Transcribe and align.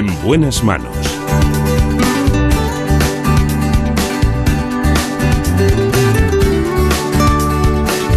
En 0.00 0.06
buenas 0.22 0.64
manos. 0.64 0.96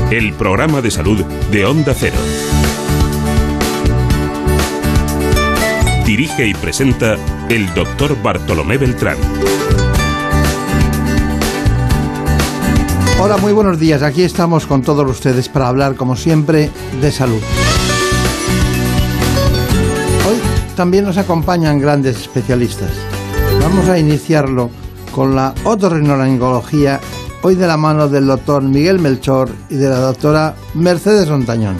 El 0.09 0.31
programa 0.35 0.79
de 0.79 0.89
salud 0.89 1.25
de 1.51 1.65
Onda 1.65 1.93
Cero. 1.93 2.15
Dirige 6.05 6.47
y 6.47 6.53
presenta 6.53 7.17
el 7.49 7.73
doctor 7.73 8.15
Bartolomé 8.23 8.77
Beltrán. 8.77 9.17
Hola, 13.19 13.35
muy 13.35 13.51
buenos 13.51 13.77
días. 13.77 14.03
Aquí 14.03 14.23
estamos 14.23 14.67
con 14.67 14.83
todos 14.83 15.11
ustedes 15.11 15.49
para 15.49 15.67
hablar, 15.67 15.95
como 15.95 16.15
siempre, 16.15 16.71
de 17.01 17.11
salud. 17.11 17.41
También 20.75 21.05
nos 21.05 21.17
acompañan 21.17 21.79
grandes 21.79 22.19
especialistas. 22.19 22.89
Vamos 23.61 23.87
a 23.89 23.99
iniciarlo 23.99 24.71
con 25.13 25.35
la 25.35 25.53
otorrinolaringología, 25.63 26.99
hoy 27.43 27.55
de 27.55 27.67
la 27.67 27.77
mano 27.77 28.09
del 28.09 28.25
doctor 28.25 28.63
Miguel 28.63 28.99
Melchor 28.99 29.49
y 29.69 29.75
de 29.75 29.87
la 29.87 29.99
doctora 29.99 30.55
Mercedes 30.73 31.29
Ontañón. 31.29 31.77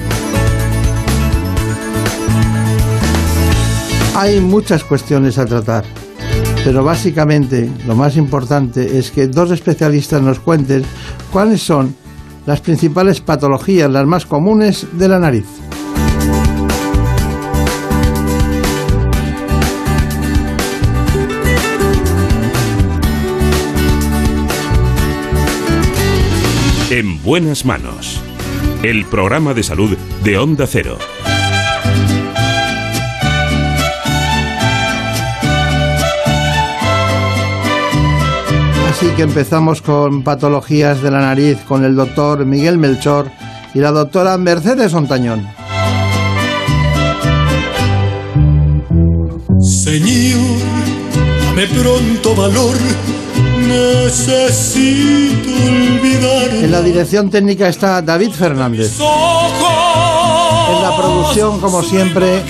Hay 4.16 4.40
muchas 4.40 4.84
cuestiones 4.84 5.40
a 5.40 5.48
tratar, 5.48 5.86
pero 6.63 6.84
básicamente 6.84 7.72
lo 7.88 7.96
más 7.96 8.16
importante 8.16 9.00
es 9.00 9.10
que 9.10 9.26
dos 9.26 9.50
especialistas 9.50 10.22
nos 10.22 10.40
cuenten 10.40 10.84
cuáles 11.32 11.63
son 11.63 11.96
las 12.46 12.62
principales 12.62 13.22
patologías, 13.22 13.90
las 13.90 14.05
más 14.05 14.28
comunes 14.28 14.85
de 14.94 15.07
la 15.07 15.18
nariz. 15.18 15.46
Buenas 27.24 27.63
manos. 27.63 28.20
El 28.84 29.05
programa 29.05 29.54
de 29.54 29.63
salud 29.63 29.98
de 30.24 30.38
Onda 30.38 30.68
Cero. 30.68 30.98
Así 38.90 39.07
que 39.16 39.24
empezamos 39.24 39.82
con 39.82 40.24
patologías 40.24 41.01
de 41.01 41.12
la 41.12 41.21
nariz 41.21 41.57
con 41.68 41.85
el 41.85 41.96
doctor 41.96 42.46
Miguel 42.46 42.77
Melchor 42.77 43.32
y 43.74 43.79
la 43.79 43.91
doctora 43.91 44.38
Mercedes 44.38 44.94
Ontañón. 44.94 45.48
Señor, 49.62 50.40
dame 51.46 51.68
pronto 51.68 52.35
valor, 52.35 52.76
necesito 53.68 55.50
olvidar. 55.50 56.50
En 56.56 56.72
la 56.72 56.82
dirección 56.82 57.30
técnica 57.30 57.68
está 57.68 58.02
David 58.02 58.32
Fernández. 58.32 58.98
En 59.00 60.82
la 60.82 60.96
producción, 60.98 61.60
como 61.60 61.82
siempre, 61.84 62.44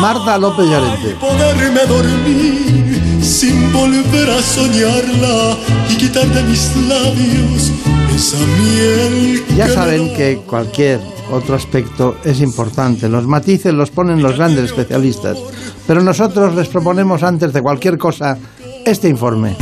Marta 0.00 0.38
López 0.38 0.66
Llorente. 0.66 1.16
Poderme 1.20 1.84
dormir 1.86 3.22
sin 3.22 3.72
volver 3.72 4.30
a 4.30 4.40
soñarla 4.40 5.56
y 5.90 5.96
quitar 5.96 6.26
de 6.26 6.42
mis 6.44 6.76
labios 6.88 7.72
esa 8.14 8.38
miel. 8.38 9.44
Ya 9.56 9.68
saben 9.68 10.14
que 10.14 10.40
cualquier 10.46 11.00
otro 11.30 11.56
aspecto 11.56 12.16
es 12.24 12.40
importante. 12.40 13.08
Los 13.08 13.26
matices 13.26 13.74
los 13.74 13.90
ponen 13.90 14.22
los 14.22 14.36
grandes 14.36 14.66
especialistas. 14.66 15.38
Pero 15.86 16.02
nosotros 16.02 16.54
les 16.54 16.68
proponemos 16.68 17.22
antes 17.22 17.52
de 17.52 17.62
cualquier 17.62 17.98
cosa 17.98 18.38
este 18.84 19.08
informe. 19.08 19.56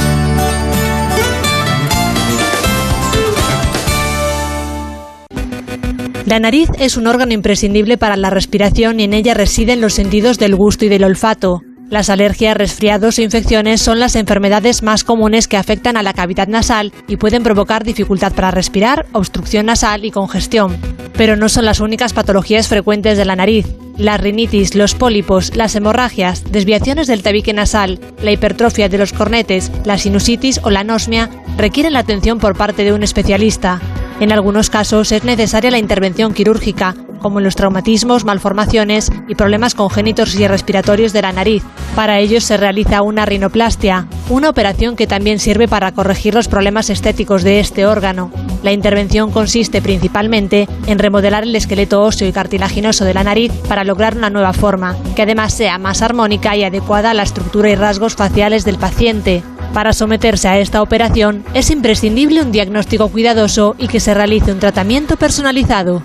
La 6.26 6.41
nariz 6.41 6.69
es 6.81 6.97
un 6.97 7.06
órgano 7.06 7.32
imprescindible 7.34 7.98
para 7.98 8.16
la 8.16 8.31
respiración 8.31 8.98
y 8.98 9.04
en 9.04 9.14
ella 9.14 9.32
residen 9.32 9.81
los 9.81 9.94
sentidos 9.94 10.38
del 10.38 10.56
gusto 10.56 10.84
y 10.84 10.88
del 10.88 11.04
olfato. 11.04 11.62
Las 11.88 12.10
alergias, 12.10 12.56
resfriados 12.56 13.19
o 13.19 13.22
infecciones 13.22 13.81
son 13.81 14.00
las 14.00 14.16
enfermedades 14.16 14.82
más 14.82 15.04
comunes 15.04 15.47
que 15.47 15.56
afectan 15.56 15.97
a 15.97 16.03
la 16.03 16.14
cavidad 16.14 16.48
nasal 16.48 16.92
y 17.06 17.16
pueden 17.16 17.44
provocar 17.44 17.84
dificultad 17.84 18.32
para 18.32 18.50
respirar, 18.50 19.06
obstrucción 19.12 19.66
nasal 19.66 20.04
y 20.04 20.10
congestión. 20.10 20.76
Pero 21.16 21.37
no 21.37 21.48
son 21.48 21.64
las 21.64 21.78
únicas 21.78 22.12
patologías 22.12 22.66
frecuentes 22.66 23.16
de 23.16 23.25
la 23.25 23.37
nariz. 23.37 23.66
La 23.97 24.16
rinitis, 24.16 24.75
los 24.75 24.97
pólipos, 24.97 25.54
las 25.54 25.76
hemorragias, 25.76 26.43
desviaciones 26.50 27.06
del 27.06 27.22
tabique 27.22 27.53
nasal, 27.53 28.00
la 28.20 28.32
hipertrofia 28.32 28.88
de 28.88 28.98
los 28.98 29.12
cornetes, 29.12 29.70
la 29.84 29.97
sinusitis 29.97 30.58
o 30.64 30.70
la 30.70 30.81
anosmia 30.81 31.31
requieren 31.56 31.93
la 31.93 32.00
atención 32.00 32.41
por 32.41 32.56
parte 32.56 32.82
de 32.82 32.93
un 32.93 33.04
especialista. 33.04 33.81
En 34.19 34.32
algunos 34.32 34.71
casos 34.71 35.12
es 35.12 35.25
necesaria 35.25 35.71
la 35.71 35.78
intervención 35.78 36.32
quirúrgica, 36.32 36.94
como 37.21 37.38
en 37.38 37.44
los 37.44 37.54
traumatismos, 37.54 38.25
malformaciones 38.25 39.12
y 39.28 39.34
problemas 39.34 39.75
congénitos 39.75 40.34
y 40.37 40.49
respiratorios 40.49 41.12
de 41.12 41.21
la 41.21 41.32
nariz. 41.32 41.62
Para 41.94 42.19
ello 42.19 42.41
se 42.41 42.56
realiza 42.56 43.03
una 43.03 43.26
rinoplastia, 43.26 44.06
una 44.31 44.49
operación 44.49 44.97
que 44.97 45.06
también 45.06 45.38
sirve 45.38 45.69
para 45.69 45.93
corregir 45.93 46.34
los 46.34 46.49
problemas 46.49 46.88
estéticos 46.88 47.43
de 47.43 47.60
este 47.60 47.84
órgano. 47.84 48.31
La 48.62 48.72
intervención 48.72 49.31
consiste 49.31 49.82
principalmente 49.82 50.66
en 50.87 50.99
remodelar 50.99 51.43
el 51.43 51.55
esqueleto 51.55 52.03
óseo 52.03 52.26
y 52.26 52.32
cartilaginoso 52.32 53.05
de 53.05 53.15
la 53.15 53.25
nariz 53.25 53.53
para 53.69 53.84
lograr 53.84 54.16
una 54.16 54.31
nueva 54.31 54.55
forma, 54.55 54.97
que 55.15 55.22
además 55.22 55.53
sea 55.53 55.78
más 55.78 56.00
armónica 56.00 56.56
y 56.56 56.65
adecuada 56.65 57.10
a 57.10 57.15
la 57.15 57.22
estructura 57.22 57.69
y 57.69 57.75
rasgos 57.75 58.16
faciales 58.16 58.65
del 58.65 58.78
paciente. 58.78 59.43
Para 59.72 59.93
someterse 59.93 60.49
a 60.49 60.59
esta 60.59 60.82
operación 60.82 61.44
es 61.54 61.71
imprescindible 61.71 62.43
un 62.43 62.53
diagnóstico 62.53 63.09
cuidadoso 63.09 63.75
y 63.78 63.88
que 63.88 64.00
se 64.00 64.15
realice 64.15 64.53
un 64.53 64.59
tratamiento 64.59 65.16
personalizado. 65.16 66.03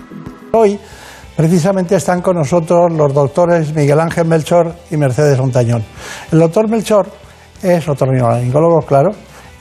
Hoy 0.52 0.78
precisamente 1.36 1.96
están 1.96 2.20
con 2.20 2.36
nosotros 2.36 2.92
los 2.92 3.14
doctores 3.14 3.74
Miguel 3.74 4.00
Ángel 4.00 4.26
Melchor 4.26 4.74
y 4.90 4.96
Mercedes 4.96 5.38
Ontañón. 5.38 5.82
El 6.30 6.38
doctor 6.38 6.68
Melchor 6.68 7.10
es 7.62 7.88
otorrinolaringólogo, 7.88 8.82
claro, 8.82 9.12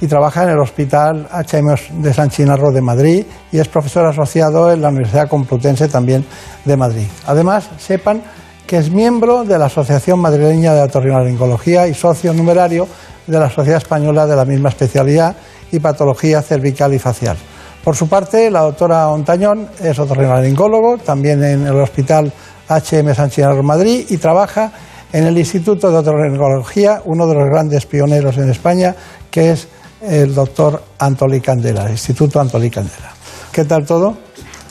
y 0.01 0.07
trabaja 0.07 0.43
en 0.43 0.49
el 0.49 0.59
Hospital 0.59 1.27
HM 1.31 2.01
de 2.01 2.13
San 2.13 2.29
Chinarro 2.29 2.71
de 2.71 2.81
Madrid 2.81 3.25
y 3.51 3.59
es 3.59 3.67
profesor 3.67 4.07
asociado 4.07 4.71
en 4.71 4.81
la 4.81 4.89
Universidad 4.89 5.29
Complutense 5.29 5.87
también 5.87 6.25
de 6.65 6.75
Madrid. 6.75 7.05
Además, 7.27 7.69
sepan 7.77 8.21
que 8.65 8.77
es 8.77 8.89
miembro 8.89 9.43
de 9.43 9.59
la 9.59 9.65
Asociación 9.65 10.19
Madrileña 10.19 10.73
de 10.73 10.81
Otorrinolaringología 10.81 11.87
y 11.87 11.93
socio 11.93 12.33
numerario 12.33 12.87
de 13.31 13.39
la 13.39 13.49
Sociedad 13.49 13.77
Española 13.77 14.27
de 14.27 14.35
la 14.35 14.45
misma 14.45 14.69
especialidad 14.69 15.35
y 15.71 15.79
patología 15.79 16.41
cervical 16.41 16.93
y 16.93 16.99
facial. 16.99 17.37
Por 17.83 17.95
su 17.95 18.07
parte, 18.07 18.51
la 18.51 18.61
doctora 18.61 19.07
Ontañón 19.09 19.69
es 19.81 19.97
otorrinolaringólogo, 19.97 20.97
también 20.97 21.43
en 21.43 21.65
el 21.65 21.79
Hospital 21.79 22.31
HM 22.67 23.15
San 23.15 23.29
Chinarro 23.29 23.63
Madrid 23.63 24.05
y 24.09 24.17
trabaja 24.17 24.71
en 25.11 25.25
el 25.25 25.37
Instituto 25.37 25.89
de 25.89 25.97
Otorrinolaringología, 25.97 27.01
uno 27.05 27.25
de 27.25 27.33
los 27.33 27.45
grandes 27.45 27.85
pioneros 27.85 28.37
en 28.37 28.49
España, 28.49 28.95
que 29.29 29.51
es 29.51 29.67
el 30.01 30.35
doctor 30.35 30.81
Antolí 30.99 31.41
Candela, 31.41 31.85
el 31.85 31.91
Instituto 31.91 32.39
Antolí 32.39 32.69
Candela. 32.69 33.11
¿Qué 33.51 33.65
tal 33.65 33.85
todo? 33.85 34.15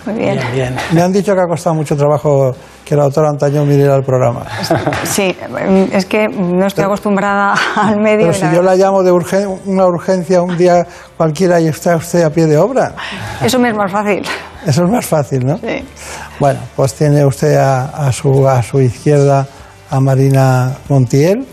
Muy 0.07 0.15
bien. 0.15 0.77
Me 0.93 1.03
han 1.03 1.13
dicho 1.13 1.35
que 1.35 1.41
ha 1.41 1.47
costado 1.47 1.75
mucho 1.75 1.97
trabajo 1.97 2.55
que 2.91 2.97
la 2.97 3.05
doctora 3.05 3.31
Ontañón 3.31 3.69
viniera 3.69 3.95
al 3.95 4.03
programa. 4.03 4.43
Sí, 5.05 5.37
es 5.93 6.05
que 6.07 6.27
no 6.29 6.67
estoy 6.67 6.83
acostumbrada 6.83 7.55
al 7.77 8.01
medio. 8.01 8.27
Pero 8.33 8.35
si 8.51 8.53
yo 8.57 8.63
la 8.63 8.75
llamo 8.75 9.05
de 9.05 9.13
urgen- 9.13 9.61
una 9.65 9.87
urgencia 9.87 10.43
un 10.43 10.57
día 10.59 10.85
cualquiera 11.17 11.61
y 11.61 11.69
está 11.69 11.95
usted 11.95 12.25
a 12.25 12.31
pie 12.31 12.47
de 12.47 12.59
obra, 12.59 12.95
Eso 13.41 13.61
me 13.61 13.69
es 13.69 13.77
más 13.77 13.93
fácil. 13.93 14.23
eso 14.67 14.85
es 14.85 14.91
más 14.91 15.07
fácil, 15.07 15.47
¿no? 15.47 15.57
Sí. 15.59 15.85
Bueno, 16.41 16.59
pues 16.75 16.95
tiene 16.95 17.25
usted 17.25 17.55
a, 17.59 18.09
a 18.09 18.11
su, 18.13 18.49
a 18.49 18.61
su 18.61 18.81
izquierda 18.81 19.47
a 19.89 20.01
Marina 20.01 20.73
Montiel 20.89 21.47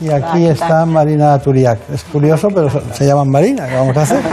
y 0.00 0.10
aquí 0.10 0.44
¿qué 0.44 0.50
está? 0.50 0.84
Marina 0.86 1.38
Turiac. 1.38 1.78
Es 1.92 2.04
curioso, 2.04 2.48
pero 2.54 2.68
se 2.92 3.06
llaman 3.06 3.30
Marina, 3.30 3.66
¿qué 3.68 3.74
vamos 3.74 3.96
a 3.96 4.02
hacer? 4.02 4.20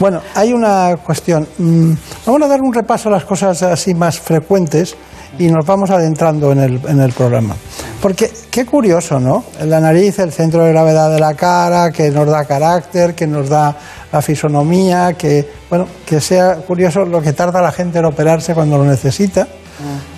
Bueno, 0.00 0.22
hay 0.34 0.54
una 0.54 0.96
cuestión. 1.04 1.46
Mm, 1.58 1.92
Vamos 2.24 2.42
a 2.42 2.48
dar 2.48 2.62
un 2.62 2.72
repaso 2.72 3.10
a 3.10 3.12
las 3.12 3.24
cosas 3.24 3.62
así 3.62 3.92
más 3.92 4.18
frecuentes 4.18 4.96
y 5.38 5.48
nos 5.48 5.66
vamos 5.66 5.90
adentrando 5.90 6.52
en 6.52 6.58
el, 6.58 6.80
en 6.88 7.00
el 7.00 7.12
programa. 7.12 7.54
Porque 8.00 8.30
qué 8.50 8.64
curioso, 8.64 9.20
¿no? 9.20 9.44
La 9.62 9.78
nariz, 9.78 10.18
el 10.18 10.32
centro 10.32 10.64
de 10.64 10.70
gravedad 10.70 11.10
de 11.10 11.20
la 11.20 11.34
cara, 11.34 11.90
que 11.90 12.10
nos 12.10 12.26
da 12.26 12.46
carácter, 12.46 13.14
que 13.14 13.26
nos 13.26 13.50
da 13.50 13.76
la 14.10 14.22
fisonomía, 14.22 15.12
que, 15.14 15.46
bueno, 15.68 15.86
que 16.06 16.20
sea 16.20 16.56
curioso 16.56 17.04
lo 17.04 17.20
que 17.20 17.34
tarda 17.34 17.60
la 17.60 17.70
gente 17.70 17.98
en 17.98 18.06
operarse 18.06 18.54
cuando 18.54 18.78
lo 18.78 18.84
necesita. 18.84 19.46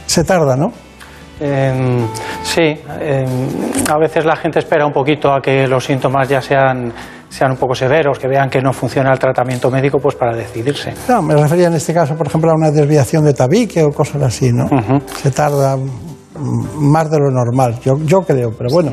Se 0.06 0.22
tarda, 0.22 0.56
¿no? 0.56 0.72
Eh, 1.44 2.06
sí, 2.44 2.60
eh, 2.62 3.26
a 3.90 3.98
veces 3.98 4.24
la 4.24 4.36
gente 4.36 4.60
espera 4.60 4.86
un 4.86 4.92
poquito 4.92 5.32
a 5.32 5.40
que 5.40 5.66
los 5.66 5.84
síntomas 5.84 6.28
ya 6.28 6.40
sean, 6.40 6.92
sean 7.28 7.50
un 7.50 7.56
poco 7.56 7.74
severos, 7.74 8.16
que 8.16 8.28
vean 8.28 8.48
que 8.48 8.60
no 8.60 8.72
funciona 8.72 9.10
el 9.10 9.18
tratamiento 9.18 9.68
médico, 9.68 9.98
pues 9.98 10.14
para 10.14 10.36
decidirse. 10.36 10.94
No, 11.08 11.20
me 11.20 11.34
refería 11.34 11.66
en 11.66 11.74
este 11.74 11.92
caso, 11.92 12.14
por 12.14 12.28
ejemplo, 12.28 12.52
a 12.52 12.54
una 12.54 12.70
desviación 12.70 13.24
de 13.24 13.34
tabique 13.34 13.82
o 13.82 13.90
cosas 13.90 14.22
así, 14.22 14.52
¿no? 14.52 14.68
Se 15.20 15.32
tarda 15.32 15.76
más 16.76 17.10
de 17.10 17.18
lo 17.18 17.30
normal, 17.30 17.80
yo, 17.80 17.98
yo 18.04 18.20
creo, 18.20 18.50
pero 18.56 18.70
bueno. 18.70 18.92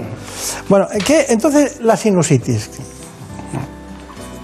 Bueno, 0.68 0.88
¿qué? 1.06 1.28
entonces 1.30 1.80
la 1.82 1.96
sinusitis. 1.96 2.72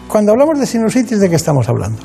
Cuando 0.07 0.31
hablamos 0.31 0.59
de 0.59 0.67
sinusitis, 0.67 1.19
¿de 1.19 1.27
qué 1.27 1.35
estamos 1.35 1.67
hablando? 1.67 1.99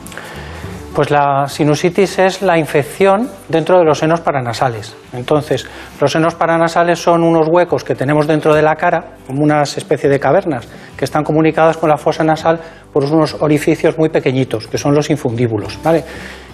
Pues 0.95 1.09
la 1.13 1.47
sinusitis 1.47 2.19
es 2.19 2.43
la 2.43 2.59
infección 2.59 3.31
dentro 3.49 3.79
de 3.79 3.85
los 3.85 3.99
senos 3.99 4.21
paranasales. 4.21 4.97
Entonces, 5.13 5.65
los 6.01 6.11
senos 6.11 6.35
paranasales 6.35 6.99
son 6.99 7.23
unos 7.23 7.47
huecos 7.49 7.85
que 7.85 7.95
tenemos 7.95 8.27
dentro 8.27 8.55
de 8.55 8.63
la 8.63 8.75
cara, 8.75 9.15
como 9.25 9.45
una 9.45 9.63
especie 9.63 10.11
de 10.11 10.19
cavernas, 10.19 10.67
que 10.97 11.05
están 11.05 11.23
comunicadas 11.23 11.77
con 11.77 11.89
la 11.89 11.97
fosa 11.97 12.25
nasal 12.25 12.59
por 12.93 13.05
unos 13.05 13.37
orificios 13.41 13.97
muy 13.99 14.09
pequeñitos, 14.09 14.67
que 14.67 14.79
son 14.79 14.93
los 14.93 15.11
infundíbulos. 15.11 15.79
¿vale? 15.85 16.03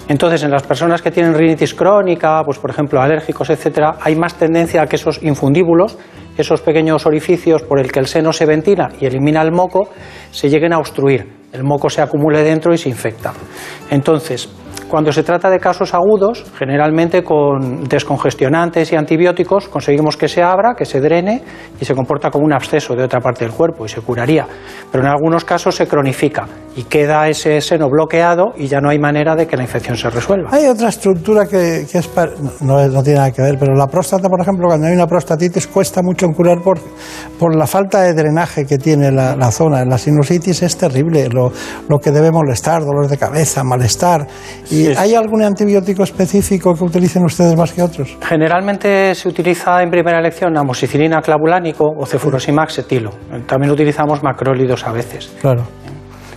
Entonces, 0.07 0.43
en 0.43 0.51
las 0.51 0.65
personas 0.65 1.01
que 1.01 1.11
tienen 1.11 1.33
rinitis 1.33 1.75
crónica, 1.75 2.43
pues 2.45 2.59
por 2.59 2.71
ejemplo 2.71 3.01
alérgicos, 3.01 3.49
etcétera, 3.49 3.97
hay 4.03 4.17
más 4.17 4.35
tendencia 4.35 4.83
a 4.83 4.87
que 4.87 4.97
esos 4.97 5.23
infundíbulos, 5.23 5.97
esos 6.37 6.61
pequeños 6.61 7.07
orificios 7.07 7.63
por 7.63 7.81
el 7.81 7.91
que 7.91 8.01
el 8.01 8.07
seno 8.07 8.35
se 8.35 8.45
ventila 8.45 8.91
y 9.01 9.07
elimina 9.07 9.41
el 9.41 9.51
moco, 9.51 9.89
se 10.31 10.51
lleguen 10.51 10.75
a 10.75 10.79
obstruir 10.79 11.36
el 11.57 11.65
moco 11.65 11.89
se 11.89 12.03
acumule 12.03 12.43
dentro 12.43 12.73
y 12.75 12.79
se 12.79 12.89
infecta. 12.89 13.33
Entonces, 13.91 14.49
cuando 14.89 15.13
se 15.13 15.23
trata 15.23 15.51
de 15.51 15.59
casos 15.59 15.95
agudos, 15.95 16.45
generalmente 16.57 17.25
con 17.25 17.85
descongestionantes 17.85 18.93
y 18.93 18.97
antibióticos 18.97 19.69
conseguimos 19.69 20.17
que 20.17 20.29
se 20.29 20.43
abra, 20.43 20.75
que 20.77 20.85
se 20.85 21.01
drene 21.01 21.43
y 21.81 21.85
se 21.85 21.95
comporta 21.95 22.31
como 22.31 22.45
un 22.45 22.53
absceso 22.53 22.95
de 22.95 23.03
otra 23.03 23.21
parte 23.21 23.45
del 23.45 23.53
cuerpo 23.53 23.85
y 23.85 23.89
se 23.89 24.01
curaría. 24.01 24.47
Pero 24.91 25.05
en 25.05 25.11
algunos 25.11 25.45
casos 25.45 25.75
se 25.75 25.89
cronifica 25.89 26.47
y 26.77 26.85
queda 26.85 27.29
ese 27.29 27.61
seno 27.61 27.89
bloqueado 27.89 28.53
y 28.57 28.67
ya 28.69 28.81
no 28.81 28.91
hay 28.91 28.99
manera 28.99 29.35
de 29.35 29.47
que 29.47 29.57
la 29.57 29.63
infección 29.63 29.97
se 29.97 30.09
resuelva. 30.11 30.51
Hay 30.53 30.67
otra 30.67 30.89
estructura 30.89 31.47
que, 31.47 31.81
es 31.81 32.11
no, 32.61 32.87
no, 32.87 33.03
tiene 33.03 33.19
nada 33.19 33.33
que 33.33 33.43
ver, 33.43 33.59
pero 33.59 33.75
la 33.75 33.87
próstata, 33.87 34.29
por 34.29 34.41
ejemplo, 34.41 34.69
cuando 34.69 34.87
hay 34.87 34.95
una 34.95 35.07
prostatitis 35.07 35.67
cuesta 35.67 36.03
mucho 36.03 36.27
en 36.27 36.33
curar 36.33 36.63
por, 36.63 36.79
por 37.39 37.57
la 37.57 37.67
falta 37.67 38.03
de 38.03 38.15
drenaje 38.15 38.67
que 38.67 38.79
tiene 38.79 39.11
la, 39.11 39.35
la 39.35 39.51
zona. 39.51 39.85
La 39.85 39.99
sinusitis 39.99 40.63
es 40.63 40.77
terrible, 40.77 41.29
lo, 41.29 41.51
lo 41.89 41.99
que 41.99 42.11
debe 42.11 42.31
molestar, 42.31 42.85
dolor 42.85 43.09
de 43.09 43.17
cabeza, 43.17 43.65
malestar. 43.65 44.27
¿Hay 44.97 45.15
algún 45.15 45.43
antibiótico 45.43 46.03
específico 46.03 46.75
que 46.75 46.85
utilicen 46.85 47.25
ustedes 47.25 47.57
más 47.57 47.73
que 47.73 47.83
otros? 47.83 48.17
Generalmente 48.23 49.15
se 49.15 49.29
utiliza 49.29 49.83
en 49.83 49.91
primera 49.91 50.19
elección 50.19 50.57
amoxicilina 50.57 51.21
clavulánico 51.21 51.85
o 51.97 52.07
cefurosimax 52.07 52.79
etilo. 52.81 53.11
También 53.47 53.73
utilizamos 53.73 54.23
macrólidos 54.23 54.87
a 54.87 54.93
veces. 54.93 55.33
Claro. 55.41 55.65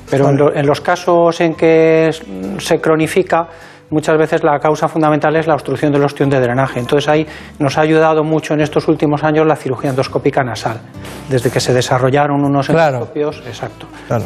Pero 0.09 0.56
en, 0.56 0.65
los 0.65 0.81
casos 0.81 1.39
en 1.41 1.53
que 1.53 2.09
se 2.57 2.80
cronifica, 2.80 3.47
muchas 3.89 4.18
veces 4.18 4.44
la 4.44 4.59
causa 4.59 4.88
fundamental 4.88 5.36
es 5.36 5.47
la 5.47 5.53
obstrucción 5.53 5.91
del 5.91 6.03
ostión 6.03 6.30
de 6.30 6.39
drenaje. 6.39 6.80
Entonces 6.80 7.07
ahí 7.09 7.25
nos 7.59 7.77
ha 7.77 7.81
ayudado 7.81 8.24
mucho 8.24 8.53
en 8.53 8.62
estos 8.62 8.88
últimos 8.88 9.24
años 9.24 9.45
la 9.45 9.56
cirugía 9.56 9.91
endoscópica 9.91 10.44
nasal, 10.44 10.80
desde 11.30 11.50
que 11.50 11.59
se 11.59 11.74
desarrollaron 11.74 12.44
unos 12.44 12.69
endoscopios. 12.69 13.44
Exacto. 13.45 13.88
Claro. 14.07 14.25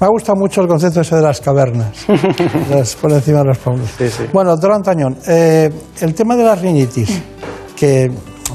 Me 0.00 0.06
ha 0.06 0.10
gustado 0.10 0.36
mucho 0.36 0.62
el 0.62 0.68
concepto 0.68 1.00
ese 1.00 1.16
de 1.16 1.22
las 1.22 1.40
cavernas, 1.40 2.06
por 3.00 3.12
encima 3.12 3.38
de 3.40 3.44
los 3.44 3.58
pueblos. 3.58 3.90
Bueno, 4.32 4.50
doctor 4.50 4.72
Antañón, 4.72 5.16
eh, 5.28 5.70
el 6.00 6.14
tema 6.14 6.36
de 6.36 6.44
la 6.44 6.54
rinitis, 6.54 7.22
que 7.76 8.10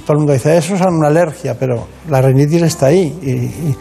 todo 0.05 0.13
el 0.13 0.17
mundo 0.19 0.33
dice, 0.33 0.57
eso 0.57 0.75
es 0.75 0.81
una 0.81 1.07
alergia, 1.07 1.55
pero 1.57 1.87
la 2.09 2.21
rinitis 2.21 2.63
está 2.63 2.87
ahí 2.87 3.17
y, 3.21 3.75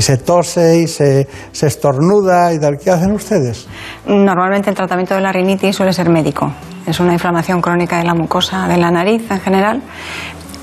se 0.00 0.16
tose 0.16 0.78
y 0.78 0.86
se, 0.86 1.28
se, 1.52 1.66
estornuda 1.66 2.52
y 2.52 2.58
tal. 2.58 2.78
¿Qué 2.78 2.90
hacen 2.90 3.12
ustedes? 3.12 3.68
Normalmente 4.06 4.70
el 4.70 4.76
tratamiento 4.76 5.14
de 5.14 5.20
la 5.20 5.32
rinitis 5.32 5.76
suele 5.76 5.92
ser 5.92 6.08
médico. 6.08 6.52
Es 6.86 6.98
una 7.00 7.12
inflamación 7.12 7.60
crónica 7.60 7.98
de 7.98 8.04
la 8.04 8.14
mucosa 8.14 8.66
de 8.66 8.76
la 8.76 8.90
nariz 8.90 9.30
en 9.30 9.40
general. 9.40 9.82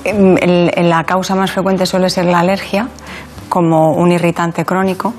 la 0.04 1.04
causa 1.04 1.34
más 1.34 1.50
frecuente 1.50 1.86
suele 1.86 2.10
ser 2.10 2.26
la 2.26 2.40
alergia, 2.40 2.88
como 3.48 3.92
un 3.94 4.12
irritante 4.12 4.64
crónico 4.64 5.14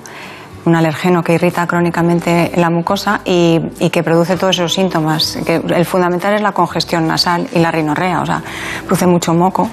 un 0.66 0.76
alergeno 0.76 1.24
que 1.24 1.34
irrita 1.34 1.66
crónicamente 1.66 2.52
la 2.56 2.70
mucosa 2.70 3.22
y, 3.26 3.60
que 3.92 4.04
produce 4.04 4.38
todos 4.38 4.58
esos 4.58 4.74
síntomas. 4.74 5.38
El 5.48 5.86
fundamental 5.86 6.36
es 6.36 6.42
la 6.42 6.52
congestión 6.52 7.08
nasal 7.08 7.48
y 7.54 7.60
la 7.60 7.72
rinorrea, 7.72 8.22
o 8.22 8.26
sea, 8.26 8.42
produce 8.86 9.08
mucho 9.08 9.34
moco 9.34 9.70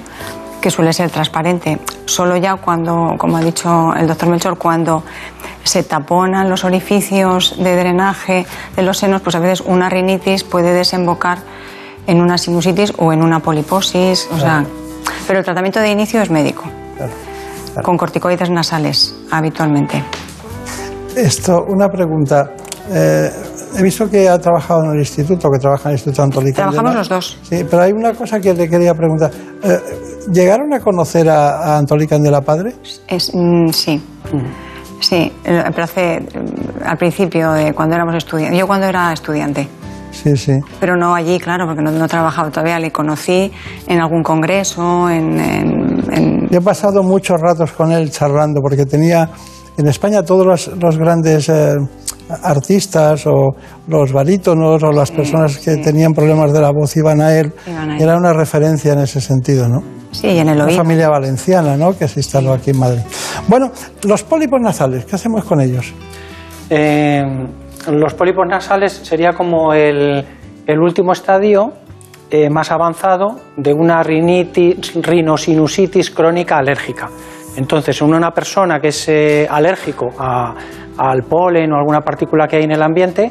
que 0.60 0.70
suele 0.70 0.92
ser 0.92 1.10
transparente. 1.10 1.78
Solo 2.04 2.36
ya 2.36 2.56
cuando, 2.56 3.14
como 3.18 3.36
ha 3.36 3.40
dicho 3.40 3.94
el 3.94 4.06
doctor 4.06 4.28
Melchor, 4.28 4.58
cuando 4.58 5.02
se 5.64 5.82
taponan 5.82 6.48
los 6.48 6.64
orificios 6.64 7.56
de 7.58 7.76
drenaje 7.76 8.46
de 8.76 8.82
los 8.82 8.98
senos, 8.98 9.22
pues 9.22 9.36
a 9.36 9.40
veces 9.40 9.60
una 9.60 9.88
rinitis 9.88 10.44
puede 10.44 10.72
desembocar 10.72 11.38
en 12.06 12.20
una 12.20 12.38
sinusitis 12.38 12.92
o 12.96 13.12
en 13.12 13.22
una 13.22 13.40
poliposis, 13.40 14.28
o 14.32 14.38
sea, 14.38 14.64
pero 15.26 15.40
el 15.40 15.44
tratamiento 15.44 15.78
de 15.80 15.90
inicio 15.90 16.22
es 16.22 16.30
médico, 16.30 16.64
con 17.82 17.98
corticoides 17.98 18.50
nasales 18.50 19.14
habitualmente. 19.30 20.02
Esto, 21.14 21.64
una 21.68 21.88
pregunta. 21.88 22.52
Eh, 22.90 23.30
he 23.76 23.82
visto 23.82 24.08
que 24.08 24.28
ha 24.28 24.38
trabajado 24.38 24.84
en 24.84 24.92
el 24.92 24.98
instituto, 25.00 25.48
que 25.50 25.58
trabaja 25.58 25.88
en 25.88 25.90
el 25.90 25.94
Instituto 25.94 26.22
Antolican. 26.22 26.70
Trabajamos 26.70 26.94
los 26.94 27.08
dos. 27.08 27.38
Sí, 27.42 27.64
pero 27.68 27.82
hay 27.82 27.92
una 27.92 28.12
cosa 28.14 28.40
que 28.40 28.54
le 28.54 28.68
quería 28.68 28.94
preguntar. 28.94 29.30
Eh, 29.62 29.78
¿Llegaron 30.32 30.72
a 30.74 30.80
conocer 30.80 31.28
a, 31.28 31.74
a 31.74 31.78
Antolican 31.78 32.22
de 32.22 32.30
la 32.30 32.40
Padre? 32.40 32.74
Es, 33.06 33.32
mm, 33.34 33.68
sí. 33.68 34.02
Sí, 35.00 35.32
eh, 35.44 35.62
pero 35.70 35.84
hace, 35.84 36.20
mm, 36.20 36.86
al 36.86 36.96
principio, 36.96 37.52
de 37.52 37.72
cuando 37.72 37.94
éramos 37.94 38.14
estudiantes. 38.14 38.58
Yo 38.58 38.66
cuando 38.66 38.86
era 38.86 39.12
estudiante. 39.12 39.68
Sí, 40.10 40.36
sí. 40.36 40.58
Pero 40.80 40.96
no 40.96 41.14
allí, 41.14 41.38
claro, 41.38 41.66
porque 41.66 41.82
no, 41.82 41.90
no 41.92 42.08
trabajaba 42.08 42.50
todavía. 42.50 42.78
Le 42.80 42.90
conocí 42.90 43.52
en 43.86 44.00
algún 44.00 44.22
congreso, 44.22 45.08
en, 45.08 45.38
en, 45.38 46.48
Yo 46.48 46.58
he 46.58 46.62
pasado 46.62 47.02
muchos 47.02 47.40
ratos 47.40 47.72
con 47.72 47.92
él 47.92 48.10
charlando, 48.10 48.60
porque 48.60 48.84
tenía 48.84 49.30
en 49.76 49.86
España 49.86 50.22
todos 50.24 50.68
los, 50.76 50.98
grandes 50.98 51.48
eh, 51.48 51.76
artistas 52.42 53.26
o 53.26 53.54
los 53.86 54.12
barítonos 54.12 54.82
o 54.82 54.92
las 54.92 55.10
personas 55.10 55.58
que 55.58 55.76
tenían 55.76 56.12
problemas 56.12 56.52
de 56.52 56.60
la 56.60 56.70
voz 56.70 56.96
iban 56.96 57.20
a 57.20 57.34
él. 57.38 57.52
Era 57.98 58.16
una 58.16 58.32
referencia 58.32 58.92
en 58.92 59.00
ese 59.00 59.20
sentido, 59.20 59.68
¿no? 59.68 59.82
Sí, 60.10 60.38
en 60.38 60.48
el 60.48 60.60
oído. 60.60 60.74
Una 60.74 60.76
familia 60.76 61.08
valenciana, 61.08 61.76
¿no? 61.76 61.96
Que 61.96 62.08
se 62.08 62.20
instaló 62.20 62.52
aquí 62.52 62.70
en 62.70 62.78
Madrid. 62.78 63.02
Bueno, 63.46 63.70
los 64.04 64.22
pólipos 64.22 64.60
nasales, 64.60 65.04
¿qué 65.04 65.16
hacemos 65.16 65.44
con 65.44 65.60
ellos? 65.60 65.92
Eh, 66.70 67.22
los 67.90 68.14
pólipos 68.14 68.46
nasales 68.46 68.92
sería 68.92 69.32
como 69.32 69.72
el, 69.72 70.24
último 70.80 71.12
estadio 71.12 71.72
eh, 72.30 72.50
más 72.50 72.70
avanzado 72.70 73.40
de 73.56 73.72
una 73.72 74.02
rinitis, 74.02 74.94
rinosinusitis 74.94 76.10
crónica 76.10 76.58
alérgica. 76.58 77.08
Entonces, 77.56 78.00
en 78.02 78.14
una 78.14 78.30
persona 78.30 78.78
que 78.80 78.88
es 78.88 79.08
eh, 79.08 79.46
alérgico 79.50 80.10
al 80.98 81.22
polen 81.22 81.72
o 81.72 81.76
alguna 81.76 82.00
partícula 82.00 82.46
que 82.46 82.56
hay 82.56 82.64
en 82.64 82.72
el 82.72 82.82
ambiente, 82.82 83.30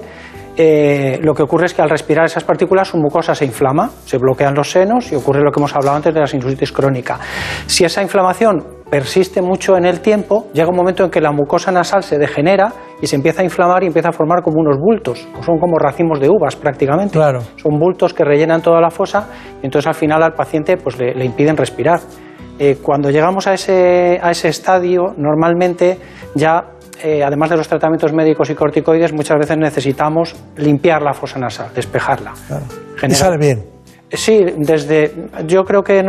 eh, 0.60 1.20
lo 1.22 1.36
que 1.36 1.44
ocurre 1.44 1.68
es 1.68 1.74
que 1.76 1.84
al 1.84 1.90
respirar 1.90 2.26
esas 2.26 2.44
partículas 2.44 2.88
su 2.88 2.98
mucosa 2.98 3.36
se 3.36 3.46
inflama, 3.46 3.92
se 4.06 4.18
bloquean 4.18 4.56
los 4.56 4.72
senos 4.72 5.12
y 5.12 5.16
ocurre 5.16 5.42
lo 5.44 5.52
que 5.52 5.60
hemos 5.60 5.76
hablado 5.76 5.96
antes 5.96 6.12
de 6.12 6.20
la 6.20 6.26
sinusitis 6.26 6.72
crónica. 6.72 7.20
Si 7.68 7.86
esa 7.86 8.02
inflamación 8.02 8.66
persiste 8.90 9.42
mucho 9.42 9.78
en 9.78 9.86
el 9.86 10.00
tiempo, 10.00 10.48
llega 10.54 10.70
un 10.70 10.76
momento 10.76 11.04
en 11.04 11.12
que 11.12 11.22
la 11.22 11.32
mucosa 11.32 11.72
nasal 11.72 12.02
se 12.02 12.18
degenera 12.18 12.74
y 13.00 13.06
se 13.06 13.16
empieza 13.16 13.42
a 13.42 13.46
inflamar 13.46 13.84
y 13.84 13.88
empieza 13.88 14.10
a 14.10 14.12
formar 14.12 14.42
como 14.42 14.60
unos 14.60 14.78
bultos, 14.80 15.28
son 15.46 15.60
como 15.60 15.78
racimos 15.78 16.20
de 16.20 16.28
uvas 16.28 16.56
prácticamente. 16.56 17.14
Claro. 17.14 17.42
Son 17.58 17.78
bultos 17.78 18.16
que 18.16 18.24
rellenan 18.24 18.62
toda 18.62 18.82
la 18.82 18.90
fosa 18.90 19.28
y 19.62 19.66
entonces 19.66 19.88
al 19.88 19.96
final 19.96 20.24
al 20.24 20.34
paciente 20.34 20.78
pues, 20.78 20.98
le 20.98 21.24
impiden 21.24 21.56
respirar. 21.56 22.00
Eh, 22.60 22.78
cuando 22.82 23.12
llegamos 23.12 23.46
a 23.46 23.54
ese, 23.54 24.20
a 24.22 24.32
ese 24.32 24.48
estadio, 24.50 25.14
normalmente 25.16 26.00
ya, 26.34 26.72
eh, 27.04 27.24
además 27.24 27.50
de 27.50 27.58
los 27.58 27.68
tratamientos 27.68 28.14
médicos 28.14 28.50
y 28.50 28.56
corticoides, 28.56 29.14
muchas 29.14 29.38
veces 29.38 29.58
necesitamos 29.58 30.36
limpiar 30.58 31.02
la 31.02 31.14
fosa 31.14 31.40
nasal, 31.40 31.68
despejarla. 31.74 32.34
¿Y 33.08 33.12
sale 33.12 33.38
bien? 33.38 33.64
Sí, 34.12 34.46
desde, 34.58 35.14
yo 35.46 35.64
creo 35.64 35.84
que 35.84 36.04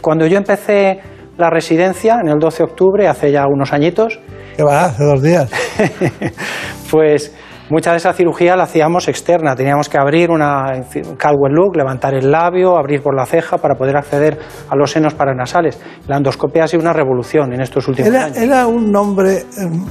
cuando 0.00 0.26
yo 0.26 0.38
empecé 0.38 1.00
la 1.36 1.50
residencia, 1.50 2.18
en 2.22 2.28
el 2.28 2.38
12 2.38 2.58
de 2.58 2.64
octubre, 2.64 3.08
hace 3.08 3.30
ya 3.30 3.46
unos 3.46 3.72
añitos. 3.72 4.18
¿Qué 4.56 4.62
va? 4.62 4.86
Hace 4.86 5.04
dos 5.04 5.22
días. 5.22 5.50
pues 6.90 7.34
Mucha 7.72 7.92
de 7.92 7.96
esa 7.96 8.12
cirugía 8.12 8.54
la 8.54 8.64
hacíamos 8.64 9.08
externa, 9.08 9.56
teníamos 9.56 9.88
que 9.88 9.96
abrir 9.96 10.30
una 10.30 10.64
Caldwell 11.16 11.54
look, 11.54 11.74
levantar 11.74 12.12
el 12.12 12.30
labio, 12.30 12.76
abrir 12.76 13.02
por 13.02 13.16
la 13.16 13.24
ceja 13.24 13.56
para 13.56 13.76
poder 13.76 13.96
acceder 13.96 14.38
a 14.68 14.76
los 14.76 14.90
senos 14.90 15.14
paranasales. 15.14 15.80
La 16.06 16.18
endoscopia 16.18 16.64
ha 16.64 16.68
sido 16.68 16.82
una 16.82 16.92
revolución 16.92 17.50
en 17.54 17.62
estos 17.62 17.88
últimos 17.88 18.14
años. 18.14 18.36
Era 18.36 18.66
un 18.66 18.92
nombre, 18.92 19.44
em, 19.56 19.86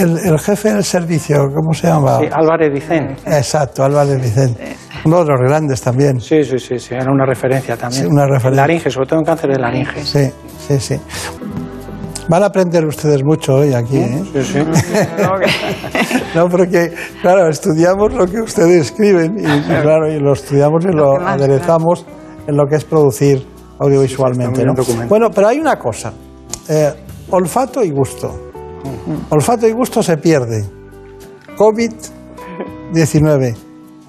el, 0.00 0.36
jefe 0.40 0.72
del 0.72 0.82
servicio, 0.82 1.36
¿cómo 1.54 1.72
se 1.72 1.86
llama? 1.86 2.18
Sí, 2.18 2.26
Álvarez 2.32 2.72
Vicente. 2.72 3.14
Exacto, 3.24 3.84
Álvarez 3.84 4.20
Vicente. 4.20 4.74
Uno 5.04 5.24
de 5.24 5.30
los 5.30 5.40
grandes 5.48 5.80
también. 5.80 6.20
Sí, 6.20 6.42
sí, 6.42 6.58
sí, 6.58 6.80
sí, 6.80 6.92
era 6.92 7.12
una 7.12 7.24
referencia 7.24 7.76
también. 7.76 8.02
Sí, 8.02 8.08
una 8.10 8.26
referencia. 8.26 8.62
Laringe, 8.62 8.90
sobre 8.90 9.06
todo 9.06 9.20
en 9.20 9.24
cáncer 9.24 9.50
de 9.50 9.60
laringe. 9.60 10.02
Sí, 10.02 10.28
sí, 10.58 10.80
sí. 10.80 11.00
Van 12.28 12.42
a 12.42 12.46
aprender 12.46 12.86
ustedes 12.86 13.24
mucho 13.24 13.54
hoy 13.54 13.74
aquí, 13.74 13.98
¿eh? 13.98 14.22
Sí, 14.32 14.42
sí. 14.42 14.58
no, 16.34 16.48
porque, 16.48 16.92
claro, 17.20 17.48
estudiamos 17.48 18.14
lo 18.14 18.26
que 18.26 18.40
ustedes 18.40 18.86
escriben 18.86 19.38
y, 19.38 19.42
claro, 19.42 20.10
y 20.10 20.20
lo 20.20 20.32
estudiamos 20.32 20.84
y 20.84 20.92
lo 20.92 21.20
aderezamos 21.20 22.06
en 22.46 22.56
lo 22.56 22.66
que 22.66 22.76
es 22.76 22.84
producir 22.84 23.44
audiovisualmente. 23.78 24.64
¿no? 24.64 24.74
Bueno, 25.08 25.30
pero 25.34 25.48
hay 25.48 25.58
una 25.58 25.78
cosa, 25.78 26.12
eh, 26.68 26.92
olfato 27.30 27.82
y 27.82 27.90
gusto. 27.90 28.50
Olfato 29.30 29.66
y 29.66 29.72
gusto 29.72 30.02
se 30.02 30.16
pierde. 30.16 30.64
COVID-19. 31.56 33.56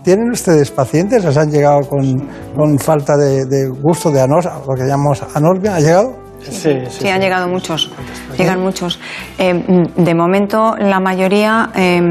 ¿Tienen 0.04 0.30
ustedes 0.32 0.70
pacientes? 0.70 1.24
¿Les 1.24 1.38
han 1.38 1.50
llegado 1.50 1.82
con, 1.88 2.28
con 2.56 2.78
falta 2.78 3.16
de, 3.16 3.46
de 3.46 3.70
gusto 3.70 4.12
de 4.12 4.22
anos, 4.22 4.46
lo 4.46 4.76
que 4.76 4.84
llamamos 4.84 5.24
anormia? 5.34 5.76
¿Ha 5.76 5.80
llegado? 5.80 6.23
Sí, 6.50 6.80
sí, 6.90 7.08
han 7.10 7.22
llegado 7.22 7.48
muchos, 7.48 7.92
llegan 8.38 8.60
muchos. 8.62 9.00
Eh, 9.38 9.54
de 9.96 10.14
momento, 10.16 10.76
la 10.78 11.00
mayoría 11.00 11.70
eh, 11.76 12.02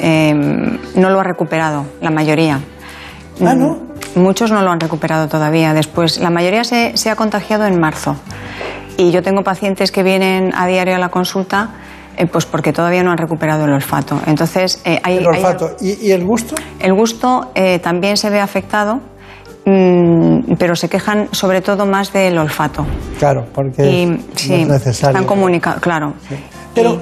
eh, 0.00 0.34
no 0.96 1.10
lo 1.10 1.20
ha 1.20 1.24
recuperado, 1.24 1.86
la 2.00 2.10
mayoría. 2.10 2.60
Ah, 3.44 3.54
¿no? 3.54 3.78
Muchos 4.14 4.50
no 4.50 4.62
lo 4.62 4.70
han 4.70 4.80
recuperado 4.80 5.28
todavía. 5.28 5.74
Después, 5.74 6.18
la 6.18 6.30
mayoría 6.30 6.64
se, 6.64 6.96
se 6.96 7.10
ha 7.10 7.16
contagiado 7.16 7.66
en 7.66 7.78
marzo. 7.78 8.16
Y 8.96 9.10
yo 9.10 9.22
tengo 9.22 9.42
pacientes 9.44 9.92
que 9.92 10.02
vienen 10.02 10.52
a 10.54 10.66
diario 10.66 10.94
a 10.94 10.98
la 10.98 11.10
consulta, 11.10 11.70
eh, 12.16 12.24
pues 12.26 12.46
porque 12.46 12.72
todavía 12.72 13.02
no 13.02 13.10
han 13.10 13.18
recuperado 13.18 13.66
el 13.66 13.72
olfato. 13.72 14.18
Entonces, 14.26 14.80
eh, 14.86 15.00
hay, 15.02 15.18
El 15.18 15.20
hay- 15.20 15.26
olfato. 15.26 15.76
¿Y, 15.80 16.06
y 16.08 16.12
el 16.12 16.24
gusto? 16.24 16.54
el 16.80 16.94
gusto 16.94 17.50
eh, 17.54 17.78
también 17.78 18.16
se 18.16 18.30
ve 18.30 18.40
afectado, 18.40 19.00
mm, 19.66 20.54
pero 20.58 20.74
se 20.76 20.88
quejan 20.88 21.28
sobre 21.32 21.60
todo 21.60 21.84
más 21.86 22.12
del 22.12 22.38
olfato. 22.38 22.86
Claro, 23.18 23.46
porque 23.52 23.84
Y 23.90 24.06
no 24.06 24.18
sí, 24.34 24.54
es 24.54 24.68
necesario. 24.68 25.16
están 25.18 25.26
comunicados, 25.26 25.80
claro. 25.80 26.14
Pero, 26.74 27.00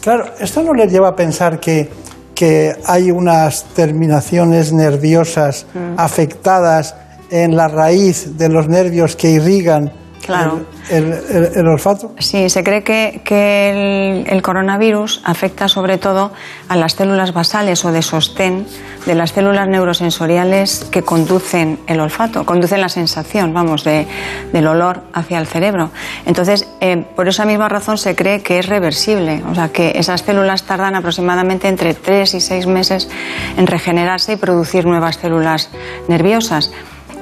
claro, 0.00 0.24
esto 0.38 0.62
no 0.62 0.74
les 0.74 0.90
lleva 0.92 1.08
a 1.08 1.16
pensar 1.16 1.60
que, 1.60 1.88
que 2.34 2.72
hay 2.86 3.10
unas 3.10 3.64
terminaciones 3.74 4.72
nerviosas 4.72 5.66
Mm. 5.74 5.94
afectadas 5.98 6.94
en 7.30 7.54
la 7.56 7.68
raíz 7.68 8.36
de 8.36 8.48
los 8.48 8.66
nervios 8.68 9.14
que 9.14 9.30
irrigan 9.30 9.92
Claro. 10.24 10.60
el, 10.90 11.04
el- 11.04 11.12
el- 11.12 11.50
el 11.56 11.66
olfato. 11.66 12.12
Sí, 12.18 12.48
se 12.50 12.62
cree 12.62 12.82
que, 12.84 13.20
que 13.24 13.70
el, 14.22 14.26
el 14.32 14.42
coronavirus 14.42 15.22
afecta 15.24 15.66
sobre 15.68 15.98
todo 15.98 16.30
a 16.68 16.76
las 16.76 16.92
células 16.92 17.32
basales 17.32 17.84
o 17.84 17.90
de 17.92 18.02
sostén 18.02 18.66
de 19.06 19.14
las 19.14 19.32
células 19.32 19.66
neurosensoriales 19.68 20.86
que 20.90 21.02
conducen 21.02 21.78
el 21.86 22.00
olfato, 22.00 22.44
conducen 22.44 22.80
la 22.80 22.88
sensación, 22.88 23.54
vamos, 23.54 23.82
de- 23.84 24.06
del 24.52 24.66
olor 24.66 25.02
hacia 25.14 25.38
el 25.38 25.46
cerebro. 25.46 25.90
Entonces, 26.26 26.68
eh, 26.80 27.04
por 27.16 27.26
esa 27.28 27.44
misma 27.46 27.68
razón 27.68 27.96
se 27.98 28.14
cree 28.14 28.42
que 28.42 28.58
es 28.58 28.66
reversible, 28.66 29.42
o 29.50 29.54
sea, 29.54 29.68
que 29.70 29.92
esas 29.96 30.20
células 30.22 30.64
tardan 30.64 30.94
aproximadamente 30.96 31.68
entre 31.68 31.94
tres 31.94 32.34
y 32.34 32.40
seis 32.40 32.66
meses 32.66 33.08
en 33.56 33.66
regenerarse 33.66 34.34
y 34.34 34.36
producir 34.36 34.84
nuevas 34.86 35.16
células 35.16 35.70
nerviosas. 36.08 36.70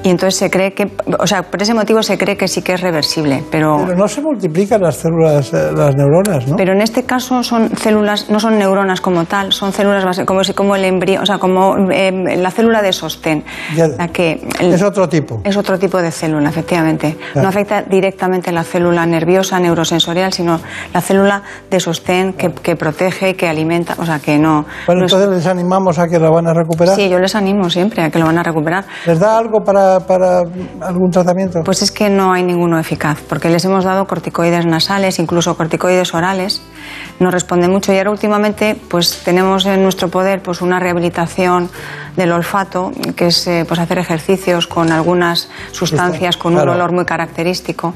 Y 0.01 0.09
entonces 0.09 0.35
se 0.39 0.49
cree 0.49 0.73
que, 0.73 0.89
o 1.19 1.27
sea, 1.27 1.43
por 1.43 1.61
ese 1.61 1.73
motivo 1.73 2.01
se 2.01 2.17
cree 2.17 2.37
que 2.37 2.47
sí 2.47 2.61
que 2.61 2.73
es 2.73 2.81
reversible, 2.81 3.43
Pero 3.51 3.85
no 3.85 4.07
se 4.07 4.21
multiplican 4.21 4.81
las 4.81 4.95
células, 4.95 5.53
eh, 5.53 5.71
las 5.75 5.93
neuronas, 5.95 6.47
¿no? 6.47 6.55
pero 6.55 6.71
en 6.71 6.81
este 6.81 7.03
caso 7.03 7.43
son 7.43 7.75
células, 7.75 8.29
no 8.29 8.39
son 8.39 8.57
neuronas 8.57 9.01
como 9.01 9.25
tal, 9.25 9.51
son 9.51 9.73
células 9.73 10.05
base- 10.05 10.25
como, 10.25 10.43
si- 10.43 10.53
como 10.53 10.75
el 10.77 10.85
embrión, 10.85 11.21
o 11.23 11.25
sea, 11.25 11.37
como 11.37 11.75
eh, 11.91 12.11
la 12.37 12.49
célula 12.49 12.81
de 12.81 12.93
sostén. 12.93 13.43
Ya. 13.75 13.87
La 13.89 14.07
que, 14.07 14.39
el- 14.59 14.73
es 14.73 14.81
otro 14.83 15.09
tipo. 15.09 15.41
es 15.43 15.57
otro 15.57 15.77
tipo 15.77 16.01
de 16.01 16.11
célula, 16.11 16.47
efectivamente. 16.49 17.17
Claro. 17.33 17.43
No 17.43 17.49
afecta 17.49 17.81
directamente 17.81 18.51
la 18.53 18.63
célula 18.63 19.05
nerviosa, 19.05 19.59
neurosensorial, 19.59 20.31
sino 20.31 20.61
la 20.93 21.01
célula 21.01 21.43
de 21.69 21.79
sostén 21.81 22.33
que, 22.33 22.53
que 22.53 22.77
protege, 22.77 23.35
que 23.35 23.49
alimenta, 23.49 23.95
o 23.97 24.05
sea, 24.05 24.19
que 24.19 24.37
no. 24.37 24.65
Bueno, 24.87 25.01
no 25.01 25.07
es- 25.07 25.11
entonces 25.13 25.37
les 25.43 25.45
animamos 25.45 25.99
a 25.99 26.07
que 26.07 26.17
la 26.19 26.29
van 26.29 26.47
a 26.47 26.53
recuperar. 26.53 26.95
Sí, 26.95 27.09
yo 27.09 27.19
les 27.19 27.35
animo 27.35 27.69
siempre 27.69 28.01
a 28.03 28.09
que 28.09 28.17
lo 28.19 28.25
van 28.25 28.37
a 28.37 28.43
recuperar. 28.43 28.85
¿Les 29.05 29.19
da 29.19 29.37
algo 29.37 29.59
para, 29.61 29.88
para 29.99 30.39
algún 30.81 31.09
tratamiento? 31.11 31.61
Pues 31.65 31.81
es 31.81 31.91
que 31.91 32.09
no 32.09 32.31
hay 32.33 32.43
ninguno 32.43 32.77
eficaz, 32.77 33.21
porque 33.27 33.49
les 33.49 33.65
hemos 33.65 33.83
dado 33.85 34.05
corticoides 34.05 34.65
nasales, 34.65 35.17
incluso 35.19 35.55
corticoides 35.57 36.13
orales, 36.13 36.61
no 37.19 37.31
responde 37.31 37.67
mucho 37.67 37.91
y 37.93 37.97
ahora 37.97 38.11
últimamente 38.11 38.75
pues 38.89 39.23
tenemos 39.23 39.65
en 39.65 39.81
nuestro 39.81 40.09
poder 40.09 40.41
pues 40.43 40.61
una 40.61 40.79
rehabilitación 40.79 41.69
del 42.15 42.31
olfato, 42.31 42.91
que 43.15 43.27
es 43.27 43.47
eh, 43.47 43.65
pues 43.67 43.79
hacer 43.79 43.97
ejercicios 43.97 44.67
con 44.67 44.91
algunas 44.91 45.49
sustancias 45.71 46.37
con 46.37 46.53
un 46.53 46.59
Claro. 46.59 46.73
olor 46.73 46.91
muy 46.93 47.05
característico. 47.05 47.93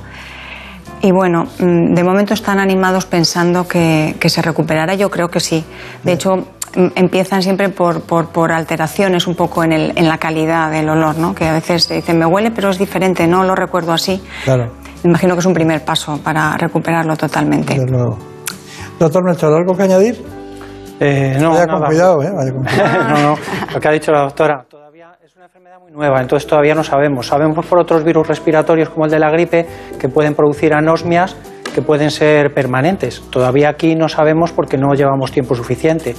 Y 1.02 1.12
bueno, 1.12 1.44
mm, 1.60 1.94
de 1.96 2.04
momento 2.04 2.34
están 2.34 2.60
animados 2.60 3.06
pensando 3.06 3.68
que, 3.68 4.16
que 4.22 4.30
se 4.30 4.42
recuperará. 4.42 4.96
Yo 4.96 5.10
creo 5.12 5.28
que 5.28 5.42
sí. 5.42 5.62
De 6.04 6.14
hecho, 6.14 6.48
empiezan 6.96 7.42
siempre 7.42 7.70
por, 7.70 8.02
por, 8.02 8.30
por 8.30 8.52
alteraciones 8.52 9.28
un 9.28 9.36
poco 9.36 9.64
en, 9.64 9.72
el, 9.72 9.98
en 9.98 10.08
la 10.08 10.18
calidad 10.18 10.72
del 10.72 10.90
olor, 10.90 11.18
¿no? 11.18 11.34
Que 11.36 11.46
a 11.46 11.54
veces 11.54 11.88
te 11.88 11.96
dicen, 11.96 12.18
me 12.18 12.26
huele, 12.26 12.52
pero 12.52 12.70
es 12.70 12.78
diferente, 12.78 13.28
no 13.28 13.44
lo 13.44 13.56
recuerdo 13.56 13.94
así. 13.94 14.22
Claro, 14.44 14.72
Me 15.04 15.10
imagino 15.12 15.34
que 15.34 15.40
es 15.40 15.46
un 15.46 15.54
primer 15.54 15.84
paso 15.86 16.20
para 16.24 16.58
recuperarlo 16.58 17.16
totalmente. 17.16 17.74
desde 17.74 17.90
luego. 17.92 18.18
Doctor 19.00 19.24
Melchor, 19.24 19.54
¿algo 19.54 19.76
que 19.76 19.84
añadir? 19.84 20.24
Eh, 21.00 21.38
no, 21.40 21.52
Vaya 21.52 21.68
con 21.68 21.84
cuidado, 21.84 22.22
¿eh? 22.24 22.32
Vaya 22.32 22.52
con 22.52 22.64
cuidado. 22.64 23.04
no, 23.10 23.22
no, 23.22 23.36
lo 23.74 23.80
que 23.80 23.88
ha 23.88 23.92
dicho 23.92 24.12
la 24.12 24.22
doctora. 24.22 24.66
Todavía 24.70 25.16
es 25.24 25.36
una 25.36 25.46
enfermedad 25.46 25.80
muy 25.80 25.92
nueva, 25.92 26.22
entonces 26.22 26.48
todavía 26.48 26.76
no 26.76 26.84
sabemos. 26.84 27.28
Sabemos 27.28 27.66
por 27.66 27.80
otros 27.80 28.04
virus 28.04 28.28
respiratorios 28.28 28.90
como 28.90 29.06
el 29.06 29.12
de 29.12 29.20
la 29.20 29.30
gripe 29.30 29.68
que 30.00 30.08
pueden 30.10 30.36
producir 30.36 30.74
anosmias 30.74 31.36
que 31.74 31.82
pueden 31.82 32.12
ser 32.12 32.54
permanentes. 32.54 33.22
Todavía 33.32 33.70
aquí 33.70 33.96
no 33.96 34.08
sabemos 34.08 34.52
porque 34.52 34.78
no 34.78 34.94
llevamos 34.94 35.32
tiempo 35.32 35.56
suficiente. 35.56 36.16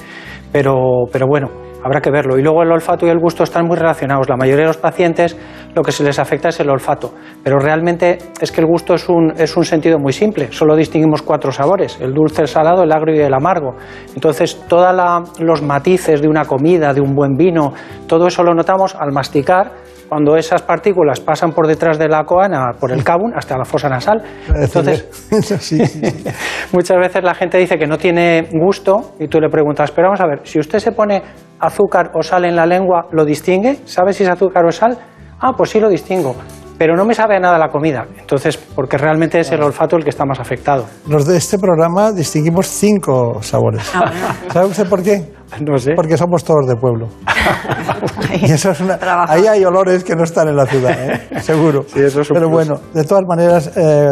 Pero, 0.54 1.08
pero 1.10 1.26
bueno, 1.26 1.48
habrá 1.82 2.00
que 2.00 2.12
verlo. 2.12 2.38
Y 2.38 2.42
luego 2.42 2.62
el 2.62 2.70
olfato 2.70 3.04
y 3.06 3.10
el 3.10 3.18
gusto 3.18 3.42
están 3.42 3.66
muy 3.66 3.76
relacionados. 3.76 4.28
La 4.28 4.36
mayoría 4.36 4.62
de 4.62 4.68
los 4.68 4.76
pacientes 4.76 5.36
lo 5.74 5.82
que 5.82 5.90
se 5.90 6.04
les 6.04 6.16
afecta 6.20 6.50
es 6.50 6.60
el 6.60 6.70
olfato. 6.70 7.12
Pero 7.42 7.58
realmente 7.58 8.18
es 8.40 8.52
que 8.52 8.60
el 8.60 8.68
gusto 8.68 8.94
es 8.94 9.08
un, 9.08 9.32
es 9.36 9.56
un 9.56 9.64
sentido 9.64 9.98
muy 9.98 10.12
simple. 10.12 10.52
Solo 10.52 10.76
distinguimos 10.76 11.22
cuatro 11.22 11.50
sabores, 11.50 11.98
el 12.00 12.14
dulce, 12.14 12.42
el 12.42 12.46
salado, 12.46 12.84
el 12.84 12.92
agrio 12.92 13.16
y 13.16 13.18
el 13.18 13.34
amargo. 13.34 13.74
Entonces, 14.14 14.64
todos 14.68 14.94
los 15.40 15.60
matices 15.60 16.22
de 16.22 16.28
una 16.28 16.44
comida, 16.44 16.94
de 16.94 17.00
un 17.00 17.16
buen 17.16 17.34
vino, 17.34 17.72
todo 18.06 18.28
eso 18.28 18.44
lo 18.44 18.54
notamos 18.54 18.94
al 18.94 19.10
masticar 19.10 19.72
cuando 20.08 20.36
esas 20.36 20.62
partículas 20.62 21.20
pasan 21.20 21.52
por 21.52 21.66
detrás 21.66 21.98
de 21.98 22.08
la 22.08 22.24
coana, 22.24 22.72
por 22.78 22.92
el 22.92 23.02
cabum, 23.02 23.32
hasta 23.34 23.56
la 23.56 23.64
fosa 23.64 23.88
nasal. 23.88 24.22
Entonces, 24.54 25.08
sí, 25.60 25.84
sí. 25.86 26.02
Muchas 26.72 26.98
veces 26.98 27.22
la 27.22 27.34
gente 27.34 27.58
dice 27.58 27.78
que 27.78 27.86
no 27.86 27.98
tiene 27.98 28.48
gusto 28.52 29.14
y 29.18 29.28
tú 29.28 29.40
le 29.40 29.48
preguntas, 29.48 29.90
pero 29.90 30.08
vamos 30.08 30.20
a 30.20 30.26
ver, 30.26 30.40
si 30.44 30.58
usted 30.58 30.78
se 30.78 30.92
pone 30.92 31.22
azúcar 31.58 32.10
o 32.14 32.22
sal 32.22 32.44
en 32.44 32.56
la 32.56 32.66
lengua, 32.66 33.06
¿lo 33.12 33.24
distingue? 33.24 33.78
¿Sabe 33.84 34.12
si 34.12 34.22
es 34.22 34.28
azúcar 34.28 34.64
o 34.64 34.72
sal? 34.72 34.98
Ah, 35.40 35.52
pues 35.56 35.70
sí 35.70 35.80
lo 35.80 35.88
distingo, 35.88 36.34
pero 36.78 36.96
no 36.96 37.04
me 37.04 37.14
sabe 37.14 37.36
a 37.36 37.40
nada 37.40 37.58
la 37.58 37.68
comida. 37.68 38.06
Entonces, 38.18 38.56
porque 38.56 38.96
realmente 38.98 39.40
es 39.40 39.50
el 39.52 39.62
olfato 39.62 39.96
el 39.96 40.04
que 40.04 40.10
está 40.10 40.24
más 40.24 40.40
afectado. 40.40 40.86
Los 41.06 41.26
de 41.26 41.36
este 41.36 41.58
programa 41.58 42.12
distinguimos 42.12 42.66
cinco 42.66 43.42
sabores. 43.42 43.90
Ah, 43.94 44.10
¿Sabe 44.52 44.66
usted 44.66 44.88
por 44.88 45.02
qué? 45.02 45.32
No 45.64 45.78
sé. 45.78 45.92
Porque 45.94 46.16
somos 46.16 46.42
todos 46.42 46.66
de 46.66 46.74
pueblo. 46.74 47.06
Y 48.40 48.50
eso 48.50 48.72
es 48.72 48.80
una- 48.80 48.98
ahí 49.28 49.46
hay 49.46 49.64
olores 49.64 50.02
que 50.02 50.16
no 50.16 50.24
están 50.24 50.48
en 50.48 50.56
la 50.56 50.66
ciudad, 50.66 50.90
¿eh? 51.10 51.20
seguro. 51.40 51.84
Sí, 51.86 52.00
eso 52.00 52.20
es 52.22 52.30
un 52.30 52.34
Pero 52.34 52.48
plus. 52.48 52.66
bueno, 52.66 52.80
de 52.92 53.04
todas 53.04 53.22
maneras, 53.28 53.70
eh, 53.76 54.08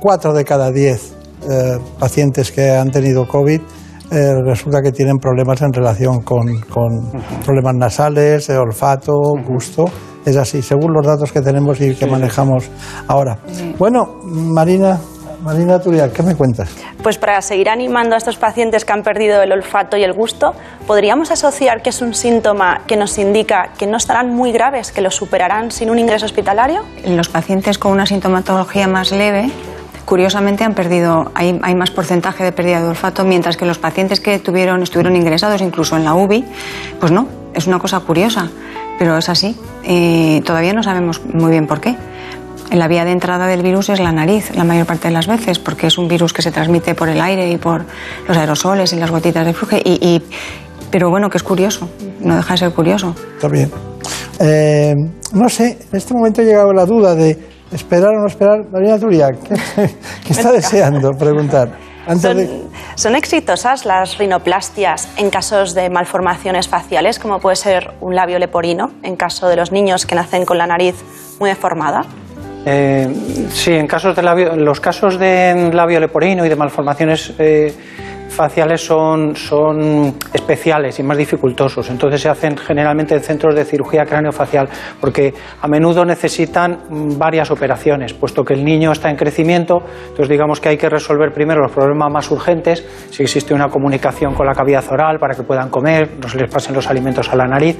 cuatro 0.00 0.32
de 0.32 0.44
cada 0.44 0.70
diez 0.70 1.12
eh, 1.50 1.78
pacientes 1.98 2.50
que 2.50 2.70
han 2.70 2.90
tenido 2.90 3.26
COVID 3.28 3.60
eh, 4.10 4.32
resulta 4.46 4.80
que 4.80 4.90
tienen 4.90 5.18
problemas 5.18 5.60
en 5.60 5.72
relación 5.72 6.20
con, 6.22 6.60
con 6.62 7.12
problemas 7.44 7.74
nasales, 7.74 8.48
olfato, 8.48 9.12
gusto. 9.46 9.84
Es 10.28 10.36
así, 10.36 10.60
según 10.60 10.92
los 10.92 11.06
datos 11.06 11.32
que 11.32 11.40
tenemos 11.40 11.80
y 11.80 11.94
que 11.94 12.04
manejamos 12.04 12.68
ahora. 13.06 13.38
Bueno, 13.78 14.18
Marina, 14.24 14.98
Marina 15.42 15.80
Turial, 15.80 16.12
¿qué 16.12 16.22
me 16.22 16.34
cuentas? 16.34 16.68
Pues 17.02 17.16
para 17.16 17.40
seguir 17.40 17.70
animando 17.70 18.14
a 18.14 18.18
estos 18.18 18.36
pacientes 18.36 18.84
que 18.84 18.92
han 18.92 19.02
perdido 19.02 19.40
el 19.40 19.50
olfato 19.52 19.96
y 19.96 20.04
el 20.04 20.12
gusto, 20.12 20.52
podríamos 20.86 21.30
asociar 21.30 21.80
que 21.80 21.88
es 21.88 22.02
un 22.02 22.12
síntoma 22.12 22.82
que 22.86 22.98
nos 22.98 23.16
indica 23.16 23.70
que 23.78 23.86
no 23.86 23.96
estarán 23.96 24.28
muy 24.34 24.52
graves, 24.52 24.92
que 24.92 25.00
lo 25.00 25.10
superarán 25.10 25.70
sin 25.70 25.88
un 25.88 25.98
ingreso 25.98 26.26
hospitalario. 26.26 26.82
Los 27.06 27.30
pacientes 27.30 27.78
con 27.78 27.92
una 27.92 28.04
sintomatología 28.04 28.86
más 28.86 29.10
leve, 29.12 29.50
curiosamente 30.04 30.62
han 30.62 30.74
perdido, 30.74 31.32
hay, 31.34 31.58
hay 31.62 31.74
más 31.74 31.90
porcentaje 31.90 32.44
de 32.44 32.52
pérdida 32.52 32.82
de 32.82 32.88
olfato, 32.88 33.24
mientras 33.24 33.56
que 33.56 33.64
los 33.64 33.78
pacientes 33.78 34.20
que 34.20 34.38
tuvieron, 34.40 34.82
estuvieron 34.82 35.16
ingresados 35.16 35.62
incluso 35.62 35.96
en 35.96 36.04
la 36.04 36.12
UBI, 36.12 36.44
pues 37.00 37.12
no, 37.12 37.28
es 37.54 37.66
una 37.66 37.78
cosa 37.78 38.00
curiosa, 38.00 38.50
pero 38.98 39.16
es 39.18 39.28
así. 39.28 39.56
Y 39.84 40.40
todavía 40.42 40.72
no 40.72 40.82
sabemos 40.82 41.22
muy 41.32 41.50
bien 41.50 41.66
por 41.66 41.80
qué. 41.80 41.96
La 42.70 42.86
vía 42.86 43.04
de 43.06 43.12
entrada 43.12 43.46
del 43.46 43.62
virus 43.62 43.88
es 43.88 43.98
la 43.98 44.12
nariz, 44.12 44.54
la 44.54 44.64
mayor 44.64 44.86
parte 44.86 45.08
de 45.08 45.14
las 45.14 45.26
veces, 45.26 45.58
porque 45.58 45.86
es 45.86 45.96
un 45.96 46.06
virus 46.06 46.32
que 46.34 46.42
se 46.42 46.50
transmite 46.50 46.94
por 46.94 47.08
el 47.08 47.20
aire 47.20 47.50
y 47.50 47.56
por 47.56 47.84
los 48.26 48.36
aerosoles 48.36 48.92
y 48.92 48.96
las 48.96 49.10
gotitas 49.10 49.46
de 49.46 49.54
flujo. 49.54 49.76
Y, 49.76 49.98
y- 50.06 50.22
pero 50.90 51.08
bueno, 51.10 51.28
que 51.30 51.38
es 51.38 51.42
curioso, 51.42 51.88
no 52.20 52.36
deja 52.36 52.54
de 52.54 52.58
ser 52.58 52.70
curioso. 52.72 53.14
Está 53.36 53.48
bien. 53.48 53.70
Eh, 54.40 54.94
no 55.32 55.48
sé, 55.48 55.78
en 55.90 55.96
este 55.96 56.14
momento 56.14 56.40
ha 56.40 56.44
llegado 56.44 56.72
la 56.72 56.84
duda 56.86 57.14
de 57.14 57.38
esperar 57.72 58.10
o 58.14 58.20
no 58.20 58.26
esperar. 58.26 58.60
Marina 58.70 58.98
Turia, 58.98 59.28
¿qué, 59.32 59.54
qué 60.26 60.32
está 60.32 60.52
deseando 60.52 61.10
preguntar? 61.12 61.70
Antes 62.08 62.22
Son, 62.22 62.36
de... 62.36 62.62
son 62.94 63.14
exitosas 63.14 63.84
las 63.84 64.18
rinoplastias 64.18 65.08
en 65.16 65.30
casos 65.30 65.74
de 65.74 65.90
malformaciones 65.90 66.66
faciales, 66.66 67.18
como 67.18 67.38
puede 67.38 67.56
ser 67.56 67.92
un 68.00 68.16
labio 68.16 68.38
leporino, 68.38 68.90
en 69.02 69.14
caso 69.14 69.48
de 69.48 69.56
los 69.56 69.70
niños 69.72 70.06
que 70.06 70.14
nacen 70.14 70.44
con 70.44 70.58
la 70.58 70.66
nariz 70.66 70.94
muy 71.38 71.50
deformada. 71.50 72.04
Eh, 72.66 73.08
sí, 73.52 73.72
en 73.74 73.86
casos 73.86 74.16
de 74.16 74.22
labio, 74.22 74.56
los 74.56 74.80
casos 74.80 75.18
de 75.18 75.70
labio 75.72 76.00
leporino 76.00 76.44
y 76.44 76.48
de 76.48 76.56
malformaciones 76.56 77.32
eh, 77.38 77.74
faciales 78.38 78.86
son, 78.86 79.34
especiales 80.32 80.96
y 81.00 81.02
más 81.02 81.16
dificultosos. 81.16 81.90
Entonces 81.90 82.20
se 82.20 82.28
hacen 82.28 82.56
generalmente 82.56 83.16
en 83.16 83.20
centros 83.20 83.52
de 83.52 83.64
cirugía 83.64 84.04
craneofacial 84.04 84.68
porque 85.00 85.34
a 85.60 85.66
menudo 85.66 86.04
necesitan 86.04 87.18
varias 87.18 87.50
operaciones, 87.50 88.14
puesto 88.14 88.44
que 88.44 88.54
el 88.54 88.64
niño 88.64 88.92
está 88.92 89.10
en 89.10 89.16
crecimiento. 89.16 89.82
Entonces 90.02 90.28
digamos 90.28 90.60
que 90.60 90.68
hay 90.68 90.76
que 90.76 90.88
resolver 90.88 91.32
primero 91.32 91.60
los 91.60 91.72
problemas 91.72 92.12
más 92.12 92.30
urgentes, 92.30 92.86
si 93.10 93.24
existe 93.24 93.54
una 93.54 93.68
comunicación 93.68 94.34
con 94.34 94.46
la 94.46 94.54
cavidad 94.54 94.84
oral 94.88 95.18
para 95.18 95.34
que 95.34 95.42
puedan 95.42 95.68
comer, 95.68 96.12
no 96.22 96.28
se 96.28 96.38
les 96.38 96.48
pasen 96.48 96.76
los 96.76 96.88
alimentos 96.88 97.28
a 97.30 97.34
la 97.34 97.46
nariz 97.48 97.76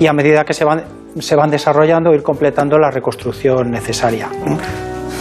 y 0.00 0.06
a 0.06 0.14
medida 0.14 0.42
que 0.42 0.54
se 0.54 0.64
van, 0.64 0.84
se 1.18 1.36
van 1.36 1.50
desarrollando 1.50 2.14
ir 2.14 2.22
completando 2.22 2.78
la 2.78 2.90
reconstrucción 2.90 3.70
necesaria. 3.70 4.30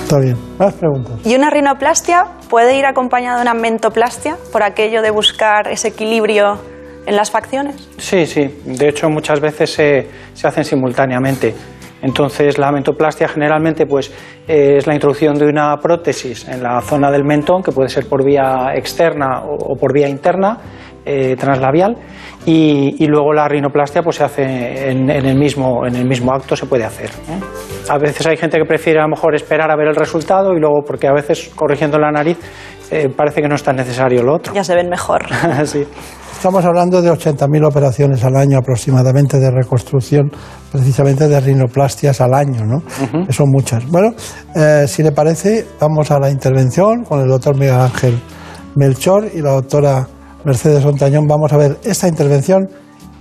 Está 0.08 0.20
bien. 0.20 0.38
Más 0.58 0.74
preguntas. 0.76 1.20
¿Y 1.26 1.36
una 1.36 1.50
rinoplastia 1.50 2.28
puede 2.50 2.78
ir 2.78 2.86
acompañada 2.86 3.36
de 3.36 3.42
una 3.42 3.54
mentoplastia 3.54 4.38
por 4.54 4.64
aquello 4.64 5.02
de 5.02 5.12
buscar 5.12 5.68
ese 5.68 5.90
equilibrio 5.90 6.58
en 7.06 7.18
las 7.18 7.30
facciones? 7.30 7.90
Sí, 7.98 8.26
sí. 8.26 8.62
De 8.64 8.88
hecho, 8.88 9.10
muchas 9.10 9.42
veces 9.42 9.70
se, 9.74 10.08
se 10.34 10.48
hacen 10.48 10.64
simultáneamente. 10.64 11.54
Entonces, 12.02 12.58
la 12.58 12.72
mentoplastia 12.72 13.28
generalmente 13.28 13.86
pues, 13.86 14.10
eh, 14.48 14.76
es 14.78 14.88
la 14.88 14.94
introducción 14.94 15.38
de 15.38 15.46
una 15.46 15.76
prótesis 15.76 16.48
en 16.48 16.64
la 16.64 16.80
zona 16.80 17.12
del 17.12 17.26
mentón, 17.26 17.62
que 17.62 17.74
puede 17.74 17.90
ser 17.90 18.08
por 18.08 18.24
vía 18.24 18.72
externa 18.76 19.42
o, 19.42 19.74
o 19.74 19.76
por 19.76 19.92
vía 19.92 20.08
interna, 20.08 20.58
eh, 21.10 21.36
translabial, 21.38 21.98
y, 22.48 23.04
y, 23.04 23.08
luego 23.08 23.34
la 23.34 23.46
rinoplastia 23.46 24.02
pues, 24.02 24.16
se 24.16 24.24
hace 24.24 24.90
en, 24.90 25.10
en, 25.10 25.26
el, 25.26 25.38
mismo, 25.38 25.86
en 25.86 25.98
el 25.98 26.08
mismo 26.08 26.32
acto, 26.32 26.56
se 26.56 26.66
puede 26.66 26.86
hacer. 26.86 27.10
¿eh? 27.10 27.42
A 27.90 27.98
veces 27.98 28.26
hay 28.26 28.38
gente 28.38 28.58
que 28.58 28.64
prefiere 28.64 29.00
a 29.00 29.04
lo 29.04 29.10
mejor 29.10 29.36
esperar 29.36 29.70
a 29.70 29.76
ver 29.76 29.90
el 29.90 29.96
resultado 29.96 30.54
y 30.54 30.60
luego, 30.62 30.82
porque 30.88 31.08
a 31.08 31.14
veces 31.14 31.52
corrigiendo 31.54 32.00
la 32.00 32.10
nariz 32.10 32.38
eh, 32.90 33.10
parece 33.14 33.42
que 33.42 33.50
no 33.50 33.56
es 33.56 33.64
tan 33.64 33.76
necesario 33.76 34.24
lo 34.24 34.36
otro. 34.36 34.54
Ya 34.54 34.64
se 34.64 34.76
ven 34.76 34.88
mejor. 34.88 35.26
sí. 35.66 35.86
Estamos 36.32 36.64
hablando 36.64 37.02
de 37.02 37.12
80.000 37.12 37.68
operaciones 37.68 38.24
al 38.24 38.38
año 38.38 38.60
aproximadamente 38.60 39.40
de 39.40 39.52
reconstrucción, 39.52 40.32
precisamente 40.72 41.28
de 41.28 41.42
rinoplastias 41.42 42.22
al 42.22 42.34
año, 42.34 42.64
¿no? 42.64 42.78
Uh 42.78 43.26
-huh. 43.26 43.32
Son 43.34 43.50
muchas. 43.50 43.86
Bueno, 43.88 44.14
eh, 44.56 44.86
si 44.88 45.04
le 45.04 45.12
parece, 45.12 45.66
vamos 45.82 46.12
a 46.12 46.20
la 46.20 46.30
intervención 46.30 47.04
con 47.04 47.20
el 47.20 47.28
doctor 47.28 47.58
Miguel 47.58 47.76
Ángel 47.76 48.18
Melchor 48.76 49.26
y 49.34 49.42
la 49.42 49.52
doctora 49.52 50.08
Mercedes 50.44 50.86
Ontañón. 50.86 51.28
Vamos 51.28 51.52
a 51.54 51.58
ver 51.58 51.78
esta 51.84 52.08
intervención 52.08 52.70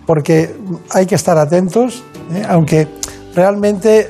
porque 0.07 0.55
hay 0.91 1.07
que 1.07 1.17
estar 1.17 1.37
atentos, 1.37 2.05
¿eh? 2.33 2.43
aunque 2.49 2.89
realmente 3.35 4.09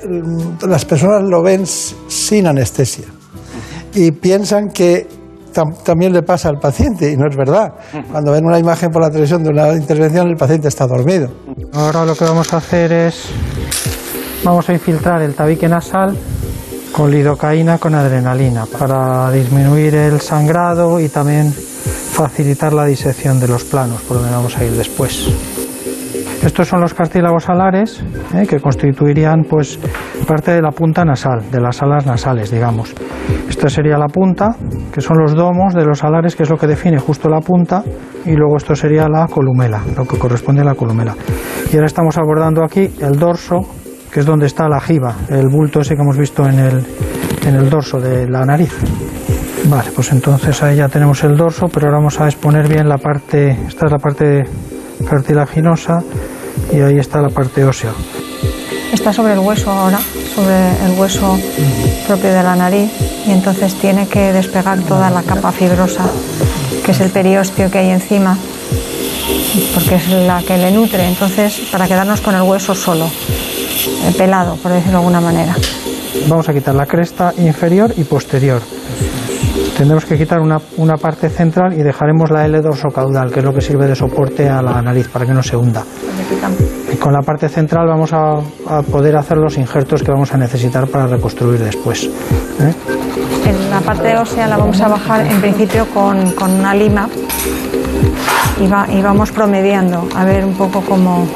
las 0.66 0.84
personas 0.84 1.22
lo 1.28 1.42
ven 1.42 1.66
sin 1.66 2.46
anestesia 2.46 3.06
y 3.94 4.12
piensan 4.12 4.68
que 4.68 5.08
también 5.84 6.12
le 6.12 6.22
pasa 6.22 6.50
al 6.50 6.58
paciente 6.58 7.10
y 7.10 7.16
no 7.16 7.26
es 7.28 7.36
verdad. 7.36 7.72
Cuando 8.12 8.32
ven 8.32 8.44
una 8.44 8.58
imagen 8.58 8.90
por 8.90 9.00
la 9.00 9.08
televisión 9.08 9.42
de 9.42 9.50
una 9.50 9.72
intervención 9.72 10.28
el 10.28 10.36
paciente 10.36 10.68
está 10.68 10.86
dormido. 10.86 11.28
Ahora 11.72 12.04
lo 12.04 12.14
que 12.14 12.24
vamos 12.24 12.52
a 12.52 12.58
hacer 12.58 12.92
es 12.92 13.30
vamos 14.44 14.68
a 14.68 14.74
infiltrar 14.74 15.22
el 15.22 15.34
tabique 15.34 15.66
nasal 15.66 16.16
con 16.92 17.10
lidocaína 17.10 17.78
con 17.78 17.94
adrenalina 17.94 18.66
para 18.66 19.30
disminuir 19.30 19.94
el 19.94 20.20
sangrado 20.20 21.00
y 21.00 21.08
también 21.08 21.54
facilitar 22.16 22.72
la 22.72 22.86
disección 22.86 23.38
de 23.38 23.46
los 23.46 23.64
planos 23.64 24.00
por 24.00 24.16
donde 24.16 24.32
vamos 24.32 24.56
a 24.56 24.64
ir 24.64 24.72
después. 24.72 25.28
Estos 26.42 26.66
son 26.66 26.80
los 26.80 26.94
cartílagos 26.94 27.50
alares 27.50 28.02
eh, 28.34 28.46
que 28.48 28.58
constituirían 28.58 29.44
pues 29.44 29.78
parte 30.26 30.52
de 30.52 30.62
la 30.62 30.70
punta 30.70 31.04
nasal, 31.04 31.50
de 31.50 31.60
las 31.60 31.82
alas 31.82 32.06
nasales, 32.06 32.50
digamos. 32.50 32.94
Esta 33.50 33.68
sería 33.68 33.98
la 33.98 34.06
punta, 34.06 34.56
que 34.92 35.02
son 35.02 35.18
los 35.18 35.34
domos 35.34 35.74
de 35.74 35.84
los 35.84 36.02
alares, 36.04 36.34
que 36.34 36.44
es 36.44 36.50
lo 36.50 36.56
que 36.56 36.66
define 36.66 36.98
justo 36.98 37.28
la 37.28 37.40
punta, 37.40 37.84
y 38.24 38.32
luego 38.32 38.56
esto 38.56 38.74
sería 38.74 39.08
la 39.08 39.26
columela, 39.26 39.82
lo 39.94 40.06
que 40.06 40.18
corresponde 40.18 40.62
a 40.62 40.64
la 40.64 40.74
columela. 40.74 41.14
Y 41.70 41.74
ahora 41.74 41.86
estamos 41.86 42.16
abordando 42.16 42.64
aquí 42.64 42.94
el 42.98 43.18
dorso, 43.18 43.60
que 44.10 44.20
es 44.20 44.26
donde 44.26 44.46
está 44.46 44.68
la 44.68 44.80
jiba, 44.80 45.14
el 45.28 45.48
bulto 45.48 45.80
ese 45.80 45.94
que 45.94 46.00
hemos 46.00 46.16
visto 46.16 46.48
en 46.48 46.58
el, 46.60 46.86
en 47.46 47.56
el 47.56 47.68
dorso 47.68 48.00
de 48.00 48.26
la 48.26 48.46
nariz. 48.46 48.72
Vale, 49.64 49.90
pues 49.94 50.12
entonces 50.12 50.62
ahí 50.62 50.76
ya 50.76 50.88
tenemos 50.88 51.24
el 51.24 51.36
dorso, 51.36 51.66
pero 51.72 51.86
ahora 51.86 51.98
vamos 51.98 52.20
a 52.20 52.26
exponer 52.26 52.68
bien 52.68 52.88
la 52.88 52.98
parte, 52.98 53.50
esta 53.66 53.86
es 53.86 53.92
la 53.92 53.98
parte 53.98 54.44
cartilaginosa 55.08 56.02
y 56.72 56.80
ahí 56.80 56.98
está 56.98 57.20
la 57.20 57.30
parte 57.30 57.64
ósea. 57.64 57.90
Está 58.92 59.12
sobre 59.12 59.32
el 59.32 59.40
hueso 59.40 59.70
ahora, 59.70 59.98
sobre 60.34 60.68
el 60.86 60.98
hueso 60.98 61.38
propio 62.06 62.32
de 62.32 62.42
la 62.42 62.54
nariz 62.54 62.90
y 63.26 63.32
entonces 63.32 63.74
tiene 63.74 64.06
que 64.06 64.32
despegar 64.32 64.78
toda 64.80 65.10
la 65.10 65.22
capa 65.22 65.50
fibrosa, 65.50 66.04
que 66.84 66.92
es 66.92 67.00
el 67.00 67.10
periósteo 67.10 67.70
que 67.70 67.78
hay 67.78 67.90
encima, 67.90 68.38
porque 69.74 69.96
es 69.96 70.08
la 70.08 70.42
que 70.42 70.56
le 70.56 70.70
nutre, 70.70 71.06
entonces 71.06 71.62
para 71.72 71.88
quedarnos 71.88 72.20
con 72.20 72.34
el 72.36 72.42
hueso 72.42 72.74
solo, 72.74 73.10
pelado, 74.16 74.56
por 74.56 74.70
decirlo 74.70 74.92
de 74.92 74.98
alguna 74.98 75.20
manera. 75.20 75.56
Vamos 76.28 76.48
a 76.48 76.54
quitar 76.54 76.74
la 76.74 76.86
cresta 76.86 77.34
inferior 77.36 77.92
y 77.96 78.04
posterior. 78.04 78.62
Tendremos 79.76 80.06
que 80.06 80.16
quitar 80.16 80.40
una, 80.40 80.58
una, 80.78 80.96
parte 80.96 81.28
central 81.28 81.74
y 81.74 81.82
dejaremos 81.82 82.30
la 82.30 82.46
L 82.46 82.62
dorsocaudal, 82.62 83.30
que 83.30 83.40
es 83.40 83.44
lo 83.44 83.52
que 83.52 83.60
sirve 83.60 83.86
de 83.86 83.94
soporte 83.94 84.48
a 84.48 84.62
la 84.62 84.80
nariz 84.80 85.08
para 85.08 85.26
que 85.26 85.34
no 85.34 85.42
se 85.42 85.54
hunda. 85.54 85.84
Y 86.90 86.96
con 86.96 87.12
la 87.12 87.20
parte 87.20 87.50
central 87.50 87.86
vamos 87.86 88.10
a, 88.14 88.38
a, 88.68 88.82
poder 88.82 89.16
hacer 89.16 89.36
los 89.36 89.58
injertos 89.58 90.02
que 90.02 90.10
vamos 90.10 90.32
a 90.32 90.38
necesitar 90.38 90.86
para 90.86 91.06
reconstruir 91.06 91.60
después. 91.60 92.04
¿eh? 92.04 92.74
En 93.44 93.70
la 93.70 93.80
parte 93.80 94.16
ósea 94.16 94.46
la 94.46 94.56
vamos 94.56 94.80
a 94.80 94.88
bajar 94.88 95.26
en 95.26 95.40
principio 95.42 95.86
con, 95.92 96.30
con 96.32 96.50
una 96.52 96.74
lima 96.74 97.06
y, 98.58 98.66
va, 98.66 98.86
y 98.90 99.02
vamos 99.02 99.30
promediando 99.30 100.08
a 100.16 100.24
ver 100.24 100.46
un 100.46 100.54
poco 100.54 100.80
cómo. 100.80 101.26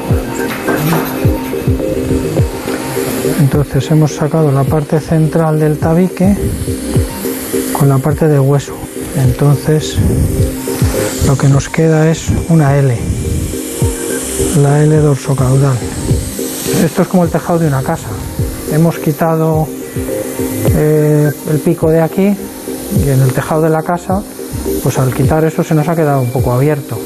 Entonces 3.39 3.91
hemos 3.91 4.15
sacado 4.15 4.51
la 4.51 4.63
parte 4.63 4.99
central 4.99 5.59
del 5.59 5.77
tabique 5.77 6.35
con 7.81 7.89
la 7.89 7.97
parte 7.97 8.27
de 8.27 8.39
hueso. 8.39 8.75
Entonces 9.15 9.97
lo 11.25 11.35
que 11.35 11.47
nos 11.47 11.67
queda 11.67 12.11
es 12.11 12.27
una 12.47 12.77
L, 12.77 12.95
la 14.61 14.83
L 14.83 14.97
dorsocaudal. 14.97 15.75
Esto 16.85 17.01
es 17.01 17.07
como 17.07 17.23
el 17.23 17.31
tejado 17.31 17.57
de 17.57 17.65
una 17.65 17.81
casa. 17.81 18.09
Hemos 18.71 18.99
quitado 18.99 19.67
eh, 20.75 21.31
el 21.49 21.57
pico 21.57 21.89
de 21.89 22.01
aquí 22.01 22.37
y 23.03 23.09
en 23.09 23.19
el 23.19 23.33
tejado 23.33 23.63
de 23.63 23.71
la 23.71 23.81
casa, 23.81 24.21
pues 24.83 24.99
al 24.99 25.11
quitar 25.11 25.43
eso 25.43 25.63
se 25.63 25.73
nos 25.73 25.87
ha 25.87 25.95
quedado 25.95 26.21
un 26.21 26.29
poco 26.29 26.51
abierto. 26.51 26.99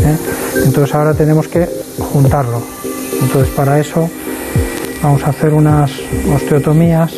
¿eh? 0.00 0.16
Entonces 0.64 0.92
ahora 0.92 1.14
tenemos 1.14 1.46
que 1.46 1.68
juntarlo. 2.00 2.60
Entonces 3.22 3.54
para 3.54 3.78
eso 3.78 4.10
vamos 5.04 5.22
a 5.22 5.28
hacer 5.28 5.54
unas 5.54 5.92
osteotomías 6.34 7.12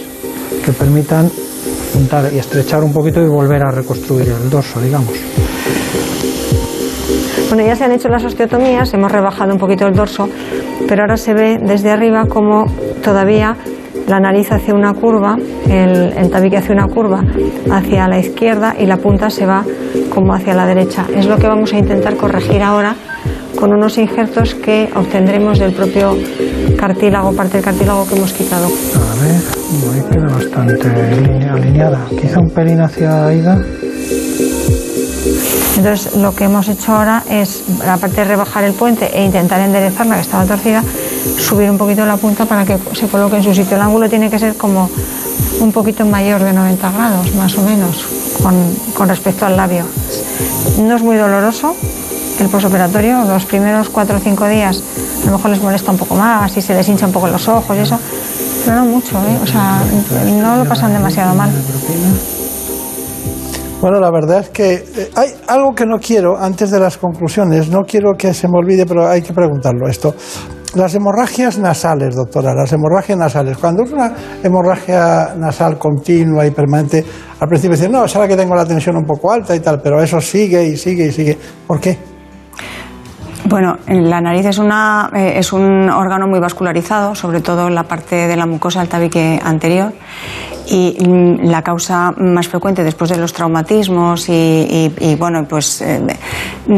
que 0.62 0.72
permitan 0.72 1.30
juntar 1.92 2.32
y 2.32 2.38
estrechar 2.38 2.82
un 2.82 2.92
poquito 2.92 3.20
y 3.20 3.28
volver 3.28 3.62
a 3.62 3.70
reconstruir 3.70 4.28
el 4.28 4.50
dorso, 4.50 4.80
digamos. 4.80 5.12
Bueno, 7.48 7.64
ya 7.64 7.74
se 7.76 7.84
han 7.84 7.92
hecho 7.92 8.08
las 8.08 8.24
osteotomías, 8.24 8.92
hemos 8.92 9.10
rebajado 9.10 9.52
un 9.52 9.58
poquito 9.58 9.86
el 9.86 9.94
dorso, 9.94 10.28
pero 10.86 11.02
ahora 11.02 11.16
se 11.16 11.32
ve 11.32 11.58
desde 11.62 11.90
arriba 11.90 12.26
como 12.26 12.66
todavía 13.02 13.56
la 14.06 14.20
nariz 14.20 14.52
hace 14.52 14.72
una 14.72 14.92
curva, 14.94 15.36
el, 15.68 16.12
el, 16.16 16.30
tabique 16.30 16.56
hace 16.58 16.72
una 16.72 16.86
curva 16.86 17.22
hacia 17.70 18.08
la 18.08 18.18
izquierda 18.18 18.74
y 18.78 18.86
la 18.86 18.96
punta 18.96 19.30
se 19.30 19.46
va 19.46 19.64
como 20.08 20.34
hacia 20.34 20.54
la 20.54 20.66
derecha. 20.66 21.06
Es 21.14 21.26
lo 21.26 21.36
que 21.36 21.46
vamos 21.46 21.72
a 21.72 21.78
intentar 21.78 22.16
corregir 22.16 22.62
ahora 22.62 22.94
con 23.58 23.72
unos 23.72 23.98
injertos 23.98 24.54
que 24.54 24.88
obtendremos 24.94 25.58
del 25.58 25.72
propio 25.72 26.16
cartílago, 26.78 27.32
parte 27.32 27.54
del 27.58 27.64
cartílago 27.64 28.06
que 28.06 28.16
hemos 28.16 28.32
quitado. 28.32 28.66
A 28.66 29.14
ver, 29.20 29.42
ahí 29.92 30.02
queda 30.10 30.28
bastante 30.32 30.88
alineada. 31.50 32.06
Quizá 32.18 32.40
un 32.40 32.50
pelín 32.50 32.80
hacia 32.80 33.26
Aida. 33.26 33.58
Entonces 35.76 36.16
lo 36.16 36.34
que 36.34 36.44
hemos 36.44 36.68
hecho 36.68 36.92
ahora 36.92 37.22
es, 37.30 37.62
aparte 37.86 38.16
de 38.16 38.24
rebajar 38.24 38.64
el 38.64 38.72
puente 38.72 39.10
e 39.12 39.24
intentar 39.24 39.60
enderezarla 39.60 40.16
que 40.16 40.22
estaba 40.22 40.44
torcida, 40.44 40.82
subir 41.36 41.70
un 41.70 41.78
poquito 41.78 42.06
la 42.06 42.16
punta 42.16 42.46
para 42.46 42.64
que 42.64 42.78
se 42.94 43.06
coloque 43.06 43.36
en 43.36 43.42
su 43.42 43.54
sitio. 43.54 43.76
El 43.76 43.82
ángulo 43.82 44.08
tiene 44.08 44.30
que 44.30 44.38
ser 44.38 44.56
como 44.56 44.88
un 45.60 45.72
poquito 45.72 46.04
mayor 46.04 46.42
de 46.42 46.52
90 46.52 46.90
grados, 46.90 47.34
más 47.34 47.56
o 47.58 47.62
menos, 47.62 48.06
con, 48.42 48.54
con 48.94 49.08
respecto 49.08 49.46
al 49.46 49.56
labio. 49.56 49.84
No 50.80 50.96
es 50.96 51.02
muy 51.02 51.16
doloroso 51.16 51.74
el 52.40 52.48
posoperatorio, 52.48 53.24
los 53.24 53.44
primeros 53.46 53.88
4 53.88 54.16
o 54.16 54.20
5 54.20 54.46
días 54.48 54.82
lo 55.28 55.36
mejor 55.36 55.50
les 55.50 55.62
molesta 55.62 55.90
un 55.90 55.98
poco 55.98 56.14
más 56.14 56.56
y 56.56 56.62
se 56.62 56.74
les 56.74 56.88
hincha 56.88 57.06
un 57.06 57.12
poco 57.12 57.28
los 57.28 57.46
ojos 57.48 57.76
y 57.76 57.80
eso, 57.80 57.98
pero 58.64 58.76
no 58.76 58.86
mucho, 58.86 59.16
¿eh? 59.18 59.38
o 59.42 59.46
sea, 59.46 59.82
no 60.24 60.56
lo 60.56 60.64
pasan 60.64 60.92
demasiado 60.92 61.34
mal. 61.34 61.50
Bueno, 63.80 64.00
la 64.00 64.10
verdad 64.10 64.40
es 64.40 64.48
que 64.48 64.74
eh, 64.74 65.10
hay 65.14 65.28
algo 65.46 65.72
que 65.72 65.86
no 65.86 65.98
quiero, 66.00 66.36
antes 66.36 66.70
de 66.70 66.80
las 66.80 66.98
conclusiones, 66.98 67.68
no 67.68 67.82
quiero 67.82 68.14
que 68.16 68.34
se 68.34 68.48
me 68.48 68.58
olvide, 68.58 68.86
pero 68.86 69.08
hay 69.08 69.22
que 69.22 69.32
preguntarlo 69.32 69.88
esto. 69.88 70.14
las 70.74 70.94
hemorragias 70.94 71.58
nasales, 71.58 72.16
doctora, 72.16 72.54
las 72.54 72.72
hemorragias 72.72 73.16
nasales. 73.18 73.56
Cuando 73.56 73.84
es 73.84 73.92
una 73.92 74.12
hemorragia 74.42 75.34
nasal 75.36 75.78
continua 75.78 76.44
y 76.44 76.50
permanente, 76.50 77.04
al 77.38 77.48
principio 77.48 77.76
dicen, 77.76 77.92
no, 77.92 78.04
es 78.04 78.16
ahora 78.16 78.26
que 78.26 78.36
tengo 78.36 78.56
la 78.56 78.64
tensión 78.64 78.96
un 78.96 79.04
poco 79.04 79.30
alta 79.30 79.54
y 79.54 79.60
tal, 79.60 79.80
pero 79.80 80.02
eso 80.02 80.20
sigue 80.20 80.64
y 80.66 80.76
sigue 80.76 81.06
y 81.06 81.12
sigue. 81.12 81.38
¿Por 81.66 81.78
qué? 81.78 82.17
Bueno, 83.48 83.78
la 83.86 84.20
nariz 84.20 84.44
es, 84.44 84.58
una, 84.58 85.10
eh, 85.16 85.34
es 85.36 85.54
un 85.54 85.88
órgano 85.88 86.26
muy 86.26 86.38
vascularizado, 86.38 87.14
sobre 87.14 87.40
todo 87.40 87.68
en 87.68 87.74
la 87.74 87.84
parte 87.84 88.28
de 88.28 88.36
la 88.36 88.44
mucosa 88.44 88.80
del 88.80 88.90
tabique 88.90 89.40
anterior. 89.42 89.94
Y 90.66 90.98
mm, 91.00 91.46
la 91.48 91.62
causa 91.62 92.12
más 92.18 92.46
frecuente 92.46 92.84
después 92.84 93.08
de 93.08 93.16
los 93.16 93.32
traumatismos 93.32 94.28
y, 94.28 95.16
bueno, 95.18 95.46
pues 95.48 95.80
eh, 95.80 95.98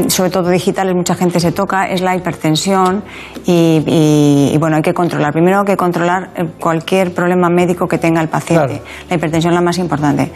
sobre 0.06 0.30
todo 0.30 0.48
digitales, 0.48 0.94
mucha 0.94 1.16
gente 1.16 1.40
se 1.40 1.50
toca, 1.50 1.88
es 1.88 2.02
la 2.02 2.14
hipertensión 2.14 3.02
y, 3.44 4.56
bueno, 4.60 4.76
hay 4.76 4.82
que 4.82 4.94
controlar. 4.94 5.32
Primero 5.32 5.60
hay 5.60 5.66
que 5.66 5.76
controlar 5.76 6.30
eh, 6.36 6.44
cualquier 6.60 7.12
problema 7.12 7.50
médico 7.50 7.88
que 7.88 7.98
tenga 7.98 8.20
el 8.20 8.28
paciente. 8.28 8.80
La 9.08 9.16
hipertensión 9.16 9.52
es 9.52 9.56
la 9.56 9.64
más 9.64 9.78
importante. 9.78 10.30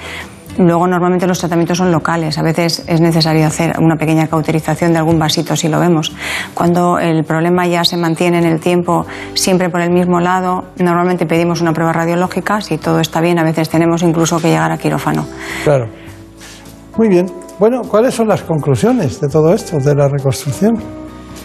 Luego, 0.58 0.86
normalmente 0.86 1.26
los 1.26 1.38
tratamientos 1.38 1.78
son 1.78 1.90
locales. 1.90 2.38
A 2.38 2.42
veces 2.42 2.84
es 2.86 3.00
necesario 3.00 3.46
hacer 3.46 3.74
una 3.78 3.96
pequeña 3.96 4.28
cauterización 4.28 4.92
de 4.92 4.98
algún 4.98 5.18
vasito 5.18 5.56
si 5.56 5.68
lo 5.68 5.80
vemos. 5.80 6.12
Cuando 6.54 6.98
el 6.98 7.24
problema 7.24 7.66
ya 7.66 7.84
se 7.84 7.96
mantiene 7.96 8.38
en 8.38 8.46
el 8.46 8.60
tiempo, 8.60 9.06
siempre 9.34 9.68
por 9.68 9.80
el 9.80 9.90
mismo 9.90 10.20
lado, 10.20 10.64
normalmente 10.78 11.26
pedimos 11.26 11.60
una 11.60 11.72
prueba 11.72 11.92
radiológica. 11.92 12.60
Si 12.60 12.78
todo 12.78 13.00
está 13.00 13.20
bien, 13.20 13.38
a 13.38 13.44
veces 13.44 13.68
tenemos 13.68 14.02
incluso 14.02 14.40
que 14.40 14.48
llegar 14.48 14.70
a 14.70 14.78
quirófano. 14.78 15.26
Claro. 15.64 15.86
Muy 16.96 17.08
bien. 17.08 17.26
Bueno, 17.58 17.82
¿cuáles 17.82 18.14
son 18.14 18.28
las 18.28 18.42
conclusiones 18.42 19.20
de 19.20 19.28
todo 19.28 19.54
esto, 19.54 19.78
de 19.78 19.94
la 19.94 20.08
reconstrucción? 20.08 20.74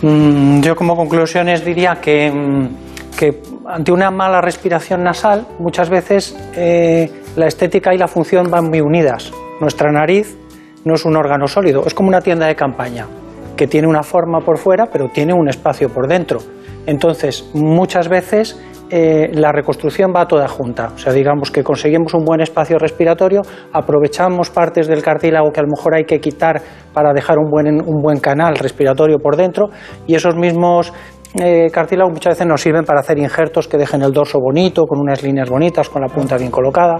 Mm, 0.01 0.61
yo 0.61 0.75
como 0.75 0.95
conclusiones 0.95 1.65
diría 1.65 1.99
que, 2.01 2.31
mm, 2.31 3.15
que 3.17 3.41
ante 3.67 3.91
una 3.91 4.09
mala 4.09 4.41
respiración 4.41 5.03
nasal, 5.03 5.45
muchas 5.59 5.89
veces 5.89 6.35
eh, 6.55 7.11
la 7.39 7.47
estética 7.47 7.93
y 7.93 7.97
la 7.97 8.09
función 8.09 8.51
van 8.51 8.65
muy 8.65 8.81
unidas. 8.81 9.31
Nuestra 9.61 9.89
nariz 9.93 10.37
no 10.83 10.95
es 10.95 11.05
un 11.05 11.15
órgano 11.15 11.47
sólido, 11.47 11.83
es 11.85 11.93
como 11.93 12.09
una 12.09 12.19
tienda 12.19 12.47
de 12.47 12.55
campaña, 12.55 13.07
que 13.55 13.65
tiene 13.65 13.87
una 13.87 14.03
forma 14.03 14.41
por 14.41 14.57
fuera, 14.57 14.87
pero 14.91 15.07
tiene 15.07 15.33
un 15.33 15.47
espacio 15.47 15.87
por 15.87 16.09
dentro. 16.09 16.39
Entonces, 16.85 17.49
muchas 17.53 18.09
veces 18.09 18.61
eh, 18.89 19.29
la 19.31 19.53
reconstrucción 19.53 20.11
va 20.13 20.27
toda 20.27 20.49
junta. 20.49 20.91
O 20.93 20.97
sea, 20.97 21.13
digamos 21.13 21.49
que 21.49 21.63
conseguimos 21.63 22.13
un 22.13 22.25
buen 22.25 22.41
espacio 22.41 22.77
respiratorio, 22.77 23.41
aprovechamos 23.71 24.49
partes 24.49 24.87
del 24.87 25.01
cartílago 25.01 25.51
que 25.53 25.61
a 25.61 25.63
lo 25.63 25.69
mejor 25.69 25.95
hay 25.95 26.03
que 26.03 26.19
quitar 26.19 26.61
para 26.93 27.13
dejar 27.13 27.37
un 27.37 27.49
buen, 27.49 27.67
un 27.67 28.01
buen 28.01 28.19
canal 28.19 28.57
respiratorio 28.57 29.17
por 29.19 29.37
dentro, 29.37 29.69
y 30.07 30.15
esos 30.15 30.35
mismos 30.35 30.91
eh, 31.35 31.69
cartílagos 31.71 32.13
muchas 32.13 32.33
veces 32.33 32.47
nos 32.47 32.61
sirven 32.61 32.83
para 32.83 33.01
hacer 33.01 33.17
injertos 33.19 33.67
que 33.67 33.77
dejen 33.77 34.01
el 34.01 34.11
dorso 34.11 34.39
bonito, 34.39 34.85
con 34.85 34.99
unas 34.99 35.21
líneas 35.21 35.49
bonitas, 35.49 35.89
con 35.89 36.01
la 36.01 36.07
punta 36.07 36.37
bien 36.37 36.49
colocada. 36.49 36.97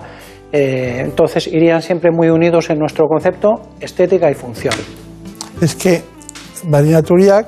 Eh, 0.51 1.01
entonces 1.05 1.47
irían 1.47 1.81
siempre 1.81 2.11
muy 2.11 2.29
unidos 2.29 2.69
en 2.69 2.79
nuestro 2.79 3.07
concepto 3.07 3.61
estética 3.79 4.29
y 4.29 4.35
función. 4.35 4.73
Es 5.61 5.75
que 5.75 6.01
Marina 6.67 7.01
Turiak, 7.01 7.47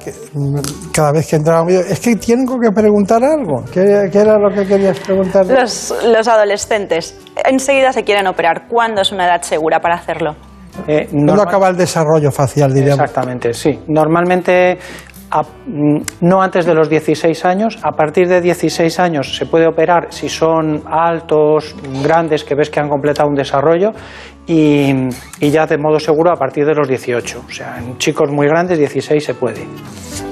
cada 0.94 1.12
vez 1.12 1.28
que 1.28 1.36
entraba 1.36 1.70
es 1.72 2.00
que 2.00 2.16
tengo 2.16 2.58
que 2.60 2.72
preguntar 2.72 3.24
algo. 3.24 3.64
¿Qué, 3.72 4.10
era 4.14 4.38
lo 4.38 4.50
que 4.50 4.66
querías 4.66 5.00
preguntar? 5.00 5.46
Los, 5.46 5.94
los, 6.06 6.28
adolescentes 6.28 7.18
enseguida 7.46 7.92
se 7.94 8.04
quieren 8.04 8.28
operar. 8.28 8.68
¿Cuándo 8.68 9.02
es 9.02 9.12
una 9.12 9.26
edad 9.26 9.42
segura 9.42 9.80
para 9.80 9.96
hacerlo? 9.96 10.36
Eh, 10.88 11.08
¿Cuándo 11.10 11.42
acaba 11.42 11.70
el 11.70 11.78
desarrollo 11.78 12.32
facial, 12.32 12.74
diríamos? 12.74 13.04
Exactamente, 13.04 13.54
sí. 13.54 13.80
Normalmente 13.88 14.78
Mm, 15.66 16.02
no 16.22 16.42
antes 16.42 16.66
de 16.66 16.74
los 16.74 16.90
16 16.90 17.46
años. 17.46 17.80
A 17.84 17.92
partir 17.92 18.28
de 18.28 18.42
16 18.42 19.00
años 19.00 19.36
se 19.36 19.46
puede 19.46 19.68
operar 19.68 20.08
si 20.10 20.28
son 20.28 20.84
altos, 20.86 21.76
grandes, 22.04 22.44
que 22.44 22.56
ves 22.56 22.70
que 22.70 22.80
han 22.80 22.90
completado 22.90 23.30
un 23.30 23.36
desarrollo, 23.36 23.92
y, 24.48 24.94
ya 25.40 25.66
de 25.66 25.78
modo 25.78 26.00
seguro 26.00 26.32
a 26.32 26.36
partir 26.36 26.66
de 26.66 26.74
los 26.74 26.88
18. 26.88 27.44
O 27.48 27.52
sea, 27.52 27.78
en 27.78 27.98
chicos 27.98 28.30
muy 28.32 28.48
grandes, 28.48 28.78
16 28.78 29.24
se 29.24 29.34
puede. 29.34 29.66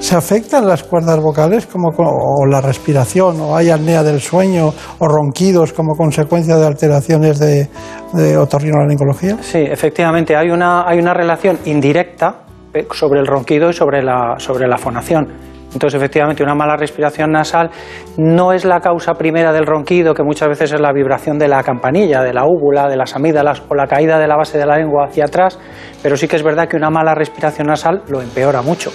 ¿Se 0.00 0.16
afectan 0.16 0.66
las 0.66 0.82
cuerdas 0.82 1.18
vocales 1.20 1.66
como, 1.66 1.90
o 1.96 2.46
la 2.46 2.60
respiración, 2.60 3.40
o 3.40 3.56
hay 3.56 3.70
apnea 3.70 4.02
del 4.02 4.20
sueño, 4.20 4.72
o 4.98 5.08
ronquidos 5.08 5.72
como 5.72 5.94
consecuencia 5.94 6.56
de 6.56 6.66
alteraciones 6.66 7.38
de, 7.38 7.68
de 8.12 8.36
otorrinolaringología? 8.36 9.38
Sí, 9.40 9.58
efectivamente, 9.58 10.36
hay 10.36 10.50
una, 10.50 10.86
hay 10.86 10.98
una 10.98 11.14
relación 11.14 11.58
indirecta 11.64 12.44
sobre 12.92 13.20
el 13.20 13.26
ronquido 13.26 13.70
y 13.70 13.72
sobre 13.72 14.02
la, 14.02 14.34
sobre 14.38 14.66
la 14.66 14.78
fonación. 14.78 15.28
Entonces, 15.72 15.98
efectivamente, 15.98 16.42
una 16.42 16.54
mala 16.54 16.76
respiración 16.76 17.30
nasal 17.30 17.70
no 18.16 18.52
es 18.52 18.64
la 18.64 18.80
causa 18.80 19.14
primera 19.14 19.52
del 19.52 19.66
ronquido, 19.66 20.14
que 20.14 20.22
muchas 20.24 20.48
veces 20.48 20.72
es 20.72 20.80
la 20.80 20.92
vibración 20.92 21.38
de 21.38 21.46
la 21.46 21.62
campanilla, 21.62 22.22
de 22.22 22.32
la 22.32 22.44
úvula, 22.44 22.88
de 22.88 22.96
las 22.96 23.14
amígdalas 23.14 23.62
o 23.68 23.74
la 23.74 23.86
caída 23.86 24.18
de 24.18 24.26
la 24.26 24.36
base 24.36 24.58
de 24.58 24.66
la 24.66 24.76
lengua 24.76 25.06
hacia 25.06 25.26
atrás, 25.26 25.58
pero 26.02 26.16
sí 26.16 26.26
que 26.26 26.36
es 26.36 26.42
verdad 26.42 26.66
que 26.66 26.76
una 26.76 26.90
mala 26.90 27.14
respiración 27.14 27.68
nasal 27.68 28.02
lo 28.08 28.20
empeora 28.20 28.62
mucho. 28.62 28.90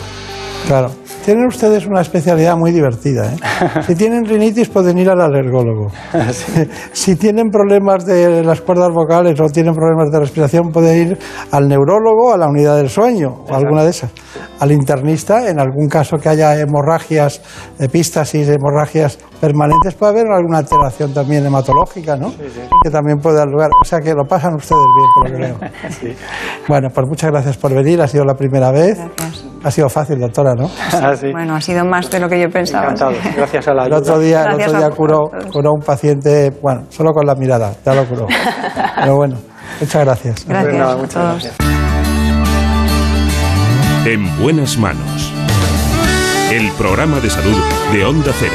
Claro. 0.68 0.90
Tienen 1.26 1.48
ustedes 1.48 1.88
una 1.88 2.02
especialidad 2.02 2.56
muy 2.56 2.72
divertida. 2.72 3.34
¿eh? 3.34 3.38
Si 3.88 3.96
tienen 3.96 4.26
rinitis 4.26 4.70
pueden 4.70 5.00
ir 5.00 5.10
al 5.10 5.20
alergólogo. 5.20 5.88
Si 6.94 7.16
tienen 7.16 7.50
problemas 7.50 8.06
de 8.06 8.44
las 8.44 8.62
cuerdas 8.62 8.92
vocales 8.94 9.40
o 9.42 9.50
tienen 9.50 9.74
problemas 9.74 10.12
de 10.12 10.20
respiración 10.20 10.72
pueden 10.72 11.08
ir 11.08 11.20
al 11.50 11.68
neurólogo, 11.68 12.32
a 12.32 12.38
la 12.38 12.48
unidad 12.48 12.78
del 12.78 12.90
sueño 12.90 13.44
o 13.50 13.56
alguna 13.56 13.84
de 13.84 13.90
esas. 13.90 14.12
Al 14.60 14.72
internista, 14.72 15.50
en 15.50 15.60
algún 15.60 15.88
caso 15.90 16.18
que 16.18 16.30
haya 16.30 16.60
hemorragias, 16.60 17.42
epístasis, 17.80 18.48
hemorragias 18.48 19.18
permanentes, 19.42 19.96
puede 19.96 20.12
haber 20.12 20.32
alguna 20.32 20.60
alteración 20.60 21.12
también 21.12 21.44
hematológica, 21.46 22.18
¿no? 22.18 22.34
Que 22.84 22.90
también 22.92 23.18
puede 23.18 23.38
dar 23.38 23.48
lugar. 23.48 23.72
O 23.82 23.86
sea 23.86 24.00
que 24.00 24.14
lo 24.14 24.26
pasan 24.26 24.56
ustedes 24.56 24.82
bien, 24.96 25.10
por 25.16 25.30
lo 25.30 25.38
que 25.38 25.44
veo. 25.44 26.16
Bueno, 26.68 26.90
pues 26.94 27.08
muchas 27.08 27.32
gracias 27.32 27.58
por 27.58 27.74
venir. 27.74 28.02
Ha 28.02 28.08
sido 28.08 28.26
la 28.26 28.36
primera 28.36 28.72
vez. 28.72 29.00
Ha 29.66 29.72
sido 29.72 29.90
fácil, 29.90 30.20
doctora, 30.20 30.54
¿no? 30.54 30.70
Ah, 30.94 31.16
bueno, 31.32 31.56
ha 31.56 31.62
sido 31.62 31.84
más 31.84 32.10
de 32.12 32.20
lo 32.20 32.30
que 32.30 32.40
yo 32.40 32.48
pensaba. 32.50 32.84
Encantado. 32.84 33.14
Gracias 33.36 33.68
a 33.68 33.74
la 33.74 33.86
El 33.88 33.94
otro 33.94 34.20
día, 34.20 34.46
el 34.46 34.54
otro 34.54 34.78
día 34.78 34.90
curó, 34.92 35.32
curó 35.52 35.72
un 35.74 35.82
paciente, 35.82 36.52
bueno, 36.62 36.84
solo 36.90 37.12
con 37.12 37.26
la 37.26 37.34
mirada, 37.34 37.74
ya 37.84 37.96
lo 37.96 38.06
curó. 38.06 38.28
Pero 38.96 39.16
bueno, 39.16 39.38
muchas 39.82 40.06
gracias. 40.06 40.46
Gracias, 40.48 40.98
muchas 40.98 41.24
gracias. 41.24 41.56
En 44.06 44.40
buenas 44.40 44.78
manos. 44.78 45.34
El 46.52 46.72
programa 46.74 47.20
de 47.20 47.30
salud 47.32 47.58
de 47.92 48.06
Onda 48.06 48.32
Cero. 48.38 48.54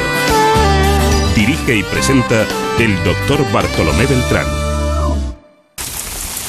Dirige 1.35 1.75
y 1.75 1.83
presenta 1.83 2.45
el 2.79 2.95
doctor 3.03 3.39
Bartolomé 3.51 4.05
Beltrán. 4.05 4.60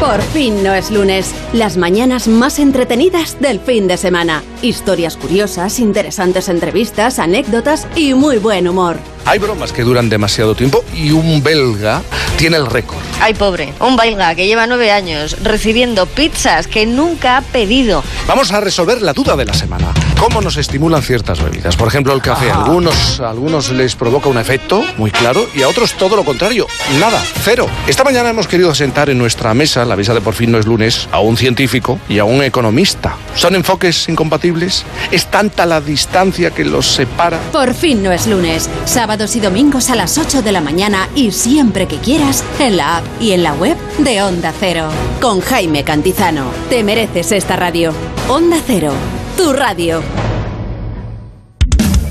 Por 0.00 0.20
fin 0.20 0.62
no 0.62 0.74
es 0.74 0.90
lunes. 0.90 1.34
Las 1.54 1.78
mañanas 1.78 2.28
más 2.28 2.58
entretenidas 2.58 3.40
del 3.40 3.58
fin 3.58 3.88
de 3.88 3.96
semana. 3.96 4.42
Historias 4.60 5.16
curiosas, 5.16 5.78
interesantes 5.78 6.50
entrevistas, 6.50 7.18
anécdotas 7.18 7.86
y 7.96 8.12
muy 8.12 8.36
buen 8.36 8.68
humor. 8.68 8.98
Hay 9.24 9.38
bromas 9.38 9.72
que 9.72 9.84
duran 9.84 10.10
demasiado 10.10 10.54
tiempo 10.54 10.84
y 10.94 11.12
un 11.12 11.42
belga 11.42 12.02
tiene 12.36 12.58
el 12.58 12.66
récord. 12.66 13.00
Ay, 13.22 13.32
pobre, 13.32 13.72
un 13.80 13.96
belga 13.96 14.34
que 14.34 14.46
lleva 14.46 14.66
nueve 14.66 14.90
años 14.90 15.38
recibiendo 15.42 16.04
pizzas 16.04 16.66
que 16.66 16.84
nunca 16.84 17.38
ha 17.38 17.40
pedido. 17.40 18.04
Vamos 18.28 18.52
a 18.52 18.60
resolver 18.60 19.00
la 19.00 19.14
duda 19.14 19.34
de 19.34 19.46
la 19.46 19.54
semana. 19.54 19.94
¿Cómo 20.18 20.40
nos 20.40 20.56
estimulan 20.56 21.02
ciertas 21.02 21.42
bebidas? 21.42 21.76
Por 21.76 21.88
ejemplo, 21.88 22.12
el 22.12 22.22
café. 22.22 22.50
A 22.50 22.64
algunos, 22.64 23.20
a 23.20 23.30
algunos 23.30 23.70
les 23.70 23.94
provoca 23.94 24.28
un 24.28 24.38
efecto 24.38 24.82
muy 24.96 25.10
claro 25.10 25.46
y 25.54 25.62
a 25.62 25.68
otros 25.68 25.92
todo 25.94 26.16
lo 26.16 26.24
contrario. 26.24 26.66
Nada, 26.98 27.22
cero. 27.42 27.66
Esta 27.86 28.02
mañana 28.02 28.30
hemos 28.30 28.48
querido 28.48 28.74
sentar 28.74 29.10
en 29.10 29.18
nuestra 29.18 29.54
mesa, 29.54 29.84
la 29.84 29.96
mesa 29.96 30.14
de 30.14 30.20
por 30.20 30.34
fin 30.34 30.50
no 30.50 30.58
es 30.58 30.66
lunes, 30.66 31.08
a 31.12 31.20
un 31.20 31.36
científico 31.36 31.98
y 32.08 32.18
a 32.18 32.24
un 32.24 32.42
economista. 32.42 33.16
¿Son 33.34 33.54
enfoques 33.54 34.08
incompatibles? 34.08 34.84
¿Es 35.10 35.26
tanta 35.26 35.66
la 35.66 35.80
distancia 35.80 36.50
que 36.50 36.64
los 36.64 36.86
separa? 36.86 37.38
Por 37.52 37.74
fin 37.74 38.02
no 38.02 38.10
es 38.10 38.26
lunes. 38.26 38.68
Sábado 38.84 39.26
y 39.32 39.40
domingos 39.40 39.90
a 39.90 39.96
las 39.96 40.18
8 40.18 40.42
de 40.42 40.52
la 40.52 40.60
mañana 40.60 41.08
y 41.14 41.32
siempre 41.32 41.86
que 41.86 41.98
quieras 41.98 42.42
en 42.58 42.76
la 42.76 42.98
app 42.98 43.04
y 43.20 43.32
en 43.32 43.42
la 43.42 43.52
web 43.54 43.76
de 43.98 44.22
Onda 44.22 44.52
Cero. 44.58 44.88
Con 45.20 45.40
Jaime 45.40 45.84
Cantizano. 45.84 46.50
Te 46.70 46.82
mereces 46.82 47.32
esta 47.32 47.56
radio. 47.56 47.92
Onda 48.28 48.56
Cero, 48.66 48.92
tu 49.36 49.52
radio. 49.52 50.02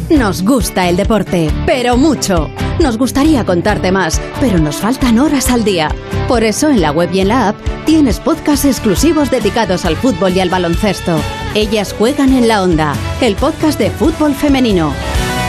Nos 0.10 0.44
gusta 0.44 0.88
el 0.88 0.96
deporte, 0.96 1.50
pero 1.66 1.98
mucho. 1.98 2.50
Nos 2.80 2.98
gustaría 2.98 3.44
contarte 3.46 3.92
más, 3.92 4.22
pero 4.40 4.60
nos 4.60 4.78
faltan 4.78 5.18
horas 5.18 5.50
al 5.50 5.64
día. 5.64 5.90
Por 6.28 6.44
eso 6.44 6.70
en 6.70 6.82
la 6.82 6.92
web 6.92 7.10
y 7.12 7.22
en 7.22 7.30
la 7.30 7.50
app 7.50 7.56
tienes 7.86 8.20
podcasts 8.20 8.66
exclusivos 8.66 9.32
dedicados 9.32 9.86
al 9.86 9.96
fútbol 9.96 10.34
y 10.36 10.40
al 10.40 10.50
baloncesto. 10.50 11.18
Ellas 11.56 11.96
juegan 11.98 12.34
en 12.34 12.48
la 12.48 12.62
onda, 12.62 12.94
el 13.22 13.36
podcast 13.36 13.80
de 13.80 13.90
fútbol 13.90 14.34
femenino. 14.36 14.94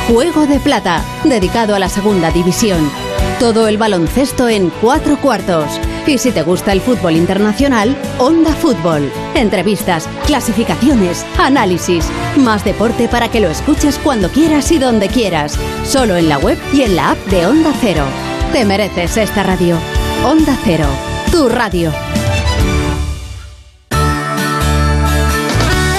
Juego 0.09 0.47
de 0.47 0.61
Plata, 0.61 1.03
dedicado 1.25 1.75
a 1.75 1.79
la 1.79 1.89
segunda 1.89 2.31
división. 2.31 2.91
Todo 3.39 3.69
el 3.69 3.77
baloncesto 3.77 4.49
en 4.49 4.71
cuatro 4.81 5.21
cuartos. 5.21 5.67
Y 6.07 6.17
si 6.17 6.33
te 6.33 6.43
gusta 6.43 6.73
el 6.73 6.81
fútbol 6.81 7.17
internacional, 7.17 7.95
Onda 8.19 8.55
Fútbol. 8.55 9.13
Entrevistas, 9.35 10.09
clasificaciones, 10.27 11.27
análisis. 11.39 12.09
Más 12.39 12.65
deporte 12.65 13.09
para 13.09 13.29
que 13.31 13.41
lo 13.41 13.49
escuches 13.49 13.99
cuando 13.99 14.31
quieras 14.31 14.73
y 14.73 14.79
donde 14.79 15.09
quieras. 15.09 15.59
Solo 15.85 16.17
en 16.17 16.31
la 16.31 16.39
web 16.39 16.57
y 16.73 16.83
en 16.83 16.97
la 16.97 17.11
app 17.11 17.19
de 17.27 17.47
Onda 17.47 17.75
Cero. 17.79 18.05
Te 18.53 18.65
mereces 18.65 19.19
esta 19.19 19.43
radio. 19.43 19.77
Onda 20.25 20.57
Cero, 20.65 20.87
tu 21.31 21.51
radio. 21.51 21.93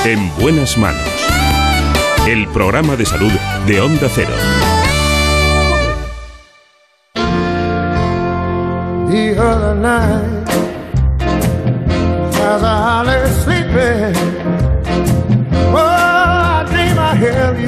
En 0.05 0.35
buenas 0.39 0.75
manos. 0.75 1.07
El 2.27 2.47
programa 2.47 2.95
de 2.95 3.05
salud 3.05 3.31
de 3.67 3.79
Onda 3.79 4.09
Cero. 4.13 4.33
The 9.55 9.73
night 9.75 10.49
as 12.41 12.63
I 12.63 13.27
sleeping. 13.43 14.15
Oh. 15.73 16.07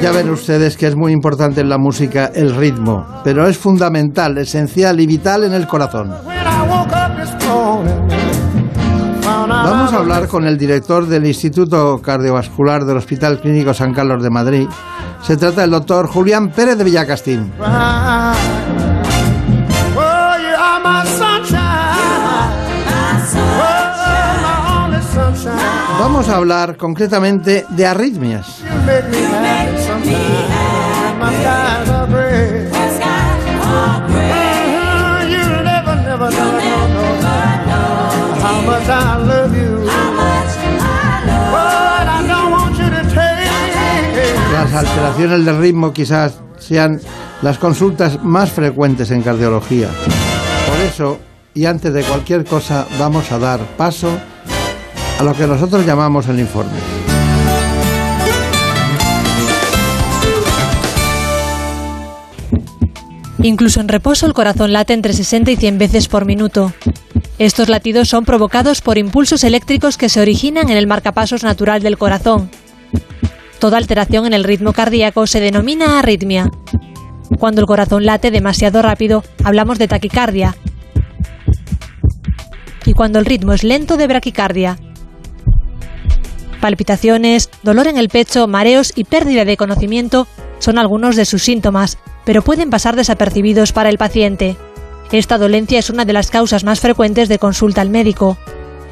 Ya 0.00 0.12
ven 0.12 0.30
ustedes 0.30 0.76
que 0.76 0.86
es 0.86 0.94
muy 0.94 1.12
importante 1.12 1.60
en 1.60 1.68
la 1.68 1.78
música 1.78 2.30
el 2.34 2.54
ritmo, 2.54 3.06
pero 3.24 3.46
es 3.48 3.58
fundamental, 3.58 4.38
esencial 4.38 5.00
y 5.00 5.06
vital 5.06 5.44
en 5.44 5.52
el 5.54 5.66
corazón. 5.66 6.14
Vamos 9.48 9.92
a 9.92 9.96
hablar 9.96 10.28
con 10.28 10.46
el 10.46 10.56
director 10.56 11.06
del 11.06 11.26
Instituto 11.26 12.00
Cardiovascular 12.00 12.84
del 12.84 12.98
Hospital 12.98 13.40
Clínico 13.40 13.74
San 13.74 13.92
Carlos 13.92 14.22
de 14.22 14.30
Madrid. 14.30 14.68
Se 15.22 15.36
trata 15.36 15.62
del 15.62 15.70
doctor 15.70 16.06
Julián 16.06 16.50
Pérez 16.50 16.78
de 16.78 16.84
Villacastín. 16.84 17.52
I 42.06 42.26
don't 42.26 42.50
want 42.50 42.76
you 42.76 42.90
to 42.90 43.02
take 43.14 44.52
Las 44.52 44.74
alteraciones 44.74 45.44
del 45.46 45.58
ritmo 45.58 45.92
quizás 45.92 46.40
sean 46.58 47.00
las 47.42 47.58
consultas 47.58 48.22
más 48.22 48.50
frecuentes 48.50 49.10
en 49.10 49.22
cardiología. 49.22 49.88
Por 50.68 50.80
eso, 50.80 51.18
y 51.54 51.66
antes 51.66 51.92
de 51.94 52.02
cualquier 52.02 52.44
cosa, 52.44 52.86
vamos 52.98 53.30
a 53.32 53.38
dar 53.38 53.60
paso 53.76 54.18
a 55.20 55.22
lo 55.22 55.34
que 55.34 55.46
nosotros 55.46 55.84
llamamos 55.84 56.28
el 56.28 56.40
informe. 56.40 56.78
Incluso 63.42 63.82
en 63.82 63.88
reposo 63.88 64.24
el 64.24 64.32
corazón 64.32 64.72
late 64.72 64.94
entre 64.94 65.12
60 65.12 65.50
y 65.50 65.56
100 65.56 65.76
veces 65.76 66.08
por 66.08 66.24
minuto. 66.24 66.72
Estos 67.38 67.68
latidos 67.68 68.08
son 68.08 68.24
provocados 68.24 68.80
por 68.80 68.96
impulsos 68.96 69.44
eléctricos 69.44 69.98
que 69.98 70.08
se 70.08 70.22
originan 70.22 70.70
en 70.70 70.78
el 70.78 70.86
marcapasos 70.86 71.42
natural 71.42 71.82
del 71.82 71.98
corazón. 71.98 72.50
Toda 73.58 73.76
alteración 73.76 74.24
en 74.24 74.32
el 74.32 74.44
ritmo 74.44 74.72
cardíaco 74.72 75.26
se 75.26 75.40
denomina 75.40 75.98
arritmia. 75.98 76.50
Cuando 77.38 77.60
el 77.60 77.66
corazón 77.66 78.06
late 78.06 78.30
demasiado 78.30 78.80
rápido, 78.80 79.22
hablamos 79.44 79.78
de 79.78 79.86
taquicardia. 79.88 80.56
Y 82.86 82.94
cuando 82.94 83.18
el 83.18 83.26
ritmo 83.26 83.52
es 83.52 83.64
lento, 83.64 83.98
de 83.98 84.06
braquicardia. 84.06 84.78
Palpitaciones, 86.60 87.48
dolor 87.62 87.86
en 87.86 87.96
el 87.96 88.08
pecho, 88.08 88.46
mareos 88.46 88.92
y 88.94 89.04
pérdida 89.04 89.44
de 89.44 89.56
conocimiento 89.56 90.26
son 90.58 90.78
algunos 90.78 91.16
de 91.16 91.24
sus 91.24 91.42
síntomas, 91.42 91.96
pero 92.24 92.42
pueden 92.42 92.68
pasar 92.68 92.96
desapercibidos 92.96 93.72
para 93.72 93.88
el 93.88 93.96
paciente. 93.96 94.56
Esta 95.10 95.38
dolencia 95.38 95.78
es 95.78 95.88
una 95.88 96.04
de 96.04 96.12
las 96.12 96.30
causas 96.30 96.62
más 96.64 96.80
frecuentes 96.80 97.28
de 97.28 97.38
consulta 97.38 97.80
al 97.80 97.88
médico. 97.88 98.36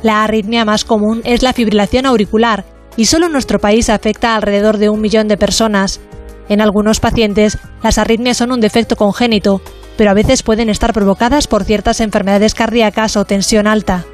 La 0.03 0.25
arritmia 0.25 0.65
más 0.65 0.85
común 0.85 1.21
es 1.25 1.43
la 1.43 1.53
fibrilación 1.53 2.07
auricular, 2.07 2.65
y 2.97 3.05
solo 3.05 3.27
en 3.27 3.33
nuestro 3.33 3.59
país 3.59 3.91
afecta 3.91 4.33
a 4.33 4.37
alrededor 4.37 4.79
de 4.79 4.89
un 4.89 5.01
millón 5.01 5.29
de 5.29 5.37
personas. 5.37 6.01
En 6.49 6.63
algunos 6.63 7.01
pacientes, 7.01 7.59
las 7.83 7.99
arritmias 7.99 8.39
son 8.39 8.51
un 8.51 8.61
defecto 8.61 8.97
congénito, 8.97 9.61
pero 9.99 10.11
a 10.11 10.15
veces 10.15 10.43
pueden 10.43 10.71
estar 10.71 10.95
provocadas 10.95 11.47
por 11.47 11.65
ciertas 11.65 12.01
enfermedades 12.01 12.55
cardíacas 12.55 13.17
o 13.17 13.27
tensión 13.27 13.67
alta. 13.67 14.05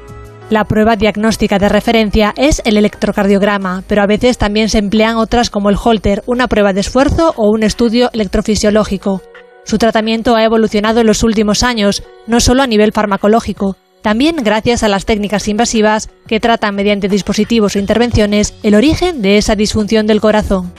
La 0.51 0.63
prueba 0.65 0.95
diagnóstica 0.95 1.57
de 1.57 1.69
referencia 1.69 2.31
es 2.37 2.61
el 2.65 2.77
electrocardiograma, 2.77 3.83
pero 3.87 4.03
a 4.03 4.05
veces 4.05 4.37
también 4.37 4.69
se 4.69 4.77
emplean 4.77 5.17
otras 5.17 5.49
como 5.49 5.71
el 5.71 5.77
Holter, 5.83 6.21
una 6.27 6.47
prueba 6.47 6.71
de 6.71 6.81
esfuerzo 6.81 7.33
o 7.35 7.49
un 7.49 7.63
estudio 7.63 8.11
electrofisiológico. 8.13 9.23
Su 9.63 9.79
tratamiento 9.79 10.35
ha 10.35 10.43
evolucionado 10.43 10.99
en 10.99 11.07
los 11.07 11.23
últimos 11.23 11.63
años, 11.63 12.03
no 12.27 12.39
solo 12.39 12.61
a 12.61 12.67
nivel 12.67 12.91
farmacológico, 12.91 13.75
también 14.03 14.35
gracias 14.43 14.83
a 14.83 14.87
las 14.87 15.05
técnicas 15.05 15.47
invasivas 15.47 16.09
que 16.27 16.39
tratan 16.39 16.75
mediante 16.75 17.07
dispositivos 17.07 17.75
o 17.75 17.79
intervenciones 17.79 18.53
el 18.61 18.75
origen 18.75 19.23
de 19.23 19.37
esa 19.37 19.55
disfunción 19.55 20.05
del 20.05 20.21
corazón. 20.21 20.71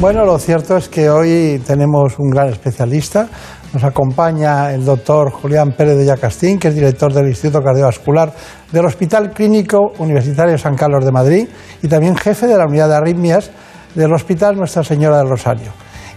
Bueno, 0.00 0.24
lo 0.24 0.38
cierto 0.38 0.76
es 0.76 0.88
que 0.88 1.10
hoy 1.10 1.60
tenemos 1.66 2.18
un 2.18 2.30
gran 2.30 2.50
especialista. 2.50 3.28
Nos 3.72 3.84
acompaña 3.84 4.72
el 4.72 4.82
doctor 4.82 5.30
Julián 5.30 5.72
Pérez 5.72 5.98
de 5.98 6.06
Yacastín, 6.06 6.58
que 6.58 6.68
es 6.68 6.74
director 6.74 7.12
del 7.12 7.28
Instituto 7.28 7.62
Cardiovascular 7.62 8.32
del 8.72 8.86
Hospital 8.86 9.30
Clínico 9.32 9.92
Universitario 9.98 10.56
San 10.56 10.74
Carlos 10.74 11.04
de 11.04 11.12
Madrid 11.12 11.48
y 11.82 11.86
también 11.86 12.16
jefe 12.16 12.46
de 12.46 12.56
la 12.56 12.64
unidad 12.64 12.88
de 12.88 12.96
arritmias 12.96 13.50
del 13.94 14.10
Hospital 14.14 14.56
Nuestra 14.56 14.82
Señora 14.82 15.18
del 15.18 15.28
Rosario. 15.28 15.70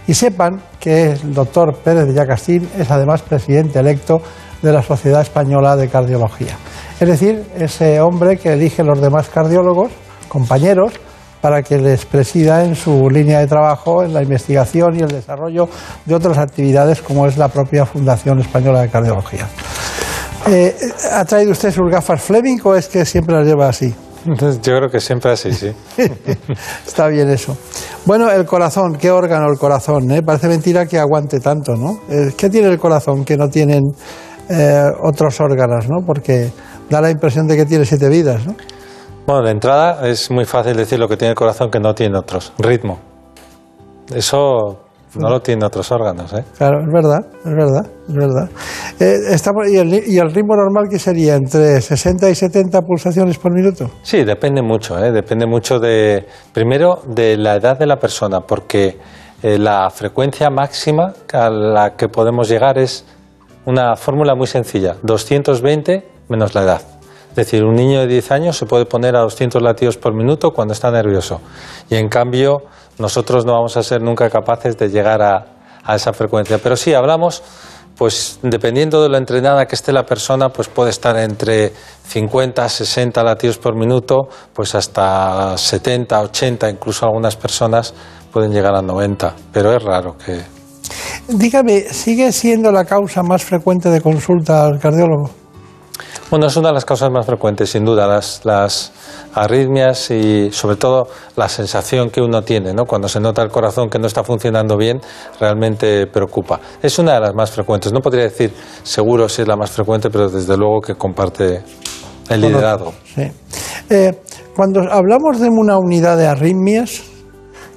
Y 0.06 0.14
sepan 0.14 0.62
que 0.80 1.12
el 1.12 1.34
doctor 1.34 1.76
Pérez 1.84 2.06
de 2.06 2.14
Yacastín 2.14 2.66
es 2.78 2.90
además 2.90 3.20
presidente 3.20 3.80
electo 3.80 4.22
de 4.62 4.72
la 4.72 4.82
Sociedad 4.82 5.20
Española 5.20 5.76
de 5.76 5.88
Cardiología. 5.88 6.56
Es 6.98 7.06
decir, 7.06 7.44
ese 7.54 8.00
hombre 8.00 8.38
que 8.38 8.54
elige 8.54 8.82
los 8.82 9.00
demás 9.00 9.28
cardiólogos, 9.28 9.92
compañeros, 10.28 10.94
para 11.42 11.62
que 11.62 11.76
les 11.76 12.06
presida 12.06 12.64
en 12.64 12.74
su 12.74 13.10
línea 13.10 13.40
de 13.40 13.48
trabajo 13.48 14.02
en 14.02 14.14
la 14.14 14.22
investigación 14.22 14.94
y 14.96 15.00
el 15.00 15.08
desarrollo 15.08 15.68
de 16.06 16.14
otras 16.14 16.38
actividades 16.38 17.02
como 17.02 17.26
es 17.26 17.36
la 17.36 17.48
propia 17.48 17.84
Fundación 17.84 18.38
Española 18.38 18.80
de 18.80 18.88
Cardiología. 18.88 19.46
Eh, 20.48 20.74
¿Ha 21.12 21.24
traído 21.24 21.50
usted 21.52 21.72
sus 21.72 21.90
gafas 21.90 22.22
Fleming 22.22 22.58
o 22.64 22.74
es 22.74 22.88
que 22.88 23.04
siempre 23.04 23.36
las 23.36 23.46
lleva 23.46 23.68
así? 23.68 23.92
Yo 24.24 24.76
creo 24.76 24.88
que 24.88 25.00
siempre 25.00 25.32
así, 25.32 25.52
sí. 25.52 25.72
Está 26.86 27.08
bien 27.08 27.28
eso. 27.28 27.56
Bueno, 28.06 28.30
el 28.30 28.44
corazón, 28.46 28.96
¿qué 28.96 29.10
órgano 29.10 29.50
el 29.50 29.58
corazón? 29.58 30.10
eh? 30.12 30.22
Parece 30.22 30.48
mentira 30.48 30.86
que 30.86 30.98
aguante 30.98 31.40
tanto, 31.40 31.74
¿no? 31.74 32.00
Eh, 32.08 32.32
¿Qué 32.36 32.48
tiene 32.48 32.68
el 32.68 32.78
corazón 32.78 33.24
que 33.24 33.36
no 33.36 33.48
tienen 33.48 33.82
eh, 34.48 34.84
otros 35.02 35.40
órganos, 35.40 35.88
¿no? 35.88 36.04
Porque 36.06 36.52
da 36.88 37.00
la 37.00 37.10
impresión 37.10 37.46
de 37.46 37.56
que 37.56 37.64
tiene 37.64 37.84
siete 37.84 38.08
vidas, 38.08 38.46
¿no? 38.46 38.54
Bueno, 39.26 39.42
de 39.42 39.50
entrada 39.52 40.06
es 40.08 40.30
muy 40.30 40.44
fácil 40.44 40.76
decir 40.76 40.98
lo 40.98 41.08
que 41.08 41.16
tiene 41.16 41.30
el 41.30 41.36
corazón 41.36 41.70
que 41.70 41.78
no 41.78 41.94
tiene 41.94 42.18
otros. 42.18 42.52
Ritmo. 42.58 42.98
Eso 44.12 44.80
no 45.14 45.28
lo 45.28 45.40
tiene 45.40 45.64
otros 45.64 45.92
órganos, 45.92 46.32
¿eh? 46.32 46.44
Claro, 46.56 46.80
es 46.80 46.92
verdad, 46.92 47.20
es 47.44 47.54
verdad, 47.54 47.86
es 48.08 48.14
verdad. 48.14 48.50
Eh, 48.98 49.14
estamos, 49.30 49.68
¿y, 49.68 49.78
el, 49.78 50.08
¿Y 50.08 50.18
el 50.18 50.32
ritmo 50.32 50.56
normal 50.56 50.86
qué 50.90 50.98
sería? 50.98 51.36
¿Entre 51.36 51.80
60 51.80 52.30
y 52.30 52.34
70 52.34 52.80
pulsaciones 52.80 53.38
por 53.38 53.52
minuto? 53.52 53.90
Sí, 54.02 54.24
depende 54.24 54.60
mucho, 54.62 54.98
¿eh? 54.98 55.12
Depende 55.12 55.46
mucho 55.46 55.78
de, 55.78 56.26
primero, 56.52 57.02
de 57.06 57.36
la 57.36 57.56
edad 57.56 57.78
de 57.78 57.86
la 57.86 57.96
persona, 57.96 58.40
porque 58.40 58.98
eh, 59.42 59.58
la 59.58 59.88
frecuencia 59.90 60.50
máxima 60.50 61.12
a 61.32 61.48
la 61.48 61.94
que 61.94 62.08
podemos 62.08 62.48
llegar 62.48 62.78
es 62.78 63.04
una 63.66 63.94
fórmula 63.96 64.34
muy 64.34 64.46
sencilla, 64.46 64.96
220 65.02 66.08
menos 66.28 66.54
la 66.54 66.62
edad. 66.62 66.91
Es 67.32 67.36
decir, 67.36 67.64
un 67.64 67.74
niño 67.74 68.00
de 68.00 68.06
10 68.06 68.30
años 68.30 68.56
se 68.58 68.66
puede 68.66 68.84
poner 68.84 69.16
a 69.16 69.20
200 69.20 69.62
latidos 69.62 69.96
por 69.96 70.14
minuto 70.14 70.50
cuando 70.50 70.74
está 70.74 70.90
nervioso. 70.90 71.40
Y 71.88 71.96
en 71.96 72.08
cambio, 72.08 72.58
nosotros 72.98 73.46
no 73.46 73.54
vamos 73.54 73.76
a 73.78 73.82
ser 73.82 74.02
nunca 74.02 74.28
capaces 74.28 74.76
de 74.76 74.90
llegar 74.90 75.22
a, 75.22 75.46
a 75.82 75.96
esa 75.96 76.12
frecuencia. 76.12 76.58
Pero 76.58 76.76
sí, 76.76 76.92
hablamos 76.92 77.42
pues 77.96 78.38
dependiendo 78.42 79.02
de 79.02 79.08
lo 79.08 79.16
entrenada 79.16 79.66
que 79.66 79.74
esté 79.74 79.92
la 79.92 80.04
persona, 80.04 80.48
pues 80.48 80.68
puede 80.68 80.90
estar 80.90 81.16
entre 81.18 81.72
50, 82.08 82.68
60 82.68 83.22
latidos 83.22 83.58
por 83.58 83.76
minuto, 83.76 84.28
pues 84.52 84.74
hasta 84.74 85.56
70, 85.56 86.20
80, 86.20 86.70
incluso 86.70 87.06
algunas 87.06 87.36
personas 87.36 87.94
pueden 88.32 88.52
llegar 88.52 88.74
a 88.74 88.82
90, 88.82 89.34
pero 89.52 89.72
es 89.72 89.82
raro 89.82 90.16
que... 90.16 90.40
Dígame, 91.28 91.82
¿sigue 91.82 92.32
siendo 92.32 92.72
la 92.72 92.84
causa 92.84 93.22
más 93.22 93.44
frecuente 93.44 93.88
de 93.88 94.00
consulta 94.00 94.64
al 94.64 94.80
cardiólogo? 94.80 95.41
Bueno, 96.32 96.46
es 96.46 96.56
una 96.56 96.68
de 96.68 96.74
las 96.76 96.86
causas 96.86 97.10
más 97.10 97.26
frecuentes, 97.26 97.68
sin 97.68 97.84
duda, 97.84 98.06
las, 98.06 98.42
las 98.46 98.90
arritmias 99.34 100.10
y 100.10 100.50
sobre 100.50 100.76
todo 100.76 101.08
la 101.36 101.46
sensación 101.46 102.08
que 102.08 102.22
uno 102.22 102.40
tiene, 102.40 102.72
¿no? 102.72 102.86
Cuando 102.86 103.06
se 103.06 103.20
nota 103.20 103.42
el 103.42 103.50
corazón 103.50 103.90
que 103.90 103.98
no 103.98 104.06
está 104.06 104.24
funcionando 104.24 104.78
bien, 104.78 104.98
realmente 105.38 106.06
preocupa. 106.06 106.58
Es 106.82 106.98
una 106.98 107.12
de 107.12 107.20
las 107.20 107.34
más 107.34 107.50
frecuentes. 107.50 107.92
No 107.92 108.00
podría 108.00 108.24
decir 108.24 108.50
seguro 108.82 109.28
si 109.28 109.42
es 109.42 109.48
la 109.48 109.56
más 109.56 109.72
frecuente, 109.72 110.08
pero 110.08 110.30
desde 110.30 110.56
luego 110.56 110.80
que 110.80 110.94
comparte 110.94 111.60
el 112.30 112.40
liderazgo. 112.40 112.94
Sí. 113.14 113.30
Eh, 113.90 114.18
cuando 114.56 114.90
hablamos 114.90 115.38
de 115.38 115.50
una 115.50 115.76
unidad 115.76 116.16
de 116.16 116.28
arritmias, 116.28 117.02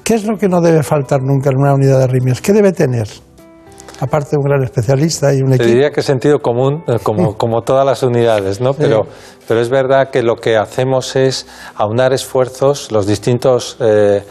¿qué 0.06 0.14
es 0.14 0.24
lo 0.24 0.38
que 0.38 0.48
no 0.48 0.62
debe 0.62 0.82
faltar 0.82 1.20
nunca 1.22 1.50
en 1.50 1.58
una 1.58 1.74
unidad 1.74 1.98
de 1.98 2.04
arritmias? 2.06 2.40
¿Qué 2.40 2.54
debe 2.54 2.72
tener? 2.72 3.10
Aparte 4.00 4.32
de 4.32 4.38
un 4.38 4.44
gran 4.44 4.64
especialista 4.64 5.34
y 5.34 5.38
un 5.42 5.50
Te 5.50 5.56
equipo. 5.56 5.70
diría 5.70 5.92
que 5.92 6.02
sentido 6.02 6.40
común, 6.40 6.84
eh, 6.88 6.98
como, 7.02 7.38
como 7.38 7.62
todas 7.62 7.86
las 7.86 8.04
unidades, 8.04 8.60
¿no? 8.60 8.74
Pero, 8.74 9.04
pero 9.48 9.62
es 9.62 9.70
verdad 9.70 10.10
que 10.12 10.22
lo 10.22 10.36
que 10.36 10.58
hacemos 10.58 11.16
es 11.16 11.48
aunar 11.76 12.12
esfuerzos, 12.12 12.92
los 12.92 13.08
distintos, 13.08 13.78
eh, 13.80 14.24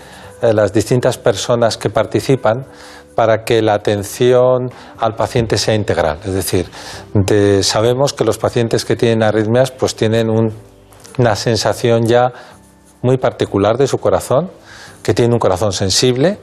eh, 0.43 0.53
las 0.53 0.73
distintas 0.73 1.17
personas 1.17 1.79
que 1.79 1.89
participan, 1.89 2.67
para 3.15 3.45
que 3.45 3.63
la 3.63 3.75
atención 3.75 4.71
al 4.99 5.15
paciente 5.15 5.57
sea 5.57 5.75
integral. 5.75 6.19
Es 6.25 6.35
decir, 6.35 6.67
de- 7.15 7.63
sabemos 7.63 8.13
que 8.13 8.25
los 8.25 8.39
pacientes 8.39 8.85
que 8.85 8.97
tienen 8.97 9.23
arritmias 9.23 9.71
pues 9.71 9.95
tienen 9.95 10.29
un- 10.29 10.53
una 11.19 11.37
sensación 11.37 12.07
ya 12.07 12.33
muy 13.03 13.17
particular 13.17 13.77
de 13.79 13.87
su 13.87 13.99
corazón, 13.99 14.51
que 15.03 15.15
tiene 15.15 15.33
un 15.33 15.39
corazón 15.39 15.73
sensible 15.73 16.39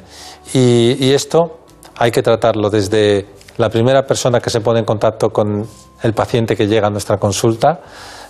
y, 0.53 0.95
y 1.03 1.11
esto 1.13 1.59
hay 2.01 2.09
que 2.09 2.23
tratarlo 2.23 2.71
desde 2.71 3.27
la 3.57 3.69
primera 3.69 4.01
persona 4.07 4.39
que 4.39 4.49
se 4.49 4.59
pone 4.59 4.79
en 4.79 4.85
contacto 4.85 5.29
con 5.29 5.67
el 6.01 6.13
paciente 6.13 6.55
que 6.55 6.65
llega 6.65 6.87
a 6.87 6.89
nuestra 6.89 7.17
consulta, 7.17 7.81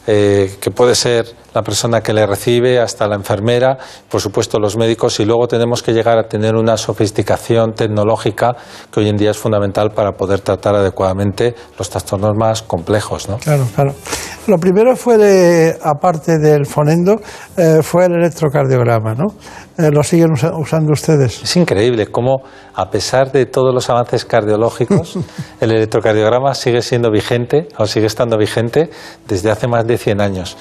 eh, 0.07 0.57
que 0.59 0.71
puede 0.71 0.93
ser 0.93 1.25
la 1.53 1.61
persona 1.61 2.01
que 2.01 2.11
le 2.11 2.25
recibe, 2.25 2.79
hasta 2.79 3.07
la 3.07 3.15
enfermera, 3.15 3.77
por 4.09 4.19
supuesto 4.19 4.59
los 4.59 4.75
médicos, 4.75 5.19
y 5.21 5.25
luego 5.25 5.47
tenemos 5.47 5.83
que 5.83 5.93
llegar 5.93 6.17
a 6.17 6.23
tener 6.27 6.55
una 6.55 6.75
sofisticación 6.75 7.73
tecnológica 7.73 8.55
que 8.91 8.99
hoy 8.99 9.07
en 9.09 9.15
día 9.15 9.31
es 9.31 9.37
fundamental 9.37 9.91
para 9.91 10.11
poder 10.13 10.41
tratar 10.41 10.75
adecuadamente 10.75 11.55
los 11.77 11.89
trastornos 11.89 12.31
más 12.35 12.63
complejos. 12.63 13.29
¿no? 13.29 13.37
Claro, 13.37 13.65
claro. 13.73 13.93
Lo 14.47 14.57
primero 14.57 14.95
fue, 14.97 15.17
de- 15.17 15.77
aparte 15.81 16.39
del 16.39 16.65
fonendo, 16.65 17.21
eh, 17.55 17.77
fue 17.81 18.05
el 18.07 18.13
electrocardiograma, 18.15 19.13
¿no? 19.13 19.27
Eh, 19.77 19.89
¿Lo 19.91 20.03
siguen 20.03 20.31
usa- 20.33 20.51
usando 20.57 20.91
ustedes? 20.91 21.41
Es 21.43 21.55
increíble 21.55 22.07
cómo, 22.07 22.43
a 22.75 22.89
pesar 22.89 23.31
de 23.31 23.45
todos 23.45 23.73
los 23.73 23.89
avances 23.89 24.25
cardiológicos, 24.25 25.17
el 25.61 25.71
electrocardiograma 25.71 26.53
sigue 26.53 26.81
siendo 26.81 27.09
vigente 27.09 27.67
o 27.77 27.85
sigue 27.87 28.05
estando 28.07 28.37
vigente 28.37 28.89
desde 29.27 29.49
hace 29.49 29.67
más 29.67 29.87
de 29.87 29.97
100 29.97 30.21
años. 30.21 30.57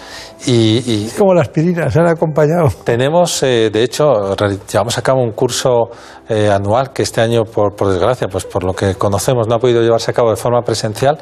Y, 0.47 0.83
y 0.87 1.07
Es 1.07 1.15
como 1.15 1.35
la 1.35 1.43
aspirina, 1.43 1.91
se 1.91 1.99
han 1.99 2.07
acompañado. 2.09 2.69
tenemos, 2.85 3.43
eh, 3.43 3.71
de 3.73 3.83
hecho, 3.83 4.35
llevamos 4.71 4.97
a 4.97 5.03
cabo 5.03 5.21
un 5.23 5.33
curso 5.33 5.91
eh, 6.29 6.49
anual 6.49 6.93
que 6.93 7.03
este 7.03 7.21
año, 7.21 7.43
por, 7.45 7.75
por 7.75 7.89
desgracia, 7.91 8.29
pues 8.29 8.45
por 8.45 8.63
lo 8.63 8.73
que 8.73 8.95
conocemos, 8.95 9.49
no 9.49 9.57
ha 9.57 9.59
podido 9.59 9.83
llevarse 9.83 10.13
a 10.13 10.15
cabo 10.15 10.31
de 10.31 10.37
forma 10.37 10.63
presencial. 10.63 11.19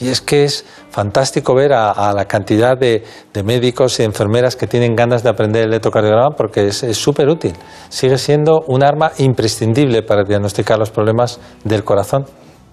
Y 0.00 0.08
es 0.08 0.20
que 0.20 0.44
es 0.44 0.64
fantástico 0.92 1.54
ver 1.54 1.72
a, 1.72 1.90
a 1.90 2.12
la 2.12 2.26
cantidad 2.26 2.78
de, 2.78 3.02
de 3.32 3.42
médicos 3.42 3.98
y 3.98 4.04
enfermeras 4.04 4.54
que 4.54 4.66
tienen 4.68 4.94
ganas 4.94 5.22
de 5.24 5.30
aprender 5.30 5.62
el 5.64 5.68
electrocardiograma 5.70 6.36
porque 6.36 6.68
es 6.68 6.84
súper 6.96 7.28
útil. 7.28 7.54
Sigue 7.88 8.18
siendo 8.18 8.60
un 8.68 8.84
arma 8.84 9.10
imprescindible 9.18 10.02
para 10.02 10.22
diagnosticar 10.22 10.78
los 10.78 10.90
problemas 10.90 11.40
del 11.64 11.82
corazón. 11.82 12.24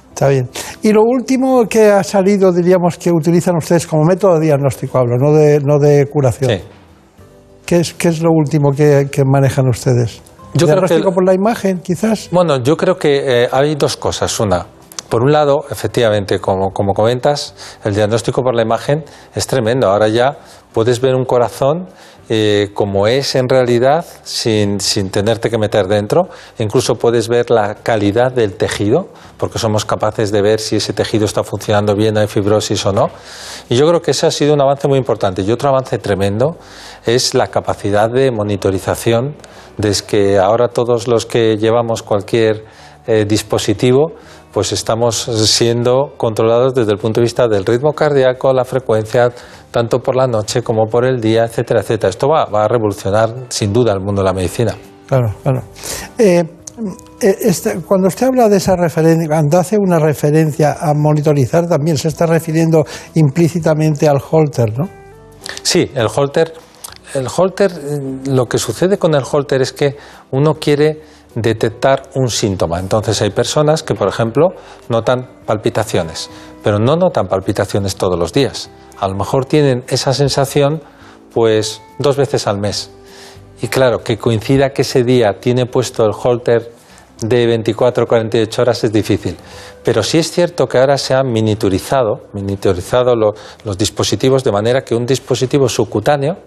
Está 0.09 0.27
bien. 0.27 0.49
Y 0.81 0.91
lo 0.91 1.01
último 1.03 1.65
que 1.69 1.85
ha 1.91 2.03
salido, 2.03 2.51
diríamos, 2.51 2.97
que 2.97 3.09
utilizan 3.11 3.55
ustedes 3.55 3.87
como 3.87 4.03
método 4.03 4.37
de 4.37 4.47
diagnóstico, 4.47 4.97
hablo, 4.97 5.15
no 5.17 5.31
de, 5.31 5.59
no 5.63 5.79
de 5.79 6.07
curación. 6.11 6.51
Sí. 6.51 6.61
¿Qué, 7.65 7.79
es, 7.79 7.93
¿Qué 7.93 8.09
es 8.09 8.21
lo 8.21 8.31
último 8.31 8.71
que, 8.71 9.07
que 9.11 9.23
manejan 9.23 9.67
ustedes? 9.69 10.21
Yo 10.55 10.65
creo 10.65 10.67
¿Diagnóstico 10.81 11.09
que- 11.09 11.15
por 11.15 11.25
la 11.25 11.33
imagen, 11.33 11.79
quizás? 11.79 12.27
Bueno, 12.31 12.57
yo 12.61 12.75
creo 12.75 12.97
que 12.97 13.43
eh, 13.43 13.49
hay 13.51 13.75
dos 13.75 13.95
cosas. 13.95 14.37
Una, 14.39 14.65
por 15.09 15.23
un 15.23 15.31
lado, 15.31 15.65
efectivamente, 15.71 16.39
como, 16.39 16.71
comentas, 16.71 17.55
el 17.83 17.95
diagnóstico 17.95 18.43
por 18.43 18.55
la 18.55 18.61
imagen 18.61 19.03
es 19.33 19.47
tremendo. 19.47 19.89
Ahora 19.89 20.07
ya 20.07 20.37
puedes 20.71 21.01
ver 21.01 21.15
un 21.15 21.25
corazón 21.25 21.87
eh, 22.31 22.69
como 22.75 23.07
es 23.07 23.33
en 23.33 23.49
realidad 23.49 24.05
sin, 24.21 24.79
sin 24.79 25.09
tenerte 25.09 25.49
que 25.49 25.57
meter 25.57 25.87
dentro. 25.87 26.29
Incluso 26.59 26.93
puedes 26.93 27.27
ver 27.27 27.49
la 27.49 27.73
calidad 27.73 28.31
del 28.31 28.55
tejido, 28.55 29.07
porque 29.37 29.57
somos 29.57 29.83
capaces 29.83 30.31
de 30.31 30.43
ver 30.43 30.59
si 30.59 30.75
ese 30.75 30.93
tejido 30.93 31.25
está 31.25 31.43
funcionando 31.43 31.95
bien, 31.95 32.15
hay 32.15 32.27
fibrosis 32.27 32.85
o 32.85 32.93
no. 32.93 33.09
Y 33.67 33.75
yo 33.75 33.87
creo 33.87 34.03
que 34.03 34.11
ese 34.11 34.27
ha 34.27 34.31
sido 34.31 34.53
un 34.53 34.61
avance 34.61 34.87
muy 34.87 34.99
importante. 34.99 35.41
Y 35.41 35.51
otro 35.51 35.69
avance 35.69 35.97
tremendo 35.97 36.57
es 37.03 37.33
la 37.33 37.47
capacidad 37.47 38.11
de 38.11 38.29
monitorización, 38.29 39.35
desde 39.77 40.05
que 40.05 40.37
ahora 40.37 40.67
todos 40.67 41.07
los 41.07 41.25
que 41.25 41.57
llevamos 41.57 42.03
cualquier 42.03 42.63
eh, 43.07 43.25
dispositivo, 43.25 44.11
pues 44.53 44.71
estamos 44.71 45.15
siendo 45.45 46.13
controlados 46.17 46.73
desde 46.73 46.91
el 46.91 46.97
punto 46.97 47.19
de 47.19 47.25
vista 47.25 47.47
del 47.47 47.65
ritmo 47.65 47.93
cardíaco, 47.93 48.51
la 48.53 48.65
frecuencia, 48.65 49.31
tanto 49.71 49.99
por 49.99 50.15
la 50.15 50.27
noche 50.27 50.61
como 50.63 50.87
por 50.87 51.05
el 51.05 51.21
día, 51.21 51.43
etcétera, 51.45 51.81
etcétera. 51.81 52.09
Esto 52.09 52.27
va, 52.27 52.45
va 52.45 52.65
a 52.65 52.67
revolucionar 52.67 53.29
sin 53.49 53.71
duda 53.71 53.93
el 53.93 53.99
mundo 53.99 54.21
de 54.21 54.25
la 54.25 54.33
medicina. 54.33 54.75
Claro, 55.07 55.33
claro. 55.43 55.61
Eh, 56.17 56.43
eh, 57.21 57.35
este- 57.41 57.81
cuando 57.81 58.07
usted 58.07 58.27
habla 58.27 58.47
de 58.49 58.57
esa 58.57 58.75
referencia, 58.75 59.27
cuando 59.27 59.57
hace 59.59 59.77
una 59.77 59.99
referencia 59.99 60.77
a 60.79 60.93
monitorizar, 60.95 61.67
también 61.67 61.97
se 61.97 62.07
está 62.07 62.25
refiriendo 62.25 62.85
implícitamente 63.15 64.07
al 64.07 64.21
holter, 64.31 64.77
¿no? 64.77 64.87
Sí, 65.61 65.91
el 65.93 66.07
holter, 66.15 66.53
el 67.13 67.27
holter, 67.35 67.71
eh, 67.71 67.99
lo 68.29 68.45
que 68.45 68.57
sucede 68.57 68.97
con 68.97 69.13
el 69.15 69.23
holter 69.29 69.61
es 69.61 69.73
que 69.73 69.95
uno 70.31 70.55
quiere 70.55 71.01
detectar 71.35 72.03
un 72.15 72.29
síntoma. 72.29 72.79
Entonces 72.79 73.21
hay 73.21 73.29
personas 73.29 73.83
que, 73.83 73.95
por 73.95 74.07
ejemplo, 74.07 74.49
notan 74.89 75.27
palpitaciones, 75.45 76.29
pero 76.63 76.79
no 76.79 76.95
notan 76.95 77.27
palpitaciones 77.27 77.95
todos 77.95 78.17
los 78.17 78.33
días. 78.33 78.69
A 78.99 79.07
lo 79.07 79.15
mejor 79.15 79.45
tienen 79.45 79.83
esa 79.87 80.13
sensación 80.13 80.81
pues 81.33 81.81
dos 81.99 82.17
veces 82.17 82.47
al 82.47 82.59
mes. 82.59 82.89
Y 83.61 83.67
claro, 83.67 83.99
que 84.03 84.17
coincida 84.17 84.69
que 84.71 84.81
ese 84.83 85.03
día 85.03 85.39
tiene 85.39 85.65
puesto 85.65 86.05
el 86.05 86.11
holter 86.13 86.71
de 87.21 87.45
24 87.45 88.05
o 88.05 88.07
48 88.07 88.61
horas 88.61 88.83
es 88.85 88.93
difícil. 88.93 89.35
Pero 89.83 90.01
sí 90.03 90.17
es 90.17 90.31
cierto 90.31 90.67
que 90.67 90.77
ahora 90.77 90.97
se 90.97 91.13
han 91.13 91.27
miniaturizado, 91.31 92.21
miniaturizado 92.33 93.15
lo- 93.15 93.33
los 93.65 93.77
dispositivos 93.77 94.43
de 94.43 94.51
manera 94.53 94.81
que 94.81 94.95
un 94.95 95.05
dispositivo 95.05 95.67
subcutáneo 95.67 96.37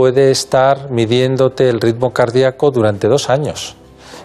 puede 0.00 0.30
estar 0.30 0.90
midiéndote 0.90 1.68
el 1.68 1.78
ritmo 1.78 2.10
cardíaco 2.10 2.70
durante 2.70 3.06
dos 3.06 3.28
años. 3.28 3.76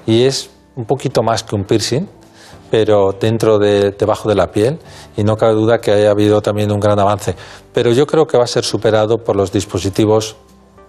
Y 0.05 0.23
es 0.23 0.49
un 0.77 0.85
poquito 0.85 1.21
más 1.21 1.43
que 1.43 1.53
un 1.53 1.65
piercing, 1.65 2.07
pero 2.71 3.11
dentro 3.11 3.59
de, 3.59 3.91
debajo 3.91 4.29
de 4.29 4.35
la 4.35 4.53
piel. 4.53 4.79
Y 5.17 5.25
no 5.25 5.35
cabe 5.35 5.51
duda 5.51 5.79
que 5.79 5.91
haya 5.91 6.11
habido 6.11 6.41
también 6.41 6.71
un 6.71 6.79
gran 6.79 6.97
avance. 6.97 7.35
Pero 7.73 7.91
yo 7.91 8.07
creo 8.07 8.25
que 8.25 8.37
va 8.37 8.45
a 8.45 8.47
ser 8.47 8.63
superado 8.63 9.17
por 9.17 9.35
los 9.35 9.51
dispositivos, 9.51 10.37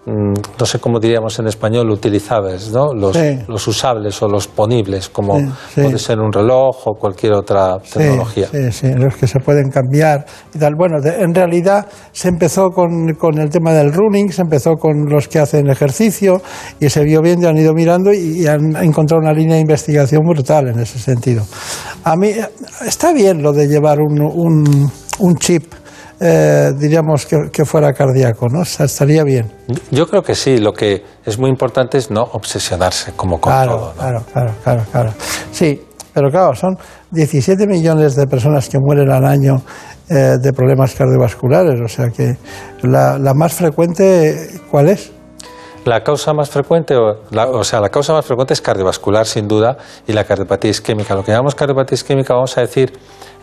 no 0.07 0.67
sé 0.67 0.79
cómo 0.79 1.01
diríamos 1.01 1.37
en 1.41 1.49
español, 1.49 1.91
utilizables, 1.91 2.71
¿no? 2.71 2.95
Los, 2.95 3.17
Sí. 3.17 3.39
los 3.49 3.67
usables 3.67 4.23
o 4.23 4.29
los 4.29 4.47
ponibles, 4.47 5.09
como 5.09 5.39
Sí, 5.39 5.47
sí. 5.75 5.81
puede 5.83 5.99
ser 5.99 6.21
un 6.21 6.33
reloj 6.33 6.87
o 6.87 6.95
cualquier 6.95 7.33
otra 7.33 7.79
tecnología. 7.79 8.47
Sí, 8.53 8.71
sí, 8.71 8.89
los 8.95 9.17
que 9.17 9.27
se 9.27 9.41
pueden 9.41 9.69
cambiar 9.69 10.25
y 10.55 10.59
tal. 10.59 10.75
Bueno, 10.79 11.01
de- 11.01 11.23
en 11.25 11.35
realidad 11.35 11.87
se 12.13 12.29
empezó 12.29 12.71
con, 12.71 13.15
con 13.19 13.39
el 13.39 13.51
tema 13.51 13.73
del 13.73 13.93
running, 13.93 14.31
se 14.31 14.43
empezó 14.43 14.75
con 14.77 15.07
los 15.09 15.27
que 15.27 15.41
hacen 15.41 15.69
ejercicio 15.69 16.41
y 16.79 16.89
se 16.89 17.03
vio 17.03 17.21
bien 17.21 17.43
y 17.43 17.47
han 17.47 17.57
ido 17.57 17.75
mirando 17.75 18.13
y, 18.13 18.43
y 18.43 18.47
han 18.47 18.77
encontrado 18.77 19.21
una 19.21 19.33
línea 19.33 19.57
de 19.57 19.63
investigación 19.63 20.23
brutal 20.25 20.69
en 20.69 20.79
ese 20.79 20.99
sentido. 21.01 21.43
A 22.05 22.15
mí 22.15 22.31
está 22.87 23.13
bien 23.13 23.43
lo 23.43 23.53
de 23.53 23.67
llevar 23.67 23.99
un, 24.01 24.21
un, 24.21 24.91
un 25.19 25.37
chip, 25.37 25.65
eh, 26.21 26.73
diríamos 26.79 27.27
que, 27.27 27.37
que 27.53 27.65
fuera 27.65 27.93
cardíaco, 27.93 28.47
¿no? 28.49 28.61
O 28.61 28.65
sea, 28.65 28.87
estaría 28.87 29.23
bien. 29.25 29.53
Yo 29.91 30.07
creo 30.07 30.23
que 30.23 30.35
sí, 30.35 30.59
lo 30.59 30.73
que 30.73 31.03
es 31.25 31.39
muy 31.39 31.51
importante 31.51 31.99
es 31.99 32.11
no 32.11 32.23
obsesionarse 32.23 33.13
como 33.17 33.41
con 33.41 33.53
Claro, 33.53 33.73
todo. 33.77 33.87
¿no? 33.89 33.95
claro, 33.95 34.25
claro, 34.33 34.53
claro, 34.63 34.83
claro. 34.91 35.13
Sí, 35.53 35.81
pero 36.15 36.31
claro, 36.31 36.55
son 36.55 36.77
17 37.11 37.67
millones 37.67 38.17
de 38.17 38.27
personas 38.27 38.69
que 38.69 38.79
mueren 38.79 39.11
al 39.11 39.25
año 39.27 39.57
eh, 40.09 40.39
de 40.41 40.53
problemas 40.53 40.95
cardiovasculares, 40.95 41.81
o 41.85 41.89
sea 41.89 42.09
que 42.09 42.37
la, 42.83 43.19
la 43.19 43.35
más 43.35 43.53
frecuente, 43.53 44.61
¿cuál 44.71 44.89
es? 44.89 45.13
La 45.87 46.03
causa 46.03 46.33
más 46.35 46.51
frecuente, 46.51 46.97
o, 46.97 47.23
la- 47.31 47.47
o 47.49 47.63
sea, 47.63 47.81
la 47.81 47.89
causa 47.91 48.13
más 48.13 48.27
frecuente 48.27 48.53
es 48.55 48.61
cardiovascular, 48.61 49.25
sin 49.25 49.47
duda, 49.47 49.77
y 50.07 50.13
la 50.13 50.25
cardiopatía 50.25 50.73
isquémica. 50.73 51.15
Lo 51.15 51.23
que 51.23 51.31
llamamos 51.31 51.55
cardiopatía 51.55 51.95
isquémica, 51.95 52.35
vamos 52.35 52.59
a 52.59 52.63
decir 52.63 52.93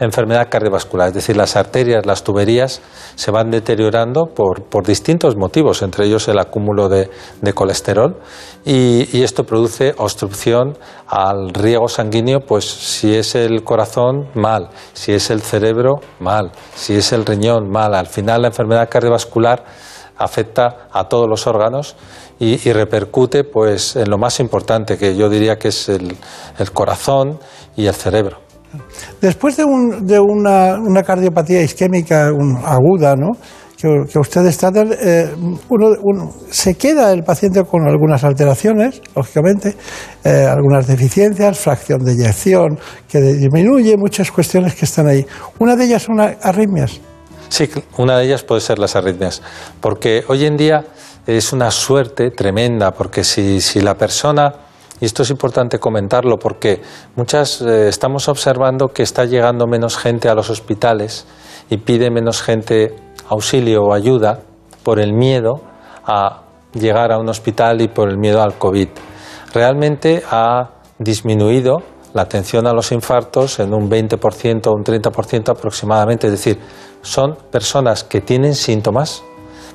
enfermedad 0.02 0.50
cardiovascular, 0.50 1.08
es 1.08 1.14
decir, 1.14 1.38
las 1.38 1.56
arterias, 1.56 2.06
las 2.06 2.24
tuberías 2.26 2.82
se 3.16 3.32
van 3.32 3.50
deteriorando 3.50 4.26
por, 4.26 4.64
por 4.64 4.86
distintos 4.86 5.38
motivos, 5.38 5.82
entre 5.84 6.06
ellos 6.06 6.28
el 6.28 6.38
acúmulo 6.38 6.90
de, 6.90 7.10
colesterol, 7.54 8.18
y, 8.66 9.08
y 9.18 9.24
esto 9.24 9.46
produce 9.46 9.94
obstrucción 9.98 10.78
al 11.08 11.54
riego 11.54 11.88
sanguíneo, 11.88 12.42
pues 12.42 12.66
si 12.66 13.16
es 13.16 13.36
el 13.36 13.64
corazón, 13.64 14.28
mal, 14.34 14.68
si 14.92 15.14
es 15.14 15.30
el 15.30 15.42
cerebro, 15.42 16.02
mal, 16.20 16.52
si 16.76 16.96
es 16.96 17.14
el 17.14 17.26
riñón, 17.26 17.70
mal. 17.70 17.94
Al 17.96 18.08
final 18.08 18.42
la 18.42 18.48
enfermedad 18.50 18.90
cardiovascular 18.90 19.64
afecta 20.24 20.88
a 20.92 21.08
todos 21.08 21.28
los 21.30 21.48
órganos 21.48 21.96
y, 22.40 22.58
repercute 22.74 23.44
pues 23.44 23.96
en 23.96 24.10
lo 24.10 24.18
más 24.18 24.40
importante 24.40 24.98
que 24.98 25.16
yo 25.16 25.30
diría 25.30 25.58
que 25.58 25.70
es 25.70 25.90
el, 25.90 26.18
corazón 26.74 27.40
y 27.76 27.86
el 27.86 27.94
cerebro. 27.94 28.38
Después 29.22 29.56
de, 29.56 29.64
un- 29.64 30.06
de 30.06 30.20
una, 30.20 31.04
cardiopatía 31.04 31.62
isquémica 31.62 32.32
un- 32.34 32.58
aguda, 32.66 33.16
¿no? 33.16 33.32
que, 34.10 34.18
ustedes 34.20 34.58
tratan, 34.58 34.94
eh, 34.98 35.30
uno, 35.70 36.32
se 36.50 36.76
queda 36.76 37.12
el 37.12 37.24
paciente 37.24 37.64
con 37.64 37.86
algunas 37.86 38.24
alteraciones, 38.24 39.02
lógicamente, 39.14 39.76
eh, 40.24 40.48
algunas 40.50 40.88
deficiencias, 40.88 41.60
fracción 41.60 42.00
de 42.04 42.14
eyección 42.14 42.80
que 43.10 43.20
disminuye, 43.20 43.98
muchas 43.98 44.32
cuestiones 44.32 44.76
que 44.76 44.86
están 44.86 45.08
ahí. 45.08 45.26
Una 45.60 45.76
de 45.76 45.84
ellas 45.86 46.04
son 46.04 46.20
arritmias. 46.22 47.02
Sí, 47.50 47.70
una 47.98 48.18
de 48.18 48.26
ellas 48.26 48.44
puede 48.44 48.62
ser 48.62 48.80
las 48.80 48.96
arritmias, 48.96 49.42
porque 49.80 50.24
hoy 50.28 50.46
en 50.46 50.58
día 50.58 50.86
es 51.28 51.54
una 51.54 51.72
suerte 51.72 52.32
tremenda, 52.32 52.92
porque 52.92 53.24
si, 53.24 53.62
si 53.62 53.82
la 53.82 53.96
persona, 53.96 54.54
y 55.00 55.06
esto 55.06 55.24
es 55.24 55.30
importante 55.30 55.80
comentarlo, 55.80 56.38
porque 56.38 56.82
muchas 57.16 57.62
eh, 57.62 57.88
estamos 57.88 58.28
observando 58.28 58.88
que 58.88 59.04
está 59.04 59.26
llegando 59.26 59.68
menos 59.68 59.98
gente 59.98 60.30
a 60.30 60.36
los 60.36 60.50
hospitales 60.50 61.26
y 61.70 61.78
pide 61.78 62.10
menos 62.10 62.42
gente 62.42 62.96
auxilio 63.30 63.84
o 63.84 63.94
ayuda 63.94 64.40
por 64.84 65.00
el 65.00 65.14
miedo 65.14 65.62
a 66.06 66.44
llegar 66.74 67.12
a 67.12 67.20
un 67.20 67.30
hospital 67.30 67.82
y 67.82 67.88
por 67.88 68.10
el 68.10 68.18
miedo 68.18 68.42
al 68.42 68.58
COVID. 68.58 68.90
Realmente 69.54 70.24
ha 70.30 70.72
disminuido 70.98 71.84
la 72.14 72.24
atención 72.24 72.68
a 72.68 72.74
los 72.74 72.92
infartos 72.92 73.60
en 73.60 73.74
un 73.74 73.90
20% 73.90 74.68
o 74.68 74.74
un 74.74 74.84
30% 74.84 75.50
aproximadamente. 75.50 76.28
Es 76.28 76.34
decir, 76.34 76.60
son 77.04 77.36
personas 77.52 78.04
que 78.04 78.22
tienen 78.22 78.56
síntomas, 78.56 79.22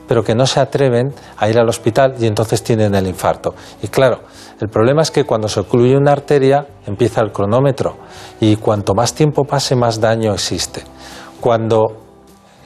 pero 0.08 0.24
que 0.24 0.34
no 0.34 0.46
se 0.46 0.58
atreven 0.58 1.14
a 1.36 1.48
ir 1.48 1.58
al 1.58 1.68
hospital 1.68 2.14
y 2.18 2.26
entonces 2.26 2.62
tienen 2.64 2.94
el 2.94 3.06
infarto. 3.06 3.54
Y 3.82 3.88
claro, 3.88 4.22
el 4.60 4.68
problema 4.68 5.02
es 5.02 5.10
que 5.10 5.24
cuando 5.24 5.48
se 5.48 5.60
ocluye 5.60 5.96
una 5.96 6.12
arteria 6.12 6.66
empieza 6.86 7.20
el 7.20 7.30
cronómetro 7.30 7.96
y 8.40 8.56
cuanto 8.56 8.94
más 8.94 9.14
tiempo 9.14 9.44
pase, 9.44 9.76
más 9.76 10.00
daño 10.00 10.32
existe. 10.32 10.82
Cuando 11.40 12.08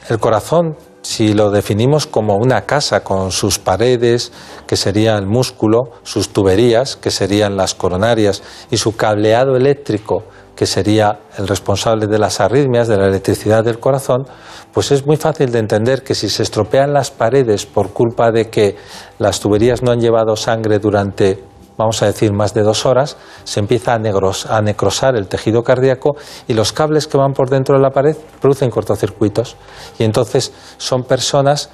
el 0.09 0.19
corazón, 0.19 0.77
si 1.01 1.33
lo 1.33 1.51
definimos 1.51 2.07
como 2.07 2.37
una 2.37 2.61
casa 2.61 3.03
con 3.03 3.31
sus 3.31 3.59
paredes, 3.59 4.31
que 4.65 4.77
sería 4.77 5.17
el 5.17 5.27
músculo, 5.27 5.91
sus 6.03 6.29
tuberías, 6.29 6.95
que 6.95 7.11
serían 7.11 7.57
las 7.57 7.75
coronarias, 7.75 8.41
y 8.71 8.77
su 8.77 8.95
cableado 8.95 9.57
eléctrico, 9.57 10.23
que 10.55 10.65
sería 10.65 11.19
el 11.37 11.47
responsable 11.47 12.07
de 12.07 12.19
las 12.19 12.39
arritmias, 12.39 12.87
de 12.87 12.97
la 12.97 13.07
electricidad 13.07 13.63
del 13.63 13.79
corazón, 13.79 14.25
pues 14.71 14.91
es 14.91 15.05
muy 15.05 15.17
fácil 15.17 15.51
de 15.51 15.59
entender 15.59 16.03
que 16.03 16.15
si 16.15 16.29
se 16.29 16.43
estropean 16.43 16.93
las 16.93 17.11
paredes 17.11 17.65
por 17.65 17.89
culpa 17.91 18.31
de 18.31 18.49
que 18.49 18.75
las 19.19 19.39
tuberías 19.39 19.81
no 19.81 19.91
han 19.91 19.99
llevado 19.99 20.35
sangre 20.35 20.79
durante 20.79 21.43
vamos 21.75 22.03
a 22.03 22.05
decir, 22.05 22.31
más 22.33 22.53
de 22.53 22.61
dos 22.61 22.85
horas, 22.85 23.17
se 23.45 23.59
empieza 23.59 23.95
a, 23.95 23.97
negros- 23.99 24.45
a 24.45 24.61
necrosar 24.61 25.15
el 25.15 25.27
tejido 25.27 25.63
cardíaco 25.63 26.15
y 26.47 26.53
los 26.53 26.71
cables 26.71 27.07
que 27.07 27.17
van 27.17 27.33
por 27.33 27.49
dentro 27.49 27.75
de 27.75 27.81
la 27.81 27.89
pared 27.89 28.15
producen 28.39 28.69
cortocircuitos. 28.69 29.55
Y 29.97 30.03
entonces 30.03 30.53
son 30.77 31.03
personas 31.03 31.71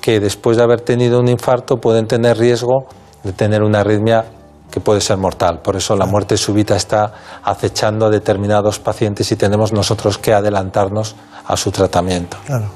que 0.00 0.20
después 0.20 0.56
de 0.56 0.62
haber 0.62 0.82
tenido 0.82 1.18
un 1.18 1.26
infarto 1.26 1.78
pueden 1.78 2.06
tener 2.06 2.38
riesgo 2.38 2.86
de 3.24 3.32
tener 3.32 3.64
una 3.64 3.80
arritmia 3.80 4.24
que 4.70 4.80
puede 4.80 5.00
ser 5.00 5.16
mortal. 5.16 5.60
Por 5.62 5.76
eso 5.76 5.96
la 5.96 6.06
muerte 6.06 6.36
súbita 6.36 6.76
está 6.76 7.12
acechando 7.42 8.06
a 8.06 8.10
determinados 8.10 8.78
pacientes 8.78 9.30
y 9.32 9.36
tenemos 9.36 9.72
nosotros 9.72 10.18
que 10.18 10.32
adelantarnos 10.32 11.16
a 11.46 11.56
su 11.56 11.72
tratamiento. 11.72 12.36
Claro. 12.46 12.66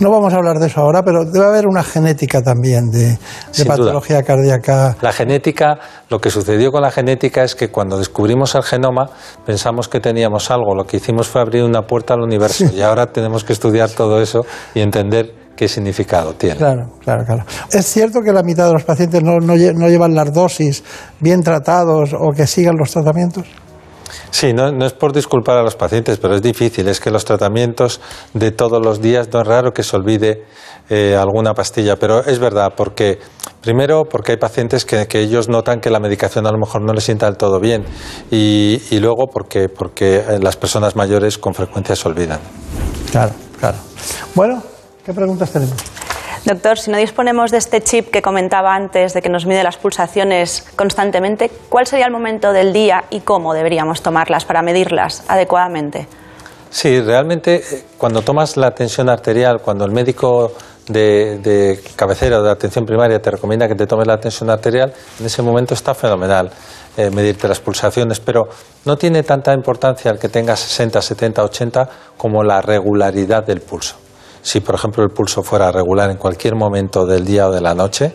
No 0.00 0.10
vamos 0.10 0.32
a 0.32 0.36
hablar 0.36 0.56
de 0.58 0.66
eso 0.66 0.80
ahora, 0.80 1.02
pero 1.04 1.24
debe 1.24 1.46
haber 1.46 1.66
una 1.66 1.82
genética 1.84 2.42
también 2.42 2.86
de, 2.90 3.10
de 3.10 3.18
Sin 3.52 3.64
duda. 3.66 3.76
patología 3.76 4.22
cardíaca. 4.22 4.96
La 5.00 5.12
genética, 5.12 5.78
lo 6.08 6.20
que 6.20 6.30
sucedió 6.30 6.72
con 6.72 6.82
la 6.82 6.90
genética 6.90 7.44
es 7.44 7.54
que 7.54 7.70
cuando 7.70 7.98
descubrimos 7.98 8.54
el 8.54 8.62
genoma 8.62 9.06
pensamos 9.44 9.88
que 9.88 10.00
teníamos 10.00 10.50
algo, 10.50 10.74
lo 10.74 10.84
que 10.84 10.96
hicimos 10.96 11.28
fue 11.28 11.40
abrir 11.40 11.62
una 11.62 11.82
puerta 11.82 12.14
al 12.14 12.22
universo 12.22 12.64
y 12.74 12.80
ahora 12.82 13.06
tenemos 13.06 13.44
que 13.44 13.52
estudiar 13.52 13.90
todo 13.90 14.20
eso 14.20 14.44
y 14.74 14.80
entender 14.80 15.45
qué 15.56 15.66
significado 15.66 16.34
tiene. 16.34 16.56
Claro, 16.56 16.90
claro, 17.02 17.24
claro. 17.24 17.44
Es 17.72 17.86
cierto 17.86 18.20
que 18.20 18.32
la 18.32 18.42
mitad 18.42 18.66
de 18.66 18.74
los 18.74 18.84
pacientes 18.84 19.22
no, 19.22 19.38
no 19.40 19.54
no 19.56 19.88
llevan 19.88 20.14
las 20.14 20.32
dosis 20.32 20.84
bien 21.18 21.42
tratados 21.42 22.10
o 22.12 22.32
que 22.32 22.46
sigan 22.46 22.76
los 22.76 22.90
tratamientos. 22.90 23.46
Sí, 24.30 24.52
no, 24.52 24.70
no 24.70 24.86
es 24.86 24.92
por 24.92 25.12
disculpar 25.12 25.56
a 25.56 25.62
los 25.62 25.76
pacientes, 25.76 26.18
pero 26.18 26.34
es 26.34 26.42
difícil. 26.42 26.88
Es 26.88 27.00
que 27.00 27.10
los 27.10 27.24
tratamientos 27.24 28.00
de 28.34 28.50
todos 28.50 28.84
los 28.84 29.00
días 29.00 29.28
no 29.32 29.40
es 29.40 29.46
raro 29.46 29.72
que 29.72 29.82
se 29.82 29.96
olvide 29.96 30.44
eh, 30.90 31.16
alguna 31.18 31.54
pastilla, 31.54 31.96
pero 31.96 32.20
es 32.24 32.38
verdad, 32.38 32.74
porque 32.76 33.18
primero 33.60 34.04
porque 34.04 34.32
hay 34.32 34.38
pacientes 34.38 34.84
que, 34.84 35.06
que 35.06 35.20
ellos 35.20 35.48
notan 35.48 35.80
que 35.80 35.90
la 35.90 36.00
medicación 36.00 36.46
a 36.46 36.52
lo 36.52 36.58
mejor 36.58 36.82
no 36.82 36.92
les 36.92 37.04
sienta 37.04 37.26
del 37.26 37.36
todo 37.36 37.58
bien 37.58 37.84
y, 38.30 38.80
y 38.90 39.00
luego 39.00 39.26
porque, 39.32 39.68
porque 39.68 40.16
eh, 40.16 40.38
las 40.40 40.56
personas 40.56 40.94
mayores 40.96 41.38
con 41.38 41.54
frecuencia 41.54 41.96
se 41.96 42.08
olvidan. 42.08 42.40
Claro, 43.10 43.32
claro. 43.58 43.78
Bueno, 44.34 44.62
¿qué 45.06 45.14
preguntas 45.14 45.52
tenemos? 45.52 45.76
Doctor, 46.44 46.78
si 46.78 46.90
no 46.90 46.98
disponemos 46.98 47.50
de 47.50 47.58
este 47.58 47.80
chip 47.80 48.10
que 48.10 48.22
comentaba 48.22 48.74
antes, 48.74 49.14
de 49.14 49.22
que 49.22 49.28
nos 49.28 49.46
mide 49.46 49.62
las 49.62 49.76
pulsaciones 49.76 50.64
constantemente, 50.76 51.50
¿cuál 51.68 51.86
sería 51.86 52.06
el 52.06 52.12
momento 52.12 52.52
del 52.52 52.72
día 52.72 53.04
y 53.10 53.20
cómo 53.20 53.54
deberíamos 53.54 54.02
tomarlas 54.02 54.44
para 54.44 54.62
medirlas 54.62 55.24
adecuadamente? 55.28 56.08
Sí, 56.70 57.00
realmente 57.00 57.56
eh, 57.56 57.84
cuando 57.96 58.22
tomas 58.22 58.56
la 58.56 58.72
tensión 58.72 59.08
arterial, 59.08 59.60
cuando 59.62 59.84
el 59.84 59.92
médico 59.92 60.52
de, 60.88 61.38
de 61.38 61.80
cabecera 61.94 62.40
o 62.40 62.42
de 62.42 62.50
atención 62.50 62.84
primaria 62.84 63.20
te 63.20 63.30
recomienda 63.30 63.66
que 63.66 63.74
te 63.74 63.86
tomes 63.86 64.06
la 64.06 64.18
tensión 64.18 64.50
arterial, 64.50 64.92
en 65.18 65.26
ese 65.26 65.42
momento 65.42 65.74
está 65.74 65.94
fenomenal 65.94 66.50
eh, 66.96 67.10
medirte 67.10 67.48
las 67.48 67.60
pulsaciones, 67.60 68.20
pero 68.20 68.48
no 68.84 68.96
tiene 68.96 69.22
tanta 69.22 69.52
importancia 69.52 70.10
el 70.10 70.18
que 70.18 70.28
tengas 70.28 70.60
60, 70.60 71.00
70, 71.00 71.44
80 71.44 71.88
como 72.16 72.42
la 72.42 72.60
regularidad 72.60 73.44
del 73.44 73.60
pulso. 73.60 74.05
Si, 74.46 74.60
por 74.60 74.76
ejemplo, 74.76 75.02
el 75.02 75.10
pulso 75.10 75.42
fuera 75.42 75.72
regular 75.72 76.08
en 76.08 76.18
cualquier 76.18 76.54
momento 76.54 77.04
del 77.04 77.24
día 77.24 77.48
o 77.48 77.50
de 77.50 77.60
la 77.60 77.74
noche, 77.74 78.12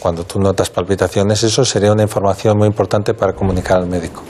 cuando 0.00 0.24
tú 0.24 0.40
notas 0.40 0.70
palpitaciones, 0.70 1.44
eso 1.44 1.64
sería 1.64 1.92
una 1.92 2.02
información 2.02 2.58
muy 2.58 2.66
importante 2.66 3.14
para 3.14 3.32
comunicar 3.32 3.76
al 3.76 3.86
médico. 3.86 4.24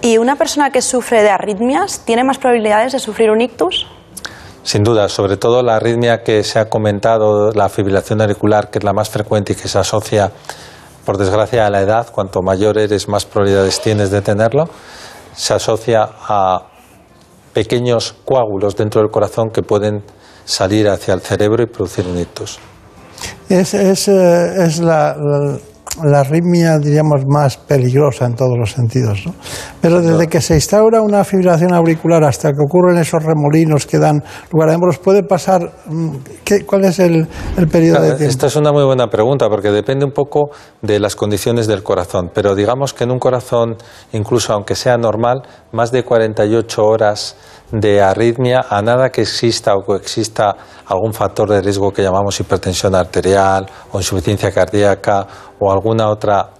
¿Y 0.00 0.16
una 0.16 0.36
persona 0.36 0.70
que 0.70 0.80
sufre 0.80 1.22
de 1.22 1.28
arritmias 1.28 2.06
tiene 2.06 2.24
más 2.24 2.38
probabilidades 2.38 2.94
de 2.94 3.00
sufrir 3.00 3.30
un 3.30 3.42
ictus? 3.42 3.86
Sin 4.62 4.82
duda, 4.82 5.10
sobre 5.10 5.36
todo 5.36 5.62
la 5.62 5.76
arritmia 5.76 6.22
que 6.22 6.42
se 6.42 6.58
ha 6.58 6.70
comentado, 6.70 7.50
la 7.52 7.68
fibrilación 7.68 8.22
auricular, 8.22 8.70
que 8.70 8.78
es 8.78 8.84
la 8.84 8.94
más 8.94 9.10
frecuente 9.10 9.52
y 9.52 9.56
que 9.56 9.68
se 9.68 9.78
asocia, 9.78 10.32
por 11.04 11.18
desgracia, 11.18 11.66
a 11.66 11.70
la 11.70 11.82
edad, 11.82 12.10
cuanto 12.10 12.40
mayor 12.40 12.78
eres, 12.78 13.08
más 13.10 13.26
probabilidades 13.26 13.78
tienes 13.78 14.10
de 14.10 14.22
tenerlo, 14.22 14.70
se 15.34 15.52
asocia 15.52 16.08
a 16.18 16.73
pequeños 17.54 18.14
coágulos 18.24 18.76
dentro 18.76 19.00
del 19.00 19.10
corazón 19.10 19.50
que 19.50 19.62
pueden 19.62 20.02
salir 20.44 20.88
hacia 20.88 21.14
el 21.14 21.20
cerebro 21.20 21.62
y 21.62 21.66
producir 21.66 22.06
un. 22.06 22.18
Es, 23.48 23.74
es, 23.74 24.08
eh, 24.08 24.64
es 24.64 24.80
la, 24.80 25.16
la 26.02 26.20
arritmia, 26.20 26.78
diríamos, 26.78 27.22
más 27.28 27.56
peligrosa 27.56 28.26
en 28.26 28.34
todos 28.34 28.56
los 28.58 28.72
sentidos. 28.72 29.22
¿no? 29.26 29.34
Pero 29.80 30.00
desde 30.02 30.26
que 30.26 30.40
se 30.40 30.54
instaura 30.54 31.00
una 31.02 31.22
fibrilación 31.24 31.72
auricular 31.72 32.24
hasta 32.24 32.50
que 32.52 32.58
ocurren 32.60 32.98
esos 32.98 33.22
remolinos 33.22 33.86
que 33.86 33.98
dan 33.98 34.22
lugar 34.50 34.70
a 34.70 34.74
émbolos, 34.74 34.98
¿puede 34.98 35.22
pasar? 35.22 35.60
mm, 35.86 36.08
¿qué- 36.44 36.64
¿Cuál 36.66 36.84
es 36.86 36.98
el, 36.98 37.26
el 37.56 37.68
periodo 37.68 38.00
de 38.02 38.08
tiempo? 38.08 38.24
Esta 38.24 38.46
es 38.48 38.56
una 38.56 38.72
muy 38.72 38.84
buena 38.84 39.08
pregunta 39.08 39.48
porque 39.48 39.70
depende 39.70 40.04
un 40.04 40.12
poco 40.12 40.50
de 40.82 40.98
las 40.98 41.14
condiciones 41.16 41.66
del 41.66 41.82
corazón. 41.82 42.30
Pero 42.34 42.54
digamos 42.54 42.92
que 42.94 43.04
en 43.04 43.10
un 43.10 43.18
corazón, 43.18 43.76
incluso 44.12 44.52
aunque 44.52 44.74
sea 44.74 44.96
normal, 44.96 45.42
más 45.72 45.92
de 45.92 46.02
48 46.04 46.82
horas 46.84 47.36
de 47.80 48.00
arritmia, 48.00 48.64
a 48.70 48.80
nada 48.82 49.10
que 49.10 49.22
exista 49.22 49.74
o 49.74 49.82
coexista 49.82 50.54
algún 50.86 51.12
factor 51.12 51.50
de 51.50 51.60
riesgo 51.60 51.90
que 51.90 52.02
llamamos 52.02 52.38
hipertensión 52.38 52.94
arterial 52.94 53.66
o 53.92 53.98
insuficiencia 53.98 54.52
cardíaca 54.52 55.26
o 55.58 55.72
alguna 55.72 56.08
otra 56.08 56.50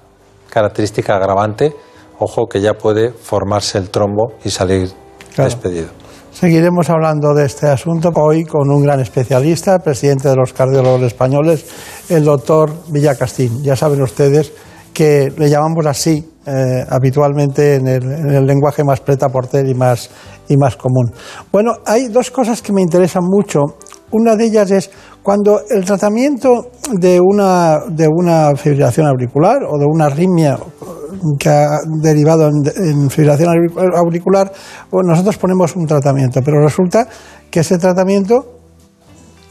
característica 0.51 1.15
agravante, 1.17 1.75
ojo 2.19 2.47
que 2.47 2.61
ya 2.61 2.75
puede 2.75 3.13
formarse 3.13 3.79
el 3.79 3.91
trombo 3.91 4.35
y 4.45 4.51
salir 4.51 4.91
Claro. 5.35 5.51
despedido. 5.51 5.89
Seguiremos 6.33 6.91
hablando 6.91 7.33
de 7.35 7.47
este 7.47 7.69
asunto 7.69 8.11
hoy 8.17 8.45
con 8.45 8.69
un 8.71 8.83
gran 8.83 8.99
especialista, 9.01 9.79
presidente 9.79 10.29
de 10.29 10.37
los 10.37 10.53
cardiólogos 10.53 11.03
españoles, 11.03 11.65
el 12.09 12.25
doctor 12.25 12.73
Villacastín. 12.89 13.63
Ya 13.63 13.77
saben 13.77 14.03
ustedes 14.03 14.53
que 14.95 15.31
le 15.37 15.51
llamamos 15.51 15.85
así 15.87 16.25
eh, 16.47 16.87
habitualmente 16.89 17.75
en 17.75 17.89
el, 17.89 18.05
en 18.05 18.31
el 18.31 18.47
lenguaje 18.47 18.85
más 18.85 19.01
preta 19.01 19.29
porter 19.29 19.67
y 19.69 19.75
más, 19.75 20.09
y 20.49 20.57
más 20.57 20.77
común. 20.77 21.13
Bueno, 21.53 21.73
hay 21.85 22.09
dos 22.09 22.31
cosas 22.31 22.63
que 22.63 22.73
me 22.73 22.81
interesan 22.81 23.25
mucho. 23.25 23.61
Una 24.13 24.37
de 24.37 24.45
ellas 24.45 24.71
es 24.71 24.91
cuando 25.23 25.61
el 25.69 25.85
tratamiento 25.85 26.71
de 26.93 27.19
una, 27.21 27.81
de 27.89 28.07
una 28.09 28.55
fibrilación 28.55 29.07
auricular 29.07 29.65
o 29.69 29.77
de 29.79 29.87
una 29.87 30.07
arritmia 30.07 30.57
que 31.39 31.49
ha 31.49 31.79
derivado 32.01 32.49
en, 32.49 32.63
en 32.77 33.11
fibrilación 33.11 33.49
auric- 33.49 33.97
auricular, 33.97 34.53
pues 34.91 35.05
nosotros 35.07 35.37
ponemos 35.39 35.75
un 35.75 35.87
tratamiento, 35.87 36.41
pero 36.45 36.63
resulta 36.63 37.09
que 37.51 37.61
ese 37.61 37.79
tratamiento 37.79 38.61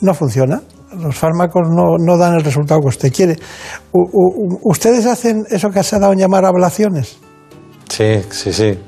no 0.01 0.13
funciona. 0.13 0.61
Los 0.99 1.15
fármacos 1.15 1.63
no, 1.69 1.97
no 1.97 2.17
dan 2.17 2.35
el 2.35 2.43
resultado 2.43 2.81
que 2.81 2.87
usted 2.87 3.11
quiere. 3.13 3.35
U- 3.91 4.01
u- 4.11 4.59
¿Ustedes 4.63 5.05
hacen 5.05 5.43
eso 5.49 5.69
que 5.69 5.83
se 5.83 5.95
ha 5.95 5.99
dado 5.99 6.13
en 6.13 6.19
llamar 6.19 6.45
ablaciones? 6.45 7.17
Sí, 7.89 8.21
sí, 8.31 8.51
sí. 8.53 8.79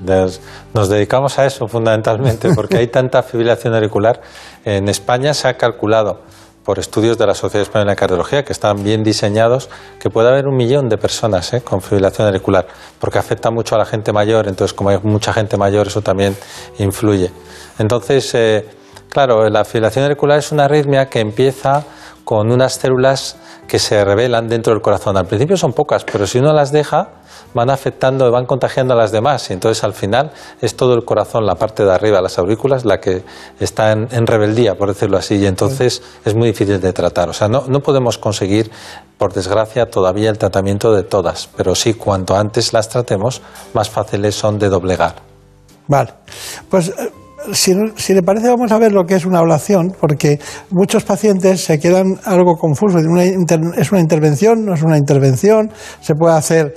Nos, 0.74 0.90
dedicamos 0.90 1.38
a 1.38 1.46
eso 1.46 1.68
fundamentalmente 1.68 2.50
porque 2.56 2.78
hay 2.78 2.88
tanta 2.88 3.22
fibrilación 3.22 3.76
auricular. 3.76 4.22
En 4.64 4.90
España 4.90 5.34
se 5.34 5.48
ha 5.48 5.58
calculado 5.58 6.22
por 6.64 6.80
estudios 6.80 7.16
de 7.20 7.28
la 7.28 7.36
Sociedad 7.36 7.62
Española 7.62 7.92
de 7.92 7.96
Cardiología 7.98 8.44
que 8.44 8.52
están 8.52 8.84
bien 8.84 9.04
diseñados 9.04 9.70
que 10.00 10.10
puede 10.10 10.30
haber 10.30 10.48
un 10.48 10.56
millón 10.56 10.90
de 10.90 10.98
personas 10.98 11.54
¿eh? 11.54 11.62
con 11.62 11.80
fibrilación 11.82 12.26
auricular 12.28 12.66
porque 12.98 13.20
afecta 13.20 13.52
mucho 13.52 13.76
a 13.76 13.78
la 13.78 13.86
gente 13.86 14.12
mayor. 14.12 14.48
Entonces, 14.48 14.74
como 14.74 14.90
hay 14.90 14.98
mucha 15.04 15.32
gente 15.34 15.58
mayor, 15.58 15.86
eso 15.86 16.02
también 16.02 16.36
influye. 16.80 17.30
Entonces, 17.78 18.34
eh, 18.34 18.66
claro, 19.16 19.50
la 19.50 19.64
fibrilación 19.64 20.04
auricular 20.04 20.40
es 20.40 20.52
una 20.52 20.66
arritmia 20.66 21.06
que 21.06 21.22
empieza 21.22 21.86
con 22.26 22.52
unas 22.52 22.74
células 22.74 23.38
que 23.66 23.80
se 23.80 24.04
revelan 24.04 24.50
dentro 24.50 24.74
del 24.74 24.82
corazón. 24.82 25.16
Al 25.16 25.26
principio 25.26 25.56
son 25.56 25.72
pocas, 25.72 26.04
pero 26.04 26.28
si 26.28 26.40
uno 26.40 26.52
las 26.52 26.74
deja, 26.74 27.12
van 27.54 27.70
afectando, 27.70 28.30
van 28.30 28.46
contagiando 28.46 28.94
a 28.94 28.98
las 28.98 29.14
demás 29.14 29.50
y 29.50 29.54
entonces 29.54 29.86
al 29.86 29.94
final 29.94 30.32
es 30.62 30.76
todo 30.76 30.96
el 30.96 31.06
corazón, 31.06 31.46
la 31.46 31.56
parte 31.56 31.86
de 31.86 31.94
arriba, 31.94 32.20
las 32.20 32.38
aurículas, 32.38 32.84
la 32.84 33.00
que 33.00 33.24
está 33.58 33.94
en, 33.94 34.10
en 34.12 34.28
rebeldía, 34.28 34.76
por 34.76 34.90
decirlo 34.90 35.16
así, 35.18 35.36
y 35.36 35.46
entonces 35.46 36.04
es 36.26 36.36
muy 36.36 36.50
difícil 36.50 36.82
de 36.82 36.92
tratar. 36.92 37.30
O 37.30 37.34
sea, 37.34 37.48
no, 37.48 37.64
no 37.70 37.80
podemos 37.80 38.18
conseguir, 38.18 38.70
por 39.18 39.32
desgracia, 39.32 39.86
todavía 39.86 40.30
el 40.30 40.38
tratamiento 40.38 40.92
de 40.92 41.04
todas, 41.04 41.48
pero 41.56 41.74
sí, 41.74 41.94
cuanto 41.94 42.36
antes 42.36 42.74
las 42.74 42.90
tratemos, 42.90 43.42
más 43.74 43.90
fáciles 43.90 44.36
son 44.36 44.60
de 44.60 44.68
doblegar. 44.68 45.16
Vale. 45.88 46.16
Pues 46.70 46.90
eh, 46.90 47.12
si, 47.54 47.74
si 47.96 48.14
le 48.14 48.22
parece, 48.24 48.48
vamos 48.50 48.72
a 48.72 48.78
ver 48.78 48.92
lo 48.92 49.04
que 49.06 49.16
es 49.16 49.26
una 49.26 49.40
ablación, 49.40 49.94
porque 50.00 50.40
muchos 50.72 51.04
pacientes 51.04 51.64
se 51.64 51.80
quedan 51.80 52.20
algo 52.26 52.56
confusos. 52.56 53.02
Una 53.06 53.26
inter- 53.26 53.60
¿Es 53.78 53.92
una 53.92 54.02
intervención? 54.02 54.66
¿No 54.66 54.74
es 54.74 54.82
una 54.84 54.98
intervención? 54.98 55.70
¿Se 56.02 56.14
puede 56.16 56.36
hacer 56.36 56.74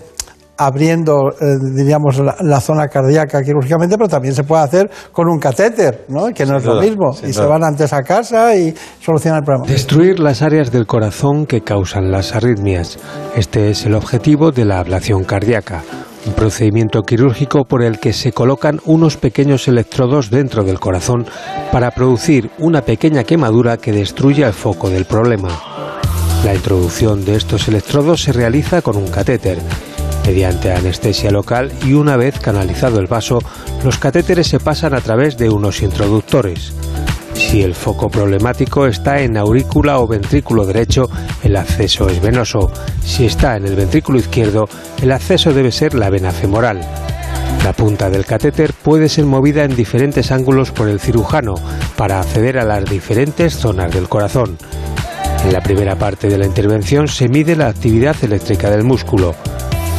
abriendo, 0.61 1.31
eh, 1.41 1.45
diríamos, 1.77 2.19
la, 2.19 2.35
la 2.41 2.61
zona 2.61 2.89
cardíaca 2.89 3.43
quirúrgicamente, 3.43 3.97
pero 3.97 4.09
también 4.09 4.35
se 4.35 4.43
puede 4.43 4.65
hacer 4.65 4.91
con 5.13 5.29
un 5.29 5.39
catéter, 5.39 6.05
¿no? 6.09 6.27
que 6.35 6.45
no 6.45 6.49
Sin 6.49 6.57
es 6.59 6.65
lo 6.65 6.81
mismo. 6.81 7.11
Y 7.25 7.33
se 7.33 7.45
van 7.45 7.63
antes 7.63 7.93
a 7.93 8.03
casa 8.03 8.57
y 8.57 8.75
solucionan 9.01 9.39
el 9.39 9.45
problema. 9.45 9.67
Destruir 9.69 10.19
las 10.19 10.43
áreas 10.43 10.73
del 10.73 10.85
corazón 10.85 11.47
que 11.47 11.61
causan 11.61 12.11
las 12.11 12.35
arritmias. 12.35 12.99
Este 13.37 13.71
es 13.71 13.87
el 13.87 13.95
objetivo 13.95 14.51
de 14.51 14.65
la 14.65 14.81
ablación 14.81 15.23
cardíaca, 15.23 15.85
un 16.29 16.35
procedimiento 16.35 17.05
quirúrgico 17.05 17.65
por 17.65 17.83
el 17.83 17.99
que 17.99 18.13
se 18.13 18.33
colocan 18.33 18.81
unos 18.85 19.17
pequeños 19.17 19.67
electrodos 19.67 20.29
dentro 20.29 20.63
del 20.63 20.79
corazón 20.79 21.27
para 21.73 21.91
producir 21.91 22.51
una 22.59 22.83
pequeña 22.83 23.25
quemadura 23.25 23.79
que 23.79 23.93
destruye 23.93 24.45
el 24.45 24.53
foco 24.53 24.91
del 24.91 25.07
problema. 25.07 25.49
La 26.45 26.55
introducción 26.55 27.25
de 27.25 27.37
estos 27.37 27.67
electrodos 27.69 28.23
se 28.23 28.33
realiza 28.33 28.83
con 28.83 28.99
un 28.99 29.09
catéter. 29.09 29.59
Mediante 30.27 30.71
anestesia 30.71 31.31
local 31.31 31.73
y 31.87 31.95
una 31.95 32.19
vez 32.19 32.39
canalizado 32.39 33.01
el 33.01 33.07
vaso, 33.07 33.39
los 33.83 33.99
catéteres 33.99 34.49
se 34.49 34.61
pasan 34.61 34.93
a 34.93 35.01
través 35.01 35.39
de 35.39 35.49
unos 35.49 35.81
introductores. 35.81 36.75
Si 37.49 37.63
el 37.63 37.75
foco 37.75 38.11
problemático 38.11 38.85
está 38.85 39.23
en 39.23 39.39
aurícula 39.39 40.01
o 40.01 40.07
ventrículo 40.07 40.67
derecho, 40.67 41.09
el 41.43 41.57
acceso 41.57 42.07
es 42.11 42.21
venoso. 42.21 42.71
Si 43.03 43.25
está 43.25 43.57
en 43.57 43.65
el 43.65 43.75
ventrículo 43.75 44.19
izquierdo, 44.19 44.69
el 45.01 45.11
acceso 45.13 45.55
debe 45.55 45.73
ser 45.73 45.95
la 45.95 46.11
vena 46.11 46.31
femoral. 46.31 46.83
La 47.65 47.73
punta 47.73 48.11
del 48.11 48.27
catéter 48.27 48.75
puede 48.75 49.09
ser 49.09 49.25
movida 49.25 49.65
en 49.65 49.75
diferentes 49.75 50.31
ángulos 50.31 50.73
por 50.73 50.91
el 50.91 51.01
cirujano 51.01 51.55
para 51.97 52.21
acceder 52.21 52.59
a 52.59 52.67
las 52.67 52.85
diferentes 52.85 53.57
zonas 53.57 53.95
del 53.95 54.11
corazón. 54.11 54.59
En 55.43 55.51
la 55.51 55.63
primera 55.63 55.97
parte 55.97 56.29
de 56.29 56.37
la 56.37 56.45
intervención 56.45 57.09
se 57.09 57.31
mide 57.31 57.57
la 57.57 57.69
actividad 57.69 58.17
eléctrica 58.23 58.69
del 58.69 58.85
músculo. 58.85 59.35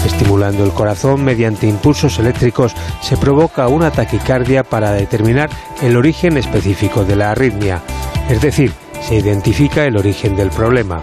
Estimulando 0.06 0.64
el 0.64 0.72
corazón 0.72 1.24
mediante 1.24 1.68
impulsos 1.68 2.20
eléctricos 2.20 2.74
se 3.02 3.18
provoca 3.18 3.68
una 3.68 3.92
taquicardia 3.92 4.64
para 4.64 4.92
determinar 4.92 5.50
el 5.82 5.98
origen 5.98 6.38
específico 6.38 7.04
de 7.06 7.16
la 7.16 7.32
arritmia, 7.32 7.82
es 8.30 8.42
decir, 8.42 8.74
se 9.02 9.16
identifica 9.16 9.86
el 9.86 9.98
origen 9.98 10.36
del 10.36 10.50
problema. 10.50 11.02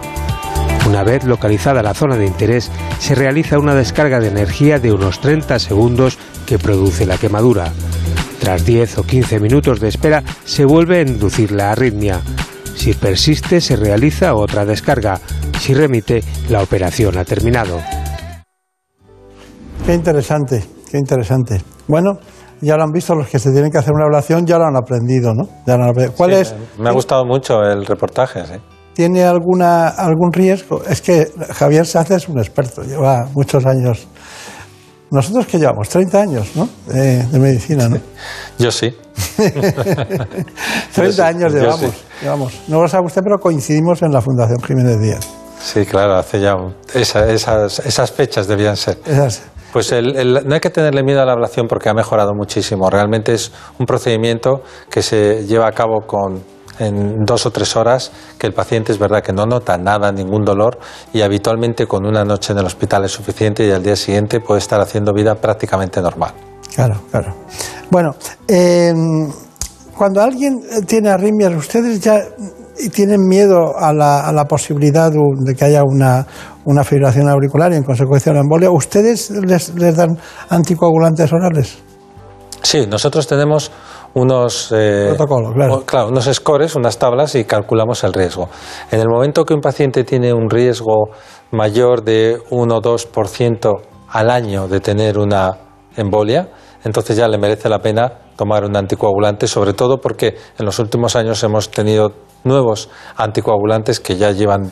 Una 0.87 1.03
vez 1.03 1.25
localizada 1.25 1.83
la 1.83 1.93
zona 1.93 2.15
de 2.15 2.25
interés, 2.25 2.71
se 2.99 3.13
realiza 3.13 3.59
una 3.59 3.75
descarga 3.75 4.19
de 4.19 4.29
energía 4.29 4.79
de 4.79 4.93
unos 4.93 5.19
30 5.19 5.59
segundos 5.59 6.17
que 6.45 6.57
produce 6.57 7.05
la 7.05 7.17
quemadura. 7.17 7.73
Tras 8.39 8.65
10 8.65 8.99
o 8.99 9.03
15 9.03 9.39
minutos 9.41 9.81
de 9.81 9.89
espera, 9.89 10.23
se 10.45 10.63
vuelve 10.63 10.99
a 10.99 11.01
inducir 11.01 11.51
la 11.51 11.71
arritmia. 11.71 12.21
Si 12.75 12.93
persiste, 12.93 13.59
se 13.59 13.75
realiza 13.75 14.35
otra 14.35 14.65
descarga. 14.65 15.19
Si 15.59 15.73
remite, 15.73 16.23
la 16.47 16.61
operación 16.61 17.17
ha 17.17 17.25
terminado. 17.25 17.81
Qué 19.87 19.93
interesante, 19.93 20.65
qué 20.91 20.97
interesante. 20.97 21.61
Bueno, 21.87 22.17
ya 22.59 22.75
lo 22.75 22.83
han 22.83 22.91
visto 22.91 23.15
los 23.15 23.27
que 23.29 23.39
se 23.39 23.51
tienen 23.51 23.71
que 23.71 23.77
hacer 23.77 23.93
una 23.93 24.03
ablación, 24.03 24.45
ya 24.45 24.57
lo 24.57 24.65
han 24.65 24.75
aprendido, 24.75 25.33
¿no? 25.33 25.47
Ya 25.65 25.77
lo 25.77 25.83
han 25.85 25.89
aprendido. 25.91 26.13
¿Cuál 26.17 26.31
Sí, 26.33 26.41
es? 26.41 26.55
Me 26.77 26.89
ha 26.89 26.91
gustado 26.91 27.23
mucho 27.25 27.61
el 27.63 27.85
reportaje, 27.85 28.45
sí. 28.45 28.55
¿Tiene 28.93 29.23
alguna, 29.23 29.87
algún 29.87 30.33
riesgo? 30.33 30.83
Es 30.83 31.01
que 31.01 31.31
Javier 31.53 31.85
Sáez 31.85 32.11
es 32.11 32.27
un 32.27 32.37
experto, 32.39 32.81
lleva 32.83 33.29
muchos 33.33 33.65
años. 33.65 34.07
Nosotros 35.09 35.45
que 35.47 35.57
llevamos 35.57 35.87
30 35.87 36.19
años, 36.21 36.51
¿no? 36.55 36.67
Eh, 36.93 37.25
de 37.31 37.39
medicina, 37.39 37.87
¿no? 37.87 37.97
Yo 38.59 38.69
sí. 38.71 38.93
30 40.93 41.25
años 41.27 41.53
llevamos, 41.53 41.79
sí. 41.79 41.87
llevamos. 42.23 42.53
No 42.67 42.81
lo 42.81 42.89
sabe 42.89 43.05
usted, 43.05 43.21
pero 43.23 43.37
coincidimos 43.37 44.01
en 44.01 44.11
la 44.11 44.19
Fundación 44.19 44.59
Jiménez 44.61 44.99
Díaz. 44.99 45.25
Sí, 45.61 45.85
claro, 45.85 46.15
hace 46.15 46.41
ya 46.41 46.55
un- 46.55 46.75
esa- 46.93 47.29
esas, 47.31 47.79
esas 47.79 48.11
fechas 48.11 48.47
debían 48.47 48.75
ser. 48.75 48.97
Esas- 49.05 49.43
Pues 49.73 49.91
el- 49.91 50.43
no 50.45 50.53
hay 50.55 50.59
que 50.59 50.69
tenerle 50.69 51.03
miedo 51.03 51.21
a 51.21 51.25
la 51.25 51.33
ablación 51.33 51.67
porque 51.67 51.89
ha 51.89 51.93
mejorado 51.93 52.33
muchísimo. 52.33 52.89
Realmente 52.89 53.33
es 53.33 53.51
un 53.79 53.85
procedimiento 53.85 54.61
que 54.89 55.01
se 55.01 55.45
lleva 55.45 55.67
a 55.67 55.71
cabo 55.71 56.01
con 56.05 56.41
en 56.79 57.25
dos 57.25 57.45
o 57.47 57.51
tres 57.51 57.75
horas, 57.75 58.11
que 58.37 58.45
el 58.45 58.53
paciente 58.53 58.91
es 58.91 58.99
verdad 58.99 59.23
que 59.23 59.33
no 59.33 59.45
nota 59.47 59.77
nada, 59.79 60.11
ningún 60.11 60.45
dolor, 60.45 60.77
y 61.11 61.21
habitualmente 61.21 61.87
con 61.87 62.05
una 62.05 62.23
noche 62.23 62.53
en 62.53 62.59
el 62.59 62.65
hospital 62.65 63.03
es 63.03 63.11
suficiente 63.11 63.65
y 63.65 63.71
al 63.71 63.81
día 63.81 63.95
siguiente 63.95 64.39
puede 64.39 64.59
estar 64.59 64.79
haciendo 64.79 65.11
vida 65.11 65.33
prácticamente 65.33 66.01
normal. 66.01 66.33
Claro, 66.75 67.01
claro. 67.09 67.33
Bueno, 67.89 68.11
eh, 68.47 68.93
cuando 69.97 70.21
alguien 70.21 70.59
tiene 70.85 71.09
arritmias, 71.09 71.55
¿ustedes 71.55 71.99
ya 71.99 72.19
tienen 72.93 73.27
miedo 73.27 73.77
a 73.77 73.93
la, 73.93 74.21
a 74.27 74.31
la 74.33 74.45
posibilidad 74.45 75.11
de 75.11 75.55
que 75.55 75.65
haya 75.65 75.83
una, 75.83 76.25
una 76.65 76.83
fibrilación 76.83 77.27
auricular 77.29 77.71
y 77.73 77.75
en 77.75 77.83
consecuencia 77.83 78.31
una 78.31 78.41
embolia? 78.41 78.69
¿Ustedes 78.71 79.31
les, 79.31 79.73
les 79.75 79.95
dan 79.95 80.17
anticoagulantes 80.49 81.31
orales? 81.33 81.77
Sí, 82.61 82.85
nosotros 82.87 83.27
tenemos 83.27 83.71
unos, 84.13 84.73
eh, 84.75 85.07
Protocolo, 85.15 85.53
claro. 85.53 85.83
o- 85.91 86.07
unos 86.07 86.25
scores, 86.25 86.75
unas 86.75 86.97
tablas 86.97 87.35
y 87.35 87.43
calculamos 87.45 88.03
el 88.03 88.13
riesgo. 88.13 88.49
En 88.91 88.99
el 88.99 89.07
momento 89.07 89.45
que 89.45 89.53
un 89.53 89.61
paciente 89.61 90.03
tiene 90.03 90.33
un 90.33 90.49
riesgo 90.49 91.09
mayor 91.51 92.03
de 92.03 92.37
1 92.49 92.75
o 92.75 92.81
2% 92.81 93.73
al 94.09 94.29
año 94.31 94.67
de 94.67 94.79
tener 94.79 95.17
una 95.17 95.57
embolia, 95.95 96.49
entonces 96.83 97.15
ya 97.17 97.27
le 97.27 97.37
merece 97.37 97.69
la 97.69 97.79
pena 97.79 98.11
tomar 98.35 98.63
un 98.65 98.75
anticoagulante, 98.75 99.47
sobre 99.47 99.73
todo 99.73 99.97
porque 99.99 100.35
en 100.57 100.65
los 100.65 100.79
últimos 100.79 101.15
años 101.15 101.43
hemos 101.43 101.69
tenido 101.69 102.11
nuevos 102.43 102.89
anticoagulantes 103.15 103.99
que 103.99 104.15
ya 104.15 104.31
llevan 104.31 104.71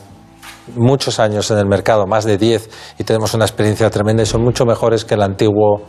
muchos 0.74 1.20
años 1.20 1.50
en 1.50 1.58
el 1.58 1.66
mercado, 1.66 2.06
más 2.06 2.24
de 2.24 2.38
10, 2.38 2.70
y 2.98 3.04
tenemos 3.04 3.34
una 3.34 3.44
experiencia 3.44 3.88
tremenda 3.90 4.22
y 4.22 4.26
son 4.26 4.42
mucho 4.42 4.64
mejores 4.64 5.04
que 5.04 5.14
el 5.14 5.22
antiguo, 5.22 5.82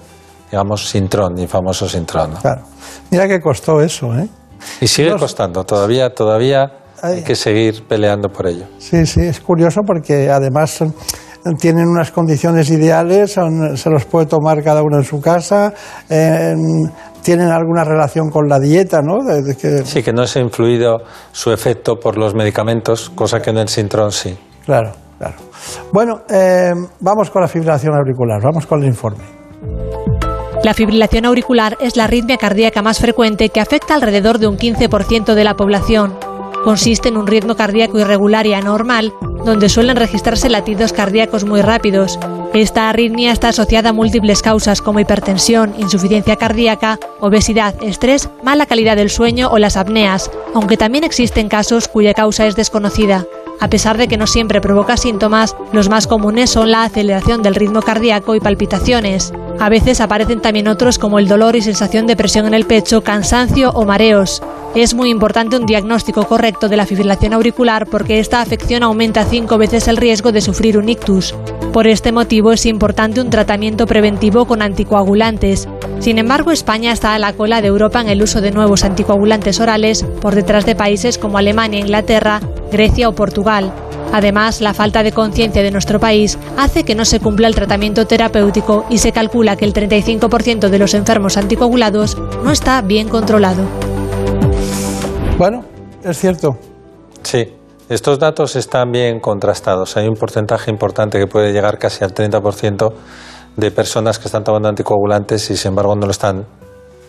digamos, 0.51 0.89
Sintron, 0.89 1.37
el 1.37 1.47
famoso 1.47 1.89
Sintron. 1.89 2.33
¿no? 2.33 2.41
Claro. 2.41 2.63
Mira 3.09 3.27
que 3.27 3.39
costó 3.39 3.81
eso, 3.81 4.13
¿eh? 4.15 4.27
Y 4.81 4.87
sigue 4.87 5.15
costando, 5.17 5.63
todavía, 5.63 6.13
todavía 6.13 6.79
hay 7.01 7.23
que 7.23 7.35
seguir 7.35 7.87
peleando 7.87 8.29
por 8.29 8.47
ello. 8.47 8.65
Sí, 8.79 9.05
sí, 9.05 9.21
es 9.21 9.39
curioso 9.39 9.81
porque 9.85 10.29
además 10.29 10.83
tienen 11.59 11.87
unas 11.87 12.11
condiciones 12.11 12.69
ideales, 12.69 13.33
son- 13.33 13.77
se 13.77 13.89
los 13.89 14.05
puede 14.05 14.25
tomar 14.25 14.63
cada 14.63 14.81
uno 14.81 14.97
en 14.97 15.03
su 15.03 15.21
casa, 15.21 15.73
eh, 16.09 16.53
tienen 17.21 17.49
alguna 17.49 17.83
relación 17.83 18.29
con 18.29 18.47
la 18.47 18.59
dieta, 18.59 19.01
¿no? 19.01 19.23
De- 19.23 19.41
de 19.43 19.55
que- 19.55 19.85
Sí, 19.85 20.01
que 20.03 20.13
no 20.13 20.25
se 20.25 20.39
ha 20.39 20.41
influido 20.41 20.97
su 21.31 21.51
efecto 21.51 21.95
por 21.99 22.17
los 22.17 22.33
medicamentos, 22.35 23.09
cosa 23.09 23.41
que 23.41 23.49
en 23.49 23.57
el 23.57 23.67
Sintrón 23.67 24.11
sí. 24.11 24.37
Claro, 24.65 24.91
claro. 25.17 25.35
Bueno, 25.91 26.21
eh, 26.29 26.71
vamos 26.99 27.29
con 27.29 27.41
la 27.41 27.47
fibrilación 27.47 27.93
auricular, 27.95 28.39
vamos 28.41 28.65
con 28.65 28.81
el 28.81 28.87
informe. 28.87 29.23
La 30.63 30.73
fibrilación 30.73 31.25
auricular 31.25 31.77
es 31.79 31.95
la 31.95 32.05
arritmia 32.05 32.37
cardíaca 32.37 32.81
más 32.81 32.99
frecuente 32.99 33.49
que 33.49 33.61
afecta 33.61 33.93
alrededor 33.95 34.39
de 34.39 34.47
un 34.47 34.57
15% 34.57 35.35
de 35.35 35.43
la 35.43 35.53
población. 35.55 36.13
Consiste 36.63 37.09
en 37.09 37.17
un 37.17 37.27
ritmo 37.27 37.55
cardíaco 37.55 37.99
irregular 37.99 38.45
y 38.45 38.53
anormal, 38.53 39.13
donde 39.45 39.69
suelen 39.69 39.95
registrarse 39.95 40.49
latidos 40.49 40.93
cardíacos 40.93 41.45
muy 41.45 41.61
rápidos. 41.61 42.19
Esta 42.53 42.89
arritmia 42.89 43.31
está 43.31 43.49
asociada 43.49 43.89
a 43.89 43.93
múltiples 43.93 44.41
causas 44.41 44.81
como 44.81 44.99
hipertensión, 44.99 45.73
insuficiencia 45.77 46.35
cardíaca, 46.35 46.99
obesidad, 47.19 47.75
estrés, 47.83 48.29
mala 48.43 48.65
calidad 48.65 48.95
del 48.95 49.09
sueño 49.09 49.49
o 49.51 49.57
las 49.57 49.77
apneas, 49.77 50.31
aunque 50.53 50.77
también 50.77 51.03
existen 51.03 51.49
casos 51.49 51.87
cuya 51.87 52.13
causa 52.13 52.47
es 52.47 52.55
desconocida. 52.55 53.25
A 53.59 53.69
pesar 53.69 53.97
de 53.97 54.07
que 54.07 54.17
no 54.17 54.27
siempre 54.27 54.61
provoca 54.61 54.97
síntomas, 54.97 55.55
los 55.73 55.89
más 55.89 56.05
comunes 56.05 56.51
son 56.51 56.71
la 56.71 56.83
aceleración 56.83 57.41
del 57.41 57.55
ritmo 57.55 57.81
cardíaco 57.81 58.35
y 58.35 58.39
palpitaciones. 58.39 59.33
A 59.59 59.69
veces 59.69 59.99
aparecen 59.99 60.41
también 60.41 60.67
otros 60.67 60.99
como 60.99 61.17
el 61.17 61.27
dolor 61.27 61.55
y 61.55 61.61
sensación 61.61 62.05
de 62.05 62.15
presión 62.15 62.45
en 62.45 62.53
el 62.53 62.65
pecho, 62.65 63.01
cansancio 63.01 63.71
o 63.71 63.85
mareos. 63.85 64.43
Es 64.75 64.93
muy 64.93 65.09
importante 65.09 65.57
un 65.57 65.65
diagnóstico 65.65 66.25
correcto 66.25 66.69
de 66.69 66.77
la 66.77 66.85
fibrilación 66.85 67.33
auricular 67.33 67.87
porque 67.87 68.19
esta 68.19 68.41
afección 68.41 68.83
aumenta 68.83 69.25
cinco 69.25 69.57
veces 69.57 69.87
el 69.87 69.97
riesgo 69.97 70.31
de 70.31 70.41
sufrir 70.41 70.77
un 70.77 70.89
ictus. 70.89 71.33
Por 71.73 71.87
este 71.87 72.11
motivo 72.11 72.51
es 72.51 72.67
importante 72.67 73.21
un 73.21 73.31
tratamiento 73.31 73.87
preventivo 73.87 74.45
con 74.45 74.61
anticoagulantes. 74.61 75.67
Sin 75.99 76.19
embargo, 76.19 76.51
España 76.51 76.91
está 76.91 77.15
a 77.15 77.19
la 77.19 77.33
cola 77.33 77.61
de 77.61 77.69
Europa 77.69 78.01
en 78.01 78.09
el 78.09 78.21
uso 78.21 78.39
de 78.39 78.51
nuevos 78.51 78.83
anticoagulantes 78.83 79.59
orales, 79.59 80.03
por 80.21 80.35
detrás 80.35 80.65
de 80.65 80.75
países 80.75 81.17
como 81.17 81.39
Alemania, 81.39 81.79
Inglaterra, 81.79 82.39
Grecia 82.71 83.09
o 83.09 83.13
Portugal. 83.13 83.46
Además, 84.13 84.61
la 84.61 84.73
falta 84.73 85.03
de 85.03 85.11
conciencia 85.11 85.63
de 85.63 85.71
nuestro 85.71 85.99
país 85.99 86.37
hace 86.57 86.83
que 86.83 86.95
no 86.95 87.05
se 87.05 87.19
cumpla 87.19 87.47
el 87.47 87.55
tratamiento 87.55 88.05
terapéutico 88.05 88.85
y 88.89 88.97
se 88.97 89.11
calcula 89.11 89.55
que 89.55 89.65
el 89.65 89.73
35% 89.73 90.69
de 90.69 90.79
los 90.79 90.93
enfermos 90.93 91.37
anticoagulados 91.37 92.17
no 92.43 92.51
está 92.51 92.81
bien 92.81 93.07
controlado. 93.09 93.63
Bueno, 95.37 95.63
es 96.03 96.17
cierto. 96.17 96.57
Sí, 97.23 97.53
estos 97.89 98.19
datos 98.19 98.55
están 98.55 98.91
bien 98.91 99.19
contrastados. 99.19 99.95
Hay 99.95 100.07
un 100.07 100.15
porcentaje 100.15 100.69
importante 100.69 101.19
que 101.19 101.27
puede 101.27 101.53
llegar 101.53 101.77
casi 101.77 102.03
al 102.03 102.13
30% 102.13 102.91
de 103.55 103.71
personas 103.71 104.19
que 104.19 104.27
están 104.27 104.43
tomando 104.43 104.67
anticoagulantes 104.67 105.49
y 105.51 105.57
sin 105.57 105.69
embargo 105.69 105.95
no 105.95 106.05
lo 106.05 106.11
están 106.11 106.45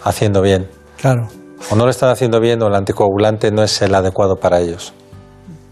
haciendo 0.04 0.40
bien. 0.40 0.68
Claro, 0.98 1.28
O 1.70 1.74
no 1.76 1.84
lo 1.84 1.90
están 1.90 2.10
haciendo 2.10 2.40
bien 2.40 2.62
o 2.62 2.68
el 2.68 2.74
anticoagulante 2.74 3.50
no 3.50 3.62
es 3.62 3.82
el 3.82 3.94
adecuado 3.94 4.36
para 4.36 4.60
ellos. 4.60 4.92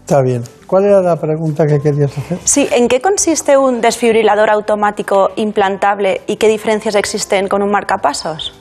Está 0.07 0.21
bien. 0.21 0.41
¿Cuál 0.65 0.85
era 0.85 1.01
la 1.01 1.17
pregunta 1.17 1.65
que 1.67 1.79
querías 1.79 2.17
hacer? 2.17 2.39
Sí, 2.45 2.69
¿en 2.71 2.87
qué 2.87 3.01
consiste 3.01 3.57
un 3.57 3.81
desfibrilador 3.81 4.49
automático 4.49 5.31
implantable 5.35 6.21
y 6.27 6.37
qué 6.37 6.47
diferencias 6.47 6.95
existen 6.95 7.49
con 7.49 7.61
un 7.61 7.69
marcapasos? 7.69 8.53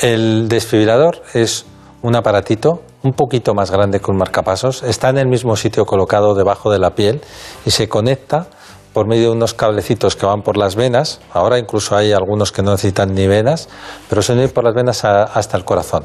El 0.00 0.48
desfibrilador 0.48 1.20
es 1.34 1.66
un 2.00 2.16
aparatito 2.16 2.80
un 3.02 3.12
poquito 3.12 3.52
más 3.54 3.70
grande 3.70 4.00
que 4.00 4.10
un 4.10 4.16
marcapasos. 4.16 4.82
Está 4.82 5.10
en 5.10 5.18
el 5.18 5.26
mismo 5.28 5.56
sitio 5.56 5.84
colocado 5.84 6.34
debajo 6.34 6.70
de 6.70 6.78
la 6.78 6.90
piel 6.94 7.20
y 7.66 7.70
se 7.70 7.86
conecta 7.88 8.46
por 8.94 9.06
medio 9.06 9.24
de 9.30 9.36
unos 9.36 9.52
cablecitos 9.52 10.16
que 10.16 10.24
van 10.24 10.40
por 10.40 10.56
las 10.56 10.74
venas. 10.74 11.20
Ahora 11.34 11.58
incluso 11.58 11.94
hay 11.94 12.12
algunos 12.12 12.50
que 12.50 12.62
no 12.62 12.70
necesitan 12.70 13.14
ni 13.14 13.26
venas, 13.26 13.68
pero 14.08 14.22
se 14.22 14.32
unen 14.32 14.48
por 14.48 14.64
las 14.64 14.74
venas 14.74 15.04
a- 15.04 15.24
hasta 15.24 15.58
el 15.58 15.64
corazón. 15.66 16.04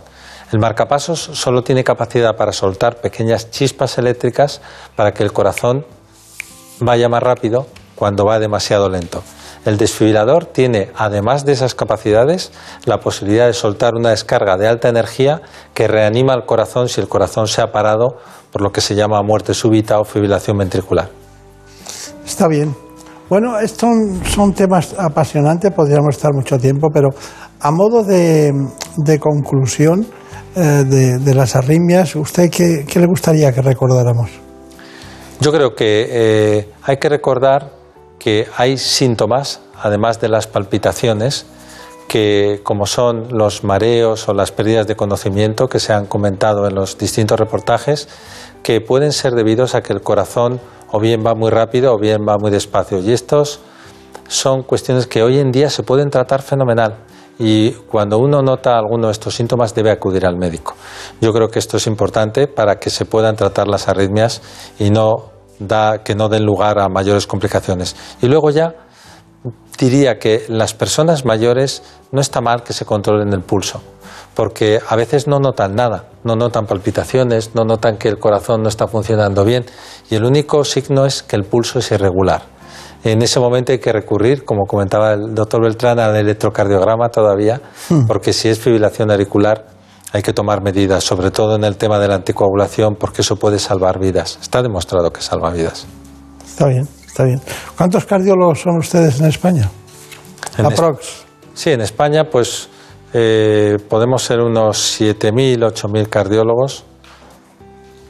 El 0.51 0.59
marcapasos 0.59 1.19
solo 1.19 1.63
tiene 1.63 1.83
capacidad 1.83 2.35
para 2.35 2.51
soltar 2.51 2.99
pequeñas 2.99 3.51
chispas 3.51 3.97
eléctricas 3.97 4.61
para 4.97 5.13
que 5.13 5.23
el 5.23 5.31
corazón 5.31 5.85
vaya 6.81 7.07
más 7.07 7.23
rápido 7.23 7.67
cuando 7.95 8.25
va 8.25 8.39
demasiado 8.39 8.89
lento. 8.89 9.23
El 9.63 9.77
desfibrilador 9.77 10.45
tiene, 10.45 10.91
además 10.95 11.45
de 11.45 11.53
esas 11.53 11.75
capacidades, 11.75 12.51
la 12.85 12.99
posibilidad 12.99 13.45
de 13.45 13.53
soltar 13.53 13.93
una 13.95 14.09
descarga 14.09 14.57
de 14.57 14.67
alta 14.67 14.89
energía 14.89 15.41
que 15.73 15.87
reanima 15.87 16.33
el 16.33 16.45
corazón 16.45 16.89
si 16.89 16.99
el 16.99 17.07
corazón 17.07 17.47
se 17.47 17.61
ha 17.61 17.71
parado 17.71 18.17
por 18.51 18.61
lo 18.61 18.71
que 18.71 18.81
se 18.81 18.95
llama 18.95 19.21
muerte 19.21 19.53
súbita 19.53 19.99
o 19.99 20.03
fibrilación 20.03 20.57
ventricular. 20.57 21.09
Está 22.25 22.47
bien. 22.47 22.75
Bueno, 23.29 23.57
estos 23.59 23.89
son, 24.25 24.53
temas 24.53 24.95
apasionantes, 24.97 25.71
podríamos 25.71 26.15
estar 26.15 26.33
mucho 26.33 26.57
tiempo, 26.57 26.89
pero 26.93 27.09
a 27.61 27.71
modo 27.71 28.03
de, 28.03 28.51
de 28.97 29.19
conclusión 29.19 30.05
de, 30.55 31.19
de 31.19 31.35
las 31.35 31.55
arritmias, 31.55 32.15
¿usted 32.15 32.49
qué, 32.49 32.85
qué 32.87 32.99
le 32.99 33.05
gustaría 33.05 33.51
que 33.51 33.61
recordáramos? 33.61 34.29
Yo 35.39 35.51
creo 35.51 35.73
que 35.75 36.07
eh, 36.09 36.69
hay 36.83 36.97
que 36.97 37.09
recordar 37.09 37.71
que 38.19 38.47
hay 38.55 38.77
síntomas, 38.77 39.61
además 39.75 40.21
de 40.21 40.29
las 40.29 40.45
palpitaciones, 40.45 41.47
que 42.07 42.59
como 42.63 42.85
son 42.85 43.29
los 43.31 43.63
mareos 43.63 44.29
o 44.29 44.33
las 44.33 44.51
pérdidas 44.51 44.85
de 44.85 44.95
conocimiento 44.95 45.67
que 45.67 45.79
se 45.79 45.93
han 45.93 46.05
comentado 46.05 46.67
en 46.67 46.75
los 46.75 46.97
distintos 46.97 47.39
reportajes, 47.39 48.07
que 48.61 48.81
pueden 48.81 49.11
ser 49.13 49.33
debidos 49.33 49.73
a 49.73 49.81
que 49.81 49.93
el 49.93 50.01
corazón 50.01 50.59
o 50.91 50.99
bien 50.99 51.23
va 51.25 51.33
muy 51.33 51.49
rápido 51.49 51.93
o 51.93 51.97
bien 51.97 52.19
va 52.27 52.37
muy 52.37 52.51
despacio. 52.51 52.99
Y 52.99 53.11
estos 53.11 53.61
son 54.27 54.63
cuestiones 54.63 55.07
que 55.07 55.23
hoy 55.23 55.39
en 55.39 55.51
día 55.51 55.69
se 55.69 55.83
pueden 55.83 56.09
tratar 56.09 56.41
fenomenal. 56.41 56.97
Y 57.39 57.71
cuando 57.71 58.19
uno 58.19 58.41
nota 58.41 58.77
alguno 58.77 59.07
de 59.07 59.13
estos 59.13 59.35
síntomas 59.35 59.73
debe 59.73 59.91
acudir 59.91 60.25
al 60.25 60.37
médico. 60.37 60.75
Yo 61.21 61.33
creo 61.33 61.49
que 61.49 61.59
esto 61.59 61.77
es 61.77 61.87
importante 61.87 62.47
para 62.47 62.77
que 62.77 62.89
se 62.89 63.05
puedan 63.05 63.35
tratar 63.35 63.67
las 63.67 63.87
arritmias 63.87 64.41
y 64.77 64.91
no 64.91 65.31
que 66.03 66.15
no 66.15 66.29
den 66.29 66.43
lugar 66.43 66.79
a 66.79 66.89
mayores 66.89 67.27
complicaciones. 67.27 67.95
Y 68.21 68.27
luego 68.27 68.49
ya 68.49 68.73
diría 69.77 70.19
que 70.19 70.45
las 70.47 70.73
personas 70.73 71.25
mayores 71.25 71.83
no 72.11 72.21
está 72.21 72.41
mal 72.41 72.63
que 72.63 72.73
se 72.73 72.85
controlen 72.85 73.33
el 73.33 73.41
pulso, 73.41 73.81
porque 74.35 74.79
a 74.87 74.95
veces 74.95 75.27
no 75.27 75.39
notan 75.39 75.75
nada, 75.75 76.05
no 76.23 76.35
notan 76.35 76.65
palpitaciones, 76.65 77.55
no 77.55 77.63
notan 77.63 77.97
que 77.97 78.09
el 78.09 78.19
corazón 78.19 78.63
no 78.63 78.69
está 78.69 78.87
funcionando 78.87 79.43
bien 79.43 79.65
y 80.09 80.15
el 80.15 80.25
único 80.25 80.63
signo 80.63 81.05
es 81.05 81.23
que 81.23 81.35
el 81.35 81.43
pulso 81.43 81.79
es 81.79 81.91
irregular. 81.91 82.43
En 83.03 83.21
ese 83.21 83.39
momento 83.39 83.71
hay 83.71 83.79
que 83.79 83.91
recurrir, 83.91 84.45
como 84.45 84.65
comentaba 84.65 85.13
el 85.13 85.33
doctor 85.33 85.63
Beltrán, 85.63 85.99
al 85.99 86.15
electrocardiograma 86.15 87.09
todavía, 87.09 87.59
porque 88.07 88.31
si 88.31 88.49
es 88.49 88.59
fibrilación 88.59 89.09
auricular 89.11 89.65
hay 90.13 90.21
que 90.21 90.33
tomar 90.33 90.61
medidas, 90.61 91.03
sobre 91.03 91.31
todo 91.31 91.55
en 91.55 91.63
el 91.63 91.77
tema 91.77 91.97
de 91.97 92.07
la 92.07 92.15
anticoagulación, 92.15 92.95
porque 92.95 93.21
eso 93.21 93.37
puede 93.37 93.59
salvar 93.59 93.99
vidas. 93.99 94.37
Está 94.41 94.61
demostrado 94.61 95.11
que 95.11 95.21
salva 95.21 95.51
vidas. 95.51 95.85
Está 96.45 96.67
bien, 96.67 96.87
está 97.05 97.23
bien. 97.23 97.41
¿Cuántos 97.77 98.05
cardiólogos 98.05 98.59
son 98.59 98.77
ustedes 98.77 99.19
en 99.21 99.27
España? 99.27 99.69
En 100.57 100.65
Aprox. 100.65 101.23
Sí, 101.53 101.71
en 101.71 101.81
España 101.81 102.25
pues 102.29 102.67
eh, 103.13 103.77
podemos 103.89 104.21
ser 104.21 104.41
unos 104.41 104.99
7.000, 104.99 105.59
8.000 105.59 106.09
cardiólogos. 106.09 106.83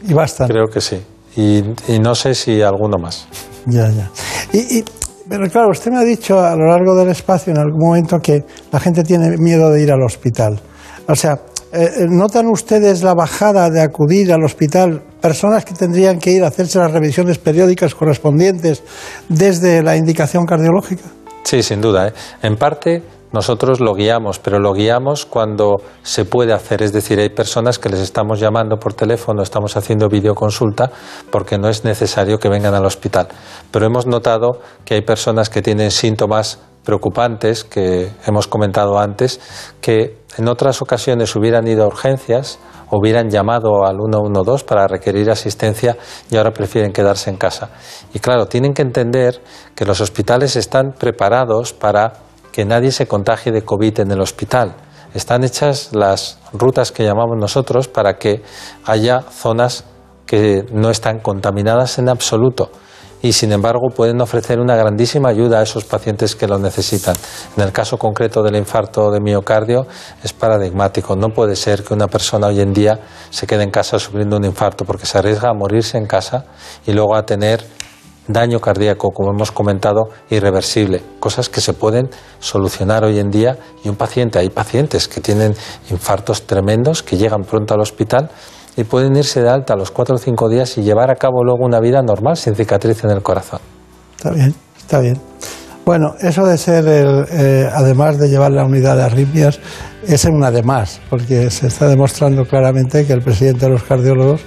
Y 0.02 0.14
bastan. 0.14 0.48
Creo 0.48 0.68
que 0.68 0.82
sí. 0.82 1.06
Y, 1.36 1.60
y 1.88 2.00
no 2.00 2.16
sé 2.16 2.34
si 2.34 2.64
alguno 2.64 2.98
más. 2.98 3.28
Ya, 3.66 3.90
ya. 3.90 4.10
Y, 4.54 4.80
y- 4.80 4.86
pero 5.30 5.48
claro, 5.50 5.70
usted 5.72 5.92
me 5.92 6.00
ha 6.00 6.04
dicho 6.04 6.40
a 6.40 6.56
lo 6.56 6.66
largo 6.68 6.94
del 6.96 7.10
espacio 7.10 7.54
en 7.54 7.60
algún 7.60 7.80
momento 7.80 8.20
que 8.20 8.44
la 8.72 8.80
gente 8.80 9.04
tiene 9.04 9.38
miedo 9.38 9.70
de 9.72 9.82
ir 9.82 9.92
al 9.92 10.02
hospital. 10.04 10.60
O 11.08 11.16
sea, 11.16 11.40
eh, 11.72 12.06
¿notan 12.10 12.48
ustedes 12.48 13.02
la 13.02 13.14
bajada 13.14 13.70
de 13.70 13.82
acudir 13.82 14.34
al 14.34 14.44
hospital? 14.44 15.02
Personas 15.22 15.64
que 15.64 15.74
tendrían 15.74 16.20
que 16.20 16.32
ir 16.32 16.44
a 16.44 16.48
hacerse 16.48 16.80
las 16.80 16.92
revisiones 16.92 17.38
periódicas 17.38 17.96
correspondientes 17.96 18.84
desde 19.30 19.82
la 19.82 19.96
indicación 19.96 20.46
cardiológica. 20.46 21.04
Sí, 21.44 21.64
sin 21.64 21.80
duda. 21.80 22.10
¿eh? 22.10 22.14
En 22.42 22.58
parte 22.58 23.02
nosotros 23.32 23.80
lo 23.80 23.94
guiamos, 23.94 24.40
pero 24.40 24.60
lo 24.60 24.74
guiamos 24.74 25.26
cuando 25.26 25.78
se 26.04 26.26
puede 26.26 26.54
hacer. 26.54 26.82
Es 26.82 26.92
decir, 26.92 27.20
hay 27.20 27.30
personas 27.30 27.80
que 27.80 27.90
les 27.90 28.00
estamos 28.00 28.40
llamando 28.40 28.78
por 28.78 28.94
teléfono, 28.94 29.42
estamos 29.42 29.78
haciendo 29.78 30.10
videoconsulta 30.10 30.92
porque 31.32 31.58
no 31.58 31.70
es 31.70 31.86
necesario 31.86 32.40
que 32.40 32.50
vengan 32.50 32.74
al 32.74 32.86
hospital. 32.86 33.30
Pero 33.72 33.86
hemos 33.86 34.06
notado 34.06 34.60
que 34.84 34.96
hay 34.96 35.02
personas 35.02 35.50
que 35.50 35.62
tienen 35.62 35.92
síntomas 35.92 36.60
preocupantes 36.84 37.64
que 37.64 38.12
hemos 38.26 38.48
comentado 38.48 39.00
antes, 39.00 39.40
que 39.82 40.22
en 40.38 40.48
otras 40.48 40.82
ocasiones 40.82 41.36
hubieran 41.36 41.68
ido 41.68 41.84
a 41.84 41.88
urgencias, 41.88 42.60
hubieran 42.90 43.30
llamado 43.30 43.86
al 43.86 43.98
112 43.98 44.66
para 44.66 44.88
requerir 44.88 45.30
asistencia 45.30 45.96
y 46.30 46.38
ahora 46.38 46.52
prefieren 46.52 46.92
quedarse 46.92 47.30
en 47.30 47.38
casa. 47.38 47.70
Y 48.14 48.20
claro, 48.20 48.48
tienen 48.48 48.74
que 48.74 48.82
entender 48.82 49.42
que 49.76 49.86
los 49.86 50.02
hospitales 50.02 50.56
están 50.56 50.94
preparados 50.98 51.74
para 51.74 52.14
que 52.52 52.66
nadie 52.66 52.92
se 52.92 53.08
contagie 53.08 53.52
de 53.52 53.64
COVID 53.64 54.02
en 54.02 54.12
el 54.12 54.22
hospital. 54.22 54.76
Están 55.14 55.44
hechas 55.44 55.90
las 55.94 56.38
rutas 56.54 56.92
que 56.92 57.04
llamamos 57.04 57.38
nosotros 57.38 57.88
para 57.88 58.18
que 58.18 58.44
haya 58.86 59.22
zonas 59.22 59.84
que 60.26 60.66
no 60.72 60.90
están 60.90 61.20
contaminadas 61.20 61.98
en 62.00 62.10
absoluto. 62.10 62.72
y 63.24 63.34
sin 63.34 63.52
embargo 63.52 63.90
pueden 63.96 64.20
ofrecer 64.20 64.60
una 64.60 64.76
grandísima 64.76 65.30
ayuda 65.30 65.60
a 65.60 65.62
esos 65.62 65.84
pacientes 65.84 66.36
que 66.36 66.48
lo 66.48 66.58
necesitan. 66.58 67.16
En 67.56 67.64
el 67.64 67.72
caso 67.72 67.98
concreto 67.98 68.42
del 68.42 68.56
infarto 68.56 69.12
de 69.12 69.20
miocardio 69.20 69.86
es 70.24 70.34
paradigmático. 70.34 71.16
No 71.16 71.30
puede 71.30 71.56
ser 71.56 71.84
que 71.84 71.94
una 71.94 72.08
persona 72.08 72.48
hoy 72.48 72.62
en 72.62 72.74
día 72.74 73.00
se 73.30 73.46
quede 73.46 73.62
en 73.64 73.70
casa 73.70 74.00
sufriendo 74.00 74.38
un 74.38 74.46
infarto 74.46 74.86
porque 74.86 75.06
se 75.06 75.20
arriesga 75.20 75.50
a 75.50 75.54
morirse 75.54 76.00
en 76.00 76.08
casa 76.08 76.46
y 76.88 76.94
luego 76.94 77.16
a 77.16 77.24
tener 77.24 77.64
daño 78.28 78.60
cardíaco, 78.60 79.10
como 79.12 79.32
hemos 79.32 79.52
comentado, 79.52 80.10
irreversible, 80.30 81.02
cosas 81.20 81.50
que 81.50 81.62
se 81.62 81.74
pueden 81.74 82.10
solucionar 82.40 83.04
hoy 83.04 83.20
en 83.20 83.30
día 83.30 83.58
y 83.84 83.90
un 83.90 83.96
paciente, 83.96 84.40
hay 84.40 84.50
pacientes 84.50 85.08
que 85.08 85.22
tienen 85.22 85.54
infartos 85.90 86.44
tremendos, 86.44 87.04
que 87.04 87.18
llegan 87.18 87.42
pronto 87.44 87.74
al 87.74 87.82
hospital 87.82 88.30
y 88.78 88.84
pueden 88.84 89.16
irse 89.16 89.42
de 89.42 89.50
alta 89.50 89.74
a 89.74 89.78
los 89.78 89.92
cuatro 89.92 90.16
o 90.16 90.18
cinco 90.18 90.50
días 90.50 90.78
y 90.78 90.84
llevar 90.84 91.12
a 91.12 91.16
cabo 91.16 91.44
luego 91.44 91.66
una 91.66 91.80
vida 91.80 92.02
normal 92.02 92.38
sin 92.38 92.56
cicatriz 92.56 93.04
en 93.04 93.12
el 93.12 93.22
corazón. 93.22 93.60
Está 94.16 94.32
bien, 94.32 94.56
está 94.78 95.00
bien. 95.00 95.20
Bueno, 95.84 96.14
eso 96.20 96.46
de 96.46 96.58
ser, 96.60 96.88
el, 96.88 97.26
eh, 97.32 97.68
además 97.74 98.20
de 98.20 98.30
llevar 98.30 98.52
la 98.52 98.64
unidad 98.64 98.96
de 98.98 99.04
arritmias, 99.04 99.60
es 100.08 100.26
un 100.26 100.44
además, 100.44 101.02
porque 101.10 101.50
se 101.50 101.68
está 101.68 101.88
demostrando 101.88 102.46
claramente 102.46 103.06
que 103.06 103.14
el 103.14 103.22
presidente 103.22 103.66
de 103.66 103.72
los 103.72 103.84
cardiólogos 103.84 104.42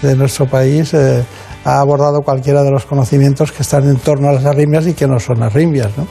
de 0.00 0.16
nuestro 0.16 0.46
país 0.46 0.94
eh, 0.94 1.24
ha 1.68 1.80
abordado 1.80 2.22
cualquiera 2.22 2.62
de 2.62 2.70
los 2.70 2.86
conocimientos 2.86 3.52
que 3.52 3.62
están 3.62 3.84
en 3.90 3.98
torno 3.98 4.30
a 4.30 4.32
las 4.32 4.46
arritmias 4.46 4.86
y 4.86 4.94
que 4.94 5.06
no 5.06 5.20
son 5.20 5.42
arritmias. 5.42 5.90
¿no? 5.98 6.06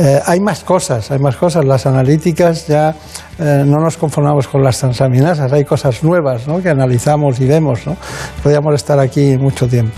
Eh, 0.00 0.20
hay 0.26 0.40
más 0.40 0.64
cosas, 0.64 1.08
hay 1.12 1.20
más 1.20 1.36
cosas. 1.36 1.64
Las 1.64 1.86
analíticas 1.86 2.66
ya 2.66 2.96
eh, 3.38 3.62
no 3.64 3.78
nos 3.78 3.96
conformamos 3.96 4.48
con 4.48 4.60
las 4.60 4.76
transaminasas, 4.76 5.52
hay 5.52 5.64
cosas 5.64 6.02
nuevas 6.02 6.48
¿no? 6.48 6.60
que 6.60 6.70
analizamos 6.70 7.38
y 7.38 7.46
vemos. 7.46 7.86
¿no? 7.86 7.96
Podríamos 8.42 8.74
estar 8.74 8.98
aquí 8.98 9.36
mucho 9.38 9.68
tiempo. 9.68 9.96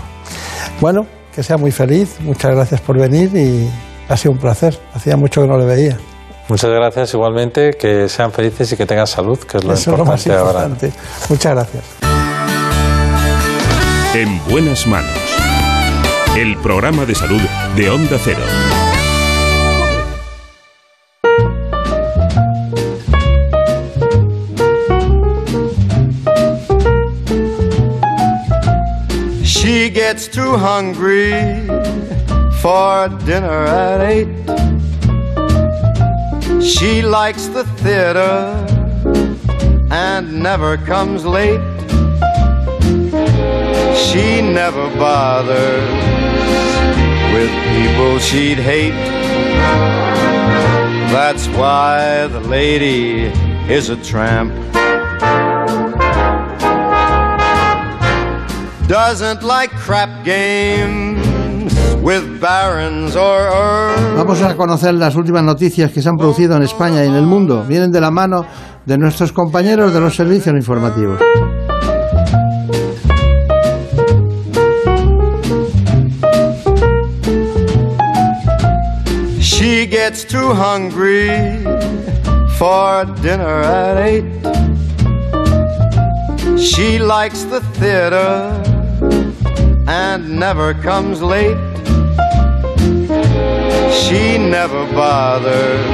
Bueno, 0.79 1.07
que 1.33 1.41
sea 1.41 1.57
muy 1.57 1.71
feliz, 1.71 2.17
muchas 2.19 2.53
gracias 2.53 2.79
por 2.81 2.99
venir 2.99 3.35
y 3.35 3.67
ha 4.07 4.15
sido 4.15 4.33
un 4.33 4.37
placer. 4.37 4.77
Hacía 4.93 5.17
mucho 5.17 5.41
que 5.41 5.47
no 5.47 5.57
le 5.57 5.65
veía. 5.65 5.97
Muchas 6.47 6.69
gracias 6.69 7.11
igualmente, 7.15 7.71
que 7.71 8.07
sean 8.07 8.31
felices 8.31 8.71
y 8.73 8.77
que 8.77 8.85
tengan 8.85 9.07
salud, 9.07 9.39
que 9.39 9.57
es 9.57 9.63
lo 9.63 9.73
Eso 9.73 9.97
lo 9.97 10.05
más 10.05 10.27
importante 10.27 10.33
ahora. 10.33 10.67
importante. 10.67 10.93
Muchas 11.29 11.53
gracias. 11.53 12.00
En 14.13 14.43
buenas 14.49 14.85
manos. 14.87 15.09
El 16.35 16.57
programa 16.57 17.05
de 17.05 17.15
salud 17.15 17.39
de 17.77 17.89
Onda 17.89 18.17
Cero. 18.21 18.41
She 29.45 29.89
gets 29.89 30.27
too 30.27 30.57
hungry 30.57 31.31
for 32.61 33.07
dinner 33.25 33.63
at 33.65 34.01
eight. 34.01 34.27
She 36.61 37.01
likes 37.01 37.47
the 37.47 37.63
theater 37.77 38.53
and 39.89 40.43
never 40.43 40.75
comes 40.75 41.23
late. 41.23 41.80
She 44.07 44.41
never 44.41 44.89
bothers 44.97 45.89
with 47.33 47.51
people 47.71 48.19
she'd 48.19 48.57
hate. 48.57 48.93
That's 51.11 51.47
why 51.49 52.27
the 52.27 52.41
lady 52.41 53.31
is 53.69 53.89
a 53.89 53.95
tramp. 53.97 54.51
Doesn't 58.87 59.43
like 59.43 59.71
crap 59.71 60.25
games 60.25 61.23
with 62.01 62.41
barons 62.41 63.15
or 63.15 63.39
earls. 63.39 64.17
Vamos 64.17 64.41
a 64.41 64.55
conocer 64.57 64.93
las 64.95 65.15
últimas 65.15 65.43
noticias 65.43 65.91
que 65.91 66.01
se 66.01 66.09
han 66.09 66.17
producido 66.17 66.57
en 66.57 66.63
España 66.63 67.03
y 67.05 67.07
en 67.07 67.15
el 67.15 67.25
mundo. 67.25 67.63
Vienen 67.67 67.91
de 67.91 68.01
la 68.01 68.11
mano 68.11 68.45
de 68.85 68.97
nuestros 68.97 69.31
compañeros 69.31 69.93
de 69.93 70.01
los 70.01 70.15
servicios 70.15 70.55
informativos. 70.55 71.19
Gets 79.91 80.23
too 80.23 80.53
hungry 80.53 81.27
for 82.57 83.03
dinner 83.21 83.59
at 83.61 83.97
eight. 83.97 84.23
She 86.57 86.97
likes 86.97 87.43
the 87.43 87.59
theater 87.75 88.63
and 89.89 90.39
never 90.39 90.73
comes 90.75 91.21
late. 91.21 91.57
She 93.93 94.37
never 94.37 94.85
bothers 94.93 95.85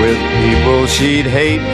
with 0.00 0.20
people 0.44 0.86
she'd 0.86 1.26
hate. 1.26 1.66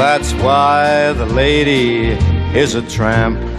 That's 0.00 0.32
why 0.42 1.12
the 1.12 1.26
lady 1.26 2.12
is 2.58 2.74
a 2.76 2.82
tramp. 2.88 3.49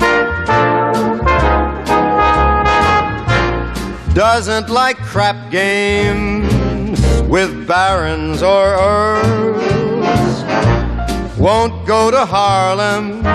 Doesn't 4.13 4.69
like 4.69 4.97
crap 4.97 5.49
games 5.51 6.99
with 7.29 7.65
barons 7.65 8.43
or 8.43 8.73
earls. 8.75 10.43
Won't 11.37 11.87
go 11.87 12.11
to 12.11 12.25
Harlem 12.25 13.25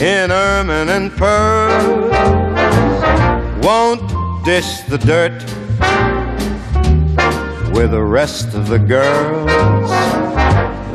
in 0.00 0.30
ermine 0.30 0.88
and 0.88 1.10
pearls. 1.12 2.12
Won't 3.64 4.44
dish 4.44 4.80
the 4.82 4.98
dirt 4.98 5.42
with 7.74 7.90
the 7.90 8.02
rest 8.02 8.54
of 8.54 8.68
the 8.68 8.78
girls. 8.78 9.90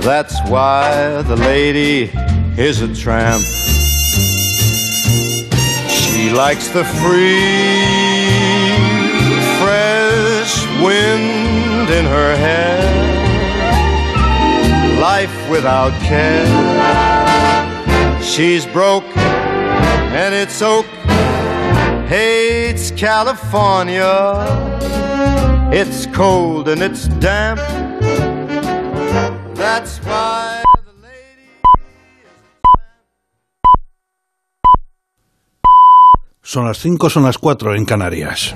That's 0.06 0.40
why 0.50 1.22
the 1.24 1.36
lady 1.36 2.10
is 2.58 2.82
a 2.82 2.96
tramp. 2.96 3.44
She 5.90 6.30
likes 6.30 6.68
the 6.70 6.84
free, 6.84 7.99
wind 10.84 11.90
in 11.90 12.06
her 12.06 12.36
hair, 12.36 12.80
life 15.00 15.50
without 15.50 15.94
care. 16.02 16.48
She's 18.22 18.66
broke 18.66 19.06
and 19.18 20.34
it's 20.34 20.62
oak, 20.62 20.86
hates 22.08 22.92
California. 22.92 24.46
It's 25.72 26.08
cold 26.08 26.68
and 26.68 26.82
it's 26.82 27.08
damp. 27.20 27.60
That's 29.56 29.98
why. 30.00 30.64
Son 36.42 36.66
las 36.66 36.80
5, 36.80 37.12
son 37.12 37.24
las 37.24 37.38
4 37.38 37.76
en 37.76 37.86
Canarias. 37.86 38.56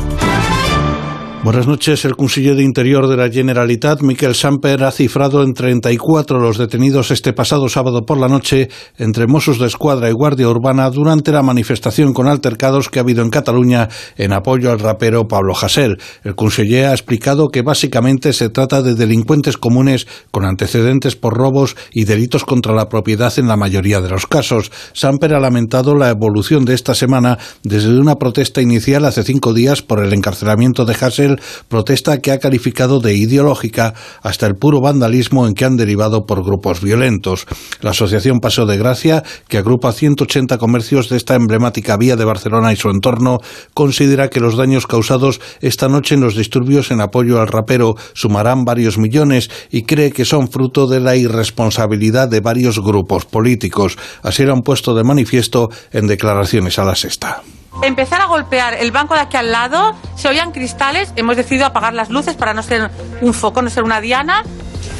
Buenas 1.43 1.65
noches. 1.65 2.05
El 2.05 2.15
conseller 2.15 2.55
de 2.55 2.61
Interior 2.61 3.07
de 3.07 3.17
la 3.17 3.27
Generalitat, 3.27 4.03
Miquel 4.03 4.35
Samper, 4.35 4.83
ha 4.83 4.91
cifrado 4.91 5.41
en 5.41 5.55
34 5.55 6.39
los 6.39 6.59
detenidos 6.59 7.09
este 7.09 7.33
pasado 7.33 7.67
sábado 7.67 8.03
por 8.05 8.19
la 8.19 8.27
noche 8.27 8.69
entre 8.99 9.25
Mossos 9.25 9.57
de 9.57 9.65
Escuadra 9.65 10.07
y 10.07 10.13
Guardia 10.13 10.47
Urbana 10.47 10.87
durante 10.91 11.31
la 11.31 11.41
manifestación 11.41 12.13
con 12.13 12.27
altercados 12.27 12.89
que 12.89 12.99
ha 12.99 13.01
habido 13.01 13.23
en 13.23 13.31
Cataluña 13.31 13.89
en 14.17 14.33
apoyo 14.33 14.71
al 14.71 14.77
rapero 14.77 15.27
Pablo 15.27 15.55
Hasél. 15.59 15.97
El 16.23 16.35
conseller 16.35 16.85
ha 16.85 16.91
explicado 16.91 17.47
que 17.47 17.63
básicamente 17.63 18.33
se 18.33 18.49
trata 18.49 18.83
de 18.83 18.93
delincuentes 18.93 19.57
comunes 19.57 20.05
con 20.29 20.45
antecedentes 20.45 21.15
por 21.15 21.33
robos 21.33 21.75
y 21.91 22.03
delitos 22.03 22.45
contra 22.45 22.75
la 22.75 22.87
propiedad 22.87 23.33
en 23.39 23.47
la 23.47 23.57
mayoría 23.57 23.99
de 23.99 24.09
los 24.09 24.27
casos. 24.27 24.71
Samper 24.93 25.33
ha 25.33 25.39
lamentado 25.39 25.95
la 25.95 26.09
evolución 26.09 26.65
de 26.65 26.75
esta 26.75 26.93
semana 26.93 27.39
desde 27.63 27.99
una 27.99 28.17
protesta 28.17 28.61
inicial 28.61 29.05
hace 29.05 29.23
cinco 29.23 29.55
días 29.55 29.81
por 29.81 30.05
el 30.05 30.13
encarcelamiento 30.13 30.85
de 30.85 30.93
Hasél 30.93 31.30
protesta 31.67 32.19
que 32.19 32.31
ha 32.31 32.39
calificado 32.39 32.99
de 32.99 33.15
ideológica 33.15 33.93
hasta 34.21 34.47
el 34.47 34.55
puro 34.55 34.81
vandalismo 34.81 35.47
en 35.47 35.53
que 35.53 35.65
han 35.65 35.77
derivado 35.77 36.25
por 36.25 36.43
grupos 36.43 36.81
violentos. 36.81 37.45
La 37.81 37.91
Asociación 37.91 38.39
Paseo 38.39 38.65
de 38.65 38.77
Gracia, 38.77 39.23
que 39.47 39.57
agrupa 39.57 39.91
180 39.91 40.57
comercios 40.57 41.09
de 41.09 41.17
esta 41.17 41.35
emblemática 41.35 41.97
vía 41.97 42.15
de 42.15 42.25
Barcelona 42.25 42.73
y 42.73 42.75
su 42.75 42.89
entorno, 42.89 43.39
considera 43.73 44.29
que 44.29 44.39
los 44.39 44.57
daños 44.57 44.87
causados 44.87 45.41
esta 45.61 45.87
noche 45.87 46.15
en 46.15 46.21
los 46.21 46.35
disturbios 46.35 46.91
en 46.91 47.01
apoyo 47.01 47.39
al 47.39 47.47
rapero 47.47 47.95
sumarán 48.13 48.65
varios 48.65 48.97
millones 48.97 49.49
y 49.71 49.83
cree 49.83 50.11
que 50.11 50.25
son 50.25 50.49
fruto 50.49 50.87
de 50.87 50.99
la 50.99 51.15
irresponsabilidad 51.15 52.27
de 52.27 52.41
varios 52.41 52.79
grupos 52.79 53.25
políticos. 53.25 53.97
Así 54.23 54.43
lo 54.43 54.53
han 54.53 54.61
puesto 54.61 54.93
de 54.93 55.03
manifiesto 55.03 55.69
en 55.91 56.07
declaraciones 56.07 56.79
a 56.79 56.85
la 56.85 56.95
sexta 56.95 57.43
empezar 57.83 58.21
a 58.21 58.25
golpear 58.25 58.75
el 58.75 58.91
banco 58.91 59.13
de 59.13 59.21
aquí 59.21 59.37
al 59.37 59.51
lado, 59.51 59.95
se 60.15 60.27
oían 60.27 60.51
cristales, 60.51 61.13
hemos 61.15 61.35
decidido 61.35 61.65
apagar 61.65 61.93
las 61.93 62.09
luces 62.09 62.35
para 62.35 62.53
no 62.53 62.63
ser 62.63 62.91
un 63.21 63.33
foco, 63.33 63.61
no 63.61 63.69
ser 63.69 63.83
una 63.83 64.01
diana. 64.01 64.43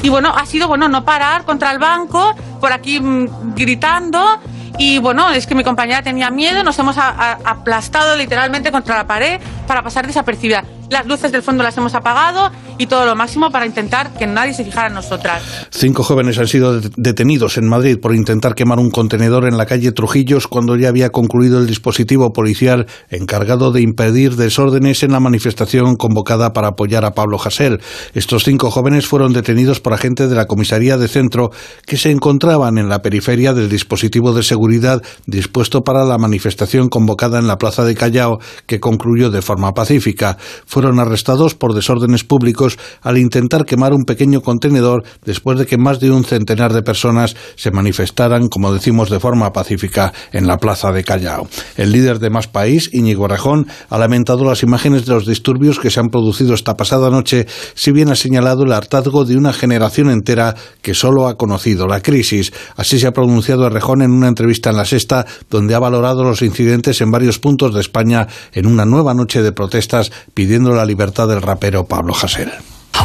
Y 0.04 0.10
bueno, 0.10 0.34
ha 0.36 0.46
sido 0.46 0.68
bueno 0.68 0.88
no 0.88 1.06
parar 1.06 1.46
contra 1.46 1.72
el 1.72 1.80
banco, 1.80 2.36
por 2.60 2.72
aquí 2.72 3.00
mm, 3.00 3.56
gritando. 3.56 4.40
Y 4.78 5.00
bueno, 5.00 5.30
es 5.30 5.46
que 5.46 5.54
mi 5.54 5.64
compañera 5.64 6.02
tenía 6.02 6.32
miedo, 6.32 6.64
nos 6.64 6.80
hemos 6.80 6.98
aplastado 6.98 8.16
literalmente 8.16 8.72
contra 8.72 8.96
la 8.96 9.06
pared 9.06 9.40
para 9.68 9.84
pasar 9.84 10.08
desapercibida. 10.08 10.64
Las 10.92 11.08
luces 11.08 11.32
del 11.32 11.42
fondo 11.42 11.64
las 11.64 11.78
hemos 11.78 11.96
apagado 11.96 12.52
y 12.78 12.86
todo 12.86 13.06
lo 13.06 13.16
máximo 13.16 13.50
para 13.50 13.66
intentar 13.66 14.12
que 14.12 14.28
nadie 14.28 14.54
se 14.54 14.66
fijara 14.66 14.90
en 14.90 14.94
nosotras. 14.96 15.42
Cinco 15.72 16.04
jóvenes 16.04 16.38
han 16.38 16.48
sido 16.48 16.82
det- 16.82 16.92
detenidos 16.98 17.58
en 17.58 17.70
Madrid 17.70 17.98
por 17.98 18.14
intentar 18.14 18.56
quemar 18.56 18.78
un 18.78 18.92
contenedor 18.92 19.46
en 19.48 19.56
la 19.56 19.66
calle 19.66 19.94
Trujillos 19.94 20.48
cuando 20.50 20.76
ya 20.76 20.90
había 20.90 21.10
concluido 21.10 21.60
el 21.60 21.68
dispositivo 21.68 22.34
policial 22.34 22.88
encargado 23.10 23.72
de 23.72 23.80
impedir 23.82 24.36
desórdenes 24.36 25.02
en 25.04 25.14
la 25.14 25.22
manifestación 25.22 25.96
convocada 25.96 26.52
para 26.52 26.68
apoyar 26.68 27.06
a 27.06 27.12
Pablo 27.14 27.38
Hasél. 27.42 27.80
Estos 28.14 28.44
cinco 28.44 28.70
jóvenes 28.70 29.08
fueron 29.08 29.32
detenidos 29.32 29.80
por 29.80 29.94
agentes 29.94 30.30
de 30.30 30.36
la 30.36 30.46
comisaría 30.46 30.98
de 30.98 31.08
centro 31.08 31.52
que 31.86 31.96
se 31.96 32.12
encontraban 32.12 32.78
en 32.78 32.90
la 32.90 33.02
periferia 33.02 33.54
del 33.54 33.70
dispositivo 33.70 34.34
de 34.34 34.44
seguridad 34.44 35.02
dispuesto 35.26 35.86
para 35.86 36.04
la 36.04 36.18
manifestación 36.18 36.90
convocada 36.90 37.40
en 37.40 37.48
la 37.48 37.58
plaza 37.58 37.86
de 37.86 37.96
Callao 37.96 38.40
que 38.66 38.82
concluyó 38.82 39.30
de 39.30 39.42
forma 39.42 39.74
pacífica. 39.74 40.38
Fueron 40.82 41.00
arrestados 41.00 41.54
por 41.54 41.76
desórdenes 41.76 42.24
públicos 42.24 42.80
al 43.04 43.20
intentar 43.20 43.66
quemar 43.66 43.94
un 43.94 44.04
pequeño 44.04 44.42
contenedor 44.42 45.04
después 45.24 45.60
de 45.60 45.68
que 45.68 45.78
más 45.78 46.00
de 46.00 46.10
un 46.10 46.24
centenar 46.24 46.74
de 46.74 46.82
personas 46.82 47.36
se 47.56 47.70
manifestaran, 47.70 48.48
como 48.48 48.74
decimos, 48.74 49.12
de 49.12 49.20
forma 49.20 49.54
pacífica 49.54 50.12
en 50.32 50.48
la 50.48 50.58
plaza 50.58 50.92
de 50.92 51.04
Callao. 51.04 51.48
El 51.78 51.92
líder 51.92 52.18
de 52.18 52.32
Más 52.32 52.48
País, 52.48 52.90
Íñigo 52.94 53.28
Rejón, 53.28 53.68
ha 53.92 53.98
lamentado 54.00 54.44
las 54.44 54.64
imágenes 54.64 55.06
de 55.06 55.14
los 55.14 55.28
disturbios 55.28 55.78
que 55.78 55.92
se 55.92 56.00
han 56.00 56.10
producido 56.10 56.56
esta 56.56 56.76
pasada 56.76 57.12
noche, 57.12 57.46
si 57.76 57.92
bien 57.92 58.10
ha 58.10 58.16
señalado 58.16 58.64
el 58.64 58.72
hartazgo 58.72 59.24
de 59.24 59.38
una 59.38 59.54
generación 59.54 60.10
entera 60.10 60.56
que 60.82 60.96
solo 60.96 61.28
ha 61.28 61.38
conocido 61.38 61.86
la 61.86 62.02
crisis. 62.02 62.54
Así 62.76 62.98
se 62.98 63.06
ha 63.06 63.12
pronunciado 63.12 63.70
Rejón 63.70 64.02
en 64.02 64.10
una 64.10 64.30
entrevista 64.30 64.72
en 64.72 64.78
La 64.78 64.86
Sexta, 64.86 65.28
donde 65.48 65.76
ha 65.76 65.80
valorado 65.80 66.24
los 66.24 66.42
incidentes 66.42 67.02
en 67.02 67.12
varios 67.12 67.38
puntos 67.38 67.72
de 67.72 67.82
España 67.82 68.28
en 68.54 68.66
una 68.66 68.86
nueva 68.86 69.14
noche 69.14 69.44
de 69.44 69.52
protestas 69.52 70.12
pidiendo 70.34 70.71
la 70.76 70.86
libertad 70.86 71.28
del 71.28 71.42
rapero 71.42 71.86
Pablo 71.86 72.14
Hasél. 72.14 72.52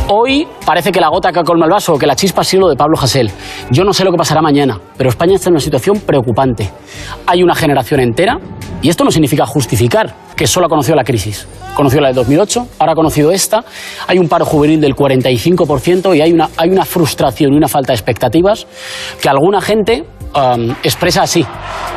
Hoy 0.08 0.46
parece 0.64 0.92
que 0.92 1.00
la 1.00 1.08
gota 1.08 1.32
que 1.32 1.42
colma 1.42 1.66
el 1.66 1.72
vaso 1.72 1.98
que 1.98 2.06
la 2.06 2.14
chispa 2.14 2.42
ha 2.42 2.44
sido 2.44 2.68
de 2.68 2.76
Pablo 2.76 2.96
Hasél. 3.00 3.30
Yo 3.70 3.82
no 3.82 3.92
sé 3.92 4.04
lo 4.04 4.12
que 4.12 4.16
pasará 4.16 4.40
mañana, 4.40 4.80
pero 4.96 5.10
España 5.10 5.34
está 5.34 5.48
en 5.48 5.54
una 5.54 5.60
situación 5.60 6.00
preocupante. 6.00 6.70
Hay 7.26 7.42
una 7.42 7.54
generación 7.54 8.00
entera, 8.00 8.38
y 8.82 8.88
esto 8.88 9.04
no 9.04 9.10
significa 9.10 9.46
justificar 9.46 10.14
que 10.36 10.46
solo 10.46 10.66
ha 10.66 10.68
conocido 10.68 10.94
la 10.94 11.02
crisis. 11.02 11.48
Conoció 11.74 12.00
la 12.00 12.08
de 12.08 12.14
2008, 12.14 12.68
ahora 12.78 12.92
ha 12.92 12.94
conocido 12.94 13.32
esta. 13.32 13.64
Hay 14.06 14.18
un 14.18 14.28
paro 14.28 14.44
juvenil 14.44 14.80
del 14.80 14.94
45% 14.94 16.16
y 16.16 16.20
hay 16.20 16.32
una, 16.32 16.50
hay 16.56 16.70
una 16.70 16.84
frustración 16.84 17.52
y 17.54 17.56
una 17.56 17.68
falta 17.68 17.92
de 17.92 17.96
expectativas 17.96 18.66
que 19.20 19.28
alguna 19.28 19.60
gente 19.60 20.04
um, 20.34 20.70
expresa 20.82 21.22
así. 21.22 21.44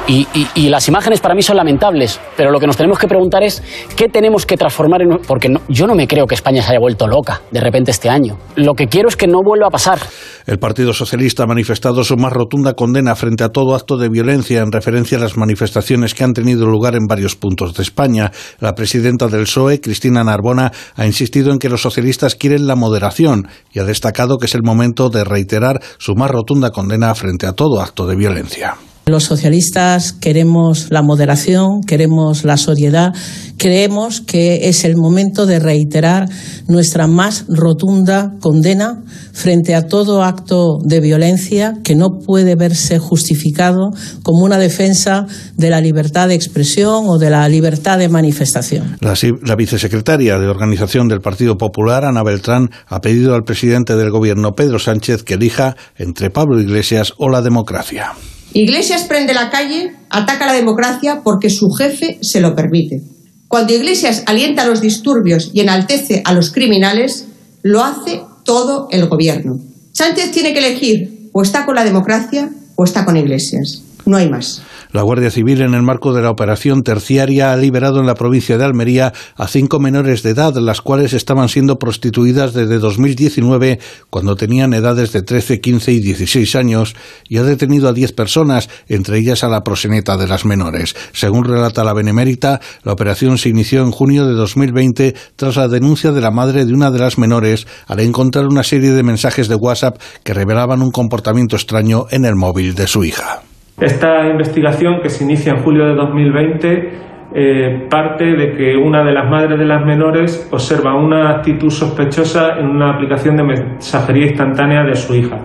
Y, 0.08 0.70
las 0.70 0.88
imágenes 0.88 1.20
para 1.20 1.36
mí 1.36 1.42
son 1.42 1.58
lamentables, 1.58 2.20
pero 2.36 2.52
lo 2.52 2.60
que 2.60 2.66
nos 2.66 2.78
tenemos 2.78 2.98
que 2.98 3.08
preguntar 3.08 3.44
es 3.44 3.62
qué 3.96 4.08
tenemos 4.08 4.46
que 4.46 4.58
transformar 4.58 5.02
en... 5.02 5.20
Porque 5.28 5.54
yo 5.68 5.88
no 5.88 5.96
me 5.96 6.08
creo 6.08 6.26
que 6.26 6.36
España 6.36 6.62
se 6.62 6.72
haya 6.72 6.80
vuelto 6.80 7.08
loca 7.08 7.42
de 7.52 7.60
repente 7.60 7.92
este 7.92 8.10
año. 8.10 8.38
Lo 8.56 8.74
que 8.74 8.88
quiero 8.88 9.10
es 9.10 9.16
que 9.16 9.28
no 9.28 9.42
vuelva 9.44 9.68
a 9.68 9.70
pasar. 9.70 10.00
El 10.46 10.60
Partido 10.60 10.94
Socialista 10.94 11.44
ha 11.44 11.48
manifestado 11.48 12.04
su 12.04 12.18
más 12.18 12.34
rotunda 12.34 12.74
condena 12.74 13.16
frente 13.16 13.44
a 13.44 13.50
todo 13.50 13.76
acto 13.76 13.98
de 13.98 14.10
violencia 14.10 14.62
en 14.62 14.72
referencia 14.72 15.18
a 15.18 15.22
las 15.22 15.38
manifestaciones 15.38 16.14
que 16.14 16.24
han 16.24 16.34
tenido 16.34 16.66
lugar 16.66 16.96
en 16.96 17.08
varios 17.08 17.36
puntos 17.36 17.74
de 17.74 17.84
España. 17.84 18.32
La 18.60 18.76
presidenta 18.76 19.28
del 19.28 19.44
PSOE, 19.44 19.82
Cristina 19.82 20.24
Narbona, 20.24 20.72
ha 20.96 21.06
insistido 21.06 21.52
en 21.52 21.60
que 21.60 21.70
los 21.70 21.82
socialistas 21.82 22.36
quieren 22.36 22.68
la 22.68 22.76
moderación 22.76 23.48
y 23.72 23.80
ha 23.80 23.84
destacado 23.84 24.38
que 24.38 24.46
es 24.46 24.56
el 24.56 24.64
momento 24.64 25.10
de 25.10 25.24
reiterar 25.24 25.82
su 25.98 26.16
más 26.16 26.32
rotunda 26.32 26.72
condena 26.72 27.14
frente 27.16 27.46
a 27.46 27.54
todo 27.54 27.82
acto 27.82 28.08
de 28.08 28.16
violencia. 28.16 28.76
Los 29.10 29.24
socialistas 29.24 30.14
queremos 30.14 30.91
la 30.91 31.01
moderación, 31.01 31.82
queremos 31.82 32.43
la 32.43 32.57
sobriedad, 32.57 33.12
creemos 33.57 34.22
que 34.22 34.70
es 34.70 34.86
el 34.86 34.95
momento 34.97 35.47
de 35.47 35.57
reiterar 35.57 36.30
nuestra 36.68 37.07
más 37.07 37.45
rotunda 37.47 38.36
condena 38.39 39.03
frente 39.34 39.74
a 39.74 39.88
todo 39.88 40.24
acto 40.24 40.78
de 40.84 40.99
violencia 40.99 41.80
que 41.84 41.95
no 41.95 42.20
puede 42.24 42.55
verse 42.55 42.99
justificado 42.99 43.89
como 44.22 44.45
una 44.45 44.60
defensa 44.60 45.26
de 45.57 45.72
la 45.72 45.82
libertad 45.82 46.28
de 46.28 46.36
expresión 46.36 47.05
o 47.07 47.18
de 47.18 47.32
la 47.32 47.49
libertad 47.49 47.97
de 47.97 48.10
manifestación. 48.10 48.97
La 49.01 49.55
vicesecretaria 49.55 50.38
de 50.38 50.47
Organización 50.47 51.07
del 51.07 51.22
Partido 51.22 51.57
Popular, 51.57 52.05
Ana 52.05 52.22
Beltrán, 52.22 52.70
ha 52.86 53.01
pedido 53.01 53.34
al 53.34 53.43
presidente 53.43 53.95
del 53.95 54.12
Gobierno, 54.12 54.51
Pedro 54.51 54.78
Sánchez, 54.78 55.24
que 55.24 55.34
elija 55.34 55.76
entre 55.97 56.30
Pablo 56.30 56.62
Iglesias 56.62 57.14
o 57.18 57.30
la 57.30 57.41
democracia. 57.41 58.14
Iglesias 58.54 59.04
prende 59.04 59.34
la 59.34 59.50
calle, 59.50 59.93
ataca 60.10 60.47
la 60.47 60.54
democracia 60.54 61.22
porque 61.24 61.50
su 61.50 61.70
jefe 61.70 62.18
se 62.22 62.41
lo 62.41 62.56
permite. 62.56 63.02
Cuando 63.47 63.74
Iglesias 63.74 64.24
alienta 64.26 64.66
los 64.66 64.82
disturbios 64.82 65.52
y 65.54 65.62
enaltece 65.62 66.22
a 66.26 66.34
los 66.34 66.52
criminales, 66.52 67.26
lo 67.62 67.84
hace 67.84 68.22
todo 68.43 68.88
el 68.91 69.08
gobierno. 69.08 69.60
Sánchez 69.91 70.32
tiene 70.32 70.54
que 70.54 70.60
elegir 70.60 71.30
o 71.32 71.41
está 71.41 71.66
con 71.66 71.76
la 71.76 71.84
democracia 71.84 72.50
o 72.76 72.84
está 72.84 73.06
con 73.06 73.18
Iglesias. 73.18 73.84
No 74.06 74.18
hay 74.18 74.30
más. 74.30 74.62
La 74.92 75.04
Guardia 75.04 75.30
Civil, 75.30 75.62
en 75.62 75.76
el 75.76 75.84
marco 75.84 76.14
de 76.14 76.24
la 76.24 76.32
operación 76.32 76.82
terciaria, 76.82 77.54
ha 77.54 77.58
liberado 77.58 78.00
en 78.00 78.08
la 78.08 78.16
provincia 78.16 78.58
de 78.58 78.66
Almería 78.66 79.14
a 79.36 79.48
cinco 79.48 79.80
menores 79.80 80.24
de 80.24 80.32
edad, 80.32 80.56
las 80.56 80.82
cuales 80.82 81.14
estaban 81.14 81.48
siendo 81.48 81.78
prostituidas 81.78 82.56
desde 82.56 82.80
2019, 82.80 83.80
cuando 84.10 84.36
tenían 84.36 84.74
edades 84.74 85.12
de 85.12 85.22
13, 85.22 85.62
15 85.62 85.92
y 85.92 86.00
16 86.00 86.56
años, 86.56 86.96
y 87.28 87.38
ha 87.38 87.44
detenido 87.44 87.88
a 87.88 87.94
10 87.94 88.14
personas, 88.14 88.68
entre 88.88 89.20
ellas 89.20 89.44
a 89.44 89.48
la 89.48 89.62
proseneta 89.62 90.18
de 90.18 90.28
las 90.28 90.44
menores. 90.44 90.96
Según 91.14 91.46
relata 91.46 91.84
la 91.84 91.94
Benemérita, 91.94 92.60
la 92.84 92.94
operación 92.94 93.38
se 93.38 93.50
inició 93.50 93.84
en 93.84 93.92
junio 93.92 94.26
de 94.26 94.34
2020 94.34 95.14
tras 95.36 95.56
la 95.58 95.68
denuncia 95.68 96.12
de 96.12 96.22
la 96.22 96.32
madre 96.32 96.66
de 96.66 96.74
una 96.74 96.90
de 96.90 96.98
las 96.98 97.20
menores 97.20 97.68
al 97.86 98.00
encontrar 98.00 98.48
una 98.48 98.64
serie 98.64 98.90
de 98.90 99.04
mensajes 99.04 99.50
de 99.50 99.56
WhatsApp 99.56 100.02
que 100.24 100.34
revelaban 100.34 100.82
un 100.82 100.90
comportamiento 100.90 101.58
extraño 101.58 102.08
en 102.10 102.26
el 102.26 102.36
móvil 102.36 102.74
de 102.74 102.88
su 102.88 103.04
hija. 103.04 103.44
Esta 103.80 104.28
investigación, 104.28 105.02
que 105.02 105.10
se 105.10 105.24
inicia 105.24 105.54
en 105.54 105.60
julio 105.60 105.86
de 105.86 105.96
2020, 105.96 107.09
eh, 107.34 107.88
parte 107.90 108.26
de 108.26 108.56
que 108.58 108.76
una 108.76 109.04
de 109.04 109.14
las 109.14 109.30
madres 109.30 109.60
de 109.60 109.66
las 109.66 109.86
menores 109.86 110.48
observa 110.52 110.96
una 110.96 111.30
actitud 111.30 111.70
sospechosa 111.70 112.58
en 112.60 112.68
una 112.68 112.96
aplicación 112.96 113.36
de 113.36 113.44
mensajería 113.44 114.28
instantánea 114.28 114.84
de 114.84 114.96
su 114.96 115.14
hija. 115.14 115.38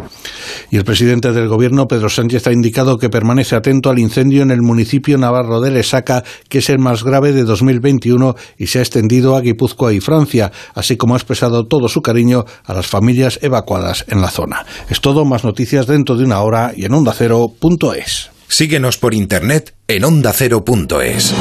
Y 0.70 0.76
el 0.76 0.84
presidente 0.84 1.32
del 1.32 1.48
gobierno, 1.48 1.86
Pedro 1.86 2.08
Sánchez, 2.08 2.46
ha 2.46 2.52
indicado 2.52 2.96
que 2.98 3.10
permanece 3.10 3.54
atento 3.54 3.90
al 3.90 3.98
incendio 3.98 4.42
en 4.42 4.50
el 4.50 4.62
municipio 4.62 5.18
navarro 5.18 5.60
de 5.60 5.70
Lesaca, 5.70 6.24
que 6.48 6.58
es 6.58 6.70
el 6.70 6.78
más 6.78 7.04
grave 7.04 7.32
de 7.32 7.44
2021 7.44 8.34
y 8.58 8.66
se 8.66 8.78
ha 8.78 8.82
extendido 8.82 9.36
a 9.36 9.40
Guipúzcoa 9.40 9.92
y 9.92 10.00
Francia, 10.00 10.50
así 10.74 10.96
como 10.96 11.14
ha 11.14 11.18
expresado 11.18 11.66
todo 11.66 11.88
su 11.88 12.00
cariño 12.02 12.44
a 12.64 12.74
las 12.74 12.86
familias 12.86 13.38
evacuadas 13.42 14.04
en 14.08 14.20
la 14.20 14.28
zona. 14.28 14.64
Es 14.88 15.00
todo, 15.00 15.24
más 15.24 15.44
noticias 15.44 15.86
dentro 15.86 16.16
de 16.16 16.24
una 16.24 16.40
hora 16.40 16.72
y 16.74 16.86
en 16.86 16.94
ondacero.es. 16.94 18.33
Síguenos 18.54 18.98
por 18.98 19.14
internet 19.14 19.74
en 19.88 20.04
ondacero.es. 20.04 21.34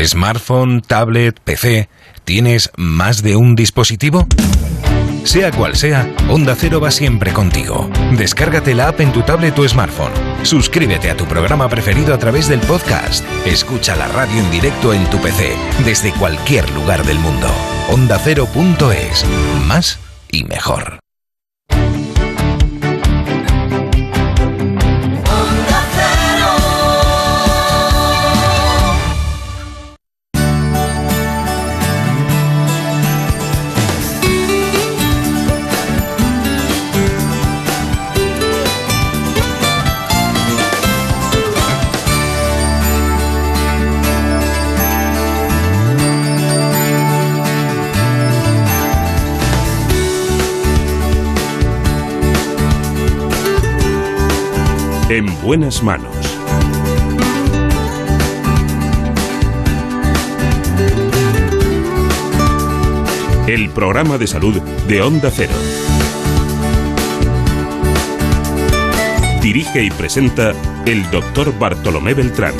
¿Smartphone, 0.00 0.82
tablet, 0.82 1.40
PC? 1.40 1.88
¿Tienes 2.22 2.70
más 2.76 3.24
de 3.24 3.34
un 3.34 3.56
dispositivo? 3.56 4.28
Sea 5.24 5.50
cual 5.50 5.74
sea, 5.74 6.08
Onda 6.28 6.54
Cero 6.56 6.80
va 6.80 6.92
siempre 6.92 7.32
contigo. 7.32 7.90
Descárgate 8.16 8.72
la 8.76 8.86
app 8.86 9.00
en 9.00 9.10
tu 9.10 9.22
tablet 9.22 9.58
o 9.58 9.68
smartphone. 9.68 10.12
Suscríbete 10.44 11.10
a 11.10 11.16
tu 11.16 11.24
programa 11.24 11.68
preferido 11.68 12.14
a 12.14 12.18
través 12.18 12.48
del 12.48 12.60
podcast. 12.60 13.24
Escucha 13.44 13.96
la 13.96 14.06
radio 14.06 14.38
en 14.38 14.48
directo 14.52 14.94
en 14.94 15.04
tu 15.10 15.18
PC, 15.20 15.56
desde 15.84 16.12
cualquier 16.12 16.70
lugar 16.70 17.04
del 17.04 17.18
mundo. 17.18 17.48
OndaCero.es. 17.90 19.24
Más 19.66 19.98
y 20.30 20.44
mejor. 20.44 21.00
En 55.10 55.26
buenas 55.42 55.82
manos. 55.82 56.38
el 63.48 63.70
programa 63.70 64.18
de 64.18 64.26
salud 64.26 64.60
de 64.86 65.00
Onda 65.00 65.30
Cero. 65.30 65.54
Dirige 69.40 69.84
y 69.84 69.90
presenta 69.90 70.52
el 70.84 71.10
doctor 71.10 71.58
Bartolomé 71.58 72.12
Beltrán. 72.12 72.52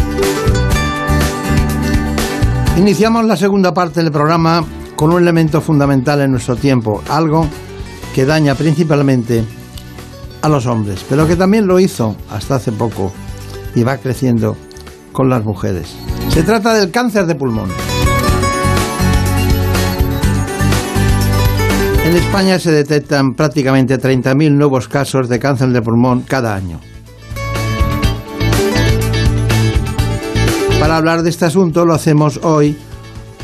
Iniciamos 2.78 3.26
la 3.26 3.36
segunda 3.36 3.74
parte 3.74 4.02
del 4.02 4.10
programa 4.10 4.64
con 4.96 5.12
un 5.12 5.20
elemento 5.20 5.60
fundamental 5.60 6.22
en 6.22 6.30
nuestro 6.30 6.56
tiempo, 6.56 7.02
algo 7.10 7.46
que 8.14 8.24
daña 8.24 8.54
principalmente 8.54 9.44
los 10.48 10.66
hombres, 10.66 11.04
pero 11.08 11.26
que 11.26 11.36
también 11.36 11.66
lo 11.66 11.78
hizo 11.80 12.16
hasta 12.30 12.56
hace 12.56 12.72
poco 12.72 13.12
y 13.74 13.82
va 13.82 13.98
creciendo 13.98 14.56
con 15.12 15.28
las 15.28 15.44
mujeres. 15.44 15.94
Se 16.28 16.42
trata 16.42 16.74
del 16.74 16.90
cáncer 16.90 17.26
de 17.26 17.34
pulmón. 17.34 17.70
En 22.04 22.16
España 22.16 22.58
se 22.58 22.72
detectan 22.72 23.34
prácticamente 23.34 23.98
30.000 23.98 24.52
nuevos 24.52 24.88
casos 24.88 25.28
de 25.28 25.38
cáncer 25.38 25.68
de 25.70 25.82
pulmón 25.82 26.22
cada 26.22 26.54
año. 26.54 26.80
Para 30.80 30.96
hablar 30.96 31.22
de 31.22 31.30
este 31.30 31.44
asunto 31.44 31.84
lo 31.84 31.92
hacemos 31.92 32.40
hoy 32.42 32.78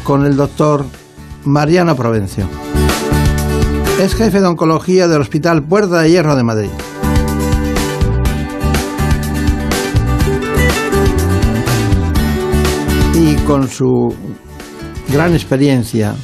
con 0.02 0.24
el 0.24 0.36
doctor 0.36 0.86
Mariano 1.44 1.94
Provencio. 1.94 2.48
Es 4.00 4.14
jefe 4.14 4.40
de 4.40 4.46
oncología 4.46 5.09
del 5.09 5.20
Hospital 5.20 5.62
Puerta 5.62 6.00
de 6.00 6.11
Hierro 6.11 6.36
de 6.36 6.42
Madrid. 6.42 6.70
Con 13.47 13.68
su 13.68 14.14
gran 15.12 15.34
experiencia 15.34 16.14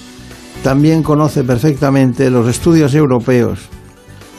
también 0.62 1.02
conoce 1.02 1.44
perfectamente 1.44 2.30
los 2.30 2.48
estudios 2.48 2.94
europeos, 2.94 3.60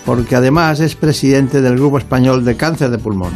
porque 0.06 0.36
además 0.36 0.80
es 0.80 0.96
presidente 0.96 1.62
del 1.62 1.76
Grupo 1.76 1.98
Español 1.98 2.44
de 2.44 2.56
Cáncer 2.56 2.90
de 2.90 2.98
Pulmón. 2.98 3.34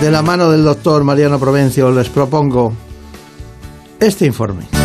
De 0.00 0.10
la 0.10 0.22
mano 0.22 0.50
del 0.50 0.64
doctor 0.64 1.04
Mariano 1.04 1.38
Provencio 1.38 1.90
les 1.90 2.08
propongo 2.08 2.72
este 4.00 4.26
informe. 4.26 4.83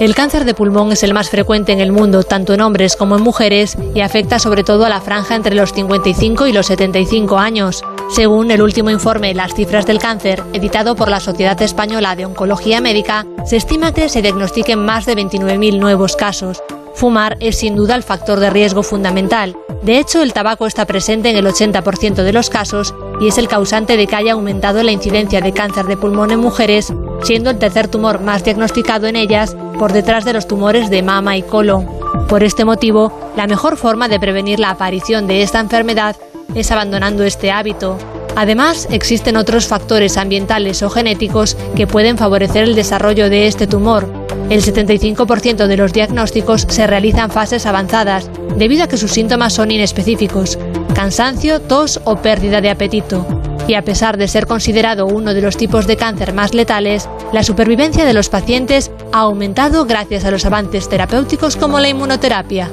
El 0.00 0.14
cáncer 0.14 0.46
de 0.46 0.54
pulmón 0.54 0.92
es 0.92 1.02
el 1.02 1.12
más 1.12 1.28
frecuente 1.28 1.72
en 1.72 1.80
el 1.80 1.92
mundo, 1.92 2.22
tanto 2.22 2.54
en 2.54 2.62
hombres 2.62 2.96
como 2.96 3.16
en 3.16 3.22
mujeres, 3.22 3.76
y 3.94 4.00
afecta 4.00 4.38
sobre 4.38 4.64
todo 4.64 4.86
a 4.86 4.88
la 4.88 5.02
franja 5.02 5.34
entre 5.34 5.54
los 5.54 5.74
55 5.74 6.46
y 6.46 6.54
los 6.54 6.68
75 6.68 7.36
años. 7.36 7.84
Según 8.08 8.50
el 8.50 8.62
último 8.62 8.88
informe 8.88 9.34
Las 9.34 9.52
cifras 9.52 9.84
del 9.84 9.98
cáncer, 9.98 10.42
editado 10.54 10.96
por 10.96 11.10
la 11.10 11.20
Sociedad 11.20 11.60
Española 11.60 12.16
de 12.16 12.24
Oncología 12.24 12.80
Médica, 12.80 13.26
se 13.44 13.58
estima 13.58 13.92
que 13.92 14.08
se 14.08 14.22
diagnostiquen 14.22 14.78
más 14.78 15.04
de 15.04 15.16
29.000 15.16 15.78
nuevos 15.78 16.16
casos. 16.16 16.62
Fumar 17.00 17.38
es 17.40 17.56
sin 17.56 17.76
duda 17.76 17.94
el 17.94 18.02
factor 18.02 18.40
de 18.40 18.50
riesgo 18.50 18.82
fundamental. 18.82 19.56
De 19.80 19.98
hecho, 19.98 20.20
el 20.20 20.34
tabaco 20.34 20.66
está 20.66 20.84
presente 20.84 21.30
en 21.30 21.36
el 21.38 21.46
80% 21.46 22.16
de 22.16 22.32
los 22.34 22.50
casos 22.50 22.94
y 23.22 23.28
es 23.28 23.38
el 23.38 23.48
causante 23.48 23.96
de 23.96 24.06
que 24.06 24.16
haya 24.16 24.34
aumentado 24.34 24.82
la 24.82 24.92
incidencia 24.92 25.40
de 25.40 25.54
cáncer 25.54 25.86
de 25.86 25.96
pulmón 25.96 26.30
en 26.30 26.40
mujeres, 26.40 26.92
siendo 27.22 27.48
el 27.48 27.58
tercer 27.58 27.88
tumor 27.88 28.20
más 28.20 28.44
diagnosticado 28.44 29.06
en 29.06 29.16
ellas 29.16 29.56
por 29.78 29.94
detrás 29.94 30.26
de 30.26 30.34
los 30.34 30.46
tumores 30.46 30.90
de 30.90 31.02
mama 31.02 31.38
y 31.38 31.42
colon. 31.42 31.88
Por 32.28 32.44
este 32.44 32.66
motivo, 32.66 33.18
la 33.34 33.46
mejor 33.46 33.78
forma 33.78 34.08
de 34.08 34.20
prevenir 34.20 34.60
la 34.60 34.68
aparición 34.68 35.26
de 35.26 35.42
esta 35.42 35.58
enfermedad 35.58 36.16
es 36.54 36.70
abandonando 36.70 37.24
este 37.24 37.50
hábito. 37.50 37.96
Además, 38.36 38.86
existen 38.90 39.38
otros 39.38 39.66
factores 39.66 40.18
ambientales 40.18 40.82
o 40.82 40.90
genéticos 40.90 41.56
que 41.74 41.86
pueden 41.86 42.18
favorecer 42.18 42.64
el 42.64 42.74
desarrollo 42.74 43.30
de 43.30 43.46
este 43.46 43.66
tumor. 43.66 44.19
El 44.50 44.62
75% 44.62 45.68
de 45.68 45.76
los 45.76 45.92
diagnósticos 45.92 46.66
se 46.68 46.84
realizan 46.84 47.30
fases 47.30 47.66
avanzadas, 47.66 48.28
debido 48.56 48.82
a 48.82 48.88
que 48.88 48.96
sus 48.96 49.12
síntomas 49.12 49.52
son 49.52 49.70
inespecíficos, 49.70 50.58
cansancio, 50.92 51.60
tos 51.60 52.00
o 52.04 52.16
pérdida 52.16 52.60
de 52.60 52.68
apetito. 52.68 53.24
Y 53.68 53.74
a 53.74 53.82
pesar 53.82 54.16
de 54.16 54.26
ser 54.26 54.48
considerado 54.48 55.06
uno 55.06 55.34
de 55.34 55.40
los 55.40 55.56
tipos 55.56 55.86
de 55.86 55.96
cáncer 55.96 56.34
más 56.34 56.52
letales, 56.52 57.08
la 57.32 57.44
supervivencia 57.44 58.04
de 58.04 58.12
los 58.12 58.28
pacientes 58.28 58.90
ha 59.12 59.20
aumentado 59.20 59.84
gracias 59.84 60.24
a 60.24 60.32
los 60.32 60.44
avances 60.44 60.88
terapéuticos 60.88 61.54
como 61.54 61.78
la 61.78 61.88
inmunoterapia. 61.88 62.68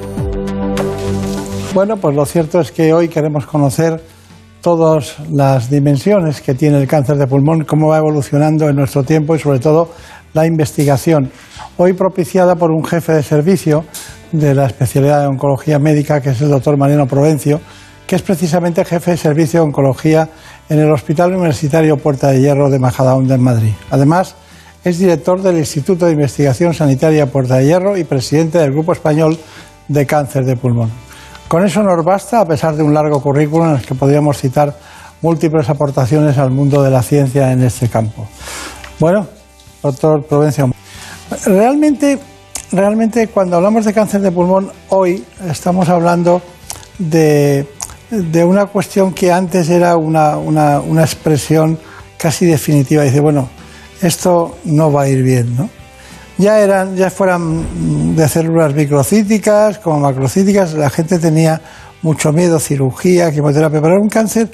Bueno, 1.74 1.96
pues 1.98 2.16
lo 2.16 2.26
cierto 2.26 2.58
es 2.58 2.72
que 2.72 2.92
hoy 2.92 3.06
queremos 3.08 3.46
conocer 3.46 4.02
todas 4.62 5.16
las 5.30 5.70
dimensiones 5.70 6.40
que 6.40 6.54
tiene 6.54 6.78
el 6.78 6.88
cáncer 6.88 7.16
de 7.16 7.28
pulmón, 7.28 7.64
cómo 7.64 7.88
va 7.88 7.98
evolucionando 7.98 8.68
en 8.68 8.74
nuestro 8.74 9.04
tiempo 9.04 9.36
y 9.36 9.38
sobre 9.38 9.60
todo 9.60 9.90
la 10.32 10.46
investigación. 10.46 11.30
Hoy 11.76 11.92
propiciada 11.92 12.56
por 12.56 12.70
un 12.70 12.84
jefe 12.84 13.12
de 13.12 13.22
servicio 13.22 13.84
de 14.32 14.54
la 14.54 14.66
especialidad 14.66 15.20
de 15.20 15.26
oncología 15.26 15.78
médica, 15.78 16.20
que 16.20 16.30
es 16.30 16.40
el 16.40 16.50
doctor 16.50 16.76
Mariano 16.76 17.06
Provencio, 17.06 17.60
que 18.06 18.16
es 18.16 18.22
precisamente 18.22 18.84
jefe 18.84 19.12
de 19.12 19.16
servicio 19.16 19.60
de 19.60 19.66
oncología 19.66 20.28
en 20.68 20.78
el 20.78 20.90
Hospital 20.90 21.34
Universitario 21.34 21.96
Puerta 21.96 22.30
de 22.30 22.40
Hierro 22.40 22.70
de 22.70 22.78
Majadahonda 22.78 23.34
en 23.34 23.42
Madrid. 23.42 23.72
Además, 23.90 24.34
es 24.84 24.98
director 24.98 25.42
del 25.42 25.58
Instituto 25.58 26.06
de 26.06 26.12
Investigación 26.12 26.72
Sanitaria 26.72 27.26
Puerta 27.26 27.56
de 27.56 27.66
Hierro 27.66 27.96
y 27.96 28.04
presidente 28.04 28.58
del 28.58 28.72
Grupo 28.72 28.92
Español 28.92 29.38
de 29.88 30.06
Cáncer 30.06 30.44
de 30.44 30.56
Pulmón. 30.56 30.90
Con 31.48 31.64
eso 31.64 31.82
nos 31.82 32.04
basta, 32.04 32.40
a 32.40 32.46
pesar 32.46 32.76
de 32.76 32.82
un 32.82 32.94
largo 32.94 33.22
currículum 33.22 33.70
en 33.70 33.76
el 33.76 33.82
que 33.82 33.94
podríamos 33.94 34.38
citar 34.38 34.74
múltiples 35.22 35.68
aportaciones 35.68 36.38
al 36.38 36.50
mundo 36.50 36.82
de 36.82 36.90
la 36.90 37.02
ciencia 37.02 37.52
en 37.52 37.62
este 37.62 37.88
campo. 37.88 38.26
Bueno, 39.00 39.26
doctor 39.82 40.24
Provencio, 40.26 40.70
realmente, 41.46 42.18
realmente 42.72 43.28
cuando 43.28 43.56
hablamos 43.56 43.84
de 43.84 43.92
cáncer 43.92 44.20
de 44.20 44.32
pulmón, 44.32 44.70
hoy 44.88 45.24
estamos 45.48 45.88
hablando 45.88 46.42
de, 46.98 47.66
de 48.10 48.44
una 48.44 48.66
cuestión 48.66 49.12
que 49.12 49.32
antes 49.32 49.68
era 49.68 49.96
una, 49.96 50.36
una, 50.36 50.80
una 50.80 51.02
expresión 51.02 51.78
casi 52.16 52.46
definitiva. 52.46 53.02
Dice, 53.04 53.20
bueno, 53.20 53.48
esto 54.02 54.56
no 54.64 54.92
va 54.92 55.02
a 55.02 55.08
ir 55.08 55.22
bien, 55.22 55.56
¿no? 55.56 55.68
ya 56.38 56.60
eran, 56.60 56.96
ya 56.96 57.10
fueran 57.10 58.14
de 58.14 58.28
células 58.28 58.72
microcíticas 58.72 59.78
como 59.78 60.00
macrocíticas, 60.00 60.74
la 60.74 60.88
gente 60.88 61.18
tenía 61.18 61.60
mucho 62.00 62.32
miedo, 62.32 62.60
cirugía, 62.60 63.32
quimioterapia, 63.32 63.80
pero 63.80 63.94
era 63.94 64.02
un 64.02 64.08
cáncer, 64.08 64.48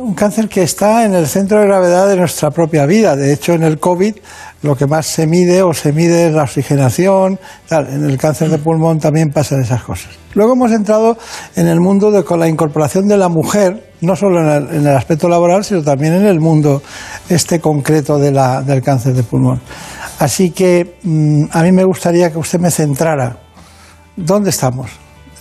un 0.00 0.14
cáncer 0.14 0.48
que 0.48 0.62
está 0.62 1.04
en 1.04 1.14
el 1.14 1.26
centro 1.26 1.60
de 1.60 1.66
gravedad 1.66 2.08
de 2.08 2.16
nuestra 2.16 2.50
propia 2.50 2.86
vida. 2.86 3.16
De 3.16 3.32
hecho, 3.32 3.52
en 3.52 3.62
el 3.62 3.78
COVID 3.78 4.16
lo 4.62 4.76
que 4.76 4.86
más 4.86 5.06
se 5.06 5.26
mide 5.26 5.62
o 5.62 5.72
se 5.72 5.92
mide 5.92 6.28
es 6.28 6.34
la 6.34 6.44
oxigenación. 6.44 7.38
En 7.70 8.04
el 8.04 8.16
cáncer 8.16 8.50
de 8.50 8.58
pulmón 8.58 8.98
también 8.98 9.30
pasan 9.30 9.62
esas 9.62 9.82
cosas. 9.82 10.12
Luego 10.34 10.54
hemos 10.54 10.72
entrado 10.72 11.18
en 11.54 11.66
el 11.66 11.80
mundo 11.80 12.10
de, 12.10 12.24
con 12.24 12.40
la 12.40 12.48
incorporación 12.48 13.08
de 13.08 13.16
la 13.16 13.28
mujer, 13.28 13.92
no 14.00 14.16
solo 14.16 14.40
en 14.40 14.86
el, 14.86 14.96
aspecto 14.96 15.28
laboral, 15.28 15.64
sino 15.64 15.82
también 15.82 16.14
en 16.14 16.26
el 16.26 16.40
mundo 16.40 16.82
este 17.28 17.60
concreto 17.60 18.18
del 18.18 18.82
cáncer 18.82 19.14
de 19.14 19.22
pulmón. 19.22 19.60
Así 20.18 20.50
que 20.50 20.98
mm, 21.02 21.44
a 21.52 21.62
mí 21.62 21.72
me 21.72 21.84
gustaría 21.84 22.30
que 22.30 22.38
usted 22.38 22.58
me 22.58 22.70
centrara. 22.70 23.36
¿Dónde 24.16 24.50
estamos 24.50 24.90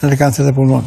en 0.01 0.09
el 0.09 0.17
cáncer 0.17 0.45
de 0.45 0.53
pulmón? 0.53 0.83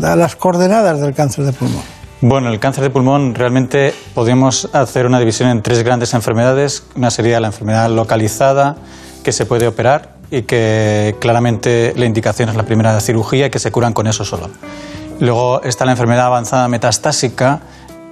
Las 0.00 0.36
coordenadas 0.36 1.00
del 1.00 1.14
cáncer 1.14 1.44
de 1.44 1.52
pulmón. 1.52 1.97
Bueno, 2.20 2.48
el 2.50 2.58
cáncer 2.58 2.82
de 2.82 2.90
pulmón 2.90 3.36
realmente 3.36 3.94
podríamos 4.12 4.68
hacer 4.72 5.06
una 5.06 5.20
división 5.20 5.50
en 5.50 5.62
tres 5.62 5.84
grandes 5.84 6.14
enfermedades. 6.14 6.82
Una 6.96 7.12
sería 7.12 7.38
la 7.38 7.46
enfermedad 7.46 7.88
localizada, 7.90 8.74
que 9.22 9.30
se 9.30 9.46
puede 9.46 9.68
operar 9.68 10.16
y 10.28 10.42
que 10.42 11.14
claramente 11.20 11.94
la 11.96 12.06
indicación 12.06 12.48
es 12.48 12.56
la 12.56 12.64
primera 12.64 12.98
cirugía 12.98 13.46
y 13.46 13.50
que 13.50 13.60
se 13.60 13.70
curan 13.70 13.92
con 13.92 14.08
eso 14.08 14.24
solo. 14.24 14.50
Luego 15.20 15.62
está 15.62 15.84
la 15.84 15.92
enfermedad 15.92 16.26
avanzada 16.26 16.66
metastásica, 16.66 17.60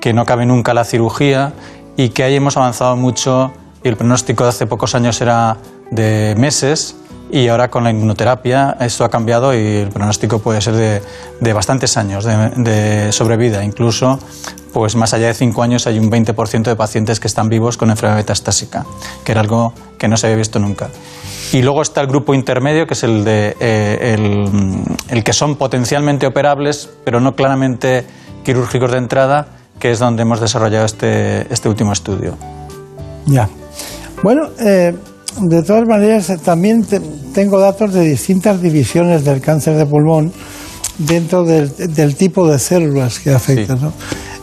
que 0.01 0.13
no 0.13 0.25
cabe 0.25 0.47
nunca 0.47 0.73
la 0.73 0.85
cirugía 0.85 1.53
y 1.97 2.11
que 2.11 2.23
ahí 2.23 2.37
hemos 2.37 2.57
avanzado 2.57 2.95
mucho 2.95 3.51
y 3.83 3.89
el 3.89 3.97
pronóstico 3.97 4.45
de 4.45 4.51
hace 4.51 4.69
pocos 4.69 4.95
años 4.95 5.21
era 5.21 5.57
de 5.91 6.37
meses 6.39 6.95
y 7.31 7.49
ahora 7.49 7.71
con 7.71 7.85
la 7.85 7.91
inmunoterapia 7.91 8.77
esto 8.81 9.05
ha 9.05 9.11
cambiado 9.11 9.55
y 9.55 9.59
el 9.59 9.89
pronóstico 9.89 10.39
puede 10.39 10.61
ser 10.61 10.75
de, 10.75 11.03
de 11.41 11.53
bastantes 11.53 11.97
años 11.97 12.25
de, 12.25 12.51
de, 12.57 13.13
sobrevida. 13.13 13.65
Incluso, 13.65 14.19
pues 14.73 14.95
más 14.97 15.13
allá 15.15 15.27
de 15.27 15.35
cinco 15.35 15.63
años 15.63 15.87
hay 15.87 15.99
un 15.99 16.11
20% 16.11 16.63
de 16.63 16.77
pacientes 16.77 17.21
que 17.21 17.27
están 17.27 17.49
vivos 17.49 17.77
con 17.77 17.91
enfermedad 17.91 18.19
metastásica, 18.19 18.85
que 19.25 19.33
era 19.33 19.41
algo 19.41 19.73
que 19.99 20.09
no 20.09 20.17
se 20.17 20.27
había 20.27 20.37
visto 20.37 20.59
nunca. 20.59 20.89
Y 21.53 21.63
luego 21.63 21.83
está 21.83 22.01
el 22.01 22.07
grupo 22.07 22.35
intermedio, 22.35 22.87
que 22.87 22.95
es 22.95 23.05
el, 23.05 23.25
de, 23.25 23.57
eh, 23.61 24.15
el, 24.15 24.83
el 25.09 25.25
que 25.25 25.33
son 25.33 25.57
potencialmente 25.57 26.27
operables, 26.27 26.91
pero 27.05 27.21
no 27.21 27.35
claramente 27.35 28.05
quirúrgicos 28.45 28.93
de 28.93 28.99
entrada, 28.99 29.49
que 29.79 29.91
es 29.91 29.99
donde 29.99 30.23
hemos 30.23 30.41
desarrollado 30.41 30.87
este, 30.87 31.53
este 31.53 31.69
último 31.69 31.93
estudio. 31.93 32.37
Ya. 33.27 33.49
Bueno, 34.23 34.49
eh, 34.59 34.95
de 35.41 35.63
todas 35.63 35.87
maneras, 35.87 36.33
también 36.45 36.85
te, 36.85 37.01
tengo 37.35 37.59
datos 37.59 37.93
de 37.93 38.03
distintas 38.03 38.61
divisiones 38.61 39.25
del 39.25 39.41
cáncer 39.41 39.77
de 39.77 39.87
pulmón 39.87 40.33
dentro 40.99 41.45
del, 41.45 41.71
del 41.95 42.17
tipo 42.17 42.49
de 42.49 42.59
células 42.59 43.19
que 43.19 43.33
afectan. 43.33 43.81
¿no? 43.81 43.93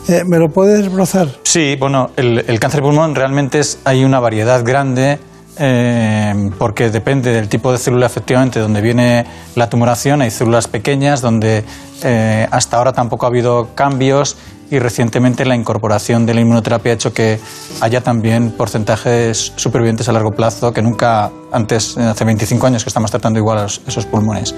Eh, 0.08 0.22
¿Me 0.26 0.38
lo 0.38 0.48
puedes 0.48 0.80
desbrozar? 0.80 1.28
Sí, 1.42 1.76
bueno, 1.78 2.10
el, 2.16 2.44
el 2.46 2.60
cáncer 2.60 2.80
de 2.80 2.86
pulmón 2.88 3.14
realmente 3.14 3.58
es, 3.58 3.78
hay 3.84 4.04
una 4.04 4.20
variedad 4.20 4.64
grande 4.64 5.18
eh, 5.56 6.50
porque 6.58 6.90
depende 6.90 7.32
del 7.32 7.48
tipo 7.48 7.70
de 7.70 7.78
célula 7.78 8.06
efectivamente 8.06 8.58
donde 8.58 8.80
viene 8.80 9.24
la 9.54 9.68
tumoración. 9.68 10.22
Hay 10.22 10.30
células 10.30 10.66
pequeñas 10.66 11.20
donde 11.20 11.64
eh, 12.02 12.48
hasta 12.50 12.76
ahora 12.76 12.92
tampoco 12.92 13.26
ha 13.26 13.28
habido 13.28 13.74
cambios 13.74 14.36
y 14.74 14.78
recientemente 14.80 15.44
la 15.44 15.54
incorporación 15.54 16.26
de 16.26 16.34
la 16.34 16.40
inmunoterapia 16.40 16.92
ha 16.92 16.94
hecho 16.94 17.12
que 17.12 17.38
haya 17.80 18.00
también 18.00 18.50
porcentajes 18.50 19.52
supervivientes 19.54 20.08
a 20.08 20.12
largo 20.12 20.32
plazo 20.32 20.72
que 20.72 20.82
nunca 20.82 21.30
antes, 21.52 21.96
hace 21.96 22.24
25 22.24 22.66
años 22.66 22.82
que 22.82 22.90
estamos 22.90 23.10
tratando 23.10 23.38
igual 23.38 23.58
a 23.58 23.66
esos 23.66 24.06
pulmones. 24.06 24.54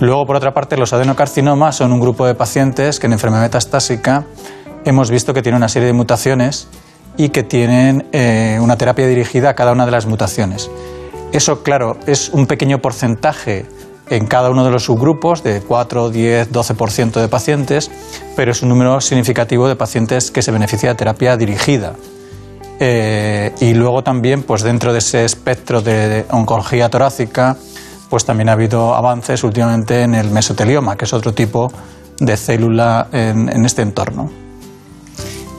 Luego, 0.00 0.24
por 0.24 0.36
otra 0.36 0.54
parte, 0.54 0.76
los 0.76 0.92
adenocarcinomas 0.92 1.76
son 1.76 1.92
un 1.92 2.00
grupo 2.00 2.26
de 2.26 2.36
pacientes 2.36 3.00
que 3.00 3.06
en 3.06 3.14
enfermedad 3.14 3.42
metastásica 3.42 4.24
hemos 4.84 5.10
visto 5.10 5.34
que 5.34 5.42
tienen 5.42 5.56
una 5.56 5.68
serie 5.68 5.86
de 5.86 5.94
mutaciones 5.94 6.68
y 7.16 7.30
que 7.30 7.42
tienen 7.42 8.06
eh, 8.12 8.58
una 8.60 8.76
terapia 8.76 9.08
dirigida 9.08 9.50
a 9.50 9.54
cada 9.54 9.72
una 9.72 9.84
de 9.84 9.90
las 9.90 10.06
mutaciones. 10.06 10.70
Eso, 11.32 11.64
claro, 11.64 11.96
es 12.06 12.28
un 12.28 12.46
pequeño 12.46 12.78
porcentaje 12.78 13.66
en 14.08 14.26
cada 14.26 14.50
uno 14.50 14.64
de 14.64 14.70
los 14.70 14.84
subgrupos, 14.84 15.42
de 15.42 15.60
4, 15.60 16.10
10, 16.10 16.52
12% 16.52 17.20
de 17.20 17.28
pacientes, 17.28 17.90
pero 18.36 18.52
es 18.52 18.62
un 18.62 18.68
número 18.68 19.00
significativo 19.00 19.68
de 19.68 19.76
pacientes 19.76 20.30
que 20.30 20.42
se 20.42 20.52
beneficia 20.52 20.90
de 20.90 20.94
terapia 20.94 21.36
dirigida. 21.36 21.94
Eh, 22.78 23.52
y 23.60 23.74
luego 23.74 24.02
también, 24.02 24.42
pues 24.42 24.62
dentro 24.62 24.92
de 24.92 24.98
ese 24.98 25.24
espectro 25.24 25.80
de, 25.80 26.26
oncología 26.30 26.88
torácica, 26.88 27.56
pues 28.10 28.24
también 28.24 28.48
ha 28.48 28.52
habido 28.52 28.94
avances 28.94 29.42
últimamente 29.42 30.02
en 30.02 30.14
el 30.14 30.30
mesotelioma, 30.30 30.96
que 30.96 31.06
es 31.06 31.12
otro 31.12 31.32
tipo 31.32 31.72
de 32.20 32.36
célula 32.36 33.08
en- 33.12 33.64
este 33.64 33.82
entorno. 33.82 34.30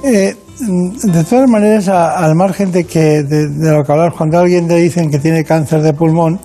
Eh, 0.03 0.35
de 0.59 1.23
todas 1.23 1.49
maneras, 1.49 1.87
al 1.87 2.35
margen 2.35 2.71
de 2.71 2.85
que 2.85 3.23
de, 3.23 3.71
lo 3.71 3.83
que 3.83 3.91
hablar, 3.91 4.13
cuando 4.15 4.39
alguien 4.39 4.67
le 4.67 4.75
dicen 4.75 5.11
que 5.11 5.19
tiene 5.19 5.43
cáncer 5.43 5.81
de 5.81 5.93
pulmón, 5.93 6.39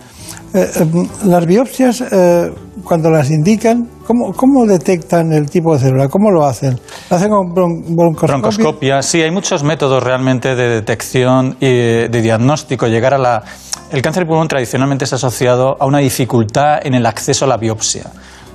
eh, 0.55 0.71
eh, 0.81 0.87
las 1.25 1.47
biopsias, 1.47 2.01
eh, 2.11 2.53
cuando 2.85 3.11
las 3.11 3.31
indican, 3.31 3.89
¿cómo, 4.07 4.33
¿cómo 4.33 4.67
detectan 4.67 5.33
el 5.33 5.49
tipo 5.49 5.73
de 5.75 5.81
célula? 5.81 6.09
¿Cómo 6.09 6.31
lo 6.31 6.45
hacen? 6.45 6.79
¿Lo 7.11 7.17
hacen 7.17 7.29
con 7.31 7.55
bron- 7.55 7.83
broncoscopia? 7.97 8.37
Broncoscopia, 8.37 9.03
sí, 9.03 9.23
hay 9.23 9.31
muchos 9.31 9.63
métodos 9.63 10.03
realmente 10.03 10.55
de 10.55 10.69
detección 10.69 11.57
y 11.61 11.67
de 12.09 12.21
diagnóstico. 12.23 12.87
Llegar 12.87 13.15
a 13.15 13.19
la. 13.19 13.43
El 13.91 14.01
cáncer 14.03 14.23
de 14.25 14.29
pulmón 14.29 14.49
tradicionalmente 14.49 15.05
es 15.05 15.13
asociado 15.13 15.77
a 15.79 15.87
una 15.87 15.99
dificultad 15.99 16.79
en 16.85 16.95
el 16.95 17.05
acceso 17.07 17.45
a 17.45 17.49
la 17.49 17.57
biopsia, 17.59 18.05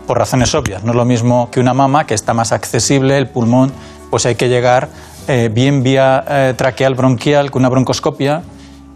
por 0.07 0.17
razones 0.17 0.53
obvias. 0.55 0.83
No 0.83 0.91
es 0.91 0.95
lo 0.97 1.05
mismo 1.05 1.49
que 1.51 1.59
una 1.59 1.73
mama, 1.73 2.05
que 2.05 2.15
está 2.15 2.33
más 2.33 2.51
accesible, 2.51 3.17
el 3.17 3.27
pulmón, 3.29 3.71
pues 4.09 4.25
hay 4.25 4.35
que 4.35 4.49
llegar 4.49 4.89
eh, 5.27 5.49
bien 5.53 5.83
vía 5.83 6.23
eh, 6.27 6.53
traqueal 6.57 6.95
bronquial 6.95 7.51
con 7.51 7.61
una 7.61 7.69
broncoscopia, 7.69 8.41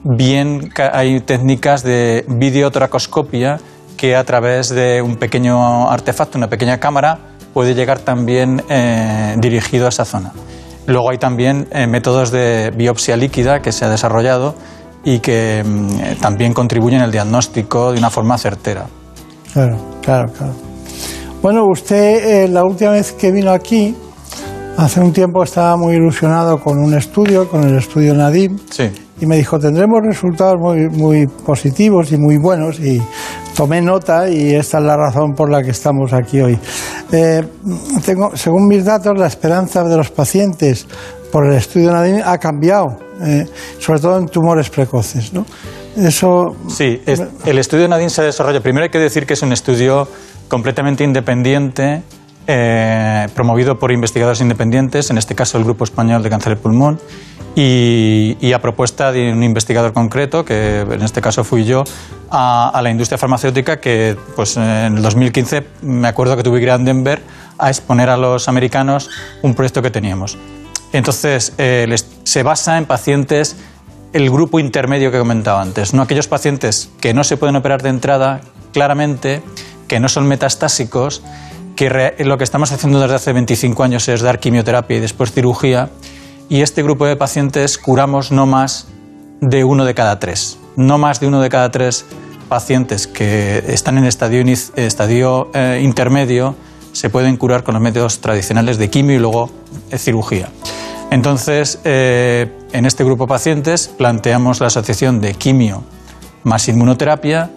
bien 0.04 0.70
hay 0.94 1.20
técnicas 1.22 1.84
de 1.84 2.26
videotracoscopia 2.28 3.60
que 3.98 4.16
a 4.16 4.24
través 4.24 4.70
de 4.70 5.02
un 5.02 5.18
pequeño 5.18 5.90
artefacto, 5.90 6.38
una 6.38 6.48
pequeña 6.48 6.80
cámara, 6.80 7.20
puede 7.54 7.76
llegar 7.76 8.00
también 8.00 8.64
eh, 8.70 9.36
dirigido 9.40 9.86
a 9.86 9.90
esa 9.90 10.06
zona. 10.06 10.32
Luego 10.88 11.12
hay 11.12 11.18
también 11.18 11.68
eh, 11.72 11.86
métodos 11.88 12.32
de 12.32 12.72
biopsia 12.76 13.16
líquida 13.16 13.62
que 13.62 13.72
se 13.72 13.86
ha 13.86 13.90
desarrollado 13.90 14.56
y 15.04 15.20
que 15.20 15.60
eh, 15.60 16.18
también 16.20 16.54
contribuyen 16.54 17.02
al 17.02 17.12
diagnóstico 17.12 17.92
de 17.92 18.00
una 18.00 18.10
forma 18.10 18.38
certera. 18.38 18.88
Claro, 19.54 19.78
claro, 20.02 20.32
claro. 20.34 20.54
Bueno, 21.42 21.66
usted 21.66 22.44
eh, 22.44 22.48
la 22.48 22.64
última 22.64 22.92
vez 22.92 23.12
que 23.14 23.32
vino 23.32 23.52
aquí, 23.52 23.96
hace 24.78 25.00
un 25.00 25.12
tiempo 25.12 25.44
estaba 25.44 25.76
muy 25.76 25.96
ilusionado 25.96 26.60
con 26.60 26.78
un 26.78 26.94
estudio, 26.96 27.48
con 27.48 27.64
el 27.64 27.78
estudio 27.78 28.14
Nadim, 28.14 28.58
Sí. 28.70 28.92
Y 29.22 29.26
me 29.28 29.38
dijo, 29.38 29.60
tendremos 29.60 30.02
resultados 30.04 30.56
muy, 30.60 30.90
muy 30.90 31.28
positivos 31.28 32.12
y 32.12 32.18
muy 32.18 32.38
buenos, 32.38 32.80
y 32.80 33.02
tomé 33.56 33.82
nota 33.82 34.28
y 34.28 34.56
esta 34.56 34.80
es 34.80 34.84
la 34.84 34.98
razón 34.98 35.34
por 35.34 35.50
la 35.50 35.62
que 35.62 35.70
estamos 35.70 36.12
aquí 36.12 36.42
hoy. 36.42 36.60
Eh, 37.12 37.44
tengo, 38.04 38.36
según 38.36 38.68
mis 38.68 38.84
datos, 38.84 39.14
la 39.18 39.28
esperanza 39.28 39.84
de 39.84 39.96
los 39.96 40.10
pacientes 40.10 40.88
por 41.32 41.46
el 41.46 41.54
estudio 41.54 41.92
Nadim 41.92 42.22
ha 42.26 42.38
cambiado, 42.38 42.98
eh, 43.22 43.46
sobre 43.80 44.00
todo 44.00 44.18
en 44.18 44.26
tumores 44.28 44.70
precoces, 44.70 45.32
¿no? 45.32 45.46
Eso... 45.96 46.56
Sí, 46.68 47.02
el 47.46 47.58
estudio 47.58 47.88
Nadine 47.88 48.10
se 48.10 48.24
desarrolla. 48.24 48.62
Primero 48.62 48.86
hay 48.86 48.90
que 48.90 49.00
decir 49.00 49.26
que 49.26 49.34
es 49.34 49.42
un 49.42 49.52
estudio 49.52 50.08
completamente 50.48 51.04
independiente, 51.04 52.02
eh, 52.48 53.28
promovido 53.36 53.78
por 53.80 53.92
investigadores 53.92 54.42
independientes, 54.42 55.10
en 55.10 55.18
este 55.18 55.36
caso 55.36 55.58
el 55.58 55.64
Grupo 55.64 55.84
Español 55.84 56.24
de 56.24 56.30
Cáncer 56.30 56.56
de 56.56 56.62
Pulmón, 56.62 57.00
y, 57.56 58.54
a 58.54 58.62
propuesta 58.62 59.12
de 59.12 59.34
un 59.34 59.44
investigador 59.44 59.94
concreto, 59.94 60.46
que 60.46 60.82
en 60.82 61.02
este 61.02 61.22
caso 61.22 61.44
fui 61.44 61.66
yo, 61.66 61.84
a, 62.30 62.80
la 62.82 62.90
industria 62.90 63.18
farmacéutica 63.18 63.80
que 63.80 64.16
pues, 64.36 64.56
en 64.58 64.98
el 64.98 65.02
2015 65.02 65.68
me 65.82 66.08
acuerdo 66.08 66.38
que 66.38 66.44
tuve 66.44 66.60
que 66.60 66.64
ir 66.64 66.72
a 66.72 66.78
Denver 66.78 67.22
a 67.58 67.70
exponer 67.70 68.10
a 68.10 68.18
los 68.18 68.48
americanos 68.48 69.10
un 69.42 69.54
proyecto 69.54 69.82
que 69.82 69.92
teníamos. 69.92 70.38
Entonces, 70.94 71.54
eh, 71.58 71.94
se 72.24 72.44
basa 72.44 72.78
en 72.78 72.86
pacientes, 72.86 73.58
el 74.14 74.30
grupo 74.30 74.60
intermedio 74.60 75.12
que 75.12 75.20
comentaba 75.20 75.62
antes, 75.62 75.94
no 75.94 76.02
aquellos 76.02 76.28
pacientes 76.28 76.90
que 77.00 77.14
no 77.14 77.24
se 77.24 77.38
pueden 77.38 77.56
operar 77.56 77.82
de 77.82 77.90
entrada 77.90 78.42
claramente, 78.74 79.42
que 79.88 80.00
no 80.00 80.10
son 80.10 80.28
metastásicos, 80.28 81.22
que 81.76 82.16
lo 82.20 82.38
que 82.38 82.44
estamos 82.44 82.72
haciendo 82.72 83.00
desde 83.00 83.16
hace 83.16 83.34
25 83.34 83.84
años 83.84 84.08
es 84.08 84.22
dar 84.22 84.40
quimioterapia 84.40 84.98
y 84.98 85.00
después 85.00 85.32
cirugía, 85.32 85.90
y 86.50 86.62
este 86.62 86.84
grupo 86.84 87.06
de 87.06 87.16
pacientes 87.16 87.78
curamos 87.78 88.32
no 88.32 88.46
más 88.46 88.88
de 89.40 89.64
uno 89.64 89.86
de 89.86 89.94
cada 89.94 90.20
tres, 90.20 90.60
no 90.76 90.98
más 90.98 91.20
de 91.20 91.28
uno 91.28 91.42
de 91.42 91.50
cada 91.50 91.72
tres 91.72 92.06
pacientes 92.50 93.08
que 93.08 93.64
están 93.70 93.98
en 93.98 94.06
estadio, 94.06 94.44
estadio 94.76 95.50
eh, 95.54 95.80
intermedio 95.82 96.56
se 96.92 97.10
pueden 97.10 97.38
curar 97.38 97.64
con 97.64 97.74
los 97.74 97.82
métodos 97.82 98.20
tradicionales 98.20 98.78
de 98.78 98.90
quimio 98.90 99.16
y 99.16 99.20
luego 99.20 99.50
eh, 99.90 99.98
cirugía. 99.98 100.50
Entonces, 101.10 101.80
eh, 101.84 102.52
en 102.74 102.86
este 102.86 103.04
grupo 103.04 103.24
de 103.24 103.30
pacientes 103.30 103.88
planteamos 103.88 104.60
la 104.60 104.68
asociación 104.68 105.22
de 105.22 105.34
quimio 105.34 105.84
más 106.44 106.68
inmunoterapia 106.68 107.50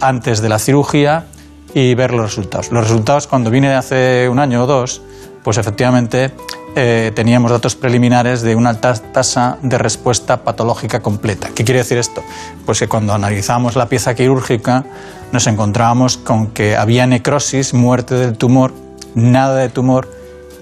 antes 0.00 0.42
de 0.42 0.48
la 0.48 0.58
cirugía 0.58 1.26
y 1.74 1.94
ver 1.94 2.12
los 2.12 2.26
resultados. 2.26 2.70
Los 2.70 2.84
resultados, 2.84 3.26
cuando 3.26 3.50
vine 3.50 3.74
hace 3.74 4.28
un 4.28 4.38
año 4.38 4.62
o 4.62 4.66
dos, 4.66 5.02
pues 5.42 5.58
efectivamente 5.58 6.32
eh, 6.76 7.12
teníamos 7.14 7.50
datos 7.50 7.74
preliminares 7.74 8.42
de 8.42 8.54
una 8.54 8.70
alta 8.70 8.94
tasa 8.94 9.58
de 9.62 9.76
respuesta 9.76 10.42
patológica 10.42 11.00
completa. 11.02 11.50
¿Qué 11.54 11.64
quiere 11.64 11.80
decir 11.80 11.98
esto? 11.98 12.22
Pues 12.64 12.78
que 12.78 12.88
cuando 12.88 13.12
analizamos 13.12 13.76
la 13.76 13.88
pieza 13.88 14.14
quirúrgica 14.14 14.84
nos 15.32 15.46
encontrábamos 15.46 16.16
con 16.16 16.48
que 16.48 16.76
había 16.76 17.06
necrosis, 17.06 17.74
muerte 17.74 18.14
del 18.14 18.38
tumor, 18.38 18.72
nada 19.14 19.56
de 19.56 19.68
tumor, 19.68 20.08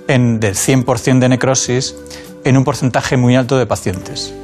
en, 0.08 0.40
del 0.40 0.54
100% 0.54 1.18
de 1.18 1.28
necrosis 1.28 1.94
en 2.44 2.56
un 2.56 2.64
porcentaje 2.64 3.16
muy 3.16 3.36
alto 3.36 3.58
de 3.58 3.66
pacientes. 3.66 4.34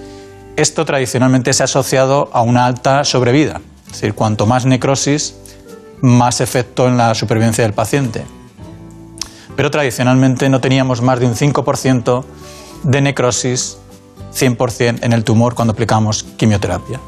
Esto 0.56 0.84
tradicionalmente 0.84 1.52
se 1.52 1.62
ha 1.62 1.64
asociado 1.64 2.30
a 2.32 2.42
una 2.42 2.66
alta 2.66 3.04
sobrevida, 3.04 3.60
es 3.86 3.92
decir, 3.92 4.14
cuanto 4.14 4.46
más 4.46 4.66
necrosis, 4.66 5.34
más 6.02 6.40
efecto 6.40 6.86
en 6.86 6.96
la 6.96 7.14
supervivencia 7.14 7.64
del 7.64 7.72
paciente. 7.72 8.24
Pero 9.56 9.70
tradicionalmente 9.70 10.48
no 10.48 10.60
teníamos 10.60 11.02
más 11.02 11.18
de 11.20 11.26
un 11.26 11.34
5% 11.34 12.24
de 12.84 13.00
necrosis 13.00 13.78
100% 14.32 14.98
en 15.02 15.12
el 15.12 15.24
tumor 15.24 15.54
cuando 15.54 15.72
aplicamos 15.72 16.22
quimioterapia. 16.36 17.00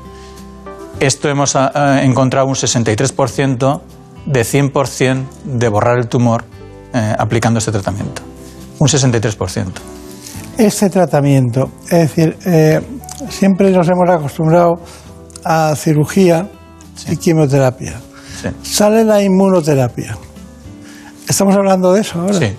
Esto 0.98 1.28
hemos 1.28 1.56
ah, 1.56 1.70
ah, 1.74 2.02
encontrado 2.02 2.46
un 2.46 2.54
63% 2.54 3.80
de 4.26 4.40
100% 4.42 5.24
de 5.44 5.68
borrar 5.68 5.98
el 5.98 6.08
tumor 6.08 6.44
eh, 6.92 7.14
aplicando 7.18 7.58
este 7.58 7.72
tratamiento. 7.72 8.22
Un 8.78 8.88
63%. 8.88 9.66
Este 10.58 10.90
tratamiento, 10.90 11.70
es 11.84 12.14
decir, 12.14 12.36
eh, 12.44 12.80
siempre 13.28 13.70
nos 13.70 13.88
hemos 13.88 14.10
acostumbrado 14.10 14.80
a 15.44 15.74
cirugía 15.74 16.48
y 17.08 17.16
quimioterapia. 17.16 17.94
Sale 18.62 19.04
la 19.04 19.22
inmunoterapia. 19.22 20.16
Estamos 21.28 21.54
hablando 21.56 21.92
de 21.92 22.00
eso 22.00 22.20
ahora. 22.20 22.38
Sí. 22.38 22.56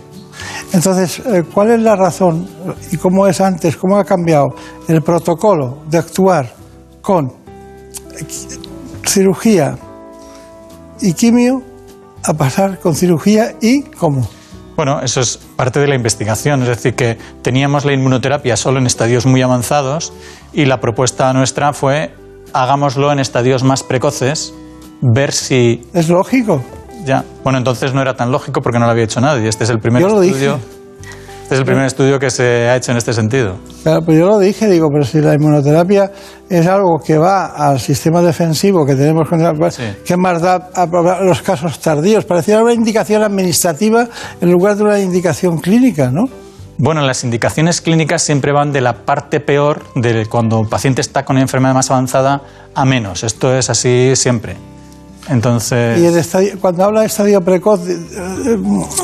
Entonces, 0.73 1.19
eh, 1.19 1.43
¿cuál 1.53 1.71
es 1.71 1.79
la 1.81 1.95
razón 1.95 2.47
y 2.91 2.97
cómo 2.97 3.27
es 3.27 3.41
antes, 3.41 3.75
cómo 3.75 3.97
ha 3.97 4.05
cambiado 4.05 4.55
el 4.87 5.01
protocolo 5.01 5.79
de 5.89 5.97
actuar 5.97 6.53
con 7.01 7.33
cirugía 9.05 9.77
y 11.01 11.13
quimio 11.13 11.61
a 12.23 12.33
pasar 12.33 12.79
con 12.79 12.95
cirugía 12.95 13.55
y 13.61 13.83
cómo? 13.83 14.27
Bueno, 14.77 15.01
eso 15.01 15.19
es 15.19 15.37
parte 15.37 15.79
de 15.79 15.87
la 15.87 15.95
investigación, 15.95 16.61
es 16.61 16.69
decir, 16.69 16.95
que 16.95 17.17
teníamos 17.41 17.83
la 17.83 17.93
inmunoterapia 17.93 18.55
solo 18.55 18.79
en 18.79 18.87
estadios 18.87 19.25
muy 19.25 19.41
avanzados 19.41 20.13
y 20.53 20.65
la 20.65 20.79
propuesta 20.79 21.31
nuestra 21.33 21.73
fue 21.73 22.15
hagámoslo 22.53 23.11
en 23.11 23.19
estadios 23.19 23.63
más 23.63 23.83
precoces, 23.83 24.53
ver 25.01 25.31
si... 25.31 25.85
Es 25.93 26.09
lógico. 26.09 26.61
Ya. 27.05 27.23
Bueno, 27.43 27.57
entonces 27.57 27.93
no 27.93 28.01
era 28.01 28.13
tan 28.15 28.31
lógico 28.31 28.61
porque 28.61 28.79
no 28.79 28.85
lo 28.85 28.91
había 28.91 29.03
hecho 29.05 29.21
nadie. 29.21 29.47
Este 29.47 29.63
es 29.63 29.69
el 29.69 29.79
primer 29.79 30.01
Yo 30.01 30.07
lo 30.09 30.21
estudio. 30.21 30.53
dije. 30.57 30.65
Este 31.43 31.55
es 31.55 31.59
el 31.59 31.65
primer 31.65 31.85
estudio 31.85 32.17
que 32.17 32.29
se 32.31 32.69
ha 32.69 32.77
hecho 32.77 32.91
en 32.91 32.97
este 32.97 33.11
sentido. 33.11 33.55
Claro, 33.83 34.03
pues 34.05 34.17
yo 34.17 34.25
lo 34.27 34.39
dije, 34.39 34.69
digo, 34.69 34.87
pero 34.89 35.03
si 35.03 35.19
la 35.19 35.33
inmunoterapia 35.33 36.09
es 36.49 36.65
algo 36.65 36.97
que 37.05 37.17
va 37.17 37.47
al 37.47 37.77
sistema 37.81 38.21
defensivo 38.21 38.85
que 38.85 38.95
tenemos, 38.95 39.27
contra- 39.27 39.51
¿qué 40.05 40.15
más 40.15 40.41
da 40.41 40.69
a 40.73 40.85
los 41.23 41.41
casos 41.41 41.79
tardíos? 41.79 42.23
Parecía 42.23 42.61
una 42.61 42.71
indicación 42.71 43.21
administrativa 43.21 44.07
en 44.39 44.49
lugar 44.49 44.77
de 44.77 44.83
una 44.83 44.99
indicación 44.99 45.57
clínica, 45.57 46.09
¿no? 46.09 46.23
Bueno, 46.77 47.01
las 47.01 47.25
indicaciones 47.25 47.81
clínicas 47.81 48.21
siempre 48.21 48.53
van 48.53 48.71
de 48.71 48.79
la 48.79 49.03
parte 49.05 49.41
peor, 49.41 49.83
de 49.95 50.25
cuando 50.27 50.57
un 50.57 50.69
paciente 50.69 51.01
está 51.01 51.25
con 51.25 51.35
una 51.35 51.41
enfermedad 51.43 51.73
más 51.73 51.91
avanzada, 51.91 52.43
a 52.73 52.85
menos. 52.85 53.25
Esto 53.25 53.53
es 53.53 53.69
así 53.69 54.13
siempre. 54.15 54.55
Entonces. 55.30 55.99
Y 55.99 56.06
el 56.06 56.18
estadio- 56.18 56.57
cuando 56.60 56.84
habla 56.84 57.02
de 57.02 57.06
estadio 57.07 57.41
precoz, 57.41 57.81
eh, 57.88 58.57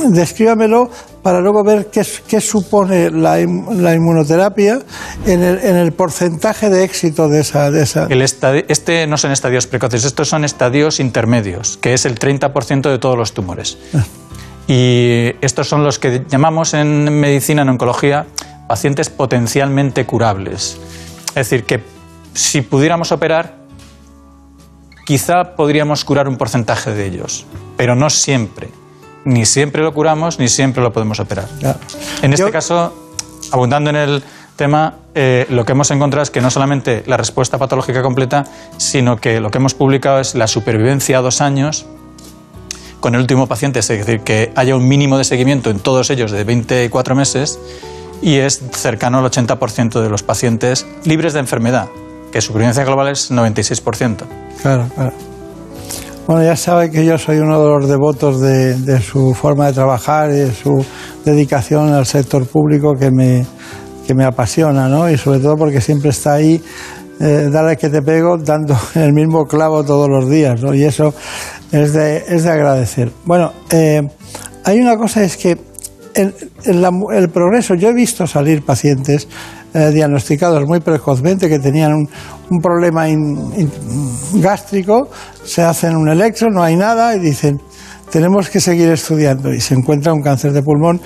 descríbamelo 0.10 0.90
para 1.22 1.40
luego 1.42 1.64
ver 1.64 1.88
qué, 1.92 2.06
qué 2.28 2.42
supone 2.42 3.12
la, 3.12 3.36
la 3.38 3.94
inmunoterapia 3.94 4.80
en 5.26 5.44
el, 5.44 5.60
en 5.60 5.76
el 5.76 5.92
porcentaje 5.92 6.70
de 6.70 6.84
éxito 6.84 7.28
de 7.30 7.42
esa... 7.42 7.70
De 7.70 7.84
esa 7.84 8.08
El 8.10 8.22
estadi- 8.22 8.66
este 8.68 9.06
no 9.08 9.18
son 9.18 9.32
estadios 9.32 9.68
precoces, 9.68 10.06
estos 10.06 10.28
son 10.30 10.44
estadios 10.46 11.00
intermedios, 11.00 11.78
que 11.78 11.94
es 11.94 12.06
el 12.06 12.18
30% 12.18 12.90
de 12.90 12.98
todos 12.98 13.18
los 13.18 13.34
tumores. 13.34 13.78
Y 14.68 15.32
estos 15.42 15.68
son 15.70 15.84
los 15.84 16.00
que 16.00 16.24
llamamos 16.30 16.74
en 16.74 17.20
medicina, 17.20 17.62
en 17.62 17.70
oncología, 17.70 18.26
pacientes 18.68 19.10
potencialmente 19.10 20.06
curables. 20.06 20.78
Es 21.30 21.36
decir, 21.36 21.64
que 21.64 21.82
si 22.34 22.62
pudiéramos 22.62 23.12
operar, 23.12 23.57
quizá 25.08 25.56
podríamos 25.56 26.04
curar 26.04 26.28
un 26.28 26.36
porcentaje 26.36 26.94
de 26.94 27.06
ellos, 27.06 27.46
pero 27.78 27.96
no 27.96 28.10
siempre. 28.10 28.68
Ni 29.24 29.46
siempre 29.46 29.82
lo 29.82 29.94
curamos, 29.94 30.38
ni 30.38 30.50
siempre 30.50 30.84
lo 30.84 30.92
podemos 30.92 31.22
operar. 31.22 31.48
En 32.22 32.34
este 32.34 32.52
caso, 32.52 32.94
abundando 33.54 33.90
en 33.90 33.96
el 33.96 34.24
tema, 34.58 34.96
eh, 35.16 35.46
lo 35.50 35.64
que 35.64 35.72
hemos 35.72 35.92
encontrado 35.92 36.24
es 36.24 36.30
que 36.30 36.42
no 36.42 36.52
solamente 36.52 37.04
la 37.08 37.16
respuesta 37.16 37.58
patológica 37.58 38.02
completa, 38.02 38.44
sino 38.76 39.16
que 39.16 39.40
lo 39.40 39.50
que 39.50 39.60
hemos 39.60 39.76
publicado 39.76 40.20
es 40.20 40.36
la 40.36 40.48
supervivencia 40.48 41.20
a 41.20 41.22
dos 41.22 41.40
años 41.40 41.86
con 43.00 43.16
el 43.16 43.22
último 43.22 43.48
paciente, 43.48 43.80
es 43.80 43.88
decir, 43.88 44.22
que 44.22 44.52
haya 44.58 44.76
un 44.76 44.90
mínimo 44.90 45.18
de 45.18 45.24
seguimiento 45.24 45.70
en 45.70 45.80
todos 45.80 46.10
ellos 46.10 46.32
de 46.32 46.44
24 46.44 47.16
meses 47.16 47.60
y 48.22 48.36
es 48.36 48.62
cercano 48.74 49.20
al 49.20 49.26
80% 49.32 50.02
de 50.02 50.10
los 50.10 50.24
pacientes 50.24 50.86
libres 51.06 51.32
de 51.32 51.40
enfermedad, 51.40 51.88
que 52.32 52.42
su 52.42 52.48
supervivencia 52.48 52.84
global 52.84 53.10
es 53.10 53.32
96%. 53.32 54.24
Claro, 54.62 54.88
claro. 54.96 55.14
Bueno, 56.28 56.44
ya 56.44 56.58
sabe 56.58 56.92
que 56.92 57.06
yo 57.06 57.18
soy 57.18 57.38
uno 57.38 57.64
de 57.64 57.70
los 57.70 57.88
devotos 57.88 58.42
de, 58.42 59.00
su 59.00 59.34
forma 59.34 59.68
de 59.68 59.74
trabajar 59.74 60.30
y 60.32 60.40
de 60.40 60.54
su 60.54 60.86
dedicación 61.24 61.94
al 61.94 62.06
sector 62.06 62.46
público 62.46 62.96
que 62.96 63.12
me, 63.12 63.46
que 64.06 64.14
me 64.14 64.26
apasiona, 64.26 64.90
¿no? 64.90 65.10
Y 65.10 65.18
sobre 65.18 65.40
todo 65.40 65.56
porque 65.56 65.80
siempre 65.80 66.10
está 66.10 66.34
ahí, 66.34 66.62
eh, 67.22 67.48
dale 67.50 67.78
que 67.78 67.88
te 67.88 68.02
pego, 68.02 68.38
dando 68.38 68.78
el 68.96 69.14
mismo 69.14 69.46
clavo 69.46 69.86
todos 69.86 70.10
los 70.10 70.30
días, 70.30 70.62
¿no? 70.62 70.74
Y 70.74 70.84
eso 70.84 71.14
es 71.72 71.94
de, 71.94 72.26
es 72.28 72.44
de 72.44 72.52
agradecer. 72.52 73.10
Bueno, 73.24 73.54
eh, 73.72 74.02
hay 74.66 74.80
una 74.80 74.98
cosa, 74.98 75.24
es 75.24 75.38
que 75.38 75.58
el, 76.14 76.34
el 76.66 77.30
progreso, 77.30 77.74
yo 77.76 77.88
he 77.88 77.94
visto 77.94 78.28
salir 78.28 78.66
pacientes 78.66 79.30
eh, 79.74 79.92
diagnosticados 79.92 80.64
muy 80.68 80.80
precozmente 80.80 81.50
que 81.50 81.60
tenían 81.60 81.94
un, 81.94 82.10
un 82.50 82.60
problema 82.62 83.08
in- 83.10 83.52
in- 83.58 84.42
gástrico, 84.42 85.10
se 85.44 85.62
hacen 85.64 85.96
un 85.96 86.10
electro, 86.10 86.50
no 86.50 86.64
hay 86.64 86.76
nada 86.76 87.16
y 87.16 87.20
dicen, 87.20 87.60
tenemos 88.12 88.50
que 88.50 88.60
seguir 88.60 88.90
estudiando 88.90 89.54
y 89.54 89.60
se 89.62 89.74
encuentra 89.74 90.14
un 90.14 90.22
cáncer 90.22 90.54
de 90.54 90.62
pulmón 90.64 91.02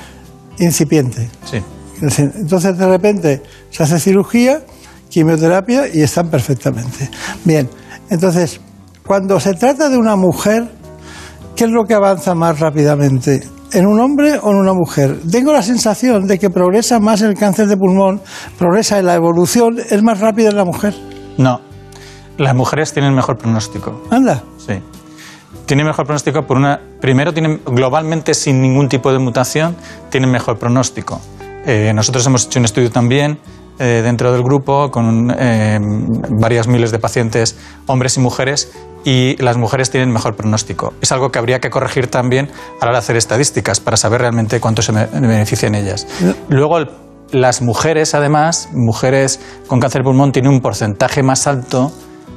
incipiente. 0.59 1.29
Sí. 1.49 1.57
Entonces 2.01 2.77
de 2.77 2.87
repente 2.87 3.43
se 3.69 3.83
hace 3.83 3.99
cirugía, 3.99 4.61
quimioterapia 5.09 5.87
y 5.93 6.01
están 6.01 6.29
perfectamente. 6.29 7.09
Bien, 7.45 7.69
entonces 8.09 8.59
cuando 9.05 9.39
se 9.39 9.53
trata 9.53 9.89
de 9.89 9.97
una 9.97 10.15
mujer, 10.15 10.71
¿qué 11.55 11.65
es 11.65 11.69
lo 11.71 11.83
que 11.85 11.93
avanza 11.93 12.33
más 12.33 12.59
rápidamente? 12.59 13.41
¿En 13.73 13.87
un 13.87 14.01
hombre 14.01 14.37
o 14.37 14.51
en 14.51 14.57
una 14.57 14.73
mujer? 14.73 15.17
Tengo 15.31 15.53
la 15.53 15.63
sensación 15.63 16.27
de 16.27 16.37
que 16.37 16.49
progresa 16.49 16.99
más 16.99 17.21
el 17.21 17.35
cáncer 17.35 17.67
de 17.67 17.77
pulmón, 17.77 18.21
progresa 18.57 18.99
en 18.99 19.05
la 19.05 19.15
evolución, 19.15 19.77
es 19.79 20.03
más 20.03 20.19
rápida 20.19 20.49
en 20.49 20.57
la 20.57 20.65
mujer. 20.65 20.93
No, 21.37 21.61
las 22.37 22.53
mujeres 22.53 22.91
tienen 22.91 23.13
mejor 23.13 23.37
pronóstico. 23.37 24.01
Anda. 24.09 24.43
Sí. 24.57 24.73
Tienen 25.65 25.85
mejor 25.85 26.05
pronóstico 26.05 26.45
por 26.45 26.57
una. 26.57 26.81
Primero, 26.99 27.33
tienen 27.33 27.61
globalmente 27.65 28.33
sin 28.33 28.61
ningún 28.61 28.89
tipo 28.89 29.13
de 29.13 29.19
mutación, 29.19 29.77
tienen 30.09 30.29
mejor 30.29 30.57
pronóstico. 30.57 31.21
Eh, 31.65 31.93
nosotros 31.95 32.25
hemos 32.27 32.47
hecho 32.47 32.59
un 32.59 32.65
estudio 32.65 32.91
también 32.91 33.39
eh, 33.79 34.01
dentro 34.03 34.33
del 34.33 34.43
grupo 34.43 34.91
con 34.91 35.33
eh, 35.37 35.79
varias 36.29 36.67
miles 36.67 36.91
de 36.91 36.99
pacientes, 36.99 37.57
hombres 37.87 38.17
y 38.17 38.19
mujeres, 38.19 38.71
y 39.03 39.35
las 39.41 39.57
mujeres 39.57 39.89
tienen 39.89 40.11
mejor 40.11 40.35
pronóstico. 40.35 40.93
Es 41.01 41.11
algo 41.11 41.31
que 41.31 41.39
habría 41.39 41.59
que 41.59 41.69
corregir 41.69 42.07
también 42.07 42.49
a 42.79 42.85
la 42.85 42.89
hora 42.91 42.91
de 42.93 42.97
hacer 42.99 43.15
estadísticas 43.17 43.79
para 43.79 43.97
saber 43.97 44.21
realmente 44.21 44.59
cuánto 44.59 44.81
se 44.81 44.91
benefician 44.91 45.75
ellas. 45.75 46.07
Luego, 46.49 46.77
el- 46.77 46.89
las 47.31 47.61
mujeres, 47.61 48.13
además, 48.13 48.69
mujeres 48.73 49.39
con 49.67 49.79
cáncer 49.79 50.01
de 50.01 50.03
pulmón, 50.05 50.31
tienen 50.33 50.51
un 50.51 50.59
porcentaje 50.61 51.23
más 51.23 51.47
alto 51.47 51.91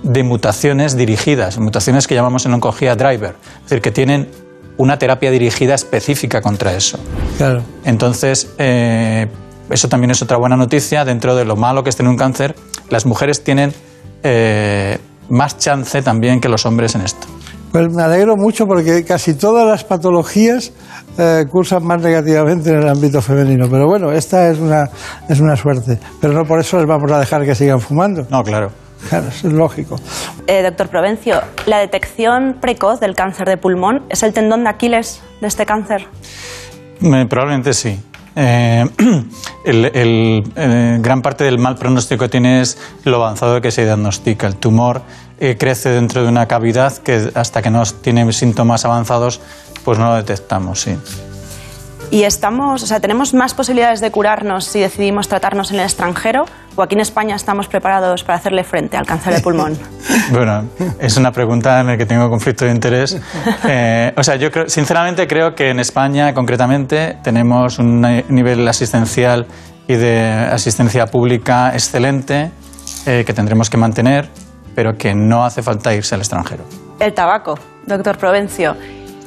de 0.04 0.22
mutaciones 0.22 0.96
dirigidas, 0.96 1.58
mutaciones 1.58 2.06
que 2.06 2.14
llamamos 2.14 2.46
en 2.46 2.54
oncología 2.54 2.94
driver, 2.94 3.34
es 3.56 3.62
decir, 3.70 3.80
que 3.82 3.90
tienen 3.90 4.28
una 4.76 4.98
terapia 4.98 5.30
dirigida 5.30 5.74
específica 5.74 6.40
contra 6.42 6.74
eso. 6.74 6.98
Claro. 7.38 7.62
Entonces, 7.84 8.50
eh, 8.58 9.26
eso 9.70 9.88
también 9.88 10.10
es 10.10 10.20
otra 10.22 10.36
buena 10.36 10.56
noticia. 10.56 11.04
Dentro 11.04 11.34
de 11.34 11.44
lo 11.44 11.56
malo 11.56 11.82
que 11.82 11.90
es 11.90 11.96
tener 11.96 12.10
un 12.10 12.16
cáncer, 12.18 12.54
las 12.88 13.06
mujeres 13.06 13.42
tienen 13.42 13.72
eh, 14.22 14.98
más 15.28 15.58
chance 15.58 16.02
también 16.02 16.40
que 16.40 16.48
los 16.48 16.66
hombres 16.66 16.94
en 16.94 17.02
esto. 17.02 17.26
Pues 17.72 17.92
me 17.92 18.04
alegro 18.04 18.36
mucho 18.36 18.66
porque 18.66 19.04
casi 19.04 19.34
todas 19.34 19.66
las 19.66 19.82
patologías 19.82 20.72
eh, 21.18 21.44
cursan 21.50 21.84
más 21.84 22.00
negativamente 22.00 22.70
en 22.70 22.76
el 22.82 22.88
ámbito 22.88 23.20
femenino. 23.20 23.66
Pero 23.68 23.88
bueno, 23.88 24.12
esta 24.12 24.48
es 24.48 24.60
una, 24.60 24.84
es 25.28 25.40
una 25.40 25.56
suerte. 25.56 25.98
Pero 26.20 26.34
no 26.34 26.44
por 26.44 26.60
eso 26.60 26.76
les 26.78 26.86
vamos 26.86 27.10
a 27.10 27.18
dejar 27.18 27.44
que 27.44 27.54
sigan 27.54 27.80
fumando. 27.80 28.26
No, 28.30 28.44
claro. 28.44 28.70
Claro, 29.08 29.26
eso 29.28 29.48
es 29.48 29.52
lógico. 29.52 29.96
Eh, 30.46 30.62
doctor 30.62 30.88
Provencio, 30.88 31.40
¿la 31.66 31.78
detección 31.78 32.58
precoz 32.60 33.00
del 33.00 33.14
cáncer 33.14 33.48
de 33.48 33.56
pulmón 33.56 34.04
es 34.08 34.22
el 34.22 34.32
tendón 34.32 34.64
de 34.64 34.70
Aquiles 34.70 35.20
de 35.40 35.48
este 35.48 35.66
cáncer? 35.66 36.06
Eh, 37.02 37.26
probablemente 37.28 37.74
sí. 37.74 38.00
Eh, 38.36 38.84
el, 39.64 40.44
eh, 40.56 40.98
gran 41.00 41.22
parte 41.22 41.44
del 41.44 41.58
mal 41.58 41.76
pronóstico 41.76 42.24
que 42.24 42.28
tiene 42.28 42.60
es 42.60 42.78
lo 43.04 43.16
avanzado 43.16 43.60
que 43.60 43.70
se 43.70 43.84
diagnostica. 43.84 44.46
El 44.46 44.56
tumor 44.56 45.02
eh, 45.40 45.56
crece 45.58 45.90
dentro 45.90 46.22
de 46.22 46.28
una 46.28 46.46
cavidad 46.46 46.96
que 46.98 47.30
hasta 47.34 47.62
que 47.62 47.70
no 47.70 47.82
tiene 47.84 48.30
síntomas 48.32 48.84
avanzados, 48.84 49.40
pues 49.84 49.98
no 49.98 50.08
lo 50.08 50.16
detectamos, 50.16 50.80
sí. 50.80 50.96
¿Y 52.10 52.22
estamos, 52.24 52.82
o 52.82 52.86
sea, 52.86 53.00
tenemos 53.00 53.34
más 53.34 53.54
posibilidades 53.54 54.00
de 54.00 54.10
curarnos 54.10 54.64
si 54.64 54.80
decidimos 54.80 55.28
tratarnos 55.28 55.70
en 55.70 55.80
el 55.80 55.84
extranjero 55.84 56.44
o 56.76 56.82
aquí 56.82 56.94
en 56.94 57.00
España 57.00 57.34
estamos 57.36 57.68
preparados 57.68 58.24
para 58.24 58.38
hacerle 58.38 58.64
frente 58.64 58.96
al 58.96 59.06
cáncer 59.06 59.34
de 59.34 59.40
pulmón? 59.40 59.76
Bueno, 60.32 60.64
es 61.00 61.16
una 61.16 61.32
pregunta 61.32 61.80
en 61.80 61.88
la 61.88 61.96
que 61.96 62.06
tengo 62.06 62.30
conflicto 62.30 62.64
de 62.64 62.70
interés. 62.70 63.20
Eh, 63.66 64.12
o 64.16 64.22
sea, 64.22 64.36
yo 64.36 64.50
creo, 64.50 64.68
sinceramente 64.68 65.26
creo 65.26 65.54
que 65.54 65.70
en 65.70 65.80
España, 65.80 66.34
concretamente, 66.34 67.16
tenemos 67.22 67.78
un 67.78 68.02
nivel 68.28 68.66
asistencial 68.68 69.46
y 69.88 69.94
de 69.94 70.28
asistencia 70.52 71.06
pública 71.06 71.72
excelente 71.72 72.50
eh, 73.06 73.24
que 73.26 73.32
tendremos 73.32 73.70
que 73.70 73.76
mantener, 73.76 74.28
pero 74.74 74.96
que 74.96 75.14
no 75.14 75.44
hace 75.44 75.62
falta 75.62 75.94
irse 75.94 76.14
al 76.14 76.20
extranjero. 76.20 76.64
El 77.00 77.14
tabaco, 77.14 77.58
doctor 77.86 78.18
Provencio. 78.18 78.76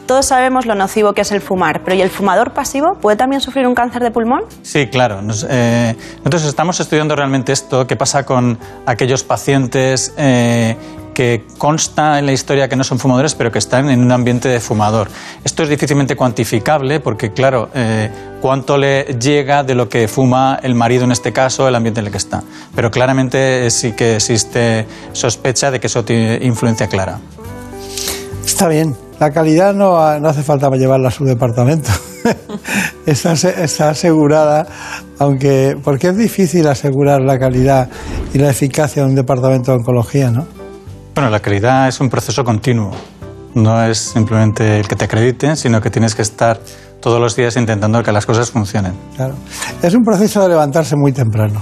Todos 0.07 0.25
sabemos 0.25 0.65
lo 0.65 0.73
nocivo 0.73 1.11
que 1.13 1.21
es 1.21 1.31
el 1.34 1.41
fumar, 1.41 1.84
pero 1.84 1.95
¿y 1.97 2.01
el 2.01 2.09
fumador 2.09 2.51
pasivo 2.51 2.95
puede 3.01 3.17
también 3.17 3.41
sufrir 3.41 3.67
un 3.67 3.75
cáncer 3.75 4.01
de 4.01 4.09
pulmón? 4.09 4.43
Sí, 4.63 4.88
claro. 4.88 5.21
Nos- 5.21 5.45
eh, 5.49 5.95
nosotros 6.19 6.45
estamos 6.45 6.79
estudiando 6.79 7.13
realmente 7.15 7.51
esto, 7.51 7.85
qué 7.85 7.97
pasa 7.97 8.23
con 8.25 8.57
aquellos 8.85 9.23
pacientes 9.23 10.13
eh, 10.17 10.77
que 11.13 11.43
consta 11.57 12.19
en 12.19 12.25
la 12.25 12.31
historia 12.31 12.69
que 12.69 12.75
no 12.77 12.85
son 12.85 12.99
fumadores, 12.99 13.35
pero 13.35 13.51
que 13.51 13.59
están 13.59 13.89
en 13.89 13.99
un 14.01 14.11
ambiente 14.13 14.47
de 14.47 14.61
fumador. 14.61 15.09
Esto 15.43 15.63
es 15.63 15.69
difícilmente 15.69 16.15
cuantificable 16.15 17.01
porque, 17.01 17.34
claro, 17.34 17.69
eh, 17.73 18.09
cuánto 18.39 18.77
le 18.77 19.03
llega 19.19 19.63
de 19.63 19.75
lo 19.75 19.89
que 19.89 20.07
fuma 20.07 20.57
el 20.63 20.73
marido 20.73 21.03
en 21.03 21.11
este 21.11 21.34
caso, 21.34 21.67
el 21.67 21.75
ambiente 21.75 21.99
en 21.99 22.05
el 22.05 22.11
que 22.13 22.17
está. 22.19 22.43
Pero 22.75 22.91
claramente 22.91 23.69
sí 23.71 23.91
que 23.91 24.15
existe 24.15 24.85
sospecha 25.11 25.69
de 25.69 25.79
que 25.81 25.88
eso 25.88 26.05
tiene 26.05 26.39
influencia 26.43 26.88
clara. 26.88 27.19
Está 28.57 28.69
bien. 28.69 28.95
La 29.19 29.29
calidad 29.29 29.75
no, 29.75 30.19
no 30.19 30.29
hace 30.29 30.41
falta 30.41 30.67
llevarla 30.71 31.09
a 31.09 31.11
su 31.11 31.23
departamento. 31.25 31.91
está, 33.05 33.34
está 33.34 33.89
asegurada, 33.91 34.65
aunque. 35.19 35.77
Porque 35.84 36.07
es 36.07 36.17
difícil 36.17 36.67
asegurar 36.67 37.21
la 37.21 37.38
calidad 37.38 37.88
y 38.34 38.39
la 38.39 38.49
eficacia 38.49 39.03
de 39.03 39.09
un 39.09 39.13
departamento 39.13 39.69
de 39.69 39.77
oncología, 39.77 40.31
¿no? 40.31 40.47
Bueno, 41.13 41.29
la 41.29 41.39
calidad 41.39 41.88
es 41.88 41.99
un 41.99 42.09
proceso 42.09 42.43
continuo. 42.43 42.89
No 43.53 43.84
es 43.84 43.99
simplemente 43.99 44.79
el 44.79 44.88
que 44.88 44.95
te 44.95 45.05
acrediten, 45.05 45.55
sino 45.55 45.79
que 45.79 45.91
tienes 45.91 46.15
que 46.15 46.23
estar 46.23 46.59
todos 46.99 47.21
los 47.21 47.35
días 47.35 47.57
intentando 47.57 48.01
que 48.01 48.11
las 48.11 48.25
cosas 48.25 48.49
funcionen. 48.49 48.93
Claro. 49.15 49.35
Es 49.84 49.93
un 49.93 50.01
proceso 50.01 50.41
de 50.41 50.49
levantarse 50.49 50.95
muy 50.95 51.11
temprano 51.11 51.61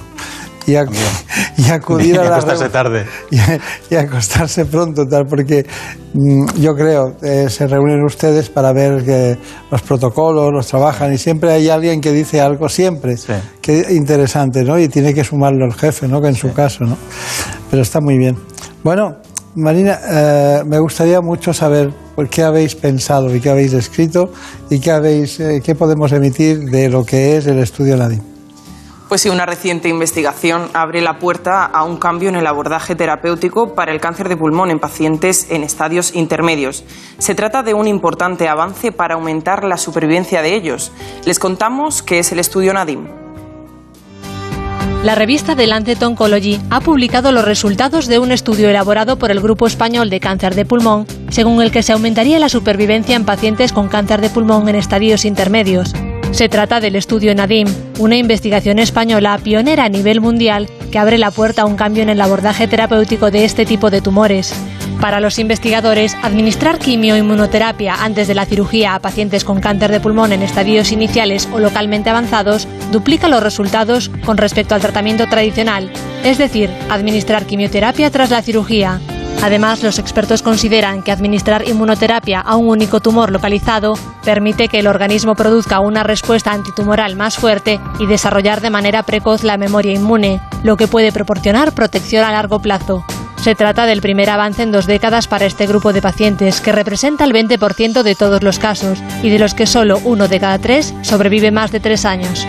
y, 0.66 0.76
y 1.58 1.70
acudir 1.72 2.16
Y 2.16 2.18
a 2.18 2.24
la 2.24 2.38
acostarse 2.38 2.70
tarde. 2.70 3.06
y, 3.32 3.38
y 3.94 3.98
acostarse 3.98 4.66
pronto, 4.66 5.06
tal, 5.08 5.26
porque 5.26 5.66
mm, 6.14 6.46
yo 6.60 6.76
creo 6.76 7.16
eh, 7.22 7.50
se 7.50 7.68
reúnen 7.68 8.04
ustedes 8.04 8.50
para 8.50 8.74
ver 8.74 9.04
que 9.04 9.38
los 9.72 9.82
protocolos, 9.82 10.52
los 10.52 10.68
trabajan 10.68 11.14
y 11.14 11.18
siempre 11.18 11.52
hay 11.52 11.70
alguien 11.70 12.02
que 12.02 12.12
dice 12.12 12.42
algo 12.42 12.70
siempre, 12.70 13.16
que 13.62 13.86
interesante, 13.92 14.64
¿no? 14.64 14.78
Y 14.78 14.88
tiene 14.88 15.14
que 15.14 15.24
sumarlo 15.24 15.66
el 15.66 15.74
jefe, 15.74 16.08
¿no? 16.08 16.22
Que 16.22 16.28
en 16.28 16.36
su 16.36 16.54
caso, 16.54 16.84
¿no? 16.84 16.98
Pero 17.70 17.82
está 17.82 18.02
muy 18.02 18.18
bien. 18.18 18.38
Bueno, 18.84 19.16
Marina, 19.56 20.00
eh, 20.06 20.64
me 20.66 20.80
gustaría 20.80 21.22
mucho 21.22 21.54
saber 21.54 21.94
por 22.16 22.30
qué 22.30 22.44
habéis 22.44 22.76
pensado 22.76 23.34
y 23.34 23.40
qué 23.40 23.50
habéis 23.50 23.74
escrito 23.74 24.32
y 24.70 24.80
qué 24.80 24.92
habéis, 24.92 25.40
eh, 25.40 25.62
qué 25.64 25.76
podemos 25.76 26.12
emitir 26.12 26.70
de 26.70 26.90
lo 26.90 27.06
que 27.06 27.38
es 27.38 27.48
el 27.48 27.60
estudio 27.60 27.96
Nadim. 27.96 28.35
Pues 29.16 29.22
sí, 29.22 29.30
una 29.30 29.46
reciente 29.46 29.88
investigación 29.88 30.68
abre 30.74 31.00
la 31.00 31.20
puerta 31.20 31.64
a 31.64 31.86
un 31.86 31.96
cambio 31.96 32.28
en 32.28 32.36
el 32.36 32.46
abordaje 32.46 32.96
terapéutico 32.96 33.74
para 33.74 33.94
el 33.94 34.02
cáncer 34.02 34.28
de 34.28 34.36
pulmón 34.36 34.72
en 34.72 34.80
pacientes 34.80 35.50
en 35.52 35.64
estadios 35.64 36.14
intermedios. 36.14 36.84
Se 37.18 37.34
trata 37.34 37.64
de 37.64 37.74
un 37.74 37.88
importante 37.88 38.50
avance 38.50 38.92
para 38.92 39.16
aumentar 39.16 39.64
la 39.64 39.78
supervivencia 39.78 40.42
de 40.42 40.54
ellos. 40.54 40.92
Les 41.24 41.40
contamos 41.40 42.04
qué 42.04 42.20
es 42.20 42.34
el 42.34 42.40
estudio 42.40 42.74
Nadim. 42.74 43.08
La 45.06 45.16
revista 45.16 45.56
The 45.56 45.68
Lancet 45.68 46.04
Oncology 46.04 46.60
ha 46.70 46.82
publicado 46.82 47.32
los 47.32 47.46
resultados 47.46 48.08
de 48.08 48.20
un 48.20 48.34
estudio 48.34 48.68
elaborado 48.68 49.18
por 49.18 49.32
el 49.32 49.40
Grupo 49.40 49.66
Español 49.66 50.10
de 50.10 50.20
Cáncer 50.20 50.56
de 50.56 50.66
Pulmón, 50.66 51.08
según 51.30 51.62
el 51.62 51.72
que 51.72 51.84
se 51.84 51.94
aumentaría 51.94 52.38
la 52.38 52.50
supervivencia 52.50 53.16
en 53.16 53.24
pacientes 53.24 53.72
con 53.72 53.88
cáncer 53.88 54.20
de 54.20 54.30
pulmón 54.30 54.68
en 54.68 54.76
estadios 54.76 55.24
intermedios. 55.24 55.94
Se 56.36 56.50
trata 56.50 56.82
del 56.82 56.98
estudio 56.98 57.34
Nadim, 57.34 57.66
una 57.98 58.18
investigación 58.18 58.78
española 58.78 59.40
pionera 59.42 59.86
a 59.86 59.90
nivel 59.90 60.20
mundial 60.20 60.68
que 60.92 61.00
abre 61.00 61.18
la 61.18 61.32
puerta 61.32 61.62
a 61.62 61.66
un 61.66 61.78
cambio 61.78 62.04
en 62.04 62.10
el 62.10 62.20
abordaje 62.20 62.68
terapéutico 62.68 63.32
de 63.32 63.46
este 63.46 63.66
tipo 63.66 63.90
de 63.90 64.02
tumores. 64.02 64.54
Para 65.00 65.22
los 65.22 65.40
investigadores, 65.40 66.14
administrar 66.24 66.78
quimioinmunoterapia 66.78 67.96
antes 68.04 68.28
de 68.28 68.36
la 68.36 68.46
cirugía 68.46 68.96
a 68.96 69.00
pacientes 69.00 69.46
con 69.46 69.62
cáncer 69.62 69.92
de 69.92 70.02
pulmón 70.02 70.34
en 70.34 70.42
estadios 70.42 70.92
iniciales 70.92 71.48
o 71.54 71.60
localmente 71.60 72.10
avanzados 72.10 72.68
duplica 72.92 73.30
los 73.30 73.42
resultados 73.42 74.12
con 74.26 74.36
respecto 74.36 74.76
al 74.76 74.82
tratamiento 74.82 75.28
tradicional, 75.28 75.90
es 76.26 76.38
decir, 76.38 76.70
administrar 76.90 77.46
quimioterapia 77.46 78.12
tras 78.12 78.30
la 78.30 78.42
cirugía. 78.42 79.00
Además, 79.46 79.84
los 79.84 80.00
expertos 80.00 80.42
consideran 80.42 81.04
que 81.04 81.12
administrar 81.12 81.68
inmunoterapia 81.68 82.40
a 82.40 82.56
un 82.56 82.68
único 82.68 83.00
tumor 83.00 83.32
localizado 83.32 83.94
permite 84.24 84.70
que 84.70 84.80
el 84.80 84.88
organismo 84.88 85.36
produzca 85.36 85.82
una 85.82 86.02
respuesta 86.02 86.52
antitumoral 86.52 87.16
más 87.16 87.38
fuerte 87.38 87.80
y 88.00 88.08
desarrollar 88.08 88.60
de 88.60 88.72
manera 88.72 89.04
precoz 89.04 89.44
la 89.44 89.58
memoria 89.58 89.94
inmune, 89.94 90.42
lo 90.64 90.78
que 90.78 90.88
puede 90.88 91.12
proporcionar 91.12 91.74
protección 91.74 92.26
a 92.26 92.32
largo 92.32 92.58
plazo. 92.58 93.06
Se 93.40 93.54
trata 93.54 93.86
del 93.86 94.02
primer 94.02 94.32
avance 94.32 94.64
en 94.64 94.72
dos 94.72 94.88
décadas 94.88 95.28
para 95.28 95.46
este 95.46 95.68
grupo 95.68 95.94
de 95.94 96.02
pacientes, 96.02 96.60
que 96.60 96.72
representa 96.72 97.24
el 97.24 97.32
20% 97.32 98.02
de 98.02 98.16
todos 98.16 98.42
los 98.42 98.58
casos 98.58 98.98
y 99.22 99.30
de 99.30 99.38
los 99.38 99.54
que 99.54 99.68
solo 99.68 100.00
uno 100.06 100.28
de 100.28 100.40
cada 100.40 100.58
tres 100.58 100.96
sobrevive 101.04 101.52
más 101.52 101.72
de 101.72 101.80
tres 101.80 102.04
años. 102.06 102.48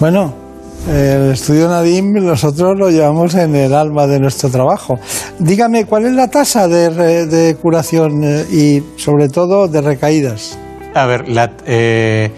Bueno, 0.00 0.45
el 0.88 1.32
estudio 1.32 1.68
Nadim 1.68 2.12
nosotros 2.24 2.78
lo 2.78 2.90
llevamos 2.90 3.34
en 3.34 3.54
el 3.56 3.74
alma 3.74 4.06
de 4.06 4.20
nuestro 4.20 4.48
trabajo. 4.50 4.98
Dígame, 5.38 5.84
¿cuál 5.84 6.06
es 6.06 6.12
la 6.12 6.28
tasa 6.28 6.68
de, 6.68 7.26
de 7.26 7.56
curación 7.56 8.22
eh, 8.24 8.44
y 8.50 8.82
sobre 9.00 9.28
todo 9.28 9.66
de 9.68 9.80
recaídas? 9.80 10.58
A 10.94 11.06
ver, 11.06 11.28
la- 11.28 11.52
eh, 11.66 12.30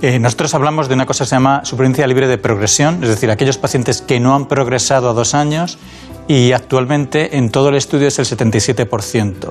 eh, 0.00 0.18
nosotros 0.18 0.54
hablamos 0.54 0.88
de 0.88 0.94
una 0.94 1.06
cosa 1.06 1.24
que 1.24 1.28
se 1.28 1.36
llama 1.36 1.64
supervivencia 1.64 2.06
libre 2.06 2.26
de 2.26 2.38
progresión, 2.38 3.02
es 3.02 3.08
decir, 3.10 3.30
aquellos 3.30 3.58
pacientes 3.58 4.00
que 4.02 4.18
no 4.20 4.34
han 4.34 4.46
progresado 4.48 5.10
a 5.10 5.12
dos 5.12 5.34
años 5.34 5.78
y 6.28 6.52
actualmente 6.52 7.36
en 7.36 7.50
todo 7.50 7.68
el 7.68 7.76
estudio 7.76 8.08
es 8.08 8.18
el 8.18 8.24
77%. 8.26 9.50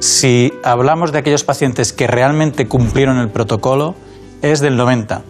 Si 0.00 0.52
hablamos 0.62 1.10
de 1.10 1.18
aquellos 1.18 1.42
pacientes 1.42 1.92
que 1.92 2.06
realmente 2.06 2.68
cumplieron 2.68 3.18
el 3.18 3.30
protocolo, 3.30 3.94
es 4.42 4.60
del 4.60 4.78
90% 4.78 5.22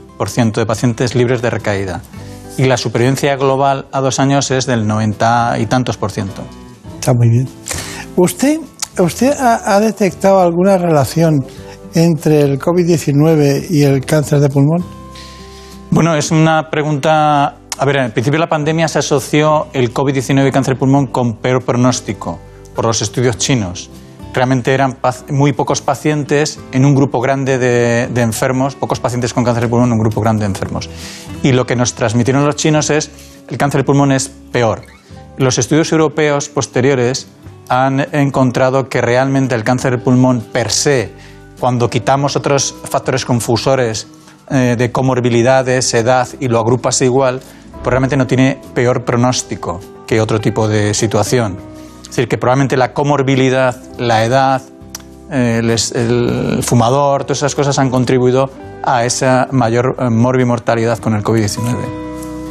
de 0.55 0.66
pacientes 0.66 1.14
libres 1.14 1.40
de 1.40 1.51
recaída. 1.51 2.02
Y 2.59 2.64
la 2.64 2.76
supervivencia 2.76 3.36
global 3.36 3.86
a 3.93 4.01
dos 4.01 4.18
años 4.18 4.51
es 4.51 4.66
del 4.66 4.86
90 4.86 5.59
y 5.60 5.66
tantos 5.66 5.97
por 5.97 6.10
ciento. 6.10 6.43
Está 6.98 7.14
muy 7.14 7.30
bien. 7.30 7.48
¿Usted, 8.16 8.59
usted 8.98 9.32
ha, 9.39 9.76
ha 9.76 9.80
detectado 9.80 10.40
alguna 10.40 10.76
relación 10.76 11.44
entre 11.94 12.43
el 12.43 12.59
COVID-19 12.59 13.70
y 13.70 13.85
el 13.85 14.05
cáncer 14.05 14.40
de 14.40 14.48
pulmón? 14.48 14.85
Bueno, 15.90 16.14
es 16.14 16.30
una 16.30 16.68
pregunta. 16.68 17.56
A 17.78 17.85
ver, 17.85 17.98
al 18.01 18.12
principio 18.12 18.39
de 18.39 18.44
la 18.44 18.48
pandemia 18.48 18.89
se 18.89 18.98
asoció 18.98 19.68
el 19.72 19.94
COVID-19 19.94 20.48
y 20.48 20.51
cáncer 20.51 20.74
de 20.74 20.80
pulmón 20.80 21.06
con 21.06 21.36
peor 21.36 21.64
pronóstico 21.64 22.40
por 22.74 22.85
los 22.85 23.01
estudios 23.02 23.39
chinos. 23.39 23.89
Realmente 24.34 24.74
eran 24.74 24.98
muy 25.30 25.52
pocos 25.52 25.80
pacientes 25.80 26.59
en 26.72 26.84
un 26.84 26.94
grupo 26.94 27.20
grande 27.20 27.59
de, 27.59 28.09
de 28.09 28.20
enfermos, 28.22 28.74
pocos 28.74 29.00
pacientes 29.00 29.32
con 29.32 29.44
cáncer 29.44 29.64
de 29.64 29.68
pulmón 29.68 29.88
en 29.88 29.94
un 29.94 29.98
grupo 30.00 30.20
grande 30.20 30.40
de 30.40 30.46
enfermos. 30.46 30.88
Y 31.42 31.52
lo 31.52 31.66
que 31.66 31.76
nos 31.76 31.94
transmitieron 31.94 32.44
los 32.44 32.56
chinos 32.56 32.90
es 32.90 33.10
el 33.48 33.56
cáncer 33.56 33.80
de 33.80 33.84
pulmón 33.84 34.12
es 34.12 34.30
peor. 34.52 34.82
Los 35.38 35.59
estudios 35.59 35.90
europeos 35.92 36.48
posteriores 36.48 37.28
han 37.68 38.00
encontrado 38.12 38.88
que 38.88 39.00
realmente 39.00 39.55
el 39.55 39.64
cáncer 39.64 39.92
de 39.92 39.98
pulmón 39.98 40.40
per 40.40 40.70
se, 40.70 41.10
cuando 41.60 41.88
quitamos 41.90 42.36
otros 42.36 42.74
factores 42.84 43.24
confusores 43.24 44.06
eh, 44.50 44.76
de 44.78 44.92
comorbilidades, 44.92 45.92
edad 45.94 46.28
y 46.40 46.48
lo 46.48 46.59
agrupas 46.59 47.02
igual, 47.02 47.40
pues 47.72 47.86
realmente 47.86 48.16
no 48.16 48.26
tiene 48.26 48.60
peor 48.74 49.05
pronóstico 49.05 49.80
que 50.06 50.20
otro 50.20 50.40
tipo 50.40 50.68
de 50.68 50.94
situación. 50.94 51.56
Es 52.09 52.16
decir, 52.16 52.28
que 52.28 52.39
probablemente 52.39 52.76
la 52.76 52.93
comorbilidad, 52.94 53.76
la 53.98 54.24
edad, 54.24 54.62
el, 55.30 56.62
fumador, 56.62 57.24
todas 57.24 57.39
esas 57.39 57.55
cosas 57.55 57.78
han 57.78 57.90
contribuido 57.90 58.51
a 58.82 59.05
esa 59.05 59.47
mayor 59.52 59.97
eh, 59.98 60.09
morbimortalidad 60.10 60.98
con 60.98 61.14
el 61.14 61.22
COVID-19. 61.22 61.76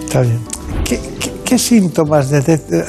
Está 0.05 0.21
bien. 0.21 0.39
¿Qué, 0.85 0.99
qué- 1.19 1.34
qué 1.43 1.57
síntomas 1.57 2.31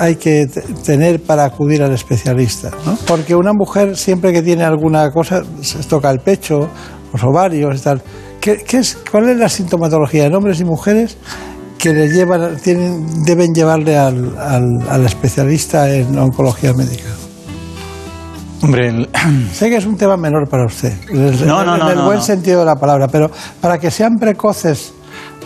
hay 0.01 0.17
que 0.17 0.47
tener 0.85 1.23
para 1.23 1.45
acudir 1.45 1.83
al 1.83 1.93
especialista? 1.93 2.71
¿no? 2.85 2.99
Porque 3.07 3.35
una 3.35 3.53
mujer 3.53 3.97
siempre 3.97 4.33
que 4.33 4.43
tiene 4.43 4.65
alguna 4.65 5.11
cosa 5.11 5.43
se 5.63 5.79
toca 5.85 6.11
el 6.11 6.19
pecho, 6.21 6.69
los 7.13 7.23
ovarios 7.25 7.81
y 7.81 7.83
tal. 7.83 8.03
¿Qué, 8.41 8.63
qué 8.67 8.79
es, 8.79 8.99
¿Cuál 9.11 9.29
es 9.31 9.37
la 9.39 9.49
sintomatología 9.49 10.27
en 10.27 10.35
hombres 10.35 10.61
y 10.61 10.65
mujeres 10.65 11.17
que 11.79 11.93
le 11.95 12.09
llevan, 12.09 12.57
tienen, 12.57 13.25
deben 13.25 13.55
llevarle 13.55 13.97
al, 13.97 14.37
al- 14.39 14.89
al 14.89 15.07
especialista 15.07 15.89
en 15.95 16.19
oncología 16.19 16.73
médica? 16.75 17.09
Hombre, 18.63 18.89
el- 18.89 19.09
Sé 19.53 19.71
que 19.71 19.77
es 19.77 19.87
un 19.87 19.97
tema 19.97 20.17
menor 20.17 20.49
para 20.49 20.67
usted, 20.67 20.93
en 21.11 21.21
el, 21.27 21.47
No, 21.47 21.65
no, 21.65 21.75
en 21.75 21.81
no, 21.81 21.91
el 21.91 21.97
no, 21.97 22.05
buen 22.07 22.19
no. 22.19 22.25
sentido 22.25 22.61
de 22.61 22.67
la 22.67 22.75
palabra, 22.77 23.07
pero 23.09 23.31
para 23.61 23.79
que 23.79 23.91
sean 23.91 24.17
precoces 24.17 24.93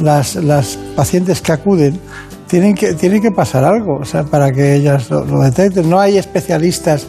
las, 0.01 0.37
las 0.37 0.79
pacientes 0.97 1.43
que 1.43 1.53
acuden, 1.53 2.01
tienen 2.49 2.75
que, 2.75 2.95
tiene 2.95 3.21
que 3.21 3.31
pasar 3.31 3.65
algo, 3.65 3.99
o 4.01 4.05
sea, 4.05 4.25
para 4.25 4.51
que 4.51 4.75
ellas 4.75 5.11
lo, 5.11 5.25
lo 5.25 5.41
detecten. 5.43 5.89
No 5.89 5.99
hay 6.01 6.19
especialistas, 6.19 7.07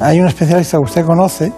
hay 0.00 0.20
un 0.20 0.26
especialista 0.26 0.78
que 0.78 0.84
usted 0.84 1.04
conoce, 1.04 1.52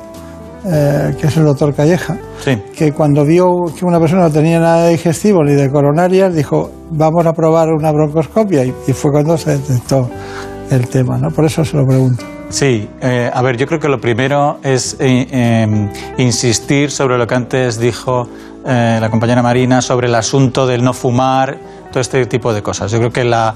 eh, 0.64 1.14
que 1.20 1.26
es 1.26 1.36
el 1.36 1.44
doctor 1.44 1.74
Calleja, 1.74 2.16
Sí. 2.44 2.56
que 2.76 2.92
cuando 2.92 3.24
vio 3.24 3.46
que 3.78 3.84
una 3.84 3.98
persona 4.00 4.22
no 4.22 4.30
tenía 4.30 4.58
nada 4.60 4.84
de 4.84 4.92
digestivo 4.92 5.42
ni 5.44 5.52
de 5.54 5.70
coronarias, 5.70 6.34
dijo, 6.34 6.70
vamos 6.90 7.26
a 7.26 7.32
probar 7.32 7.68
una 7.68 7.92
broncoscopia, 7.92 8.64
y, 8.64 8.74
y 8.86 8.92
fue 8.92 9.10
cuando 9.10 9.36
se 9.36 9.52
detectó 9.58 10.08
el 10.70 10.88
tema, 10.88 11.18
¿no? 11.18 11.30
Por 11.30 11.44
eso 11.44 11.64
se 11.64 11.76
lo 11.76 11.86
pregunto. 11.86 12.24
Sí, 12.48 12.88
eh, 13.00 13.30
a 13.32 13.42
ver, 13.42 13.56
yo 13.56 13.66
creo 13.66 13.78
que 13.78 13.88
lo 13.88 14.00
primero 14.00 14.58
es 14.64 14.96
eh, 14.98 15.26
eh, 15.30 15.88
insistir 16.18 16.90
sobre 16.90 17.16
lo 17.16 17.26
que 17.26 17.34
antes 17.36 17.78
dijo 17.78 18.28
eh, 18.66 18.98
la 19.00 19.08
compañera 19.08 19.40
Marina 19.42 19.80
sobre 19.80 20.08
el 20.08 20.14
asunto 20.16 20.66
del 20.66 20.82
no 20.82 20.92
fumar, 20.92 21.58
todo 21.92 22.00
este 22.00 22.26
tipo 22.26 22.52
de 22.52 22.62
cosas. 22.62 22.90
Yo 22.90 22.98
creo 22.98 23.10
que 23.12 23.24
la 23.24 23.54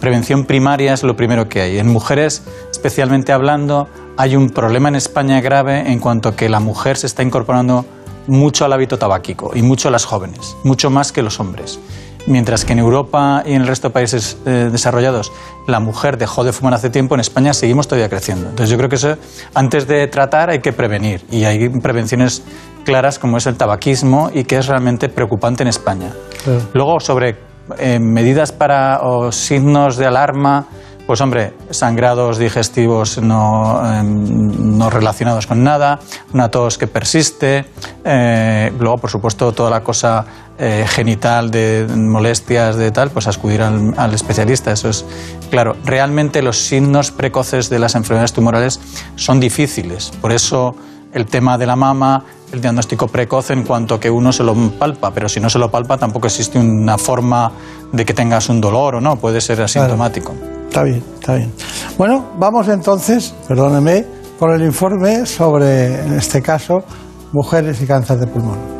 prevención 0.00 0.44
primaria 0.44 0.92
es 0.92 1.02
lo 1.02 1.16
primero 1.16 1.48
que 1.48 1.60
hay. 1.60 1.78
En 1.78 1.88
mujeres, 1.88 2.42
especialmente 2.70 3.32
hablando, 3.32 3.88
hay 4.16 4.36
un 4.36 4.50
problema 4.50 4.88
en 4.88 4.96
España 4.96 5.40
grave 5.40 5.90
en 5.90 5.98
cuanto 5.98 6.30
a 6.30 6.36
que 6.36 6.48
la 6.48 6.60
mujer 6.60 6.96
se 6.96 7.06
está 7.06 7.22
incorporando 7.22 7.84
mucho 8.26 8.64
al 8.64 8.72
hábito 8.72 8.98
tabáquico 8.98 9.52
y 9.54 9.62
mucho 9.62 9.88
a 9.88 9.90
las 9.90 10.04
jóvenes, 10.04 10.56
mucho 10.64 10.90
más 10.90 11.12
que 11.12 11.22
los 11.22 11.40
hombres. 11.40 11.78
Mientras 12.26 12.64
que 12.64 12.72
en 12.72 12.80
Europa 12.80 13.44
y 13.46 13.52
en 13.52 13.62
el 13.62 13.68
resto 13.68 13.88
de 13.88 13.94
países 13.94 14.36
eh, 14.46 14.68
desarrollados 14.72 15.30
la 15.68 15.78
mujer 15.78 16.18
dejó 16.18 16.42
de 16.42 16.52
fumar 16.52 16.74
hace 16.74 16.90
tiempo, 16.90 17.14
en 17.14 17.20
España 17.20 17.52
seguimos 17.54 17.86
todavía 17.86 18.08
creciendo. 18.08 18.48
Entonces 18.48 18.70
yo 18.70 18.76
creo 18.76 18.88
que 18.88 18.96
eso, 18.96 19.16
antes 19.54 19.86
de 19.86 20.08
tratar 20.08 20.50
hay 20.50 20.58
que 20.58 20.72
prevenir 20.72 21.24
y 21.30 21.44
hay 21.44 21.68
prevenciones 21.68 22.42
claras 22.84 23.20
como 23.20 23.36
es 23.36 23.46
el 23.46 23.56
tabaquismo 23.56 24.30
y 24.32 24.44
que 24.44 24.56
es 24.56 24.66
realmente 24.66 25.08
preocupante 25.08 25.62
en 25.62 25.68
España. 25.68 26.12
Luego 26.72 26.98
sobre 26.98 27.36
eh, 27.78 27.98
medidas 27.98 28.52
para 28.52 29.00
o 29.02 29.32
signos 29.32 29.96
de 29.96 30.06
alarma 30.06 30.66
Pues 31.06 31.20
hombre, 31.20 31.54
sangrados 31.70 32.36
digestivos 32.36 33.18
no, 33.22 33.80
em, 33.94 34.76
no 34.76 34.90
relacionados 34.90 35.46
con 35.46 35.62
nada, 35.62 36.00
una 36.34 36.48
tos 36.48 36.78
que 36.78 36.88
persiste, 36.88 37.64
eh, 38.04 38.72
luego 38.76 38.98
por 38.98 39.08
supuesto 39.08 39.52
toda 39.52 39.70
la 39.70 39.84
cosa 39.84 40.24
eh, 40.58 40.84
genital 40.88 41.52
de 41.52 41.86
molestias 41.96 42.74
de 42.74 42.90
tal, 42.90 43.10
pues 43.10 43.28
acudir 43.28 43.62
al, 43.62 43.94
al 43.96 44.14
especialista, 44.14 44.72
eso 44.72 44.88
es 44.88 45.04
claro. 45.48 45.76
Realmente 45.84 46.42
los 46.42 46.58
signos 46.58 47.12
precoces 47.12 47.70
de 47.70 47.78
las 47.78 47.94
enfermedades 47.94 48.32
tumorales 48.32 48.80
son 49.14 49.38
difíciles, 49.38 50.10
por 50.20 50.32
eso 50.32 50.74
el 51.16 51.26
tema 51.26 51.56
de 51.56 51.66
la 51.66 51.76
mama, 51.76 52.22
el 52.52 52.60
diagnóstico 52.60 53.08
precoz 53.08 53.50
en 53.50 53.64
cuanto 53.64 53.98
que 53.98 54.10
uno 54.10 54.32
se 54.32 54.44
lo 54.44 54.54
palpa, 54.78 55.10
pero 55.12 55.28
si 55.28 55.40
no 55.40 55.48
se 55.48 55.58
lo 55.58 55.70
palpa 55.70 55.96
tampoco 55.96 56.26
existe 56.26 56.58
una 56.58 56.98
forma 56.98 57.50
de 57.92 58.04
que 58.04 58.12
tengas 58.12 58.48
un 58.48 58.60
dolor 58.60 58.96
o 58.96 59.00
no, 59.00 59.16
puede 59.16 59.40
ser 59.40 59.62
asintomático. 59.62 60.34
Está 60.68 60.82
bien, 60.82 61.02
está 61.14 61.34
bien. 61.36 61.52
Bueno, 61.96 62.32
vamos 62.38 62.68
entonces, 62.68 63.34
perdóneme, 63.48 64.04
con 64.38 64.52
el 64.52 64.62
informe 64.62 65.24
sobre, 65.24 66.02
en 66.02 66.12
este 66.12 66.42
caso, 66.42 66.84
mujeres 67.32 67.80
y 67.80 67.86
cáncer 67.86 68.18
de 68.18 68.26
pulmón. 68.26 68.76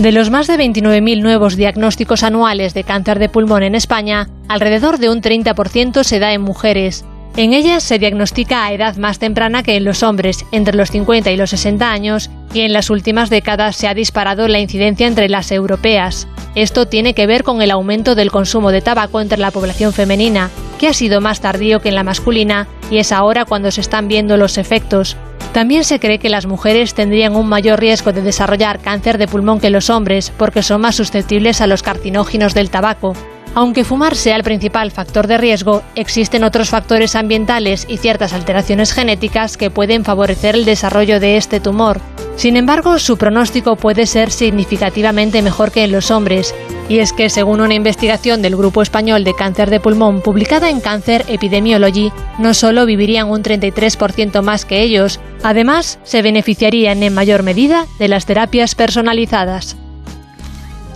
De 0.00 0.12
los 0.12 0.30
más 0.30 0.46
de 0.46 0.56
29.000 0.56 1.22
nuevos 1.22 1.56
diagnósticos 1.56 2.22
anuales 2.22 2.74
de 2.74 2.84
cáncer 2.84 3.18
de 3.18 3.28
pulmón 3.28 3.62
en 3.62 3.74
España, 3.74 4.28
alrededor 4.48 4.98
de 4.98 5.10
un 5.10 5.20
30% 5.20 6.02
se 6.02 6.18
da 6.18 6.32
en 6.32 6.40
mujeres. 6.40 7.04
En 7.40 7.54
ellas 7.54 7.82
se 7.82 7.98
diagnostica 7.98 8.66
a 8.66 8.72
edad 8.74 8.96
más 8.96 9.18
temprana 9.18 9.62
que 9.62 9.74
en 9.74 9.84
los 9.84 10.02
hombres, 10.02 10.44
entre 10.52 10.76
los 10.76 10.90
50 10.90 11.30
y 11.30 11.38
los 11.38 11.48
60 11.48 11.90
años, 11.90 12.28
y 12.52 12.60
en 12.60 12.74
las 12.74 12.90
últimas 12.90 13.30
décadas 13.30 13.76
se 13.76 13.88
ha 13.88 13.94
disparado 13.94 14.46
la 14.46 14.60
incidencia 14.60 15.06
entre 15.06 15.30
las 15.30 15.50
europeas. 15.50 16.28
Esto 16.54 16.86
tiene 16.86 17.14
que 17.14 17.26
ver 17.26 17.42
con 17.42 17.62
el 17.62 17.70
aumento 17.70 18.14
del 18.14 18.30
consumo 18.30 18.72
de 18.72 18.82
tabaco 18.82 19.22
entre 19.22 19.38
la 19.38 19.52
población 19.52 19.94
femenina, 19.94 20.50
que 20.78 20.88
ha 20.88 20.92
sido 20.92 21.22
más 21.22 21.40
tardío 21.40 21.80
que 21.80 21.88
en 21.88 21.94
la 21.94 22.04
masculina, 22.04 22.68
y 22.90 22.98
es 22.98 23.10
ahora 23.10 23.46
cuando 23.46 23.70
se 23.70 23.80
están 23.80 24.06
viendo 24.06 24.36
los 24.36 24.58
efectos. 24.58 25.16
También 25.54 25.84
se 25.84 25.98
cree 25.98 26.18
que 26.18 26.28
las 26.28 26.44
mujeres 26.44 26.92
tendrían 26.92 27.34
un 27.36 27.48
mayor 27.48 27.80
riesgo 27.80 28.12
de 28.12 28.20
desarrollar 28.20 28.80
cáncer 28.80 29.16
de 29.16 29.28
pulmón 29.28 29.60
que 29.60 29.70
los 29.70 29.88
hombres, 29.88 30.30
porque 30.36 30.62
son 30.62 30.82
más 30.82 30.96
susceptibles 30.96 31.62
a 31.62 31.66
los 31.66 31.82
carcinógenos 31.82 32.52
del 32.52 32.68
tabaco. 32.68 33.14
Aunque 33.54 33.84
fumar 33.84 34.14
sea 34.14 34.36
el 34.36 34.44
principal 34.44 34.92
factor 34.92 35.26
de 35.26 35.36
riesgo, 35.36 35.82
existen 35.96 36.44
otros 36.44 36.70
factores 36.70 37.16
ambientales 37.16 37.84
y 37.88 37.96
ciertas 37.96 38.32
alteraciones 38.32 38.92
genéticas 38.92 39.56
que 39.56 39.70
pueden 39.70 40.04
favorecer 40.04 40.54
el 40.54 40.64
desarrollo 40.64 41.18
de 41.18 41.36
este 41.36 41.58
tumor. 41.58 42.00
Sin 42.36 42.56
embargo, 42.56 42.98
su 42.98 43.18
pronóstico 43.18 43.74
puede 43.74 44.06
ser 44.06 44.30
significativamente 44.30 45.42
mejor 45.42 45.72
que 45.72 45.82
en 45.82 45.92
los 45.92 46.12
hombres, 46.12 46.54
y 46.88 47.00
es 47.00 47.12
que 47.12 47.28
según 47.28 47.60
una 47.60 47.74
investigación 47.74 48.40
del 48.40 48.56
Grupo 48.56 48.82
Español 48.82 49.24
de 49.24 49.34
Cáncer 49.34 49.68
de 49.68 49.80
Pulmón 49.80 50.22
publicada 50.22 50.70
en 50.70 50.80
Cancer 50.80 51.24
Epidemiology, 51.28 52.12
no 52.38 52.54
solo 52.54 52.86
vivirían 52.86 53.30
un 53.30 53.42
33% 53.42 54.42
más 54.42 54.64
que 54.64 54.80
ellos, 54.80 55.20
además 55.42 55.98
se 56.04 56.22
beneficiarían 56.22 57.02
en 57.02 57.14
mayor 57.14 57.42
medida 57.42 57.86
de 57.98 58.08
las 58.08 58.26
terapias 58.26 58.74
personalizadas. 58.76 59.76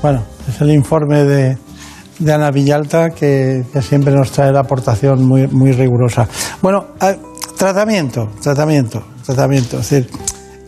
Bueno, 0.00 0.22
es 0.48 0.60
el 0.60 0.70
informe 0.70 1.24
de, 1.24 1.58
de 2.18 2.32
Ana 2.32 2.50
Villalta 2.50 3.10
que, 3.10 3.64
siempre 3.80 4.14
nos 4.14 4.30
trae 4.30 4.52
la 4.52 4.60
aportación 4.60 5.24
muy, 5.24 5.46
muy 5.48 5.72
rigurosa. 5.72 6.28
Bueno, 6.62 6.86
tratamiento, 7.56 8.30
tratamiento, 8.40 9.02
tratamiento. 9.24 9.80
Es 9.80 9.92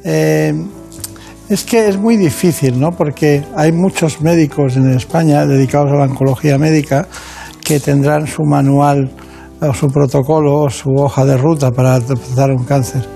eh, 0.05 0.55
es 1.49 1.63
que 1.65 1.89
es 1.89 1.97
muy 1.97 2.17
difícil, 2.17 2.81
¿no? 2.81 2.91
Porque 2.91 3.45
hay 3.55 3.71
muchos 3.71 4.21
médicos 4.21 4.77
en 4.77 4.91
España 4.91 5.47
dedicados 5.47 5.93
a 5.93 5.97
la 5.97 6.05
oncología 6.05 6.59
médica 6.59 7.07
que 7.63 7.79
tendrán 7.79 8.27
su 8.27 8.43
manual 8.43 9.13
o 9.61 9.73
su 9.73 9.89
protocolo 9.89 10.63
o 10.63 10.71
su 10.71 10.91
hoja 10.91 11.25
de 11.25 11.37
ruta 11.37 11.71
para 11.71 12.01
tratar 12.01 12.51
un 12.51 12.65
cáncer. 12.65 13.07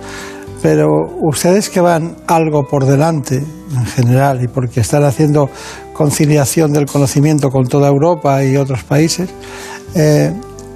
Pero 0.63 0.87
ustedes 1.23 1.71
que 1.71 1.81
van 1.81 2.19
algo 2.29 2.65
por 2.69 2.85
delante 2.85 3.37
en 3.37 3.87
general 3.87 4.45
y 4.45 4.49
porque 4.49 4.81
están 4.81 5.05
haciendo 5.05 5.49
conciliación 6.01 6.73
del 6.73 6.87
conocimiento 6.87 7.51
con 7.51 7.67
toda 7.67 7.87
Europa 7.87 8.43
y 8.43 8.57
otros 8.57 8.85
países, 8.85 9.29
eh, 9.95 10.33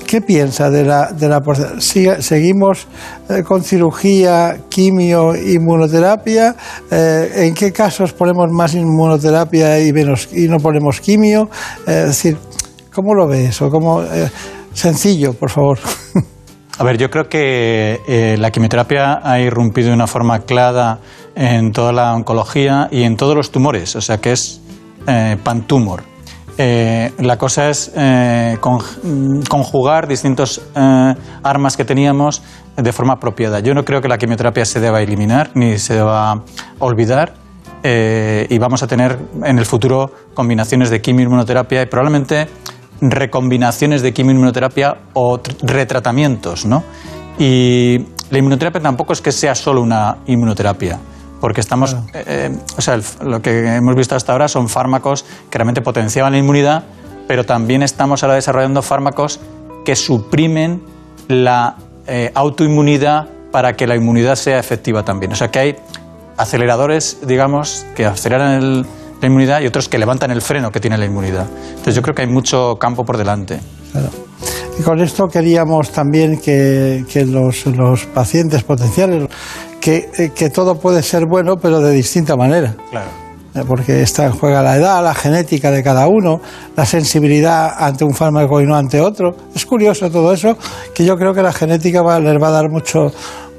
¿qué 0.06 0.20
piensa 0.20 0.68
de 0.68 0.84
la, 0.84 1.12
de 1.12 1.30
la 1.30 1.40
¿Seguimos 1.78 2.86
eh, 3.30 3.42
con 3.42 3.62
cirugía, 3.62 4.58
quimio, 4.68 5.34
inmunoterapia? 5.34 6.54
Eh, 6.90 7.46
¿En 7.46 7.54
qué 7.54 7.72
casos 7.72 8.12
ponemos 8.12 8.50
más 8.50 8.74
inmunoterapia 8.74 9.80
y, 9.80 9.94
menos, 9.94 10.28
y 10.30 10.46
no 10.46 10.58
ponemos 10.58 11.00
quimio? 11.00 11.48
Es 11.86 12.04
decir, 12.04 12.36
¿cómo 12.92 13.14
lo 13.14 13.26
ve 13.26 13.46
eso? 13.46 13.70
¿Cómo, 13.70 14.02
sencillo, 14.74 15.32
por 15.32 15.48
favor. 15.48 15.78
A 16.76 16.84
ver, 16.84 16.98
yo 16.98 17.08
creo 17.08 17.28
que 17.30 18.36
la 18.36 18.50
quimioterapia 18.50 19.20
ha 19.22 19.40
irrumpido 19.40 19.88
de 19.88 19.94
una 19.94 20.08
forma 20.08 20.40
clara 20.40 20.98
en 21.36 21.70
toda 21.70 21.92
la 21.92 22.12
oncología 22.12 22.88
y 22.90 23.04
en 23.04 23.16
todos 23.16 23.36
los 23.36 23.52
tumores, 23.52 23.94
o 23.94 24.00
sea 24.00 24.18
que 24.18 24.32
es 24.32 24.60
eh, 25.06 25.36
pantumor. 25.42 26.02
Eh, 26.56 27.12
la 27.18 27.36
cosa 27.36 27.68
es 27.68 27.90
eh, 27.96 28.56
con- 28.60 28.78
conjugar 29.48 30.06
distintos 30.06 30.62
eh, 30.76 31.14
armas 31.42 31.76
que 31.76 31.84
teníamos 31.84 32.42
de 32.76 32.92
forma 32.92 33.14
apropiada. 33.14 33.58
Yo 33.60 33.74
no 33.74 33.84
creo 33.84 34.00
que 34.00 34.08
la 34.08 34.18
quimioterapia 34.18 34.64
se 34.64 34.78
deba 34.80 35.02
eliminar 35.02 35.50
ni 35.54 35.78
se 35.78 35.94
deba 35.94 36.42
olvidar. 36.78 37.34
eh, 37.86 38.46
y 38.48 38.58
vamos 38.58 38.82
a 38.82 38.86
tener 38.86 39.18
en 39.44 39.58
el 39.58 39.66
futuro 39.66 40.10
combinaciones 40.32 40.88
de 40.90 41.00
quimio 41.02 41.24
y 41.82 41.86
probablemente 41.86 42.48
recombinaciones 43.02 44.00
de 44.00 44.12
quimio 44.14 44.32
y 44.32 44.34
inmunoterapia 44.36 44.96
o 45.12 45.38
tr- 45.38 45.56
retratamientos, 45.60 46.64
¿no? 46.64 46.82
Y 47.38 47.98
la 48.30 48.38
inmunoterapia 48.38 48.80
tampoco 48.80 49.12
es 49.12 49.20
que 49.20 49.32
sea 49.32 49.54
solo 49.54 49.82
una 49.82 50.16
inmunoterapia, 50.26 50.98
porque 51.44 51.60
estamos, 51.60 51.92
eh, 52.14 52.24
eh, 52.26 52.56
o 52.78 52.80
sea, 52.80 52.94
el 52.94 53.02
lo 53.20 53.42
que 53.42 53.66
hemos 53.76 53.94
visto 53.94 54.16
hasta 54.16 54.32
ahora 54.32 54.48
son 54.48 54.66
fármacos 54.66 55.26
que 55.50 55.58
realmente 55.58 55.82
potenciaban 55.82 56.32
la 56.32 56.38
inmunidad, 56.38 56.84
pero 57.28 57.44
también 57.44 57.82
estamos 57.82 58.22
ahora 58.22 58.36
desarrollando 58.36 58.80
fármacos 58.80 59.40
que 59.84 59.94
suprimen 59.94 60.82
la 61.28 61.76
eh, 62.06 62.30
autoinmunidad 62.34 63.28
para 63.52 63.74
que 63.74 63.86
la 63.86 63.94
inmunidad 63.94 64.36
sea 64.36 64.58
efectiva 64.58 65.02
también. 65.02 65.32
O 65.32 65.36
sea 65.36 65.48
que 65.50 65.58
hay 65.58 65.76
aceleradores, 66.38 67.18
digamos, 67.26 67.84
que 67.94 68.06
aceleran 68.06 68.52
el- 68.62 68.86
la 69.20 69.26
inmunidad 69.26 69.60
y 69.60 69.66
otros 69.66 69.90
que 69.90 69.98
levantan 69.98 70.30
el 70.30 70.40
freno 70.40 70.70
que 70.72 70.80
tiene 70.80 70.96
la 70.96 71.04
inmunidad. 71.04 71.46
Entonces 71.68 71.94
yo 71.94 72.00
creo 72.00 72.14
que 72.14 72.22
hay 72.22 72.28
mucho 72.28 72.76
campo 72.80 73.04
por 73.04 73.18
delante. 73.18 73.60
Y 74.78 74.82
con 74.82 74.98
esto 74.98 75.28
queríamos 75.28 75.90
también 75.90 76.40
que, 76.40 77.04
que 77.12 77.26
los, 77.26 77.66
los 77.66 78.06
pacientes 78.06 78.64
potenciales, 78.64 79.28
que, 79.84 80.08
eh, 80.16 80.30
que 80.34 80.48
todo 80.48 80.78
puede 80.80 81.02
ser 81.02 81.26
bueno, 81.26 81.58
pero 81.58 81.78
de 81.80 81.92
distinta 81.92 82.36
manera. 82.36 82.74
Claro. 82.90 83.10
Eh, 83.54 83.62
Porque 83.68 84.00
está 84.02 84.24
en 84.24 84.32
juega 84.32 84.62
la 84.62 84.76
edad, 84.76 85.04
la 85.04 85.14
genética 85.14 85.70
de 85.70 85.82
cada 85.82 86.08
uno, 86.08 86.40
la 86.74 86.86
sensibilidad 86.86 87.70
ante 87.78 88.02
un 88.02 88.14
fármaco 88.14 88.60
y 88.62 88.64
no 88.66 88.74
ante 88.76 89.00
otro. 89.00 89.36
Es 89.54 89.66
curioso 89.66 90.10
todo 90.10 90.32
eso, 90.32 90.56
que 90.94 91.04
yo 91.04 91.16
creo 91.18 91.34
que 91.34 91.42
la 91.42 91.52
genética 91.52 92.00
va- 92.02 92.18
les 92.18 92.42
va 92.42 92.48
a 92.48 92.50
dar 92.50 92.70
mucho, 92.70 93.12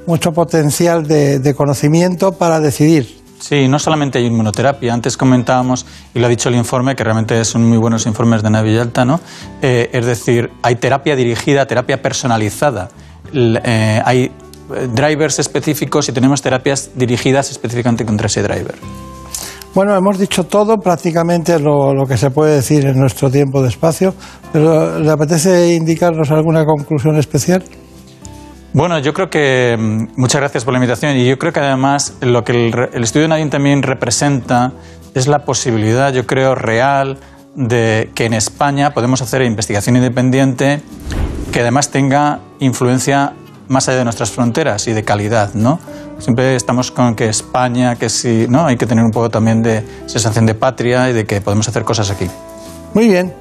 mucho 0.06 0.32
potencial 0.32 1.06
de, 1.06 1.38
de 1.38 1.54
conocimiento 1.54 2.32
para 2.32 2.58
decidir. 2.58 3.16
Sí, 3.38 3.68
no 3.68 3.78
solamente 3.78 4.18
hay 4.18 4.26
inmunoterapia. 4.26 4.92
Antes 4.92 5.16
comentábamos, 5.16 5.86
y 6.14 6.18
lo 6.18 6.26
ha 6.26 6.28
dicho 6.28 6.48
el 6.48 6.56
informe, 6.56 6.96
que 6.96 7.04
realmente 7.04 7.44
son 7.44 7.64
muy 7.68 7.78
buenos 7.78 8.04
informes 8.06 8.42
de 8.42 8.48
Ana 8.48 8.62
Villalta, 8.62 9.04
¿no? 9.04 9.20
Eh, 9.62 9.90
es 9.92 10.04
decir, 10.06 10.50
hay 10.62 10.74
terapia 10.76 11.14
dirigida, 11.14 11.66
terapia 11.66 12.02
personalizada. 12.02 12.88
Eh, 13.32 14.02
hay 14.04 14.30
drivers 14.94 15.38
específicos 15.38 16.08
y 16.08 16.12
tenemos 16.12 16.42
terapias 16.42 16.90
dirigidas 16.94 17.50
específicamente 17.50 18.04
contra 18.04 18.26
ese 18.26 18.42
driver. 18.42 18.74
Bueno, 19.74 19.94
hemos 19.94 20.18
dicho 20.18 20.44
todo, 20.44 20.78
prácticamente 20.78 21.58
lo, 21.58 21.92
lo 21.92 22.06
que 22.06 22.16
se 22.16 22.30
puede 22.30 22.56
decir 22.56 22.86
en 22.86 22.98
nuestro 22.98 23.30
tiempo 23.30 23.60
de 23.62 23.68
espacio, 23.68 24.14
pero 24.52 24.98
¿le 24.98 25.10
apetece 25.10 25.74
indicarnos 25.74 26.30
alguna 26.30 26.64
conclusión 26.64 27.16
especial? 27.16 27.62
Bueno, 28.72 28.98
yo 28.98 29.12
creo 29.12 29.28
que 29.28 29.76
mm, 29.78 30.18
muchas 30.18 30.40
gracias 30.40 30.64
por 30.64 30.72
la 30.72 30.78
invitación 30.78 31.16
y 31.16 31.26
yo 31.26 31.38
creo 31.38 31.52
que 31.52 31.60
además 31.60 32.16
lo 32.20 32.42
que 32.42 32.52
el, 32.52 32.74
el 32.92 33.02
estudio 33.02 33.24
de 33.24 33.28
Nadine 33.28 33.50
también 33.50 33.82
representa 33.82 34.72
es 35.14 35.28
la 35.28 35.40
posibilidad, 35.40 36.12
yo 36.12 36.26
creo, 36.26 36.54
real 36.54 37.18
de 37.54 38.10
que 38.14 38.26
en 38.26 38.34
España 38.34 38.92
podemos 38.92 39.22
hacer 39.22 39.42
investigación 39.42 39.96
independiente 39.96 40.80
que 41.52 41.60
además 41.60 41.90
tenga 41.90 42.40
influencia 42.60 43.32
más 43.68 43.88
allá 43.88 43.98
de 43.98 44.04
nuestras 44.04 44.30
fronteras 44.30 44.86
y 44.88 44.92
de 44.92 45.02
calidad, 45.02 45.54
¿no? 45.54 45.78
Siempre 46.18 46.56
estamos 46.56 46.90
con 46.90 47.14
que 47.14 47.28
España, 47.28 47.96
que 47.96 48.08
sí, 48.08 48.46
¿no? 48.48 48.66
Hay 48.66 48.76
que 48.76 48.86
tener 48.86 49.04
un 49.04 49.10
poco 49.10 49.28
también 49.28 49.62
de 49.62 49.84
sensación 50.06 50.46
de 50.46 50.54
patria 50.54 51.10
y 51.10 51.12
de 51.12 51.24
que 51.26 51.40
podemos 51.40 51.68
hacer 51.68 51.84
cosas 51.84 52.10
aquí. 52.10 52.26
Muy 52.94 53.08
bien, 53.08 53.34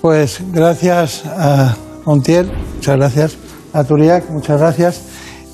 pues 0.00 0.40
gracias 0.52 1.24
a 1.26 1.74
Montiel, 2.04 2.52
muchas 2.74 2.96
gracias 2.96 3.36
a 3.72 3.84
Turiac, 3.84 4.28
muchas 4.30 4.60
gracias 4.60 5.02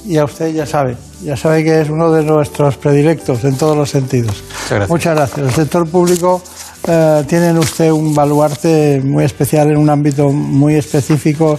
y 0.05 0.19
a 0.19 0.25
usted 0.25 0.53
ya 0.53 0.67
sabe, 0.67 0.97
ya 1.23 1.37
sabe 1.37 1.65
que 1.65 1.81
es 1.81 1.89
uno 1.89 2.13
de 2.13 2.25
nuestros 2.25 2.77
predilectos 2.77 3.45
en 3.45 3.57
todos 3.57 3.77
los 3.77 3.91
sentidos. 3.91 4.43
gracias. 4.69 4.91
Muchas 4.91 5.15
gracias. 5.15 5.47
El 5.47 5.53
sector 5.53 5.89
público 5.89 6.43
eh, 6.87 7.25
tienen 7.27 7.57
usted 7.59 7.91
un 7.91 8.15
baluarte 8.15 9.01
muy 9.03 9.25
especial 9.25 9.71
en 9.71 9.79
un 9.79 9.89
ámbito 9.89 10.31
muy 10.31 10.75
específico 10.75 11.59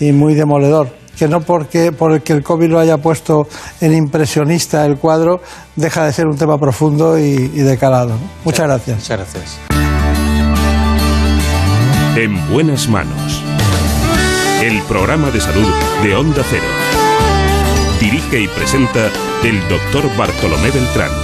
y 0.00 0.10
muy 0.12 0.34
demoledor. 0.34 1.03
Que 1.18 1.28
no 1.28 1.40
porque, 1.40 1.92
porque 1.92 2.32
el 2.32 2.42
COVID 2.42 2.68
lo 2.68 2.78
haya 2.78 2.98
puesto 2.98 3.48
en 3.80 3.94
impresionista 3.94 4.84
el 4.84 4.96
cuadro, 4.96 5.40
deja 5.76 6.04
de 6.04 6.12
ser 6.12 6.26
un 6.26 6.36
tema 6.36 6.58
profundo 6.58 7.18
y, 7.18 7.22
y 7.22 7.60
de 7.60 7.78
calado. 7.78 8.12
Muchas 8.44 8.66
gracias. 8.66 8.96
Muchas 8.98 9.18
gracias. 9.18 9.58
En 12.16 12.48
buenas 12.50 12.88
manos. 12.88 13.42
El 14.62 14.80
programa 14.82 15.30
de 15.30 15.40
salud 15.40 15.68
de 16.02 16.14
Onda 16.14 16.42
Cero. 16.48 16.62
Dirige 18.00 18.40
y 18.40 18.48
presenta 18.48 19.10
el 19.42 19.60
doctor 19.68 20.04
Bartolomé 20.16 20.70
Beltrán. 20.70 21.23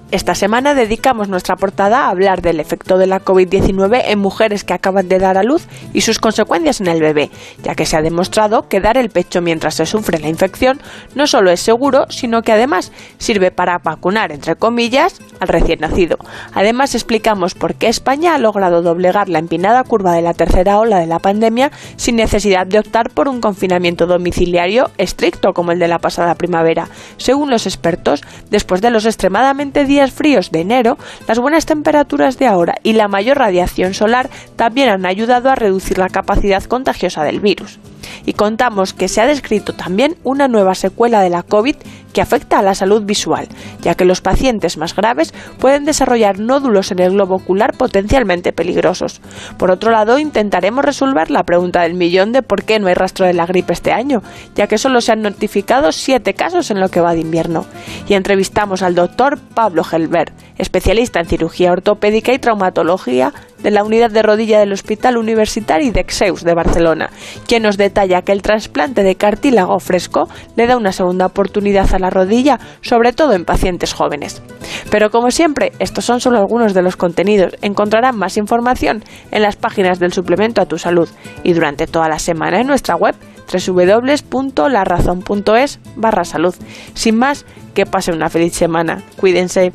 Esta 0.11 0.35
semana 0.35 0.73
dedicamos 0.73 1.29
nuestra 1.29 1.55
portada 1.55 1.99
a 2.01 2.09
hablar 2.09 2.41
del 2.41 2.59
efecto 2.59 2.97
de 2.97 3.07
la 3.07 3.23
COVID-19 3.23 4.01
en 4.07 4.19
mujeres 4.19 4.65
que 4.65 4.73
acaban 4.73 5.07
de 5.07 5.19
dar 5.19 5.37
a 5.37 5.43
luz 5.43 5.67
y 5.93 6.01
sus 6.01 6.19
consecuencias 6.19 6.81
en 6.81 6.87
el 6.87 6.99
bebé, 6.99 7.31
ya 7.63 7.75
que 7.75 7.85
se 7.85 7.95
ha 7.95 8.01
demostrado 8.01 8.67
que 8.67 8.81
dar 8.81 8.97
el 8.97 9.09
pecho 9.09 9.41
mientras 9.41 9.75
se 9.75 9.85
sufre 9.85 10.19
la 10.19 10.27
infección 10.27 10.81
no 11.15 11.27
solo 11.27 11.49
es 11.49 11.61
seguro, 11.61 12.07
sino 12.09 12.41
que 12.41 12.51
además 12.51 12.91
sirve 13.19 13.51
para 13.51 13.77
vacunar, 13.77 14.33
entre 14.33 14.57
comillas, 14.57 15.17
al 15.39 15.47
recién 15.47 15.79
nacido. 15.79 16.17
Además 16.53 16.93
explicamos 16.93 17.55
por 17.55 17.75
qué 17.75 17.87
España 17.87 18.35
ha 18.35 18.37
logrado 18.37 18.81
doblegar 18.81 19.29
la 19.29 19.39
empinada 19.39 19.81
curva 19.85 20.11
de 20.13 20.23
la 20.23 20.33
tercera 20.33 20.77
ola 20.77 20.99
de 20.99 21.07
la 21.07 21.19
pandemia 21.19 21.71
sin 21.95 22.17
necesidad 22.17 22.67
de 22.67 22.79
optar 22.79 23.11
por 23.11 23.29
un 23.29 23.39
confinamiento 23.39 24.07
domiciliario 24.07 24.91
estricto 24.97 25.53
como 25.53 25.71
el 25.71 25.79
de 25.79 25.87
la 25.87 25.99
pasada 25.99 26.35
primavera. 26.35 26.89
Según 27.15 27.49
los 27.49 27.65
expertos, 27.65 28.21
después 28.49 28.81
de 28.81 28.91
los 28.91 29.05
extremadamente 29.05 29.85
días 29.85 30.00
fríos 30.09 30.49
de 30.51 30.61
enero, 30.61 30.97
las 31.27 31.37
buenas 31.37 31.67
temperaturas 31.67 32.39
de 32.39 32.47
ahora 32.47 32.75
y 32.81 32.93
la 32.93 33.07
mayor 33.07 33.37
radiación 33.37 33.93
solar 33.93 34.29
también 34.55 34.89
han 34.89 35.05
ayudado 35.05 35.51
a 35.51 35.55
reducir 35.55 35.97
la 35.99 36.09
capacidad 36.09 36.63
contagiosa 36.63 37.23
del 37.23 37.39
virus. 37.39 37.77
Y 38.25 38.33
contamos 38.33 38.93
que 38.93 39.07
se 39.07 39.21
ha 39.21 39.27
descrito 39.27 39.73
también 39.73 40.15
una 40.23 40.47
nueva 40.47 40.75
secuela 40.75 41.21
de 41.21 41.29
la 41.29 41.43
COVID 41.43 41.75
que 42.11 42.21
afecta 42.21 42.59
a 42.59 42.61
la 42.61 42.75
salud 42.75 43.03
visual, 43.03 43.47
ya 43.81 43.95
que 43.95 44.05
los 44.05 44.21
pacientes 44.21 44.77
más 44.77 44.95
graves 44.95 45.33
pueden 45.59 45.85
desarrollar 45.85 46.39
nódulos 46.39 46.91
en 46.91 46.99
el 46.99 47.11
globo 47.11 47.35
ocular 47.35 47.75
potencialmente 47.77 48.51
peligrosos. 48.53 49.21
Por 49.57 49.71
otro 49.71 49.91
lado, 49.91 50.19
intentaremos 50.19 50.83
resolver 50.83 51.31
la 51.31 51.43
pregunta 51.43 51.81
del 51.81 51.93
millón 51.93 52.31
de 52.31 52.41
por 52.41 52.63
qué 52.63 52.79
no 52.79 52.87
hay 52.87 52.93
rastro 52.93 53.25
de 53.25 53.33
la 53.33 53.45
gripe 53.45 53.73
este 53.73 53.91
año, 53.91 54.21
ya 54.55 54.67
que 54.67 54.77
solo 54.77 55.01
se 55.01 55.13
han 55.13 55.21
notificado 55.21 55.91
siete 55.91 56.33
casos 56.33 56.71
en 56.71 56.79
lo 56.79 56.89
que 56.89 57.01
va 57.01 57.13
de 57.13 57.21
invierno. 57.21 57.65
Y 58.07 58.13
entrevistamos 58.13 58.81
al 58.81 58.95
doctor 58.95 59.39
Pablo 59.53 59.83
Gelbert, 59.83 60.33
especialista 60.57 61.19
en 61.19 61.27
cirugía 61.27 61.71
ortopédica 61.71 62.33
y 62.33 62.39
traumatología 62.39 63.33
de 63.63 63.71
la 63.71 63.83
unidad 63.83 64.11
de 64.11 64.21
rodilla 64.21 64.59
del 64.59 64.73
Hospital 64.73 65.17
Universitari 65.17 65.91
de 65.91 66.01
Exeus 66.01 66.43
de 66.43 66.53
Barcelona, 66.53 67.09
quien 67.47 67.63
nos 67.63 67.77
detalla 67.77 68.21
que 68.21 68.31
el 68.31 68.41
trasplante 68.41 69.03
de 69.03 69.15
cartílago 69.15 69.79
fresco 69.79 70.29
le 70.55 70.67
da 70.67 70.77
una 70.77 70.91
segunda 70.91 71.27
oportunidad 71.27 71.93
a 71.93 71.99
la 71.99 72.09
rodilla, 72.09 72.59
sobre 72.81 73.13
todo 73.13 73.33
en 73.33 73.45
pacientes 73.45 73.93
jóvenes. 73.93 74.41
Pero 74.89 75.11
como 75.11 75.31
siempre, 75.31 75.71
estos 75.79 76.05
son 76.05 76.21
solo 76.21 76.37
algunos 76.37 76.73
de 76.73 76.81
los 76.81 76.95
contenidos. 76.95 77.55
Encontrarán 77.61 78.17
más 78.17 78.37
información 78.37 79.03
en 79.31 79.41
las 79.41 79.55
páginas 79.55 79.99
del 79.99 80.13
suplemento 80.13 80.61
a 80.61 80.65
tu 80.65 80.77
salud 80.77 81.09
y 81.43 81.53
durante 81.53 81.87
toda 81.87 82.09
la 82.09 82.19
semana 82.19 82.59
en 82.59 82.67
nuestra 82.67 82.95
web 82.95 83.15
www.larazón.es 83.51 85.79
barra 85.95 86.23
salud. 86.23 86.55
Sin 86.93 87.17
más, 87.17 87.45
que 87.73 87.85
pasen 87.85 88.15
una 88.15 88.29
feliz 88.29 88.53
semana. 88.53 89.03
Cuídense. 89.17 89.73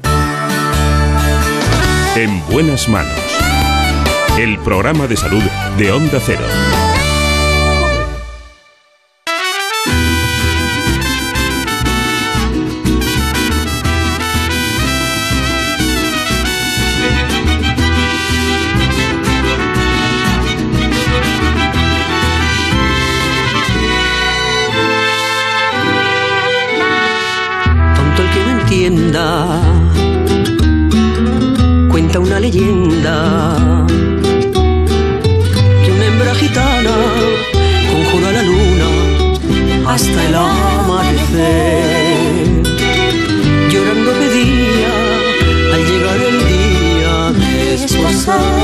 En 2.16 2.42
buenas 2.48 2.88
manos. 2.88 3.26
El 4.38 4.58
programa 4.58 5.06
de 5.06 5.16
salud 5.16 5.42
de 5.78 5.90
Onda 5.92 6.20
Cero. 6.20 6.42
Tonto 27.96 28.22
el 28.22 28.30
que 28.30 28.40
no 28.44 28.60
entienda, 28.60 29.62
cuenta 31.90 32.20
una 32.20 32.38
leyenda 32.38 33.65
hasta 39.97 40.20
el 40.28 40.35
amanecer. 40.35 41.47
Llorando 43.70 44.10
pedía 44.20 44.94
al 45.74 45.82
llegar 45.89 46.18
el 46.31 46.39
día 46.52 47.14
de 47.40 47.51
desposar 47.70 48.56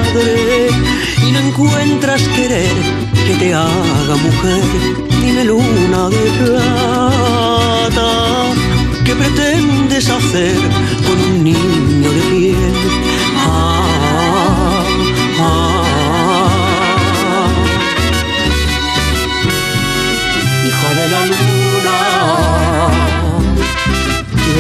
y 1.26 1.32
no 1.32 1.40
encuentras 1.40 2.22
querer 2.36 2.76
que 3.28 3.34
te 3.40 3.54
haga 3.54 4.16
mujer. 4.16 4.64
Dime 5.22 5.46
luna 5.46 6.10
de 6.10 6.32
plata, 6.44 8.12
¿qué 9.04 9.16
pretendes 9.16 10.10
hacer 10.10 10.56
con 11.08 11.20
un 11.32 11.44
niño 11.44 12.12
de 12.12 12.22
piel? 12.30 13.09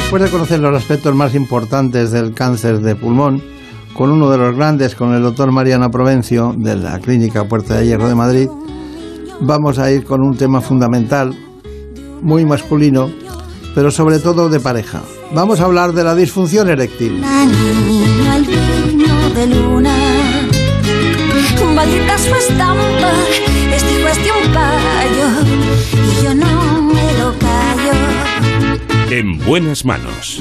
Después 0.10 0.24
de 0.24 0.32
conocer 0.32 0.60
los 0.60 0.76
aspectos 0.76 1.14
más 1.14 1.36
importantes 1.36 2.10
del 2.10 2.34
cáncer 2.34 2.80
de 2.80 2.96
pulmón, 2.96 3.44
con 3.94 4.10
uno 4.10 4.32
de 4.32 4.40
los 4.40 4.56
grandes, 4.56 4.96
con 4.96 5.14
el 5.14 5.22
doctor 5.22 5.52
Mariana 5.52 5.92
Provencio, 5.92 6.56
de 6.58 6.76
la 6.78 6.98
Clínica 6.98 7.48
Puerta 7.48 7.76
de 7.76 7.86
Hierro 7.86 8.08
de 8.10 8.16
Madrid, 8.16 8.50
vamos 9.40 9.78
a 9.78 9.92
ir 9.92 10.04
con 10.06 10.24
un 10.24 10.36
tema 10.36 10.62
fundamental, 10.62 11.38
muy 12.24 12.44
masculino, 12.44 13.12
pero 13.76 13.92
sobre 13.92 14.18
todo 14.18 14.50
de 14.50 14.60
pareja. 14.60 15.04
Vamos 15.32 15.60
a 15.60 15.66
hablar 15.66 15.94
de 15.94 16.04
la 16.04 16.16
disfunción 16.16 16.70
eréctil. 16.70 17.24
En 29.12 29.44
buenas 29.44 29.86
manos. 29.86 30.40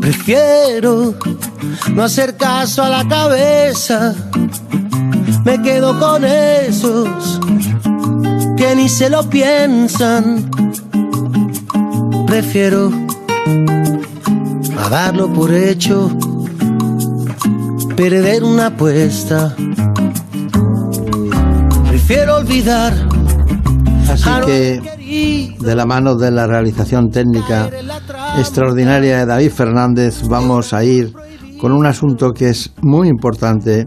Prefiero 0.00 1.14
no 1.94 2.04
hacer 2.04 2.38
caso 2.38 2.82
a 2.82 2.88
la 2.88 3.06
cabeza. 3.06 4.14
Me 5.44 5.60
quedo 5.60 5.98
con 5.98 6.24
esos 6.24 7.38
que 8.56 8.74
ni 8.76 8.88
se 8.88 9.10
lo 9.10 9.28
piensan. 9.28 10.50
Prefiero 12.26 12.90
a 14.80 14.88
darlo 14.88 15.32
por 15.32 15.52
hecho, 15.52 16.10
perder 17.96 18.42
una 18.42 18.66
apuesta. 18.68 19.54
Prefiero 21.88 22.36
olvidar. 22.36 22.94
Así 24.10 24.30
que, 24.46 25.56
de 25.60 25.74
la 25.74 25.86
mano 25.86 26.16
de 26.16 26.30
la 26.30 26.46
realización 26.46 27.10
técnica 27.10 27.68
extraordinaria 28.38 29.18
de 29.18 29.26
David 29.26 29.50
Fernández, 29.50 30.22
vamos 30.26 30.72
a 30.72 30.82
ir 30.82 31.12
con 31.60 31.72
un 31.72 31.84
asunto 31.84 32.32
que 32.32 32.48
es 32.48 32.72
muy 32.80 33.08
importante 33.08 33.86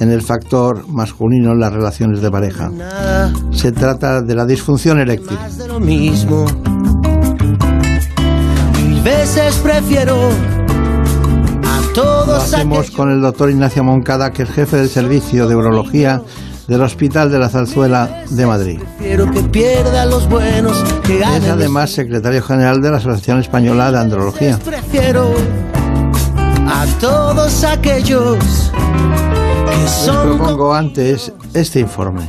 en 0.00 0.10
el 0.10 0.22
factor 0.22 0.88
masculino 0.88 1.52
en 1.52 1.60
las 1.60 1.72
relaciones 1.72 2.22
de 2.22 2.30
pareja. 2.30 2.70
Se 3.50 3.70
trata 3.72 4.22
de 4.22 4.34
la 4.34 4.46
disfunción 4.46 4.98
eréctil. 4.98 5.38
Veces 9.06 9.54
prefiero 9.58 10.16
a 11.64 11.80
Lo 11.80 11.92
todos 11.94 12.52
hacemos 12.52 12.90
con 12.90 13.08
el 13.12 13.20
doctor 13.20 13.50
Ignacio 13.50 13.84
Moncada, 13.84 14.32
que 14.32 14.42
es 14.42 14.50
jefe 14.50 14.78
del 14.78 14.88
servicio 14.88 15.46
de 15.46 15.54
urología 15.54 16.22
del 16.66 16.82
Hospital 16.82 17.30
de 17.30 17.38
la 17.38 17.48
Zarzuela 17.48 18.24
de 18.28 18.46
Madrid. 18.46 18.80
Que 18.98 19.16
los 20.06 20.28
buenos 20.28 20.76
que 21.04 21.20
Es 21.20 21.48
además 21.48 21.90
secretario 21.92 22.42
general 22.42 22.82
de 22.82 22.90
la 22.90 22.96
Asociación 22.96 23.38
Española 23.38 23.92
de 23.92 23.98
Andrología. 24.00 24.58
prefiero 24.64 25.32
a 26.66 26.84
todos 26.98 27.62
aquellos 27.62 28.72
que 29.70 29.82
Les 29.82 30.16
propongo 30.16 30.74
antes 30.74 31.32
este 31.54 31.78
informe. 31.78 32.28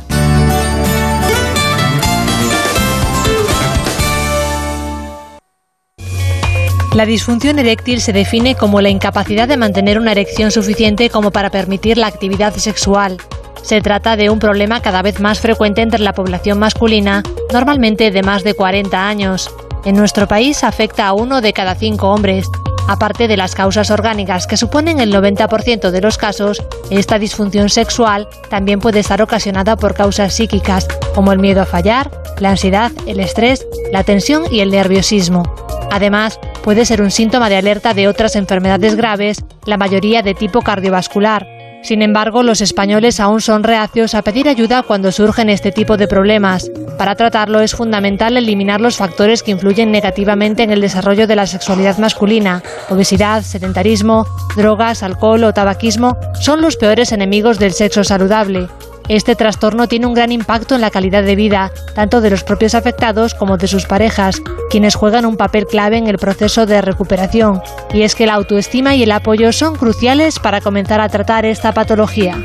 La 6.94 7.04
disfunción 7.04 7.58
eréctil 7.58 8.00
se 8.00 8.12
define 8.12 8.54
como 8.54 8.80
la 8.80 8.88
incapacidad 8.88 9.46
de 9.46 9.56
mantener 9.56 9.98
una 9.98 10.12
erección 10.12 10.50
suficiente 10.50 11.10
como 11.10 11.30
para 11.30 11.50
permitir 11.50 11.98
la 11.98 12.06
actividad 12.06 12.54
sexual. 12.54 13.18
Se 13.62 13.80
trata 13.82 14.16
de 14.16 14.30
un 14.30 14.38
problema 14.38 14.80
cada 14.80 15.02
vez 15.02 15.20
más 15.20 15.40
frecuente 15.40 15.82
entre 15.82 16.00
la 16.00 16.14
población 16.14 16.58
masculina, 16.58 17.22
normalmente 17.52 18.10
de 18.10 18.22
más 18.22 18.42
de 18.42 18.54
40 18.54 19.06
años. 19.06 19.54
En 19.84 19.96
nuestro 19.96 20.26
país 20.26 20.64
afecta 20.64 21.06
a 21.06 21.12
uno 21.12 21.40
de 21.40 21.52
cada 21.52 21.74
cinco 21.74 22.08
hombres. 22.08 22.48
Aparte 22.88 23.28
de 23.28 23.36
las 23.36 23.54
causas 23.54 23.90
orgánicas 23.90 24.46
que 24.46 24.56
suponen 24.56 24.98
el 24.98 25.12
90% 25.12 25.90
de 25.90 26.00
los 26.00 26.16
casos, 26.16 26.62
esta 26.88 27.18
disfunción 27.18 27.68
sexual 27.68 28.26
también 28.48 28.80
puede 28.80 29.00
estar 29.00 29.20
ocasionada 29.20 29.76
por 29.76 29.94
causas 29.94 30.32
psíquicas, 30.32 30.88
como 31.14 31.30
el 31.32 31.38
miedo 31.38 31.60
a 31.60 31.66
fallar, 31.66 32.10
la 32.40 32.50
ansiedad, 32.50 32.90
el 33.06 33.20
estrés, 33.20 33.66
la 33.92 34.04
tensión 34.04 34.44
y 34.50 34.60
el 34.60 34.70
nerviosismo. 34.70 35.42
Además, 35.90 36.40
puede 36.64 36.86
ser 36.86 37.02
un 37.02 37.10
síntoma 37.10 37.50
de 37.50 37.56
alerta 37.56 37.92
de 37.92 38.08
otras 38.08 38.36
enfermedades 38.36 38.96
graves, 38.96 39.44
la 39.66 39.76
mayoría 39.76 40.22
de 40.22 40.34
tipo 40.34 40.62
cardiovascular. 40.62 41.57
Sin 41.82 42.02
embargo, 42.02 42.42
los 42.42 42.60
españoles 42.60 43.20
aún 43.20 43.40
son 43.40 43.62
reacios 43.62 44.14
a 44.14 44.22
pedir 44.22 44.48
ayuda 44.48 44.82
cuando 44.82 45.12
surgen 45.12 45.48
este 45.48 45.72
tipo 45.72 45.96
de 45.96 46.08
problemas. 46.08 46.70
Para 46.98 47.14
tratarlo 47.14 47.60
es 47.60 47.74
fundamental 47.74 48.36
eliminar 48.36 48.80
los 48.80 48.96
factores 48.96 49.42
que 49.42 49.52
influyen 49.52 49.92
negativamente 49.92 50.64
en 50.64 50.70
el 50.70 50.80
desarrollo 50.80 51.26
de 51.26 51.36
la 51.36 51.46
sexualidad 51.46 51.98
masculina. 51.98 52.62
Obesidad, 52.90 53.42
sedentarismo, 53.42 54.26
drogas, 54.56 55.02
alcohol 55.02 55.44
o 55.44 55.54
tabaquismo 55.54 56.18
son 56.40 56.60
los 56.60 56.76
peores 56.76 57.12
enemigos 57.12 57.58
del 57.58 57.72
sexo 57.72 58.02
saludable. 58.02 58.68
Este 59.08 59.34
trastorno 59.34 59.88
tiene 59.88 60.06
un 60.06 60.12
gran 60.12 60.32
impacto 60.32 60.74
en 60.74 60.82
la 60.82 60.90
calidad 60.90 61.22
de 61.22 61.34
vida, 61.34 61.72
tanto 61.94 62.20
de 62.20 62.28
los 62.28 62.44
propios 62.44 62.74
afectados 62.74 63.32
como 63.32 63.56
de 63.56 63.66
sus 63.66 63.86
parejas, 63.86 64.42
quienes 64.68 64.96
juegan 64.96 65.24
un 65.24 65.38
papel 65.38 65.64
clave 65.64 65.96
en 65.96 66.08
el 66.08 66.18
proceso 66.18 66.66
de 66.66 66.82
recuperación. 66.82 67.62
Y 67.94 68.02
es 68.02 68.14
que 68.14 68.26
la 68.26 68.34
autoestima 68.34 68.94
y 68.94 69.04
el 69.04 69.12
apoyo 69.12 69.50
son 69.52 69.76
cruciales 69.76 70.38
para 70.38 70.60
comenzar 70.60 71.00
a 71.00 71.08
tratar 71.08 71.46
esta 71.46 71.72
patología. 71.72 72.36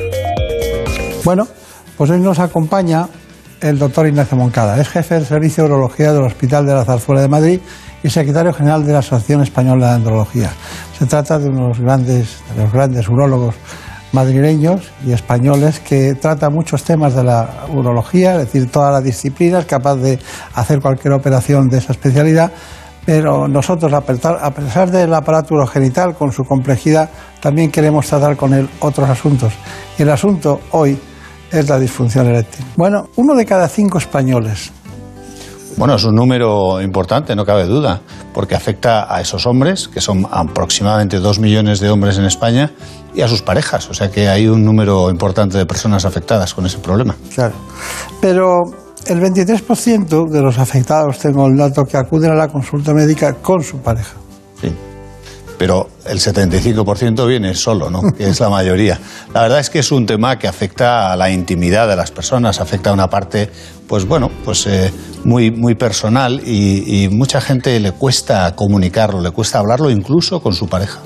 Bueno, 1.25 1.49
pues 1.97 2.09
hoy 2.09 2.21
nos 2.21 2.39
acompaña 2.39 3.09
el 3.59 3.77
doctor 3.77 4.07
Ignacio 4.07 4.37
Moncada. 4.37 4.79
Es 4.79 4.87
jefe 4.87 5.15
del 5.15 5.25
Servicio 5.25 5.65
de 5.65 5.69
Urología 5.69 6.13
del 6.13 6.23
Hospital 6.23 6.65
de 6.65 6.75
la 6.75 6.85
Zarzuela 6.85 7.21
de 7.21 7.27
Madrid 7.27 7.59
y 8.03 8.09
secretario 8.09 8.53
general 8.53 8.85
de 8.85 8.93
la 8.93 8.99
Asociación 8.99 9.41
Española 9.41 9.89
de 9.89 9.95
Andrología. 9.95 10.51
Se 10.97 11.05
trata 11.07 11.39
de 11.39 11.49
unos 11.49 11.77
grandes, 11.79 12.37
de 12.55 12.63
los 12.63 12.71
grandes 12.71 13.09
urólogos 13.09 13.55
madrileños 14.13 14.91
y 15.05 15.11
españoles 15.11 15.79
que 15.79 16.15
trata 16.15 16.49
muchos 16.49 16.83
temas 16.83 17.15
de 17.15 17.23
la 17.23 17.65
urología, 17.69 18.33
es 18.33 18.45
decir, 18.45 18.71
toda 18.71 18.91
la 18.91 19.01
disciplina, 19.01 19.59
es 19.59 19.65
capaz 19.65 19.95
de 19.97 20.19
hacer 20.53 20.79
cualquier 20.79 21.13
operación 21.13 21.69
de 21.69 21.79
esa 21.79 21.91
especialidad, 21.91 22.51
pero 23.05 23.47
nosotros, 23.47 23.91
a 23.91 24.01
pesar, 24.01 24.91
del 24.91 25.13
aparato 25.13 25.55
urogenital 25.55 26.15
con 26.15 26.31
su 26.31 26.45
complejidad, 26.45 27.09
también 27.41 27.69
queremos 27.69 28.07
tratar 28.07 28.37
con 28.37 28.53
él 28.53 28.69
otros 28.79 29.09
asuntos. 29.09 29.51
Y 29.97 30.03
el 30.03 30.09
asunto 30.09 30.61
hoy 30.71 30.97
es 31.51 31.67
la 31.67 31.77
disfunción 31.77 32.27
eréctil. 32.27 32.65
Bueno, 32.77 33.09
uno 33.17 33.35
de 33.35 33.45
cada 33.45 33.67
cinco 33.67 33.97
españoles 33.97 34.71
Bueno, 35.77 35.95
es 35.95 36.03
un 36.03 36.15
número 36.15 36.81
importante, 36.81 37.35
no 37.35 37.45
cabe 37.45 37.65
duda, 37.65 38.01
porque 38.33 38.55
afecta 38.55 39.13
a 39.13 39.21
esos 39.21 39.45
hombres, 39.45 39.87
que 39.87 40.01
son 40.01 40.27
aproximadamente 40.29 41.19
dos 41.19 41.39
millones 41.39 41.79
de 41.79 41.89
hombres 41.89 42.17
en 42.17 42.25
España, 42.25 42.71
y 43.15 43.21
a 43.21 43.27
sus 43.27 43.41
parejas. 43.41 43.89
O 43.89 43.93
sea 43.93 44.09
que 44.09 44.27
hay 44.27 44.47
un 44.47 44.63
número 44.63 45.09
importante 45.09 45.57
de 45.57 45.65
personas 45.65 46.05
afectadas 46.05 46.53
con 46.53 46.65
ese 46.65 46.77
problema. 46.79 47.15
Claro. 47.33 47.55
Pero 48.21 48.61
el 49.07 49.19
23% 49.19 50.29
de 50.29 50.41
los 50.41 50.57
afectados, 50.57 51.19
tengo 51.19 51.47
el 51.47 51.57
dato, 51.57 51.83
que 51.85 51.97
acuden 51.97 52.31
a 52.31 52.35
la 52.35 52.47
consulta 52.47 52.93
médica 52.93 53.33
con 53.33 53.63
su 53.63 53.79
pareja. 53.79 54.13
Sí. 54.61 54.73
Pero 55.57 55.89
el 56.05 56.19
75% 56.19 57.27
viene 57.27 57.53
solo, 57.53 57.89
¿no? 57.89 58.01
Que 58.17 58.29
es 58.29 58.39
la 58.39 58.49
mayoría. 58.49 58.99
La 59.33 59.43
verdad 59.43 59.59
es 59.59 59.69
que 59.69 59.79
es 59.79 59.91
un 59.91 60.05
tema 60.05 60.37
que 60.37 60.47
afecta 60.47 61.11
a 61.11 61.15
la 61.15 61.29
intimidad 61.29 61.87
de 61.87 61.95
las 61.95 62.11
personas, 62.11 62.59
afecta 62.59 62.89
a 62.89 62.93
una 62.93 63.09
parte, 63.09 63.49
pues 63.87 64.05
bueno, 64.05 64.29
pues 64.43 64.65
eh, 64.67 64.91
muy, 65.23 65.51
muy 65.51 65.75
personal 65.75 66.41
y, 66.45 67.03
y 67.05 67.09
mucha 67.09 67.41
gente 67.41 67.79
le 67.79 67.91
cuesta 67.91 68.55
comunicarlo, 68.55 69.21
le 69.21 69.31
cuesta 69.31 69.59
hablarlo 69.59 69.89
incluso 69.89 70.41
con 70.41 70.53
su 70.53 70.67
pareja. 70.67 70.99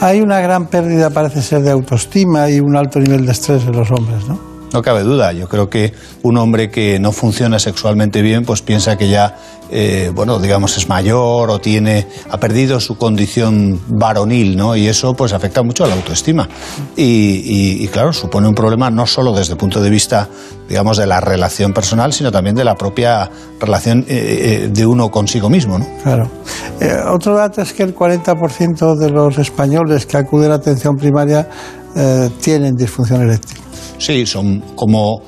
Hay 0.00 0.20
una 0.20 0.40
gran 0.40 0.66
pérdida, 0.66 1.10
parece 1.10 1.42
ser, 1.42 1.62
de 1.62 1.70
autoestima 1.70 2.48
y 2.48 2.60
un 2.60 2.76
alto 2.76 2.98
nivel 2.98 3.26
de 3.26 3.32
estrés 3.32 3.64
en 3.64 3.72
los 3.72 3.90
hombres, 3.90 4.26
¿no? 4.26 4.49
No 4.72 4.82
cabe 4.82 5.02
duda. 5.02 5.32
Yo 5.32 5.48
creo 5.48 5.68
que 5.68 5.92
un 6.22 6.36
hombre 6.36 6.70
que 6.70 7.00
no 7.00 7.10
funciona 7.10 7.58
sexualmente 7.58 8.22
bien, 8.22 8.44
pues 8.44 8.62
piensa 8.62 8.96
que 8.96 9.08
ya, 9.08 9.36
eh, 9.70 10.12
bueno, 10.14 10.38
digamos, 10.38 10.76
es 10.76 10.88
mayor 10.88 11.50
o 11.50 11.58
tiene, 11.58 12.06
ha 12.30 12.38
perdido 12.38 12.78
su 12.78 12.96
condición 12.96 13.80
varonil, 13.88 14.56
¿no? 14.56 14.76
Y 14.76 14.86
eso, 14.86 15.14
pues, 15.14 15.32
afecta 15.32 15.64
mucho 15.64 15.84
a 15.84 15.88
la 15.88 15.94
autoestima. 15.94 16.48
Y, 16.96 17.86
claro, 17.88 18.12
supone 18.12 18.46
un 18.46 18.54
problema 18.54 18.90
no 18.90 19.06
solo 19.06 19.32
desde 19.32 19.54
el 19.54 19.58
punto 19.58 19.82
de 19.82 19.90
vista, 19.90 20.28
digamos, 20.68 20.98
de 20.98 21.06
la 21.06 21.20
relación 21.20 21.72
personal, 21.72 22.12
sino 22.12 22.30
también 22.30 22.54
de 22.54 22.62
la 22.62 22.76
propia 22.76 23.28
relación 23.58 24.04
eh, 24.06 24.66
eh, 24.66 24.70
de 24.72 24.86
uno 24.86 25.10
consigo 25.10 25.50
mismo, 25.50 25.80
¿no? 25.80 25.86
Claro. 26.04 26.30
Otro 27.12 27.34
dato 27.34 27.60
es 27.60 27.72
que 27.72 27.82
el 27.82 27.94
40% 27.94 28.96
de 28.96 29.10
los 29.10 29.36
españoles 29.38 30.06
que 30.06 30.16
acuden 30.16 30.52
a 30.52 30.54
atención 30.54 30.96
primaria 30.96 31.48
tienen 32.40 32.76
disfunción 32.76 33.22
eréctil. 33.22 33.58
Sí, 34.00 34.26
son 34.26 34.60
como 34.74 35.22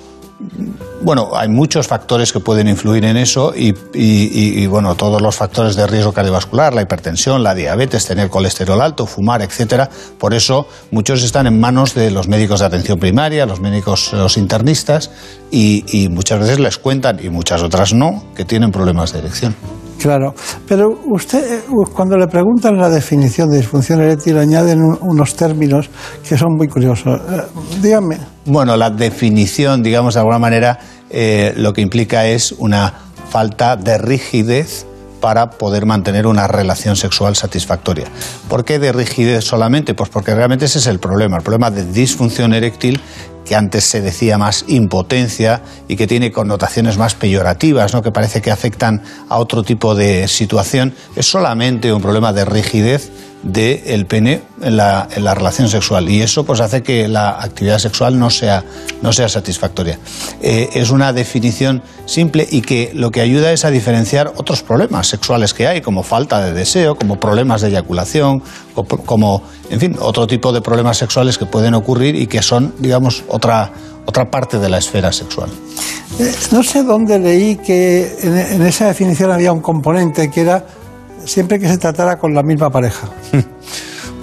bueno, 1.03 1.31
hay 1.35 1.49
muchos 1.49 1.87
factores 1.87 2.33
que 2.33 2.41
pueden 2.41 2.69
influir 2.69 3.05
en 3.05 3.17
eso 3.17 3.53
y, 3.55 4.67
bueno, 4.67 4.95
todos 4.95 5.21
los 5.21 5.35
factores 5.35 5.77
de 5.77 5.87
riesgo 5.87 6.13
cardiovascular, 6.13 6.75
la 6.75 6.83
hipertensión, 6.83 7.43
la 7.43 7.55
diabetes, 7.55 8.07
tener 8.07 8.29
colesterol 8.29 8.81
alto, 8.81 9.07
fumar, 9.07 9.43
etcétera. 9.43 9.89
Por 10.19 10.35
eso 10.35 10.67
muchos 10.91 11.23
están 11.23 11.47
en 11.47 11.61
manos 11.61 11.95
de 11.95 12.11
los 12.11 12.29
médicos 12.29 12.61
de 12.61 12.67
atención 12.67 12.99
primaria, 12.99 13.47
los 13.47 13.61
médicos, 13.61 14.13
los 14.13 14.37
internistas 14.37 15.11
y 15.51 16.09
muchas 16.11 16.41
veces 16.41 16.59
les 16.59 16.79
cuentan 16.79 17.25
y 17.25 17.31
muchas 17.31 17.63
otras 17.63 17.93
no 17.93 18.25
que 18.35 18.45
tienen 18.45 18.73
problemas 18.73 19.13
de 19.13 19.21
erección. 19.21 19.55
Claro, 20.03 20.35
pero 20.67 20.89
usted 21.11 21.59
eh, 21.59 21.63
cuando 21.95 22.17
le 22.17 22.27
preguntan 22.27 22.77
la 22.77 22.89
definición 22.89 23.49
de 23.51 23.59
disfunción 23.59 24.01
eréctil 24.01 24.37
añaden 24.39 24.83
un- 24.83 24.99
unos 25.01 25.35
términos 25.37 25.89
que 26.29 26.37
son 26.37 26.55
muy 26.57 26.67
curiosos. 26.69 27.21
Eh, 27.31 27.43
dígame. 27.81 28.19
Bueno, 28.47 28.77
la 28.77 28.91
definición, 28.91 29.83
digamos 29.83 30.15
de 30.15 30.21
alguna 30.21 30.39
manera, 30.39 30.79
eh, 31.11 31.53
lo 31.57 31.73
que 31.73 31.83
implica 31.83 32.27
es 32.27 32.53
una 32.53 32.93
falta 33.31 33.77
de 33.77 33.99
rigidez 33.99 34.87
para 35.23 35.51
poder 35.51 35.87
mantener 35.87 36.27
una 36.27 36.49
relación 36.49 36.97
sexual 36.97 37.37
satisfactoria. 37.37 38.09
¿Por 38.49 38.65
qué 38.67 38.81
de 38.81 38.93
rigidez 38.93 39.45
solamente? 39.45 39.95
Pues 39.95 40.11
porque 40.11 40.35
realmente 40.35 40.65
ese 40.67 40.81
es 40.81 40.89
el 40.89 40.99
problema, 40.99 41.39
el 41.39 41.45
problema 41.45 41.71
de 41.71 41.85
disfunción 41.87 42.53
eréctil 42.53 43.01
que 43.45 43.55
antes 43.55 43.85
se 43.85 44.01
decía 44.01 44.37
más 44.37 44.65
impotencia 44.67 45.63
y 45.89 45.97
que 45.97 46.07
tiene 46.07 46.33
connotaciones 46.33 46.99
más 46.99 47.15
peyorativas, 47.15 47.95
¿no? 47.95 48.03
que 48.03 48.11
parece 48.11 48.43
que 48.43 48.51
afectan 48.51 49.03
a 49.29 49.39
otro 49.39 49.63
tipo 49.63 49.95
de 49.95 50.27
situación, 50.27 50.93
es 51.17 51.27
solamente 51.27 51.93
un 51.93 52.03
problema 52.03 52.33
de 52.33 52.45
rigidez 52.45 53.11
del 53.43 54.07
pene 54.07 54.41
en 54.61 54.77
la, 54.77 55.09
en 55.15 55.25
la, 55.25 55.35
relación 55.35 55.69
sexual 55.69 56.09
y 56.09 56.23
eso 56.23 56.45
pues 56.45 56.61
hace 56.61 56.83
que 56.83 57.09
la 57.09 57.31
actividad 57.43 57.79
sexual 57.79 58.19
no 58.19 58.31
sea, 58.31 58.65
no 59.03 59.13
sea 59.13 59.29
satisfactoria. 59.29 59.99
Eh, 60.41 60.71
es 60.75 60.91
una 60.91 61.13
definición 61.13 61.83
simple 62.07 62.47
y 62.49 62.63
que 62.63 62.93
lo 62.95 63.11
que 63.11 63.21
ayuda 63.21 63.53
es 63.53 63.65
a 63.65 63.71
diferenciar 63.71 64.33
otros 64.37 64.63
problemas 64.63 65.09
sexuales 65.09 65.55
que 65.55 65.67
hay, 65.67 65.81
como 65.81 66.05
falta 66.05 66.41
de 66.41 66.53
deseo, 66.53 66.95
como 66.95 67.19
problemas 67.19 67.63
de 67.63 67.69
eyaculación, 67.69 68.43
como, 68.75 69.43
en 69.71 69.81
fin, 69.81 69.97
otro 70.01 70.27
tipo 70.27 70.53
de 70.53 70.61
problemas 70.61 70.99
sexuales 70.99 71.37
que 71.37 71.47
pueden 71.47 71.75
ocurrir 71.75 72.15
y 72.15 72.29
que 72.29 72.43
son, 72.43 72.75
digamos, 72.79 73.25
otra, 73.29 73.73
otra 74.07 74.31
parte 74.31 74.59
de 74.59 74.69
la 74.69 74.79
esfera 74.79 75.13
sexual. 75.13 75.51
Eh, 76.21 76.33
no 76.53 76.63
sé 76.63 76.85
dónde 76.85 77.19
leí 77.19 77.57
que 77.57 78.19
en 78.23 78.63
esa 78.63 78.87
definición 78.87 79.33
había 79.33 79.53
un 79.53 79.61
componente 79.61 80.31
que 80.31 80.43
era 80.43 80.65
siempre 81.25 81.59
que 81.59 81.69
se 81.69 81.79
tratara 81.79 82.19
con 82.19 82.35
la 82.35 82.43
misma 82.43 82.71
pareja. 82.71 83.09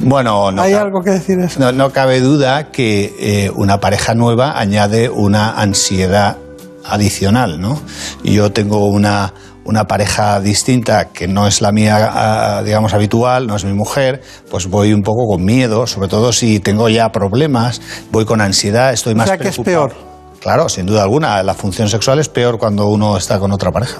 Bueno, 0.01 0.49
no 0.51 0.61
¿hay 0.61 0.71
algo 0.71 1.01
que 1.01 1.11
decir 1.11 1.39
eso? 1.39 1.59
No, 1.59 1.73
no 1.73 1.91
cabe 1.91 2.21
duda 2.21 2.71
que 2.71 3.15
eh, 3.19 3.51
una 3.53 3.81
pareja 3.81 4.13
nueva 4.13 4.57
añade 4.57 5.09
una 5.09 5.59
ansiedad 5.59 6.37
adicional, 6.85 7.59
¿no? 7.59 7.79
Yo 8.23 8.51
tengo 8.51 8.87
una, 8.87 9.33
una 9.65 9.87
pareja 9.87 10.39
distinta 10.39 11.09
que 11.09 11.27
no 11.27 11.47
es 11.47 11.61
la 11.61 11.71
mía, 11.71 12.11
ah, 12.13 12.63
digamos, 12.63 12.93
habitual, 12.93 13.47
no 13.47 13.55
es 13.55 13.65
mi 13.65 13.73
mujer, 13.73 14.21
pues 14.49 14.67
voy 14.67 14.93
un 14.93 15.01
poco 15.03 15.27
con 15.27 15.43
miedo, 15.43 15.85
sobre 15.85 16.07
todo 16.07 16.31
si 16.31 16.59
tengo 16.59 16.89
ya 16.89 17.11
problemas, 17.11 17.81
voy 18.11 18.25
con 18.25 18.41
ansiedad, 18.41 18.93
estoy 18.93 19.15
más 19.15 19.25
o 19.25 19.27
sea, 19.27 19.37
que 19.37 19.49
es 19.49 19.57
peor. 19.59 19.93
Claro, 20.39 20.69
sin 20.69 20.85
duda 20.85 21.03
alguna, 21.03 21.43
la 21.43 21.53
función 21.53 21.89
sexual 21.89 22.19
es 22.19 22.29
peor 22.29 22.57
cuando 22.57 22.87
uno 22.87 23.17
está 23.17 23.37
con 23.39 23.51
otra 23.51 23.71
pareja. 23.71 23.99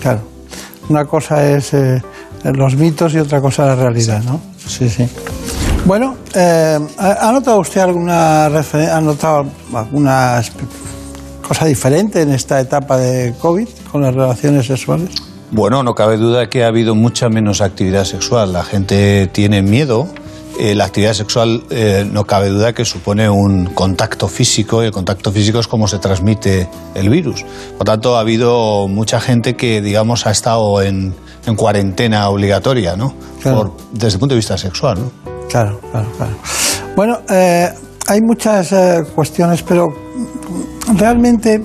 Claro. 0.00 0.20
Una 0.88 1.04
cosa 1.04 1.46
es 1.48 1.74
eh, 1.74 2.02
los 2.44 2.76
mitos 2.76 3.14
y 3.14 3.18
otra 3.18 3.40
cosa 3.40 3.66
la 3.66 3.76
realidad, 3.76 4.22
¿no? 4.22 4.40
Sí, 4.66 4.88
sí. 4.88 5.08
Bueno, 5.84 6.16
eh, 6.34 6.78
¿ha 6.98 7.32
notado 7.32 7.60
usted 7.60 7.80
alguna 7.80 8.46
ha 8.46 9.00
notado 9.00 9.46
alguna 9.74 10.42
cosa 11.46 11.64
diferente 11.64 12.22
en 12.22 12.30
esta 12.30 12.60
etapa 12.60 12.98
de 12.98 13.34
COVID 13.40 13.66
con 13.90 14.02
las 14.02 14.14
relaciones 14.14 14.66
sexuales? 14.66 15.10
Bueno, 15.50 15.82
no 15.82 15.94
cabe 15.94 16.16
duda 16.16 16.48
que 16.48 16.62
ha 16.62 16.68
habido 16.68 16.94
mucha 16.94 17.28
menos 17.28 17.60
actividad 17.60 18.04
sexual. 18.04 18.52
La 18.52 18.62
gente 18.62 19.26
tiene 19.26 19.62
miedo. 19.62 20.06
Eh, 20.60 20.74
la 20.74 20.84
actividad 20.84 21.14
sexual 21.14 21.64
eh, 21.70 22.06
no 22.08 22.24
cabe 22.24 22.50
duda 22.50 22.72
que 22.72 22.84
supone 22.84 23.28
un 23.28 23.66
contacto 23.66 24.28
físico 24.28 24.82
y 24.82 24.86
el 24.86 24.92
contacto 24.92 25.32
físico 25.32 25.58
es 25.58 25.66
como 25.66 25.88
se 25.88 25.98
transmite 25.98 26.68
el 26.94 27.08
virus. 27.08 27.44
Por 27.78 27.86
tanto, 27.86 28.16
ha 28.16 28.20
habido 28.20 28.86
mucha 28.86 29.20
gente 29.20 29.56
que, 29.56 29.80
digamos, 29.80 30.26
ha 30.26 30.30
estado 30.30 30.82
en, 30.82 31.14
en 31.50 31.56
cuarentena 31.56 32.28
obligatoria, 32.28 32.96
¿no? 32.96 33.14
Claro. 33.42 33.58
Por, 33.58 33.72
desde 33.92 34.14
el 34.14 34.20
punto 34.20 34.34
de 34.34 34.38
vista 34.38 34.56
sexual, 34.56 34.98
¿no? 35.00 35.10
Claro, 35.48 35.80
claro, 35.90 36.08
claro. 36.16 36.32
Bueno, 36.96 37.18
eh, 37.28 37.68
hay 38.06 38.20
muchas 38.20 38.72
eh, 38.72 39.02
cuestiones, 39.14 39.62
pero 39.62 39.88
realmente 40.96 41.64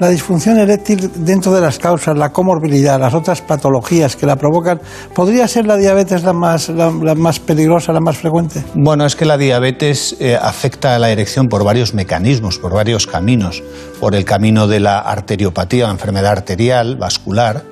la 0.00 0.08
disfunción 0.08 0.58
eréctil 0.58 1.10
dentro 1.14 1.52
de 1.52 1.60
las 1.60 1.78
causas, 1.78 2.16
la 2.16 2.30
comorbilidad, 2.30 2.98
las 2.98 3.12
otras 3.12 3.42
patologías 3.42 4.16
que 4.16 4.24
la 4.24 4.36
provocan, 4.36 4.80
¿podría 5.14 5.46
ser 5.46 5.66
la 5.66 5.76
diabetes 5.76 6.24
la 6.24 6.32
más, 6.32 6.70
la, 6.70 6.90
la 6.90 7.14
más 7.14 7.38
peligrosa, 7.38 7.92
la 7.92 8.00
más 8.00 8.16
frecuente? 8.16 8.64
Bueno, 8.74 9.04
es 9.04 9.14
que 9.14 9.26
la 9.26 9.36
diabetes 9.36 10.16
eh, 10.18 10.38
afecta 10.40 10.96
a 10.96 10.98
la 10.98 11.10
erección 11.10 11.48
por 11.48 11.64
varios 11.64 11.92
mecanismos, 11.92 12.58
por 12.58 12.72
varios 12.72 13.06
caminos. 13.06 13.62
Por 14.00 14.14
el 14.14 14.24
camino 14.24 14.66
de 14.66 14.80
la 14.80 15.00
arteriopatía, 15.00 15.84
la 15.84 15.92
enfermedad 15.92 16.32
arterial, 16.32 16.96
vascular, 16.96 17.62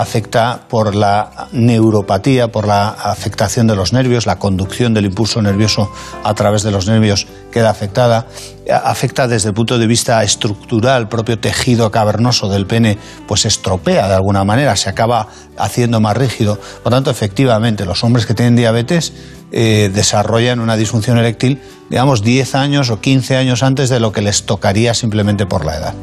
afecta 0.00 0.60
por 0.68 0.94
la 0.94 1.48
neuropatía, 1.52 2.48
por 2.48 2.66
la 2.66 2.88
afectación 2.88 3.66
de 3.66 3.74
los 3.74 3.92
nervios, 3.92 4.26
la 4.26 4.38
conducción 4.38 4.94
del 4.94 5.06
impulso 5.06 5.42
nervioso 5.42 5.90
a 6.24 6.34
través 6.34 6.62
de 6.62 6.70
los 6.70 6.86
nervios 6.86 7.26
queda 7.50 7.70
afectada, 7.70 8.26
afecta 8.70 9.26
desde 9.26 9.48
el 9.48 9.54
punto 9.54 9.78
de 9.78 9.86
vista 9.86 10.22
estructural, 10.22 11.08
propio 11.08 11.38
tejido 11.38 11.90
cavernoso 11.90 12.48
del 12.48 12.66
pene, 12.66 12.98
pues 13.26 13.44
estropea 13.44 14.08
de 14.08 14.14
alguna 14.14 14.44
manera, 14.44 14.76
se 14.76 14.88
acaba 14.88 15.28
haciendo 15.56 16.00
más 16.00 16.16
rígido. 16.16 16.58
Por 16.82 16.92
tanto, 16.92 17.10
efectivamente, 17.10 17.84
los 17.84 18.04
hombres 18.04 18.26
que 18.26 18.34
tienen 18.34 18.56
diabetes 18.56 19.12
eh, 19.50 19.90
desarrollan 19.92 20.60
una 20.60 20.76
disfunción 20.76 21.18
eréctil, 21.18 21.60
digamos, 21.90 22.22
10 22.22 22.54
años 22.54 22.90
o 22.90 23.00
15 23.00 23.36
años 23.36 23.62
antes 23.62 23.88
de 23.88 23.98
lo 23.98 24.12
que 24.12 24.22
les 24.22 24.44
tocaría 24.44 24.94
simplemente 24.94 25.46
por 25.46 25.64
la 25.64 25.76
edad. 25.76 25.94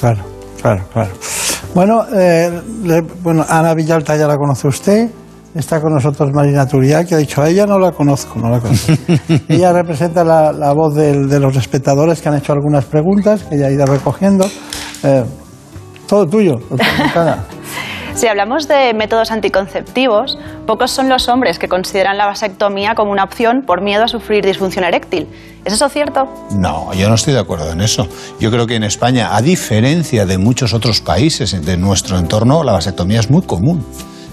Claro. 0.00 0.34
Claro, 0.64 0.88
claro. 0.94 1.10
Bueno, 1.74 2.04
eh, 2.14 2.62
le, 2.84 3.00
bueno, 3.00 3.44
Ana 3.48 3.74
Villalta 3.74 4.16
ya 4.16 4.28
la 4.28 4.36
conoce 4.36 4.68
usted. 4.68 5.10
Está 5.54 5.80
con 5.80 5.92
nosotros 5.92 6.30
Marina 6.32 6.66
Turia, 6.66 7.04
que 7.04 7.14
ha 7.14 7.18
dicho, 7.18 7.40
a 7.42 7.48
ella 7.48 7.66
no 7.66 7.78
la 7.78 7.92
conozco, 7.92 8.38
no 8.38 8.50
la 8.50 8.60
conozco. 8.60 8.92
ella 9.48 9.72
representa 9.72 10.24
la, 10.24 10.52
la 10.52 10.72
voz 10.72 10.94
del, 10.94 11.28
de 11.28 11.38
los 11.38 11.56
espectadores 11.56 12.20
que 12.20 12.28
han 12.28 12.36
hecho 12.36 12.52
algunas 12.52 12.84
preguntas, 12.84 13.44
que 13.44 13.56
ella 13.56 13.66
ha 13.66 13.70
ido 13.70 13.86
recogiendo. 13.86 14.46
Eh, 15.02 15.24
todo 16.08 16.26
tuyo, 16.26 16.56
Ana. 17.14 17.44
Si 18.14 18.28
hablamos 18.28 18.68
de 18.68 18.94
métodos 18.94 19.32
anticonceptivos, 19.32 20.38
pocos 20.68 20.92
son 20.92 21.08
los 21.08 21.28
hombres 21.28 21.58
que 21.58 21.68
consideran 21.68 22.16
la 22.16 22.26
vasectomía 22.26 22.94
como 22.94 23.10
una 23.10 23.24
opción 23.24 23.62
por 23.66 23.82
miedo 23.82 24.04
a 24.04 24.08
sufrir 24.08 24.44
disfunción 24.46 24.84
eréctil. 24.84 25.26
¿Es 25.64 25.72
eso 25.72 25.88
cierto? 25.88 26.28
No, 26.52 26.94
yo 26.94 27.08
no 27.08 27.16
estoy 27.16 27.34
de 27.34 27.40
acuerdo 27.40 27.72
en 27.72 27.80
eso. 27.80 28.06
Yo 28.38 28.52
creo 28.52 28.68
que 28.68 28.76
en 28.76 28.84
España, 28.84 29.34
a 29.34 29.42
diferencia 29.42 30.26
de 30.26 30.38
muchos 30.38 30.74
otros 30.74 31.00
países 31.00 31.60
de 31.64 31.76
nuestro 31.76 32.16
entorno, 32.16 32.62
la 32.62 32.72
vasectomía 32.72 33.18
es 33.18 33.30
muy 33.30 33.42
común. 33.42 33.84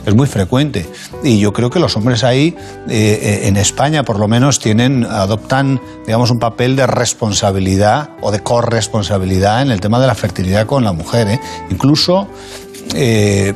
Es 0.06 0.16
muy 0.16 0.26
frecuente 0.26 0.90
y 1.24 1.40
yo 1.40 1.54
creo 1.54 1.70
que 1.70 1.80
los 1.80 1.96
hombres 1.96 2.24
ahí 2.24 2.56
eh, 2.90 3.42
en 3.44 3.56
España 3.56 4.02
por 4.02 4.18
lo 4.18 4.28
menos 4.28 4.58
tienen 4.58 5.06
adoptan 5.06 5.80
digamos 6.08 6.32
un 6.32 6.40
papel 6.40 6.76
de 6.76 6.88
responsabilidad 6.88 8.10
o 8.20 8.32
de 8.32 8.40
corresponsabilidad 8.40 9.62
en 9.62 9.70
el 9.70 9.80
tema 9.80 10.00
de 10.00 10.08
la 10.08 10.16
fertilidad 10.16 10.66
con 10.66 10.84
la 10.84 10.92
mujer. 10.92 11.28
¿eh? 11.28 11.40
Incluso 11.70 12.28
eh, 12.96 13.54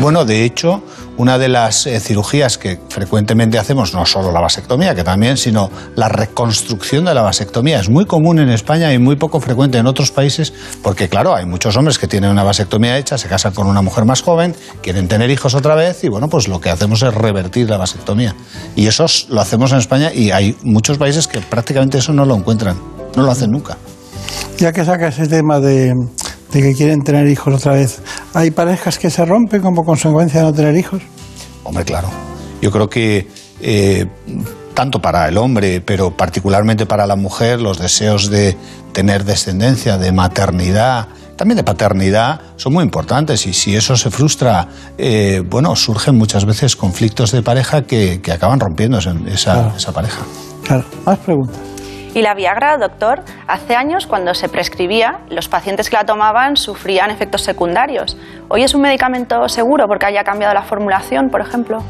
bueno, 0.00 0.24
de 0.24 0.44
hecho, 0.44 0.82
una 1.16 1.38
de 1.38 1.48
las 1.48 1.86
eh, 1.86 1.98
cirugías 2.00 2.58
que 2.58 2.78
frecuentemente 2.88 3.58
hacemos, 3.58 3.94
no 3.94 4.04
solo 4.04 4.30
la 4.32 4.40
vasectomía, 4.40 4.94
que 4.94 5.04
también, 5.04 5.36
sino 5.36 5.70
la 5.94 6.08
reconstrucción 6.08 7.06
de 7.06 7.14
la 7.14 7.22
vasectomía, 7.22 7.80
es 7.80 7.88
muy 7.88 8.04
común 8.04 8.38
en 8.38 8.50
España 8.50 8.92
y 8.92 8.98
muy 8.98 9.16
poco 9.16 9.40
frecuente 9.40 9.78
en 9.78 9.86
otros 9.86 10.10
países, 10.10 10.52
porque 10.82 11.08
claro, 11.08 11.34
hay 11.34 11.46
muchos 11.46 11.76
hombres 11.76 11.98
que 11.98 12.06
tienen 12.06 12.30
una 12.30 12.42
vasectomía 12.42 12.98
hecha, 12.98 13.18
se 13.18 13.28
casan 13.28 13.54
con 13.54 13.66
una 13.66 13.82
mujer 13.82 14.04
más 14.04 14.22
joven, 14.22 14.54
quieren 14.82 15.08
tener 15.08 15.30
hijos 15.30 15.54
otra 15.54 15.74
vez 15.74 16.04
y 16.04 16.08
bueno, 16.08 16.28
pues 16.28 16.48
lo 16.48 16.60
que 16.60 16.70
hacemos 16.70 17.02
es 17.02 17.14
revertir 17.14 17.70
la 17.70 17.78
vasectomía. 17.78 18.34
Y 18.74 18.86
eso 18.86 19.06
lo 19.30 19.40
hacemos 19.40 19.72
en 19.72 19.78
España 19.78 20.12
y 20.12 20.30
hay 20.30 20.56
muchos 20.62 20.98
países 20.98 21.26
que 21.26 21.40
prácticamente 21.40 21.98
eso 21.98 22.12
no 22.12 22.24
lo 22.24 22.34
encuentran, 22.34 22.76
no 23.16 23.22
lo 23.22 23.30
hacen 23.30 23.50
nunca. 23.50 23.78
Ya 24.58 24.72
que 24.72 24.84
saca 24.84 25.08
ese 25.08 25.26
tema 25.26 25.60
de 25.60 25.94
de 26.52 26.62
que 26.62 26.74
quieren 26.74 27.02
tener 27.02 27.26
hijos 27.28 27.54
otra 27.54 27.72
vez. 27.72 28.00
¿Hay 28.34 28.50
parejas 28.50 28.98
que 28.98 29.10
se 29.10 29.24
rompen 29.24 29.60
como 29.62 29.84
consecuencia 29.84 30.40
de 30.40 30.46
no 30.46 30.52
tener 30.52 30.76
hijos? 30.76 31.02
Hombre, 31.64 31.84
claro. 31.84 32.08
Yo 32.62 32.70
creo 32.70 32.88
que 32.88 33.28
eh, 33.60 34.06
tanto 34.74 35.00
para 35.00 35.28
el 35.28 35.36
hombre, 35.38 35.80
pero 35.80 36.16
particularmente 36.16 36.86
para 36.86 37.06
la 37.06 37.16
mujer, 37.16 37.60
los 37.60 37.78
deseos 37.78 38.30
de 38.30 38.56
tener 38.92 39.24
descendencia, 39.24 39.98
de 39.98 40.12
maternidad, 40.12 41.08
también 41.36 41.56
de 41.56 41.64
paternidad, 41.64 42.40
son 42.56 42.72
muy 42.72 42.84
importantes 42.84 43.46
y 43.46 43.52
si 43.52 43.76
eso 43.76 43.96
se 43.96 44.10
frustra, 44.10 44.68
eh, 44.96 45.42
bueno, 45.48 45.76
surgen 45.76 46.16
muchas 46.16 46.46
veces 46.46 46.76
conflictos 46.76 47.32
de 47.32 47.42
pareja 47.42 47.82
que, 47.82 48.20
que 48.22 48.32
acaban 48.32 48.58
rompiéndose 48.60 49.10
en 49.10 49.28
esa, 49.28 49.52
Claro. 49.52 49.72
esa 49.76 49.92
pareja. 49.92 50.20
Claro, 50.62 50.84
más 51.04 51.18
preguntas. 51.18 51.56
Y 52.16 52.22
la 52.22 52.32
Viagra, 52.32 52.78
doctor, 52.78 53.24
hace 53.46 53.76
años 53.76 54.06
cuando 54.06 54.32
se 54.32 54.48
prescribía, 54.48 55.18
los 55.28 55.48
pacientes 55.48 55.90
que 55.90 55.96
la 55.96 56.06
tomaban 56.06 56.56
sufrían 56.56 57.10
efectos 57.10 57.42
secundarios. 57.42 58.16
¿Hoy 58.48 58.62
es 58.62 58.72
un 58.72 58.80
medicamento 58.80 59.46
seguro 59.50 59.84
porque 59.86 60.06
haya 60.06 60.24
cambiado 60.24 60.54
la 60.54 60.62
formulación, 60.62 61.28
por 61.28 61.42
ejemplo? 61.42 61.82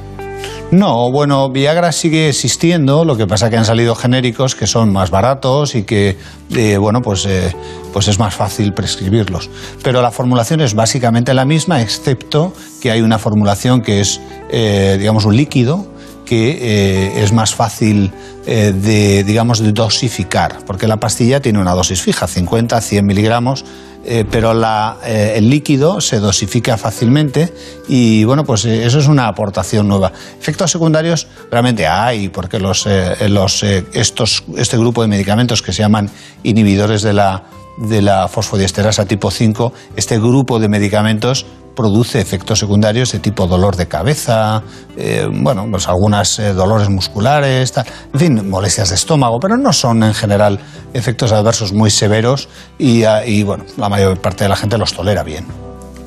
No, 0.72 1.12
bueno, 1.12 1.48
Viagra 1.52 1.92
sigue 1.92 2.28
existiendo, 2.28 3.04
lo 3.04 3.16
que 3.16 3.28
pasa 3.28 3.50
que 3.50 3.56
han 3.56 3.64
salido 3.64 3.94
genéricos 3.94 4.56
que 4.56 4.66
son 4.66 4.92
más 4.92 5.12
baratos 5.12 5.76
y 5.76 5.84
que, 5.84 6.18
eh, 6.56 6.76
bueno, 6.76 7.02
pues, 7.02 7.24
eh, 7.26 7.54
pues 7.92 8.08
es 8.08 8.18
más 8.18 8.34
fácil 8.34 8.72
prescribirlos. 8.72 9.48
Pero 9.84 10.02
la 10.02 10.10
formulación 10.10 10.60
es 10.60 10.74
básicamente 10.74 11.34
la 11.34 11.44
misma, 11.44 11.80
excepto 11.82 12.52
que 12.82 12.90
hay 12.90 13.00
una 13.00 13.20
formulación 13.20 13.80
que 13.80 14.00
es, 14.00 14.20
eh, 14.50 14.96
digamos, 14.98 15.24
un 15.24 15.36
líquido 15.36 15.86
que 16.26 16.58
eh, 16.60 17.22
es 17.22 17.32
más 17.32 17.54
fácil 17.54 18.12
eh, 18.46 18.74
de, 18.76 19.24
digamos, 19.24 19.62
dosificar, 19.72 20.58
porque 20.66 20.86
la 20.86 20.98
pastilla 20.98 21.40
tiene 21.40 21.58
una 21.58 21.72
dosis 21.72 22.02
fija, 22.02 22.26
50, 22.26 22.78
100 22.78 23.06
miligramos, 23.06 23.64
eh, 24.04 24.24
pero 24.30 24.52
la, 24.54 24.98
el 25.04 25.48
líquido 25.48 26.00
se 26.00 26.20
dosifica 26.20 26.76
fácilmente 26.76 27.52
y 27.88 28.24
bueno, 28.24 28.44
pues 28.44 28.64
eso 28.64 28.98
es 28.98 29.08
una 29.08 29.26
aportación 29.26 29.88
nueva. 29.88 30.12
Efectos 30.38 30.70
secundarios 30.70 31.26
realmente 31.50 31.86
hay, 31.86 32.28
porque 32.28 32.60
los, 32.60 32.86
los, 33.28 33.62
estos, 33.62 34.44
este 34.56 34.76
grupo 34.76 35.02
de 35.02 35.08
medicamentos 35.08 35.62
que 35.62 35.72
se 35.72 35.82
llaman 35.82 36.10
inhibidores 36.44 37.02
de 37.02 37.14
la, 37.14 37.44
de 37.78 38.02
la 38.02 38.28
fosfodiesterasa 38.28 39.06
tipo 39.06 39.30
5, 39.30 39.72
este 39.96 40.18
grupo 40.18 40.58
de 40.58 40.68
medicamentos 40.68 41.46
produce 41.76 42.20
efectos 42.20 42.58
secundarios 42.58 43.12
de 43.12 43.20
tipo 43.20 43.46
dolor 43.46 43.76
de 43.76 43.86
cabeza, 43.86 44.62
eh, 44.96 45.28
bueno, 45.30 45.66
pues 45.70 45.86
algunas 45.86 46.38
eh, 46.40 46.52
dolores 46.52 46.88
musculares, 46.88 47.70
tal, 47.70 47.86
en 48.12 48.18
fin, 48.18 48.50
molestias 48.50 48.88
de 48.88 48.96
estómago, 48.96 49.38
pero 49.38 49.56
no 49.56 49.72
son 49.72 50.02
en 50.02 50.14
general 50.14 50.58
efectos 50.94 51.30
adversos 51.30 51.72
muy 51.72 51.90
severos 51.90 52.48
y, 52.78 53.04
ah, 53.04 53.24
y, 53.24 53.44
bueno, 53.44 53.64
la 53.76 53.88
mayor 53.88 54.18
parte 54.20 54.44
de 54.44 54.48
la 54.48 54.56
gente 54.56 54.78
los 54.78 54.92
tolera 54.92 55.22
bien. 55.22 55.46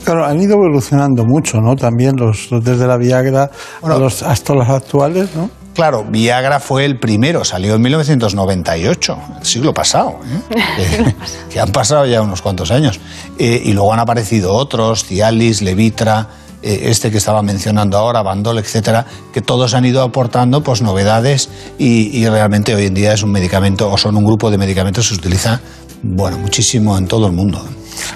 Claro, 0.04 0.26
han 0.26 0.42
ido 0.42 0.54
evolucionando 0.56 1.24
mucho, 1.24 1.60
¿no? 1.60 1.76
También 1.76 2.16
los, 2.18 2.52
los 2.52 2.64
desde 2.64 2.88
la 2.88 2.98
Viagra 2.98 3.50
a 3.82 3.98
los, 3.98 4.24
hasta 4.24 4.54
los 4.54 4.68
actuales, 4.68 5.30
¿no? 5.36 5.50
Claro, 5.80 6.04
Viagra 6.04 6.60
fue 6.60 6.84
el 6.84 7.00
primero, 7.00 7.46
salió 7.46 7.76
en 7.76 7.82
1998, 7.82 9.18
el 9.40 9.46
siglo 9.46 9.74
pasado, 9.74 10.20
¿eh? 10.26 10.58
que, 10.76 11.16
que 11.54 11.60
han 11.62 11.72
pasado 11.72 12.06
ya 12.06 12.22
unos 12.22 12.42
cuantos 12.42 12.70
años. 12.72 13.00
Eh, 13.38 13.62
y 13.64 13.72
luego 13.72 13.94
han 13.94 14.02
aparecido 14.02 14.54
otros, 14.56 15.06
Cialis, 15.06 15.62
Levitra, 15.62 16.28
eh, 16.62 16.82
este 16.88 17.10
que 17.12 17.18
estaba 17.18 17.42
mencionando 17.44 17.98
ahora, 17.98 18.22
Bandol, 18.22 18.58
etcétera, 18.58 19.06
que 19.32 19.40
todos 19.40 19.74
han 19.74 19.86
ido 19.86 20.04
aportando 20.04 20.62
pues, 20.62 20.82
novedades 20.82 21.48
y, 21.78 22.10
y 22.14 22.28
realmente 22.28 22.76
hoy 22.76 22.88
en 22.88 22.94
día 22.94 23.14
es 23.14 23.24
un 23.24 23.32
medicamento 23.32 23.90
o 23.90 23.98
son 23.98 24.18
un 24.18 24.26
grupo 24.26 24.52
de 24.52 24.58
medicamentos 24.58 25.08
que 25.08 25.16
se 25.16 25.20
utiliza 25.22 25.62
bueno, 26.04 26.40
muchísimo 26.40 26.98
en 26.98 27.08
todo 27.08 27.26
el 27.28 27.32
mundo. 27.32 27.64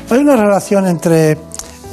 ¿Hay 0.09 0.19
una 0.19 0.35
relación 0.35 0.85
entre 0.85 1.37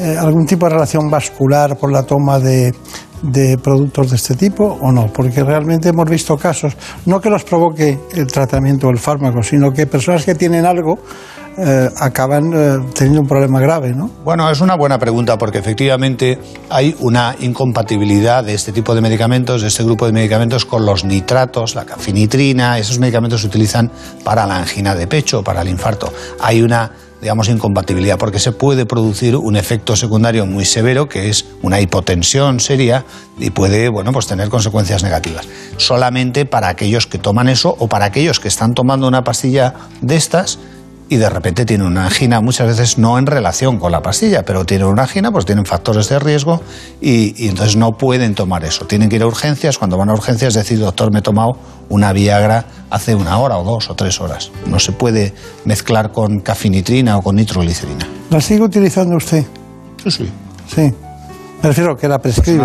eh, 0.00 0.16
algún 0.18 0.46
tipo 0.46 0.64
de 0.64 0.72
relación 0.72 1.10
vascular 1.10 1.76
por 1.76 1.92
la 1.92 2.02
toma 2.02 2.38
de, 2.38 2.74
de 3.22 3.58
productos 3.58 4.10
de 4.10 4.16
este 4.16 4.34
tipo 4.34 4.64
o 4.64 4.92
no? 4.92 5.12
Porque 5.12 5.42
realmente 5.42 5.88
hemos 5.88 6.08
visto 6.08 6.36
casos, 6.36 6.76
no 7.06 7.20
que 7.20 7.30
los 7.30 7.44
provoque 7.44 7.98
el 8.14 8.26
tratamiento 8.26 8.88
o 8.88 8.90
el 8.90 8.98
fármaco, 8.98 9.42
sino 9.42 9.72
que 9.72 9.86
personas 9.86 10.24
que 10.24 10.34
tienen 10.34 10.66
algo 10.66 10.98
eh, 11.58 11.90
acaban 11.96 12.52
eh, 12.54 12.78
teniendo 12.94 13.22
un 13.22 13.26
problema 13.26 13.60
grave, 13.60 13.92
¿no? 13.92 14.08
Bueno, 14.24 14.48
es 14.50 14.60
una 14.60 14.76
buena 14.76 14.98
pregunta 14.98 15.36
porque 15.36 15.58
efectivamente 15.58 16.38
hay 16.70 16.96
una 17.00 17.34
incompatibilidad 17.40 18.44
de 18.44 18.54
este 18.54 18.72
tipo 18.72 18.94
de 18.94 19.00
medicamentos, 19.00 19.60
de 19.60 19.68
este 19.68 19.82
grupo 19.82 20.06
de 20.06 20.12
medicamentos, 20.12 20.64
con 20.64 20.86
los 20.86 21.04
nitratos, 21.04 21.74
la 21.74 21.84
cafinitrina. 21.84 22.78
Esos 22.78 22.98
medicamentos 22.98 23.42
se 23.42 23.48
utilizan 23.48 23.90
para 24.24 24.46
la 24.46 24.58
angina 24.58 24.94
de 24.94 25.06
pecho, 25.06 25.42
para 25.42 25.62
el 25.62 25.68
infarto. 25.68 26.12
Hay 26.40 26.62
una 26.62 26.92
digamos, 27.20 27.48
incompatibilidad, 27.48 28.18
porque 28.18 28.38
se 28.38 28.52
puede 28.52 28.86
producir 28.86 29.36
un 29.36 29.56
efecto 29.56 29.96
secundario 29.96 30.46
muy 30.46 30.64
severo, 30.64 31.08
que 31.08 31.28
es 31.28 31.46
una 31.62 31.80
hipotensión 31.80 32.60
seria, 32.60 33.04
y 33.38 33.50
puede, 33.50 33.88
bueno, 33.88 34.12
pues 34.12 34.26
tener 34.26 34.48
consecuencias 34.48 35.02
negativas. 35.02 35.46
Solamente 35.76 36.46
para 36.46 36.68
aquellos 36.68 37.06
que 37.06 37.18
toman 37.18 37.48
eso 37.48 37.74
o 37.78 37.88
para 37.88 38.06
aquellos 38.06 38.40
que 38.40 38.48
están 38.48 38.74
tomando 38.74 39.06
una 39.08 39.24
pastilla 39.24 39.74
de 40.00 40.16
estas 40.16 40.58
y 41.10 41.16
de 41.16 41.28
repente 41.28 41.66
tienen 41.66 41.88
una 41.88 42.04
angina, 42.04 42.40
muchas 42.40 42.68
veces 42.68 42.96
no 42.96 43.18
en 43.18 43.26
relación 43.26 43.78
con 43.78 43.90
la 43.90 44.00
pastilla, 44.00 44.44
pero 44.44 44.64
tienen 44.64 44.86
una 44.86 45.02
angina, 45.02 45.32
pues 45.32 45.44
tienen 45.44 45.66
factores 45.66 46.08
de 46.08 46.20
riesgo 46.20 46.62
y, 47.00 47.44
y 47.44 47.48
entonces 47.48 47.74
no 47.76 47.90
pueden 47.90 48.36
tomar 48.36 48.64
eso. 48.64 48.86
Tienen 48.86 49.08
que 49.08 49.16
ir 49.16 49.22
a 49.22 49.26
urgencias, 49.26 49.76
cuando 49.76 49.98
van 49.98 50.08
a 50.08 50.12
urgencias 50.12 50.54
decir, 50.54 50.78
doctor, 50.78 51.12
me 51.12 51.18
he 51.18 51.22
tomado 51.22 51.58
una 51.88 52.12
Viagra 52.12 52.64
hace 52.90 53.16
una 53.16 53.38
hora 53.38 53.58
o 53.58 53.64
dos 53.64 53.90
o 53.90 53.96
tres 53.96 54.20
horas. 54.20 54.52
No 54.66 54.78
se 54.78 54.92
puede 54.92 55.34
mezclar 55.64 56.12
con 56.12 56.38
cafinitrina 56.38 57.18
o 57.18 57.22
con 57.22 57.34
nitroglicerina. 57.34 58.06
¿La 58.30 58.40
sigue 58.40 58.62
utilizando 58.62 59.16
usted? 59.16 59.44
Sí, 60.04 60.10
sí. 60.12 60.30
Sí. 60.68 60.94
Me 61.62 61.68
refiero 61.68 61.96
que 61.96 62.08
la 62.08 62.18
prescribe. 62.20 62.64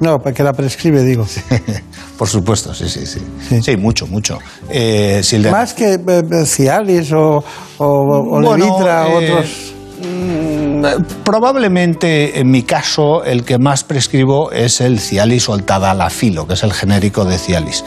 No, 0.00 0.22
que 0.22 0.42
la 0.42 0.52
prescribe, 0.52 1.02
digo. 1.02 1.26
Por 2.18 2.28
supuesto, 2.28 2.74
sí, 2.74 2.88
sí, 2.88 3.06
sí. 3.06 3.20
Sí, 3.62 3.76
mucho, 3.76 4.06
mucho. 4.06 4.38
Eh, 4.68 5.20
si 5.22 5.36
el 5.36 5.44
de- 5.44 5.50
Más 5.50 5.72
que 5.74 5.94
eh, 5.94 5.98
eh, 6.30 6.44
Cialis 6.46 7.10
o, 7.12 7.42
o, 7.78 7.84
o 7.86 8.40
Bueno, 8.42 8.56
Levitra, 8.56 9.08
eh, 9.08 9.32
otros. 9.32 9.72
Mm, 10.02 10.84
Probablemente 11.24 12.38
en 12.38 12.50
mi 12.50 12.62
caso 12.62 13.24
el 13.24 13.44
que 13.44 13.58
más 13.58 13.82
prescribo 13.84 14.52
es 14.52 14.82
el 14.82 15.00
Cialis 15.00 15.48
o 15.48 15.54
el 15.54 15.62
Tadalafilo, 15.64 16.46
que 16.46 16.52
es 16.54 16.62
el 16.62 16.72
genérico 16.74 17.24
de 17.24 17.38
Cialis, 17.38 17.82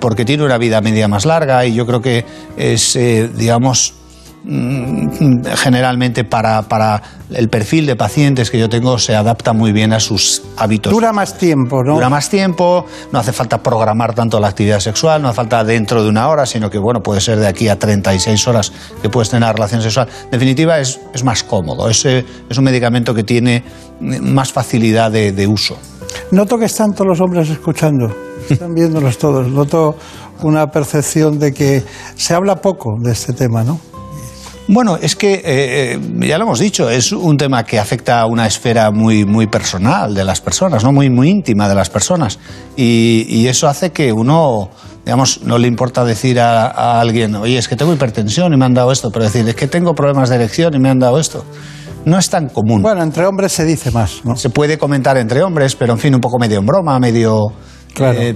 porque 0.00 0.24
tiene 0.24 0.44
una 0.44 0.56
vida 0.56 0.80
media 0.80 1.06
más 1.06 1.26
larga 1.26 1.66
y 1.66 1.74
yo 1.74 1.86
creo 1.86 2.00
que 2.00 2.24
es, 2.56 2.98
digamos, 3.36 3.92
generalmente 4.46 6.24
para, 6.24 6.62
para 6.62 7.02
el 7.30 7.48
perfil 7.48 7.86
de 7.86 7.96
pacientes 7.96 8.50
que 8.50 8.58
yo 8.58 8.68
tengo 8.68 8.98
se 8.98 9.16
adapta 9.16 9.54
muy 9.54 9.72
bien 9.72 9.92
a 9.94 10.00
sus 10.00 10.42
hábitos. 10.58 10.92
Dura 10.92 11.12
más 11.12 11.38
tiempo, 11.38 11.82
¿no? 11.82 11.94
Dura 11.94 12.10
más 12.10 12.28
tiempo, 12.28 12.84
no 13.10 13.18
hace 13.18 13.32
falta 13.32 13.62
programar 13.62 14.14
tanto 14.14 14.38
la 14.40 14.48
actividad 14.48 14.80
sexual, 14.80 15.22
no 15.22 15.28
hace 15.28 15.36
falta 15.36 15.64
dentro 15.64 16.02
de 16.02 16.10
una 16.10 16.28
hora, 16.28 16.44
sino 16.44 16.68
que 16.68 16.78
bueno, 16.78 17.00
puede 17.00 17.22
ser 17.22 17.38
de 17.38 17.46
aquí 17.46 17.68
a 17.68 17.78
36 17.78 18.46
horas 18.46 18.72
que 19.00 19.08
puedes 19.08 19.30
tener 19.30 19.50
relación 19.54 19.80
sexual. 19.80 20.08
En 20.24 20.30
definitiva, 20.30 20.78
es, 20.78 21.00
es 21.14 21.24
más 21.24 21.42
cómodo, 21.42 21.88
es, 21.88 22.04
eh, 22.04 22.24
es 22.48 22.58
un 22.58 22.64
medicamento 22.64 23.14
que 23.14 23.24
tiene 23.24 23.64
más 24.00 24.52
facilidad 24.52 25.10
de, 25.10 25.32
de 25.32 25.46
uso. 25.46 25.78
Noto 26.32 26.58
que 26.58 26.66
están 26.66 26.92
todos 26.92 27.06
los 27.06 27.20
hombres 27.20 27.48
escuchando, 27.48 28.14
están 28.48 28.74
viéndolos 28.74 29.16
todos. 29.16 29.48
Noto 29.48 29.96
una 30.42 30.66
percepción 30.66 31.38
de 31.38 31.54
que 31.54 31.82
se 32.16 32.34
habla 32.34 32.56
poco 32.56 32.96
de 33.00 33.12
este 33.12 33.32
tema, 33.32 33.64
¿no? 33.64 33.80
Bueno, 34.66 34.96
es 35.00 35.14
que, 35.14 35.34
eh, 35.34 35.42
eh, 35.44 35.98
ya 36.26 36.38
lo 36.38 36.44
hemos 36.44 36.58
dicho, 36.58 36.88
es 36.88 37.12
un 37.12 37.36
tema 37.36 37.64
que 37.64 37.78
afecta 37.78 38.20
a 38.20 38.26
una 38.26 38.46
esfera 38.46 38.90
muy, 38.90 39.26
muy 39.26 39.46
personal 39.46 40.14
de 40.14 40.24
las 40.24 40.40
personas, 40.40 40.82
¿no? 40.82 40.90
muy, 40.90 41.10
muy 41.10 41.28
íntima 41.28 41.68
de 41.68 41.74
las 41.74 41.90
personas. 41.90 42.38
Y, 42.74 43.26
y 43.28 43.46
eso 43.48 43.68
hace 43.68 43.92
que 43.92 44.10
uno, 44.12 44.70
digamos, 45.04 45.42
no 45.42 45.58
le 45.58 45.68
importa 45.68 46.02
decir 46.04 46.40
a, 46.40 46.68
a 46.68 47.00
alguien, 47.00 47.34
oye, 47.34 47.58
es 47.58 47.68
que 47.68 47.76
tengo 47.76 47.92
hipertensión 47.92 48.54
y 48.54 48.56
me 48.56 48.64
han 48.64 48.72
dado 48.72 48.90
esto, 48.90 49.10
pero 49.10 49.26
decir, 49.26 49.46
es 49.46 49.54
que 49.54 49.66
tengo 49.66 49.94
problemas 49.94 50.30
de 50.30 50.36
erección 50.36 50.74
y 50.74 50.78
me 50.78 50.88
han 50.88 50.98
dado 50.98 51.20
esto. 51.20 51.44
No 52.06 52.18
es 52.18 52.30
tan 52.30 52.48
común. 52.48 52.80
Bueno, 52.80 53.02
entre 53.02 53.26
hombres 53.26 53.52
se 53.52 53.64
dice 53.66 53.90
más, 53.90 54.22
¿no? 54.24 54.34
Se 54.36 54.48
puede 54.48 54.78
comentar 54.78 55.16
entre 55.18 55.42
hombres, 55.42 55.76
pero 55.76 55.92
en 55.92 55.98
fin, 55.98 56.14
un 56.14 56.20
poco 56.20 56.38
medio 56.38 56.58
en 56.58 56.66
broma, 56.66 56.98
medio... 56.98 57.52
Claro. 57.94 58.18
eh, 58.20 58.34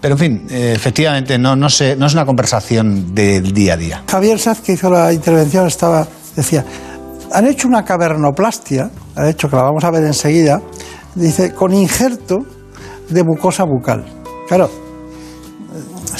pero 0.00 0.14
en 0.14 0.18
fin, 0.18 0.46
eh, 0.50 0.72
efectivamente, 0.74 1.38
no, 1.38 1.56
no, 1.56 1.68
se- 1.68 1.96
no 1.96 2.06
es 2.06 2.14
una 2.14 2.24
conversación 2.24 3.14
del 3.14 3.52
día 3.52 3.74
a 3.74 3.76
día. 3.76 4.02
Javier 4.10 4.38
Saz, 4.38 4.60
que 4.60 4.72
hizo 4.72 4.90
la 4.90 5.12
intervención, 5.12 5.66
estaba, 5.66 6.06
decía, 6.36 6.64
han 7.32 7.46
hecho 7.46 7.68
una 7.68 7.84
cavernoplastia, 7.84 8.90
ha 9.16 9.28
hecho 9.28 9.48
que 9.48 9.56
la 9.56 9.62
vamos 9.62 9.84
a 9.84 9.90
ver 9.90 10.04
enseguida, 10.04 10.60
dice, 11.14 11.52
con 11.54 11.72
injerto 11.74 12.38
de 13.08 13.22
mucosa 13.24 13.64
bucal. 13.64 14.04
Claro, 14.48 14.70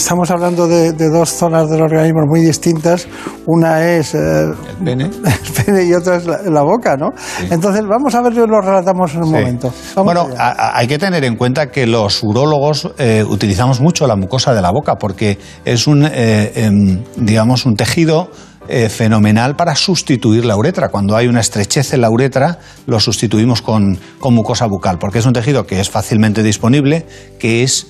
estamos 0.01 0.31
hablando 0.31 0.66
de, 0.66 0.93
de 0.93 1.09
dos 1.10 1.31
zonas 1.31 1.68
del 1.70 1.82
organismo 1.82 2.22
muy 2.27 2.40
distintas. 2.40 3.06
Una 3.47 3.86
es 3.86 4.14
eh, 4.14 4.44
El 4.44 4.85
pene. 4.85 5.05
el 5.24 5.64
pene 5.64 5.85
y 5.85 5.93
otra 5.93 6.16
es 6.16 6.27
la, 6.27 6.40
la 6.43 6.62
boca, 6.62 6.97
¿no? 6.97 7.10
Entonces, 7.51 7.82
vamos 7.86 8.14
a 8.14 8.22
ver, 8.22 8.35
lo 8.35 8.60
relatamos 8.60 9.12
en 9.14 9.18
un 9.20 9.27
Sí. 9.27 9.32
momento. 9.32 9.72
Vamos 9.94 10.14
bueno, 10.14 10.28
a- 10.39 10.77
hay 10.78 10.86
que 10.86 10.98
tener 10.98 11.22
en 11.24 11.36
cuenta 11.36 11.70
que 11.70 11.86
los 11.86 12.22
urólogos 12.22 12.90
eh, 12.98 13.24
utilizamos 13.28 13.81
mucho 13.81 14.06
la 14.06 14.16
mucosa 14.16 14.55
de 14.55 14.62
la 14.62 14.70
boca 14.70 14.97
porque 14.97 15.39
es 15.64 15.86
un, 15.86 16.05
eh, 16.05 16.52
em, 16.55 17.02
digamos, 17.16 17.66
un 17.66 17.77
tejido 17.77 18.31
eh, 18.68 18.89
fenomenal 18.89 19.56
para 19.56 19.74
sustituir 19.74 20.44
la 20.44 20.56
uretra. 20.56 20.89
Cuando 20.90 21.16
hay 21.16 21.27
una 21.27 21.40
estrechez 21.40 21.93
en 21.93 22.02
la 22.02 22.10
uretra, 22.10 22.59
lo 22.86 23.01
sustituimos 23.01 23.62
con, 23.62 23.98
con 24.20 24.32
mucosa 24.35 24.66
bucal, 24.66 24.98
porque 24.98 25.18
es 25.18 25.27
un 25.27 25.32
tejido 25.32 25.66
que 25.66 25.81
es 25.81 25.90
fácilmente 25.90 26.43
disponible, 26.43 27.05
que 27.40 27.64
es 27.64 27.86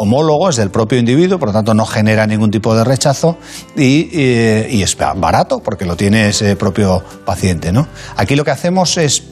homólogo, 0.00 0.48
es 0.48 0.56
del 0.56 0.70
propio 0.70 0.98
individuo, 0.98 1.38
por 1.38 1.48
lo 1.48 1.52
tanto 1.52 1.74
no 1.74 1.84
genera 1.84 2.26
ningún 2.26 2.50
tipo 2.50 2.74
de 2.74 2.84
rechazo 2.84 3.36
y, 3.76 4.80
es 4.82 4.96
barato 5.16 5.60
porque 5.60 5.84
lo 5.84 5.94
tiene 5.96 6.28
ese 6.28 6.56
propio 6.56 7.02
paciente. 7.26 7.70
¿no? 7.70 7.86
Aquí 8.16 8.34
lo 8.34 8.44
que 8.44 8.50
hacemos 8.50 8.96
es 8.96 9.24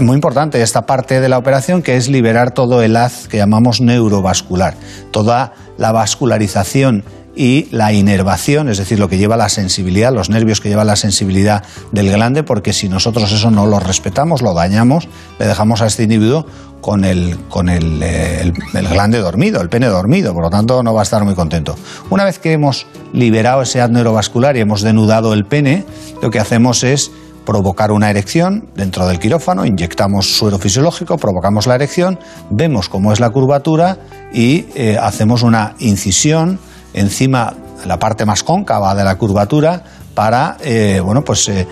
muy 0.00 0.14
importante 0.14 0.62
esta 0.62 0.86
parte 0.86 1.20
de 1.20 1.28
la 1.28 1.38
operación 1.38 1.82
que 1.82 1.96
es 1.96 2.08
liberar 2.08 2.52
todo 2.52 2.82
el 2.82 2.96
haz 2.96 3.26
que 3.26 3.36
llamamos 3.36 3.80
neurovascular, 3.80 4.74
toda 5.10 5.54
la 5.76 5.90
vascularización 5.90 7.02
y 7.40 7.68
la 7.70 7.92
inervación, 7.92 8.68
es 8.68 8.78
decir, 8.78 8.98
lo 8.98 9.08
que 9.08 9.16
lleva 9.16 9.36
la 9.36 9.48
sensibilidad, 9.48 10.12
los 10.12 10.28
nervios 10.28 10.60
que 10.60 10.68
llevan 10.68 10.88
la 10.88 10.96
sensibilidad 10.96 11.62
del 11.92 12.10
glande, 12.10 12.42
porque 12.42 12.72
si 12.72 12.88
nosotros 12.88 13.30
eso 13.30 13.52
no 13.52 13.64
lo 13.64 13.78
respetamos, 13.78 14.42
lo 14.42 14.54
dañamos, 14.54 15.08
le 15.38 15.46
dejamos 15.46 15.80
a 15.80 15.86
este 15.86 16.02
individuo 16.02 16.44
con 16.80 17.04
el, 17.04 17.38
con 17.48 17.68
el, 17.68 18.02
eh, 18.02 18.40
el- 18.42 18.54
el 18.76 18.88
glande 18.88 19.18
dormido, 19.18 19.60
el 19.60 19.68
pene 19.68 19.86
dormido, 19.86 20.34
por 20.34 20.42
lo 20.42 20.50
tanto 20.50 20.82
no 20.82 20.92
va 20.94 21.00
a 21.00 21.02
estar 21.04 21.22
muy 21.24 21.34
contento. 21.36 21.76
Una 22.10 22.24
vez 22.24 22.40
que 22.40 22.52
hemos 22.52 22.86
liberado 23.12 23.62
ese 23.62 23.80
haz 23.80 23.90
neurovascular 23.90 24.56
y 24.56 24.60
hemos 24.60 24.82
denudado 24.82 25.32
el 25.32 25.44
pene, 25.44 25.84
lo 26.20 26.30
que 26.30 26.40
hacemos 26.40 26.82
es 26.82 27.12
provocar 27.46 27.92
una 27.92 28.10
erección 28.10 28.68
dentro 28.74 29.06
del 29.06 29.20
quirófano, 29.20 29.64
inyectamos 29.64 30.36
suero 30.36 30.58
fisiológico, 30.58 31.16
provocamos 31.18 31.68
la 31.68 31.76
erección, 31.76 32.18
vemos 32.50 32.88
cómo 32.88 33.12
es 33.12 33.20
la 33.20 33.30
curvatura 33.30 33.98
y 34.34 34.66
eh, 34.74 34.98
hacemos 35.00 35.42
una 35.44 35.74
incisión 35.78 36.58
encima, 36.94 37.54
la 37.86 37.98
parte 37.98 38.24
más 38.24 38.42
cóncava 38.42 38.94
de 38.94 39.04
la 39.04 39.16
curvatura, 39.16 39.82
para, 40.14 40.56
eh, 40.60 41.00
bueno, 41.04 41.22
pues... 41.22 41.48
eh, 41.48 41.66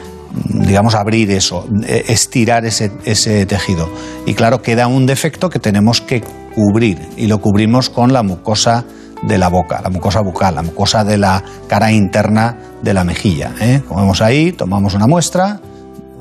digamos, 0.49 0.95
abrir 0.95 1.31
eso, 1.31 1.67
eh, 1.87 2.05
estirar 2.09 2.67
ese, 2.67 2.93
ese 3.05 3.47
tejido. 3.47 3.89
Y 4.27 4.35
claro, 4.35 4.61
queda 4.61 4.87
un 4.87 5.07
defecto 5.07 5.49
que 5.49 5.59
tenemos 5.59 6.03
que 6.03 6.21
cubrir 6.55 6.99
y 7.17 7.27
lo 7.27 7.39
cubrimos 7.41 7.89
con 7.89 8.13
la 8.13 8.23
mucosa 8.23 8.85
de 9.23 9.39
la 9.39 9.49
boca, 9.49 9.81
la 9.83 9.89
mucosa 9.89 10.21
bucal, 10.21 10.57
la 10.57 10.63
mucosa 10.63 11.05
de 11.05 11.17
la 11.17 11.43
cara 11.69 11.91
interna 11.91 12.59
de 12.83 12.93
la 12.93 13.03
mejilla. 13.05 13.55
¿eh? 13.61 13.81
Ahí, 14.21 14.53
tomamos 14.53 14.93
una 14.93 15.07
muestra, 15.07 15.59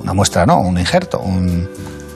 una 0.02 0.14
muestra 0.14 0.46
no, 0.46 0.62
un 0.62 0.80
injerto, 0.80 1.20
un- 1.20 1.68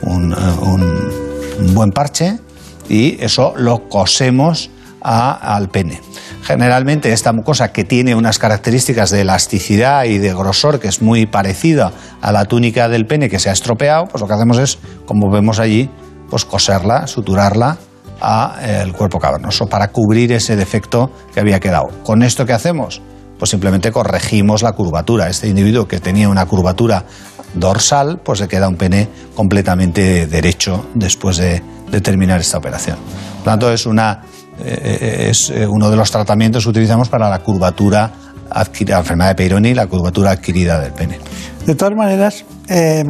un 0.03 1.73
buen 1.73 1.91
parche 1.91 2.39
y 2.87 3.21
eso 3.21 3.53
lo 3.57 3.89
cosemos 3.89 4.69
al 5.01 5.69
pene. 5.69 6.01
Generalmente 6.43 7.13
esta 7.13 7.33
mucosa 7.33 7.71
que 7.71 7.83
tiene 7.83 8.15
unas 8.15 8.39
características 8.39 9.11
de 9.11 9.21
elasticidad 9.21 10.05
y 10.05 10.17
de 10.17 10.33
grosor 10.33 10.79
que 10.79 10.87
es 10.87 11.01
muy 11.01 11.25
parecida 11.25 11.91
a 12.21 12.31
la 12.31 12.45
túnica 12.45 12.89
del 12.89 13.05
pene 13.05 13.29
que 13.29 13.39
se 13.39 13.49
ha 13.49 13.53
estropeado, 13.53 14.05
pues 14.05 14.21
lo 14.21 14.27
que 14.27 14.33
hacemos 14.33 14.57
es, 14.57 14.79
como 15.05 15.29
vemos 15.31 15.59
allí, 15.59 15.89
pues 16.29 16.45
coserla, 16.45 17.07
suturarla 17.07 17.77
al 18.21 18.93
cuerpo 18.93 19.19
cavernoso 19.19 19.67
para 19.67 19.89
cubrir 19.89 20.31
ese 20.31 20.55
defecto 20.55 21.11
que 21.33 21.39
había 21.39 21.59
quedado. 21.59 21.89
¿Con 22.03 22.23
esto 22.23 22.45
qué 22.45 22.53
hacemos? 22.53 23.01
Pues 23.37 23.51
simplemente 23.51 23.91
corregimos 23.91 24.63
la 24.63 24.73
curvatura. 24.73 25.29
Este 25.29 25.47
individuo 25.47 25.87
que 25.87 25.99
tenía 25.99 26.27
una 26.27 26.45
curvatura 26.45 27.05
dorsal, 27.53 28.19
pues 28.23 28.41
le 28.41 28.47
queda 28.47 28.67
un 28.67 28.75
pene 28.75 29.07
completamente 29.35 30.27
derecho 30.27 30.85
después 30.93 31.37
de, 31.37 31.63
de 31.89 32.01
terminar 32.01 32.41
esta 32.41 32.57
operación. 32.57 32.97
Por 32.97 33.45
lo 33.45 33.51
tanto, 33.51 33.71
es, 33.71 33.85
una, 33.85 34.23
eh, 34.63 35.27
es 35.29 35.49
eh, 35.49 35.65
uno 35.67 35.89
de 35.89 35.95
los 35.97 36.11
tratamientos 36.11 36.63
que 36.63 36.69
utilizamos 36.69 37.09
para 37.09 37.29
la 37.29 37.39
curvatura 37.39 38.11
adquirida, 38.49 38.95
la 38.95 38.99
enfermedad 39.01 39.29
de 39.29 39.35
Peyronie, 39.35 39.75
la 39.75 39.87
curvatura 39.87 40.31
adquirida 40.31 40.79
del 40.79 40.91
pene. 40.93 41.19
De 41.65 41.75
todas 41.75 41.95
maneras, 41.95 42.45
eh, 42.67 43.03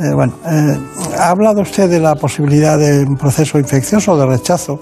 eh, 0.00 0.14
bueno, 0.14 0.34
eh, 0.44 0.78
ha 1.18 1.30
hablado 1.30 1.60
usted 1.62 1.88
de 1.88 2.00
la 2.00 2.14
posibilidad 2.16 2.78
de 2.78 3.04
un 3.04 3.16
proceso 3.16 3.58
infeccioso 3.58 4.12
o 4.12 4.18
de 4.18 4.26
rechazo. 4.26 4.80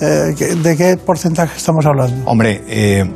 Eh, 0.00 0.34
¿qué- 0.36 0.54
¿De 0.56 0.76
qué 0.76 0.96
porcentaje 0.96 1.56
estamos 1.56 1.86
hablando? 1.86 2.28
Hombre, 2.30 2.62
eh, 2.68 3.10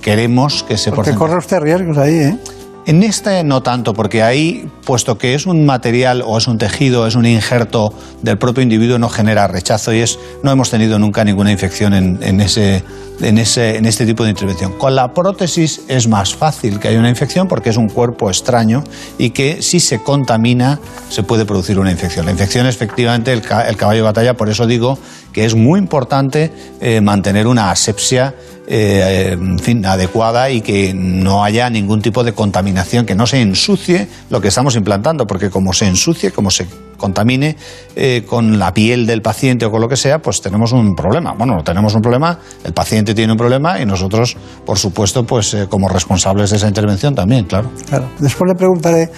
queremos 0.00 0.62
que 0.62 0.76
se 0.76 0.92
Porque 0.92 1.14
corre 1.14 1.36
usted 1.38 1.58
riesgos 1.60 1.98
ahí, 1.98 2.14
¿eh? 2.14 2.38
En 2.86 3.02
este 3.02 3.42
no 3.42 3.64
tanto, 3.64 3.94
porque 3.94 4.22
ahí, 4.22 4.70
puesto 4.84 5.18
que 5.18 5.34
es 5.34 5.46
un 5.46 5.66
material 5.66 6.22
o 6.24 6.38
es 6.38 6.46
un 6.46 6.56
tejido, 6.56 7.08
es 7.08 7.16
un 7.16 7.26
injerto 7.26 7.92
del 8.22 8.38
propio 8.38 8.62
individuo, 8.62 8.96
no 8.96 9.08
genera 9.08 9.48
rechazo 9.48 9.92
y 9.92 9.98
es, 9.98 10.20
no 10.44 10.52
hemos 10.52 10.70
tenido 10.70 10.96
nunca 10.96 11.24
ninguna 11.24 11.50
infección 11.50 11.94
en, 11.94 12.22
en 12.22 12.40
ese, 12.40 12.84
en, 13.20 13.38
ese, 13.38 13.76
en 13.76 13.86
este 13.86 14.06
tipo 14.06 14.22
de 14.22 14.30
intervención. 14.30 14.78
Con 14.78 14.94
la 14.94 15.12
prótesis 15.12 15.82
es 15.88 16.06
más 16.06 16.36
fácil 16.36 16.78
que 16.78 16.86
haya 16.86 17.00
una 17.00 17.08
infección 17.08 17.48
porque 17.48 17.70
es 17.70 17.76
un 17.76 17.88
cuerpo 17.88 18.28
extraño 18.30 18.84
y 19.18 19.30
que 19.30 19.62
si 19.62 19.80
se 19.80 20.04
contamina 20.04 20.78
se 21.08 21.24
puede 21.24 21.44
producir 21.44 21.80
una 21.80 21.90
infección. 21.90 22.24
La 22.24 22.30
infección 22.30 22.68
es 22.68 22.76
efectivamente 22.76 23.32
el, 23.32 23.42
el 23.66 23.76
caballo 23.76 23.98
de 23.98 24.02
batalla, 24.02 24.34
por 24.34 24.48
eso 24.48 24.64
digo 24.64 24.96
que 25.32 25.44
es 25.44 25.56
muy 25.56 25.80
importante 25.80 26.52
eh, 26.80 27.00
mantener 27.00 27.48
una 27.48 27.72
asepsia 27.72 28.36
eh, 28.66 29.30
en 29.32 29.58
fin, 29.58 29.84
adecuada 29.86 30.50
y 30.50 30.60
que 30.60 30.92
no 30.94 31.44
haya 31.44 31.70
ningún 31.70 32.02
tipo 32.02 32.24
de 32.24 32.32
contaminación, 32.32 33.06
que 33.06 33.14
no 33.14 33.26
se 33.26 33.40
ensucie 33.40 34.08
lo 34.30 34.40
que 34.40 34.48
estamos 34.48 34.76
implantando, 34.76 35.26
porque 35.26 35.50
como 35.50 35.72
se 35.72 35.86
ensucie, 35.86 36.32
como 36.32 36.50
se 36.50 36.66
contamine 36.96 37.56
eh, 37.94 38.24
con 38.26 38.58
la 38.58 38.72
piel 38.72 39.06
del 39.06 39.22
paciente 39.22 39.66
o 39.66 39.70
con 39.70 39.80
lo 39.80 39.88
que 39.88 39.96
sea, 39.96 40.18
pues 40.18 40.40
tenemos 40.40 40.72
un 40.72 40.96
problema. 40.96 41.34
Bueno, 41.36 41.62
tenemos 41.62 41.94
un 41.94 42.02
problema, 42.02 42.38
el 42.64 42.72
paciente 42.72 43.14
tiene 43.14 43.32
un 43.32 43.38
problema 43.38 43.80
y 43.80 43.86
nosotros, 43.86 44.36
por 44.64 44.78
supuesto, 44.78 45.24
pues 45.24 45.54
eh, 45.54 45.66
como 45.68 45.88
responsables 45.88 46.50
de 46.50 46.56
esa 46.56 46.68
intervención 46.68 47.14
también, 47.14 47.44
claro. 47.44 47.70
Claro. 47.88 48.08
Después 48.18 48.48
le 48.48 48.54
preguntaré 48.54 49.10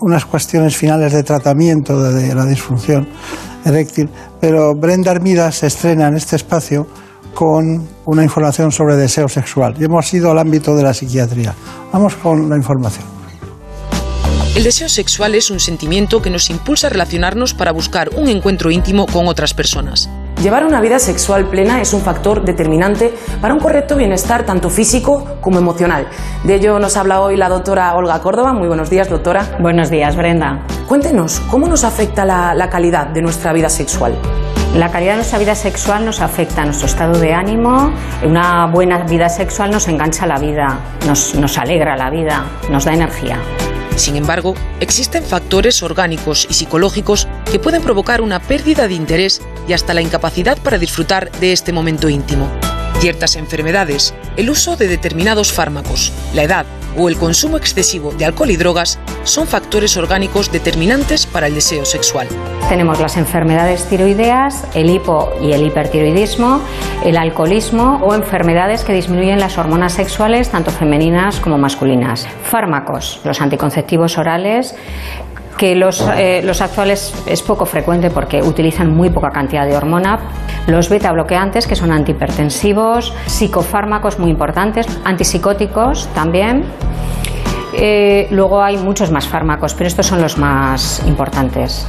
unas 0.00 0.24
cuestiones 0.26 0.76
finales 0.76 1.12
de 1.12 1.22
tratamiento 1.22 2.00
de, 2.02 2.14
de 2.14 2.34
la 2.34 2.44
disfunción 2.44 3.08
eréctil, 3.64 4.08
pero 4.40 4.74
Brenda 4.74 5.10
Armida 5.10 5.50
se 5.52 5.66
estrena 5.66 6.08
en 6.08 6.16
este 6.16 6.36
espacio 6.36 6.86
con 7.34 7.88
una 8.06 8.22
información 8.22 8.72
sobre 8.72 8.96
deseo 8.96 9.28
sexual. 9.28 9.74
Y 9.78 9.84
hemos 9.84 10.12
ido 10.14 10.30
al 10.30 10.38
ámbito 10.38 10.74
de 10.74 10.82
la 10.82 10.94
psiquiatría. 10.94 11.54
Vamos 11.92 12.16
con 12.16 12.48
la 12.48 12.56
información. 12.56 13.04
El 14.54 14.64
deseo 14.64 14.88
sexual 14.90 15.34
es 15.34 15.50
un 15.50 15.58
sentimiento 15.58 16.20
que 16.20 16.28
nos 16.28 16.50
impulsa 16.50 16.88
a 16.88 16.90
relacionarnos 16.90 17.54
para 17.54 17.72
buscar 17.72 18.10
un 18.14 18.28
encuentro 18.28 18.70
íntimo 18.70 19.06
con 19.06 19.26
otras 19.26 19.54
personas. 19.54 20.10
Llevar 20.42 20.66
una 20.66 20.80
vida 20.80 20.98
sexual 20.98 21.48
plena 21.48 21.80
es 21.80 21.94
un 21.94 22.02
factor 22.02 22.44
determinante 22.44 23.14
para 23.40 23.54
un 23.54 23.60
correcto 23.60 23.96
bienestar 23.96 24.44
tanto 24.44 24.68
físico 24.68 25.38
como 25.40 25.58
emocional. 25.58 26.06
De 26.44 26.56
ello 26.56 26.78
nos 26.78 26.96
habla 26.96 27.20
hoy 27.20 27.36
la 27.36 27.48
doctora 27.48 27.94
Olga 27.94 28.20
Córdoba. 28.20 28.52
Muy 28.52 28.68
buenos 28.68 28.90
días, 28.90 29.08
doctora. 29.08 29.56
Buenos 29.60 29.88
días, 29.88 30.16
Brenda. 30.16 30.66
Cuéntenos, 30.86 31.40
¿cómo 31.50 31.66
nos 31.66 31.84
afecta 31.84 32.26
la, 32.26 32.54
la 32.54 32.68
calidad 32.68 33.06
de 33.06 33.22
nuestra 33.22 33.52
vida 33.52 33.70
sexual? 33.70 34.18
La 34.74 34.90
calidad 34.90 35.12
de 35.12 35.16
nuestra 35.16 35.38
vida 35.38 35.54
sexual 35.54 36.06
nos 36.06 36.20
afecta 36.20 36.62
a 36.62 36.64
nuestro 36.64 36.86
estado 36.86 37.18
de 37.18 37.34
ánimo. 37.34 37.92
Una 38.24 38.66
buena 38.66 39.04
vida 39.04 39.28
sexual 39.28 39.70
nos 39.70 39.86
engancha 39.86 40.26
la 40.26 40.38
vida, 40.38 40.80
nos 41.06 41.58
alegra 41.58 41.94
la 41.94 42.08
vida, 42.08 42.46
nos 42.70 42.86
da 42.86 42.94
energía. 42.94 43.38
Sin 43.96 44.16
embargo, 44.16 44.54
existen 44.80 45.24
factores 45.24 45.82
orgánicos 45.82 46.46
y 46.48 46.54
psicológicos 46.54 47.28
que 47.50 47.58
pueden 47.58 47.82
provocar 47.82 48.22
una 48.22 48.40
pérdida 48.40 48.88
de 48.88 48.94
interés 48.94 49.42
y 49.68 49.74
hasta 49.74 49.92
la 49.92 50.00
incapacidad 50.00 50.56
para 50.56 50.78
disfrutar 50.78 51.30
de 51.32 51.52
este 51.52 51.74
momento 51.74 52.08
íntimo. 52.08 52.48
Ciertas 52.98 53.36
enfermedades, 53.36 54.14
el 54.38 54.48
uso 54.48 54.76
de 54.76 54.88
determinados 54.88 55.52
fármacos, 55.52 56.12
la 56.32 56.44
edad 56.44 56.66
o 56.96 57.08
el 57.08 57.16
consumo 57.16 57.56
excesivo 57.56 58.12
de 58.12 58.24
alcohol 58.24 58.50
y 58.50 58.56
drogas 58.56 58.98
son 59.24 59.46
factores 59.46 59.96
orgánicos 59.96 60.50
determinantes 60.50 61.26
para 61.26 61.46
el 61.46 61.54
deseo 61.54 61.84
sexual. 61.84 62.28
Tenemos 62.68 63.00
las 63.00 63.16
enfermedades 63.16 63.84
tiroideas, 63.84 64.64
el 64.74 64.90
hipo 64.90 65.32
y 65.42 65.52
el 65.52 65.66
hipertiroidismo, 65.66 66.60
el 67.04 67.16
alcoholismo 67.16 68.00
o 68.02 68.14
enfermedades 68.14 68.84
que 68.84 68.92
disminuyen 68.92 69.40
las 69.40 69.58
hormonas 69.58 69.92
sexuales, 69.92 70.50
tanto 70.50 70.70
femeninas 70.70 71.40
como 71.40 71.58
masculinas. 71.58 72.26
Fármacos, 72.44 73.20
los 73.24 73.40
anticonceptivos 73.40 74.18
orales, 74.18 74.74
que 75.56 75.74
los, 75.74 76.00
eh, 76.16 76.40
los 76.44 76.60
actuales 76.60 77.14
es 77.26 77.42
poco 77.42 77.66
frecuente 77.66 78.10
porque 78.10 78.42
utilizan 78.42 78.90
muy 78.90 79.10
poca 79.10 79.30
cantidad 79.30 79.66
de 79.66 79.76
hormona. 79.76 80.18
Los 80.66 80.88
beta 80.88 81.12
bloqueantes, 81.12 81.66
que 81.66 81.76
son 81.76 81.92
antihipertensivos, 81.92 83.14
psicofármacos 83.26 84.18
muy 84.18 84.30
importantes, 84.30 84.86
antipsicóticos 85.04 86.08
también. 86.14 86.64
Eh, 87.74 88.28
luego 88.30 88.62
hay 88.62 88.76
muchos 88.76 89.10
más 89.10 89.26
fármacos, 89.26 89.74
pero 89.74 89.88
estos 89.88 90.06
son 90.06 90.20
los 90.20 90.36
más 90.36 91.02
importantes. 91.06 91.86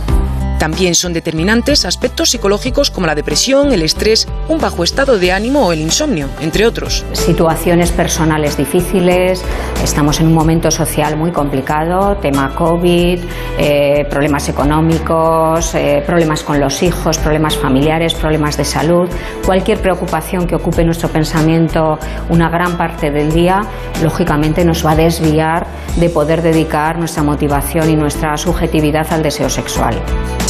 También 0.63 0.95
son 0.95 1.11
determinantes 1.11 1.83
aspectos 1.83 2.29
psicológicos 2.29 2.89
como 2.89 3.05
la 3.05 3.15
depresión, 3.15 3.73
el 3.73 3.81
estrés, 3.81 4.29
un 4.47 4.61
bajo 4.61 4.85
estado 4.85 5.19
de 5.19 5.33
ánimo 5.33 5.67
o 5.67 5.73
el 5.73 5.81
insomnio, 5.81 6.29
entre 6.39 6.65
otros. 6.65 7.03
Situaciones 7.11 7.91
personales 7.91 8.55
difíciles, 8.55 9.43
estamos 9.83 10.21
en 10.21 10.27
un 10.27 10.33
momento 10.33 10.71
social 10.71 11.17
muy 11.17 11.33
complicado, 11.33 12.15
tema 12.15 12.55
COVID, 12.55 13.19
eh, 13.59 14.07
problemas 14.09 14.47
económicos, 14.47 15.75
eh, 15.75 16.01
problemas 16.05 16.43
con 16.43 16.61
los 16.61 16.81
hijos, 16.81 17.17
problemas 17.17 17.57
familiares, 17.57 18.13
problemas 18.13 18.55
de 18.55 18.63
salud. 18.63 19.09
Cualquier 19.45 19.81
preocupación 19.81 20.47
que 20.47 20.55
ocupe 20.55 20.85
nuestro 20.85 21.09
pensamiento 21.09 21.99
una 22.29 22.47
gran 22.47 22.77
parte 22.77 23.11
del 23.11 23.33
día, 23.33 23.63
lógicamente 24.01 24.63
nos 24.63 24.85
va 24.85 24.91
a 24.91 24.95
desviar 24.95 25.67
de 25.97 26.09
poder 26.09 26.41
dedicar 26.41 26.97
nuestra 26.97 27.21
motivación 27.21 27.89
y 27.89 27.97
nuestra 27.97 28.37
subjetividad 28.37 29.11
al 29.11 29.23
deseo 29.23 29.49
sexual. 29.49 30.01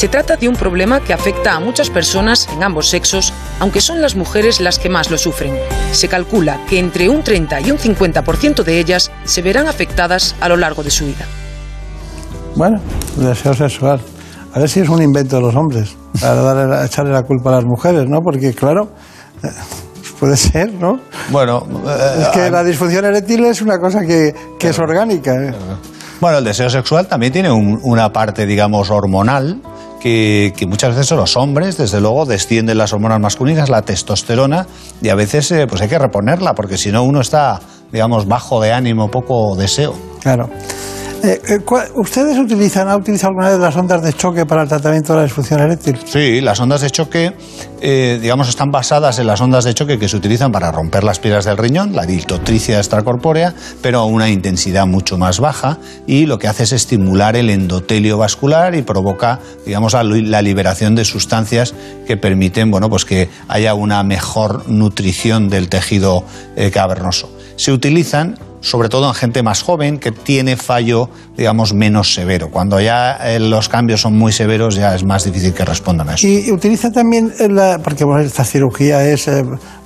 Se 0.04 0.10
trata 0.10 0.36
de 0.36 0.50
un 0.50 0.58
problema 0.58 1.00
que 1.00 1.14
afecta 1.14 1.54
a 1.54 1.62
muchas 1.62 1.90
personas 1.90 2.50
en 2.54 2.62
ambos 2.62 2.90
sexos, 2.90 3.32
aunque 3.62 3.80
son 3.80 4.02
las 4.02 4.18
mujeres 4.18 4.60
las 4.60 4.78
que 4.78 4.90
más 4.90 5.10
lo 5.10 5.18
sufren. 5.18 5.58
Se 5.94 6.10
calcula 6.10 6.60
que 6.68 6.78
entre 6.78 7.08
un 7.08 7.24
30 7.24 7.62
y 7.62 7.72
un 7.72 7.78
50% 7.78 8.64
de 8.66 8.80
ellas 8.82 9.12
se 9.24 9.42
verán 9.42 9.70
afectadas 9.70 10.36
a 10.42 10.50
lo 10.50 10.58
largo 10.58 10.84
de 10.84 10.92
su 10.92 11.06
vida. 11.06 11.26
Bueno, 12.58 12.82
deseo 13.16 13.54
sexual. 13.54 14.02
A 14.54 14.60
ver 14.60 14.68
si 14.68 14.82
es 14.82 14.90
un 14.90 15.02
invento 15.02 15.38
de 15.38 15.42
los 15.44 15.56
hombres, 15.56 15.96
para 16.20 16.36
darle 16.36 16.68
la- 16.68 16.86
echarle 16.86 17.14
la 17.14 17.24
culpa 17.24 17.52
a 17.52 17.54
las 17.56 17.64
mujeres, 17.66 18.04
¿no? 18.06 18.20
Porque, 18.20 18.54
claro, 18.54 18.90
puede 20.20 20.36
ser, 20.36 20.74
¿no? 20.74 21.00
Bueno, 21.30 21.66
Es 22.20 22.28
que 22.28 22.48
eh, 22.48 22.52
la 22.52 22.62
disfunción 22.66 23.06
eréctil 23.06 23.46
es 23.46 23.62
una 23.62 23.80
cosa 23.80 24.02
que, 24.02 24.36
que 24.60 24.68
es 24.68 24.78
orgánica. 24.80 25.34
¿eh? 25.34 25.54
Bueno, 26.20 26.40
el 26.40 26.44
deseo 26.44 26.70
sexual 26.70 27.08
también 27.08 27.32
tiene 27.32 27.50
un- 27.50 27.80
una 27.84 28.12
parte, 28.12 28.46
digamos, 28.46 28.90
hormonal, 28.92 29.62
que, 30.04 30.66
muchas 30.68 30.96
veces 30.96 31.12
los 31.12 31.38
hombres, 31.38 31.78
desde 31.78 32.02
luego, 32.02 32.26
descienden 32.26 32.78
las 32.78 32.92
hormonas 32.92 33.22
masculinas, 33.22 33.70
la 33.70 33.84
testosterona, 33.84 34.68
y 35.02 35.08
a 35.08 35.16
veces 35.16 35.50
eh, 35.52 35.66
pues 35.66 35.82
hay 35.82 35.88
que 35.88 35.98
reponerla, 35.98 36.56
porque 36.56 36.78
si 36.78 36.92
no 36.92 37.04
uno 37.04 37.22
está, 37.22 37.62
digamos, 37.92 38.28
bajo 38.28 38.62
de 38.62 38.74
ánimo, 38.74 39.10
poco 39.10 39.56
deseo. 39.56 39.96
Claro. 40.22 40.50
Eh, 41.24 41.42
eh, 41.48 41.60
¿cuál- 41.64 41.88
¿Ustedes 41.96 42.38
utilizan, 42.38 42.90
ha 42.90 42.98
utilizado 42.98 43.30
alguna 43.30 43.50
vez 43.50 43.58
las 43.58 43.74
ondas 43.78 44.04
de 44.04 44.12
choque 44.12 44.46
para 44.46 44.64
el 44.64 44.68
tratamiento 44.68 45.14
de 45.14 45.20
la 45.20 45.24
disfunción 45.24 45.62
eréctil? 45.62 45.98
Sí, 46.06 46.42
las 46.42 46.60
ondas 46.60 46.82
de 46.82 46.90
choque, 46.90 47.34
eh, 47.80 48.20
digamos, 48.22 48.50
están 48.50 48.72
basadas 48.72 49.20
en 49.20 49.28
las 49.28 49.40
ondas 49.40 49.64
de 49.64 49.74
choque 49.74 49.98
que 49.98 50.10
se 50.10 50.18
utilizan 50.18 50.52
para 50.52 50.70
romper 50.74 51.06
las 51.06 51.20
piedras 51.20 51.46
del 51.46 51.56
riñón, 51.56 51.96
la 51.96 52.06
diltotricia 52.06 52.78
extracorpórea, 52.78 53.54
pero 53.82 54.00
a 54.00 54.06
una 54.06 54.28
intensidad 54.28 54.86
mucho 54.86 55.18
más 55.18 55.40
baja 55.40 55.78
y 56.06 56.26
lo 56.26 56.40
que 56.40 56.50
hace 56.50 56.64
es 56.64 56.74
estimular 56.74 57.38
el 57.38 57.50
endotelio 57.50 58.18
vascular 58.18 58.76
y 58.76 58.82
provoca, 58.82 59.40
digamos, 59.66 59.94
la 59.94 60.42
liberación 60.42 60.94
de 60.94 61.06
sustancias 61.06 61.74
que 62.06 62.18
permiten, 62.18 62.70
bueno, 62.70 62.90
pues 62.90 63.06
que 63.06 63.30
haya 63.48 63.76
una 63.76 64.04
mejor 64.04 64.68
nutrición 64.68 65.48
del 65.48 65.70
tejido 65.70 66.26
cavernoso. 66.74 67.32
Se 67.56 67.72
utilizan 67.72 68.38
sobre 68.64 68.88
todo 68.88 69.10
en 69.10 69.14
gente 69.14 69.44
más 69.44 69.62
joven 69.62 70.00
que 70.00 70.14
tiene 70.14 70.56
fallo, 70.56 71.10
digamos, 71.36 71.74
menos 71.74 72.14
severo. 72.14 72.50
Cuando 72.50 72.80
ya 72.80 73.18
eh, 73.22 73.38
los 73.38 73.68
cambios 73.68 74.00
son 74.02 74.18
muy 74.18 74.32
severos, 74.32 74.76
ya 74.76 74.96
es 74.96 75.04
más 75.04 75.26
difícil 75.26 75.54
que 75.54 75.66
respondan 75.66 76.10
a 76.10 76.14
eso. 76.14 76.26
Y, 76.26 76.50
utiliza 76.50 76.90
también, 76.90 77.34
la, 77.50 77.80
porque 77.84 78.06
esta 78.24 78.46
cirugía 78.46 79.06
es, 79.06 79.28
eh, 79.28 79.44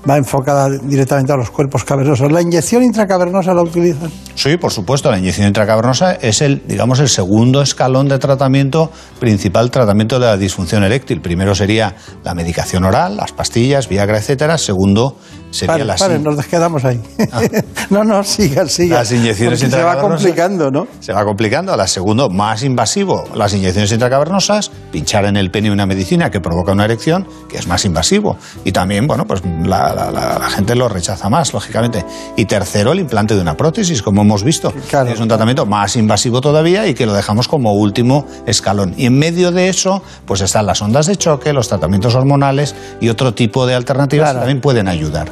va 0.10 0.18
enfocada 0.18 0.70
directamente 0.70 1.32
a 1.32 1.36
los 1.36 1.50
cuerpos 1.50 1.84
cavernosos. 1.84 2.32
¿La 2.32 2.42
inyección 2.42 2.84
intracavernosa 2.84 3.54
la 3.54 3.62
utilizan? 3.62 4.12
Sí, 4.36 4.58
por 4.58 4.72
supuesto, 4.72 5.12
la 5.12 5.20
inyección 5.20 5.48
intracavernosa 5.48 6.14
es 6.14 6.42
el, 6.42 6.64
digamos, 6.68 7.00
el 7.00 7.10
segundo 7.10 7.62
escalón 7.62 8.08
de 8.08 8.20
tratamiento, 8.20 8.92
principal 9.20 9.72
tratamiento 9.72 10.20
de 10.20 10.28
la 10.28 10.38
disfunción 10.38 10.84
eréctil. 10.84 11.22
Primero 11.22 11.56
sería 11.56 11.96
la 12.24 12.34
medicación 12.34 12.86
oral, 12.86 13.18
las 13.18 13.32
pastillas, 13.32 13.90
Viagra, 13.90 14.18
etcétera. 14.18 14.58
Segundo 14.58 15.18
sería 15.52 15.74
Pare, 15.74 15.86
la 15.86 15.96
pare, 15.96 16.20
nos 16.20 16.46
quedamos 16.46 16.86
ahí. 16.86 17.02
no, 17.90 18.04
no, 18.04 18.24
siga, 18.24 18.68
siga. 18.68 18.98
Las 19.00 19.12
inyecciones 19.12 19.60
Porque 19.60 19.76
se 19.76 19.84
va 19.84 19.94
intracavernosas. 19.94 20.24
complicando, 20.26 20.72
¿no? 20.72 20.88
Se 21.00 21.14
va 21.14 21.26
complicando. 21.26 21.76
La 21.76 21.88
segundo, 21.88 22.30
más 22.30 22.64
invasivo, 22.64 23.24
las 23.36 23.54
inyecciones 23.54 23.92
intracavernosas, 23.92 24.72
pinchar 24.92 25.26
en 25.26 25.38
el 25.38 25.52
pene 25.52 25.72
una 25.72 25.86
medicina 25.86 26.30
que 26.32 26.40
provoca 26.40 26.72
una 26.72 26.86
erección, 26.86 27.28
que 27.50 27.58
es 27.58 27.68
más 27.68 27.86
invasivo. 27.86 28.38
Y 28.64 28.72
también, 28.72 29.08
bueno, 29.08 29.26
pues 29.26 29.42
la, 29.46 29.94
la- 29.94 30.12
la- 30.12 30.40
la 30.40 30.50
gente 30.50 30.76
lo 30.76 30.88
rechaza 30.90 31.30
más, 31.30 31.54
lógicamente. 31.54 32.06
Y 32.36 32.46
tercero, 32.46 32.92
el 32.94 33.00
implante 33.00 33.36
de 33.36 33.42
una 33.42 33.56
prótesis, 33.58 34.02
como 34.02 34.22
hemos 34.22 34.44
visto. 34.44 34.74
Es 35.14 35.20
un 35.20 35.28
tratamiento 35.28 35.66
más 35.66 35.96
invasivo 35.96 36.42
todavía 36.42 36.88
y 36.88 36.94
que 36.94 37.06
lo 37.06 37.14
dejamos 37.14 37.48
como 37.48 37.74
último 37.74 38.26
escalón. 38.46 38.94
Y 38.98 39.06
en 39.06 39.18
medio 39.18 39.52
de 39.52 39.70
eso, 39.70 40.02
pues 40.26 40.42
están 40.42 40.66
las 40.66 40.82
ondas 40.82 41.08
de 41.08 41.16
choque, 41.16 41.54
los 41.54 41.68
tratamientos 41.68 42.16
hormonales 42.16 42.76
y 43.02 43.10
otro 43.10 43.34
tipo 43.34 43.66
de 43.66 43.76
alternativas 43.76 44.32
que 44.32 44.38
también 44.40 44.62
pueden 44.62 44.88
ayudar. 44.88 45.30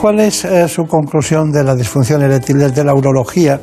¿Cuál 0.00 0.20
es 0.20 0.44
eh, 0.46 0.66
su 0.68 0.86
conclusión 0.86 1.52
de 1.52 1.62
la 1.62 1.74
disfunción 1.74 2.22
eréctil 2.22 2.58
desde 2.58 2.82
la 2.84 2.94
urología? 2.94 3.60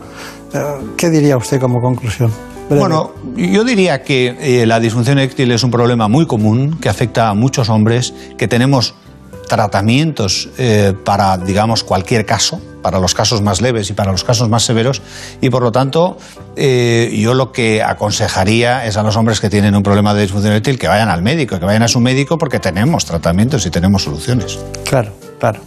Eh, 0.54 0.60
¿Qué 0.96 1.10
diría 1.10 1.36
usted 1.38 1.60
como 1.60 1.80
conclusión? 1.82 2.32
Breve. 2.68 2.80
Bueno, 2.80 3.14
yo 3.36 3.64
diría 3.64 4.04
que 4.04 4.38
eh, 4.40 4.66
la 4.66 4.80
disfunción 4.80 5.20
eréctil 5.20 5.52
es 5.52 5.64
un 5.64 5.72
problema 5.72 6.08
muy 6.08 6.26
común 6.26 6.78
que 6.80 6.90
afecta 6.90 7.30
a 7.30 7.34
muchos 7.34 7.70
hombres, 7.70 8.14
que 8.38 8.48
tenemos 8.48 8.96
tratamientos 9.48 10.50
eh, 10.58 10.94
para, 11.04 11.38
digamos, 11.38 11.84
cualquier 11.84 12.26
caso, 12.26 12.62
para 12.82 13.00
los 13.00 13.14
casos 13.14 13.42
más 13.42 13.62
leves 13.62 13.90
y 13.90 13.94
para 13.94 14.12
los 14.12 14.24
casos 14.24 14.50
más 14.50 14.64
severos, 14.64 15.02
y 15.42 15.50
por 15.50 15.64
lo 15.64 15.72
tanto, 15.72 16.18
eh, 16.56 17.18
yo 17.20 17.34
lo 17.34 17.52
que 17.52 17.82
aconsejaría 17.82 18.86
es 18.86 18.98
a 18.98 19.04
los 19.04 19.16
hombres 19.16 19.40
que 19.40 19.50
tienen 19.50 19.76
un 19.76 19.84
problema 19.84 20.14
de 20.14 20.22
disfunción 20.22 20.52
eréctil 20.52 20.78
que 20.78 20.88
vayan 20.88 21.10
al 21.10 21.22
médico, 21.22 21.60
que 21.60 21.66
vayan 21.66 21.84
a 21.84 21.88
su 21.88 22.00
médico 22.00 22.38
porque 22.38 22.60
tenemos 22.60 23.06
tratamientos 23.06 23.66
y 23.66 23.72
tenemos 23.72 24.04
soluciones. 24.04 24.60
Claro, 24.84 25.12
claro. 25.40 25.62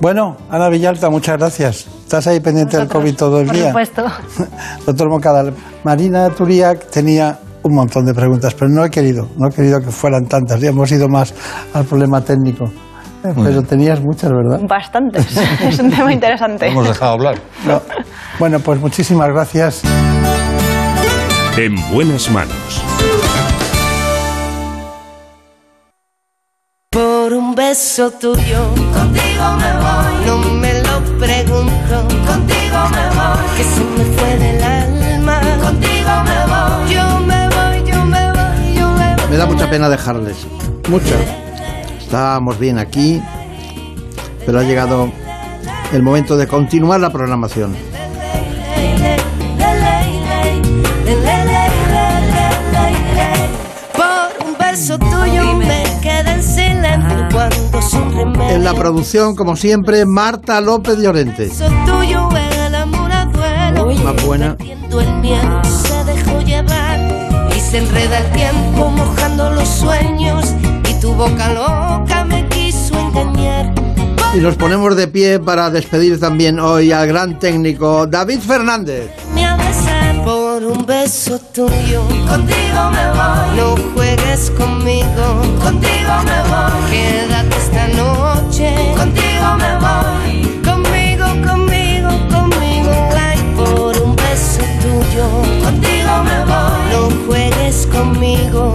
Bueno, 0.00 0.36
Ana 0.48 0.68
Villalta, 0.68 1.10
muchas 1.10 1.38
gracias. 1.38 1.86
¿Estás 2.04 2.26
ahí 2.28 2.40
pendiente 2.40 2.76
del 2.76 2.88
COVID 2.88 3.16
todo 3.16 3.40
el 3.40 3.46
Por 3.46 3.56
día? 3.56 3.66
supuesto. 3.68 4.04
Doctor 4.86 5.10
Mocadal, 5.10 5.54
Marina 5.84 6.30
Turiak 6.30 6.88
tenía 6.88 7.38
un 7.62 7.74
montón 7.74 8.04
de 8.06 8.14
preguntas, 8.14 8.54
pero 8.54 8.70
no 8.70 8.84
he 8.84 8.90
querido, 8.90 9.28
no 9.36 9.48
he 9.48 9.50
querido 9.52 9.80
que 9.80 9.90
fueran 9.90 10.26
tantas. 10.26 10.60
Ya 10.60 10.70
hemos 10.70 10.90
ido 10.92 11.08
más 11.08 11.34
al 11.74 11.84
problema 11.84 12.20
técnico. 12.20 12.64
Eh, 13.24 13.32
Pero 13.34 13.62
tenías 13.62 14.00
muchas, 14.00 14.30
¿verdad? 14.30 14.60
Bastantes. 14.68 15.26
es 15.62 15.78
un 15.80 15.90
tema 15.90 16.12
interesante. 16.12 16.66
dejado 16.70 17.12
hablar. 17.14 17.34
No. 17.66 17.82
Bueno, 18.38 18.60
pues 18.60 18.80
muchísimas 18.80 19.28
gracias. 19.30 19.82
En 21.56 21.74
buenas 21.92 22.30
manos. 22.30 22.80
Beso 27.58 28.08
tuyo, 28.12 28.70
contigo 28.94 29.46
me 29.58 29.70
voy. 29.82 30.26
No 30.26 30.38
me 30.62 30.74
lo 30.80 31.00
pregunto, 31.18 31.96
contigo 32.24 32.78
me 32.94 33.04
voy. 33.18 33.46
Que 33.56 33.64
se 33.64 33.82
me 33.96 34.04
fue 34.16 34.38
del 34.38 34.62
alma, 34.62 35.40
contigo 35.60 36.10
me 36.28 36.38
voy. 36.52 36.94
Yo 36.94 37.18
me 37.18 37.48
voy, 37.48 37.90
yo 37.90 38.04
me 38.04 38.30
voy, 38.30 38.74
yo 38.76 38.88
me 38.92 39.16
voy. 39.16 39.30
Me 39.30 39.36
da 39.36 39.46
mucha 39.46 39.68
pena 39.68 39.88
dejarles. 39.88 40.36
Mucha. 40.88 41.16
Estábamos 41.98 42.60
bien 42.60 42.78
aquí, 42.78 43.20
pero 44.46 44.60
ha 44.60 44.62
llegado 44.62 45.10
el 45.92 46.02
momento 46.04 46.36
de 46.36 46.46
continuar 46.46 47.00
la 47.00 47.10
programación. 47.10 47.76
En 58.58 58.64
la 58.64 58.74
producción, 58.74 59.36
como 59.36 59.54
siempre, 59.54 60.04
Marta 60.04 60.60
López 60.60 60.98
Llorente. 60.98 61.46
beso 61.46 61.68
tuyo 61.86 62.28
el 62.66 62.74
amor 62.74 63.12
a 63.12 63.24
duelo. 63.26 63.94
Más 64.02 64.26
buena. 64.26 64.56
Viendo 64.58 65.00
el 65.00 65.14
miedo 65.18 65.62
se 65.62 66.04
dejó 66.04 66.40
llevar 66.40 66.98
y 67.56 67.60
se 67.60 67.78
enreda 67.78 68.18
el 68.18 68.32
tiempo 68.32 68.90
mojando 68.90 69.52
los 69.52 69.68
sueños 69.68 70.44
y 70.90 71.00
tu 71.00 71.14
boca 71.14 71.52
loca 71.52 72.24
me 72.24 72.48
quiso 72.48 72.98
engañar. 72.98 73.72
Y 74.34 74.38
nos 74.38 74.56
ponemos 74.56 74.96
de 74.96 75.06
pie 75.06 75.38
para 75.38 75.70
despedir 75.70 76.18
también 76.18 76.58
hoy 76.58 76.90
al 76.90 77.06
gran 77.06 77.38
técnico 77.38 78.08
David 78.08 78.40
Fernández. 78.40 79.08
Me 79.34 79.46
a 79.46 79.56
besar 79.56 80.24
por 80.24 80.64
un 80.64 80.84
beso 80.84 81.38
tuyo. 81.54 82.02
Contigo 82.28 82.90
me 82.90 83.06
voy. 83.12 83.56
No 83.56 83.76
juegues 83.94 84.50
conmigo. 84.50 85.42
Contigo 85.62 86.12
me 86.24 86.42
voy. 86.50 86.90
Quédate 86.90 87.56
esta 87.56 87.86
noche. 87.96 88.37
Contigo 88.58 89.54
me 89.56 89.72
voy. 89.78 90.60
Conmigo, 90.64 91.26
conmigo, 91.46 92.10
conmigo. 92.28 92.90
Ay, 93.16 93.38
por 93.56 93.96
un 94.00 94.16
beso 94.16 94.62
tuyo. 94.82 95.28
Contigo 95.62 96.24
me 96.24 96.44
voy. 96.44 96.90
No 96.90 97.26
juegues 97.26 97.86
conmigo. 97.86 98.74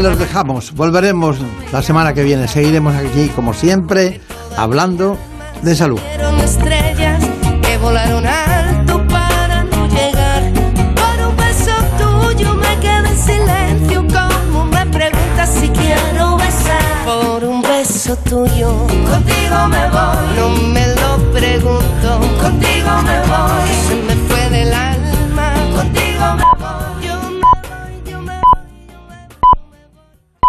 Los 0.00 0.18
dejamos, 0.18 0.74
volveremos 0.74 1.36
la 1.72 1.82
semana 1.82 2.14
que 2.14 2.22
viene, 2.22 2.48
seguiremos 2.48 2.94
aquí 2.94 3.28
como 3.28 3.52
siempre 3.52 4.22
hablando 4.56 5.18
de 5.60 5.76
salud. 5.76 6.00
estrellas 6.42 7.22
que 7.62 7.76
volaron 7.76 8.26
alto 8.26 9.06
para 9.08 9.62
no 9.64 9.86
llegar. 9.88 10.52
Por 10.94 11.28
un 11.28 11.36
beso 11.36 11.72
tuyo 11.98 12.54
me 12.54 12.76
quedé 12.80 13.08
en 13.10 13.18
silencio 13.18 14.06
como 14.08 14.64
me 14.64 14.86
preguntas 14.86 15.50
si 15.50 15.68
quiero 15.68 16.38
besar. 16.38 17.04
Por 17.04 17.44
un 17.44 17.60
beso 17.60 18.16
tuyo 18.16 18.70
contigo 18.88 19.68
me 19.68 19.90
voy. 19.90 20.16
No 20.38 20.48
me 20.72 20.86
lo 20.86 21.18
pregunto, 21.30 22.20
contigo 22.40 22.90
me 23.04 23.18
voy. 23.28 23.68
Se 23.86 23.94
me 23.96 24.16
fue 24.28 24.48
del 24.48 24.72
alma, 24.72 25.52
contigo 25.76 26.24
me 26.36 26.44
voy. 26.58 26.59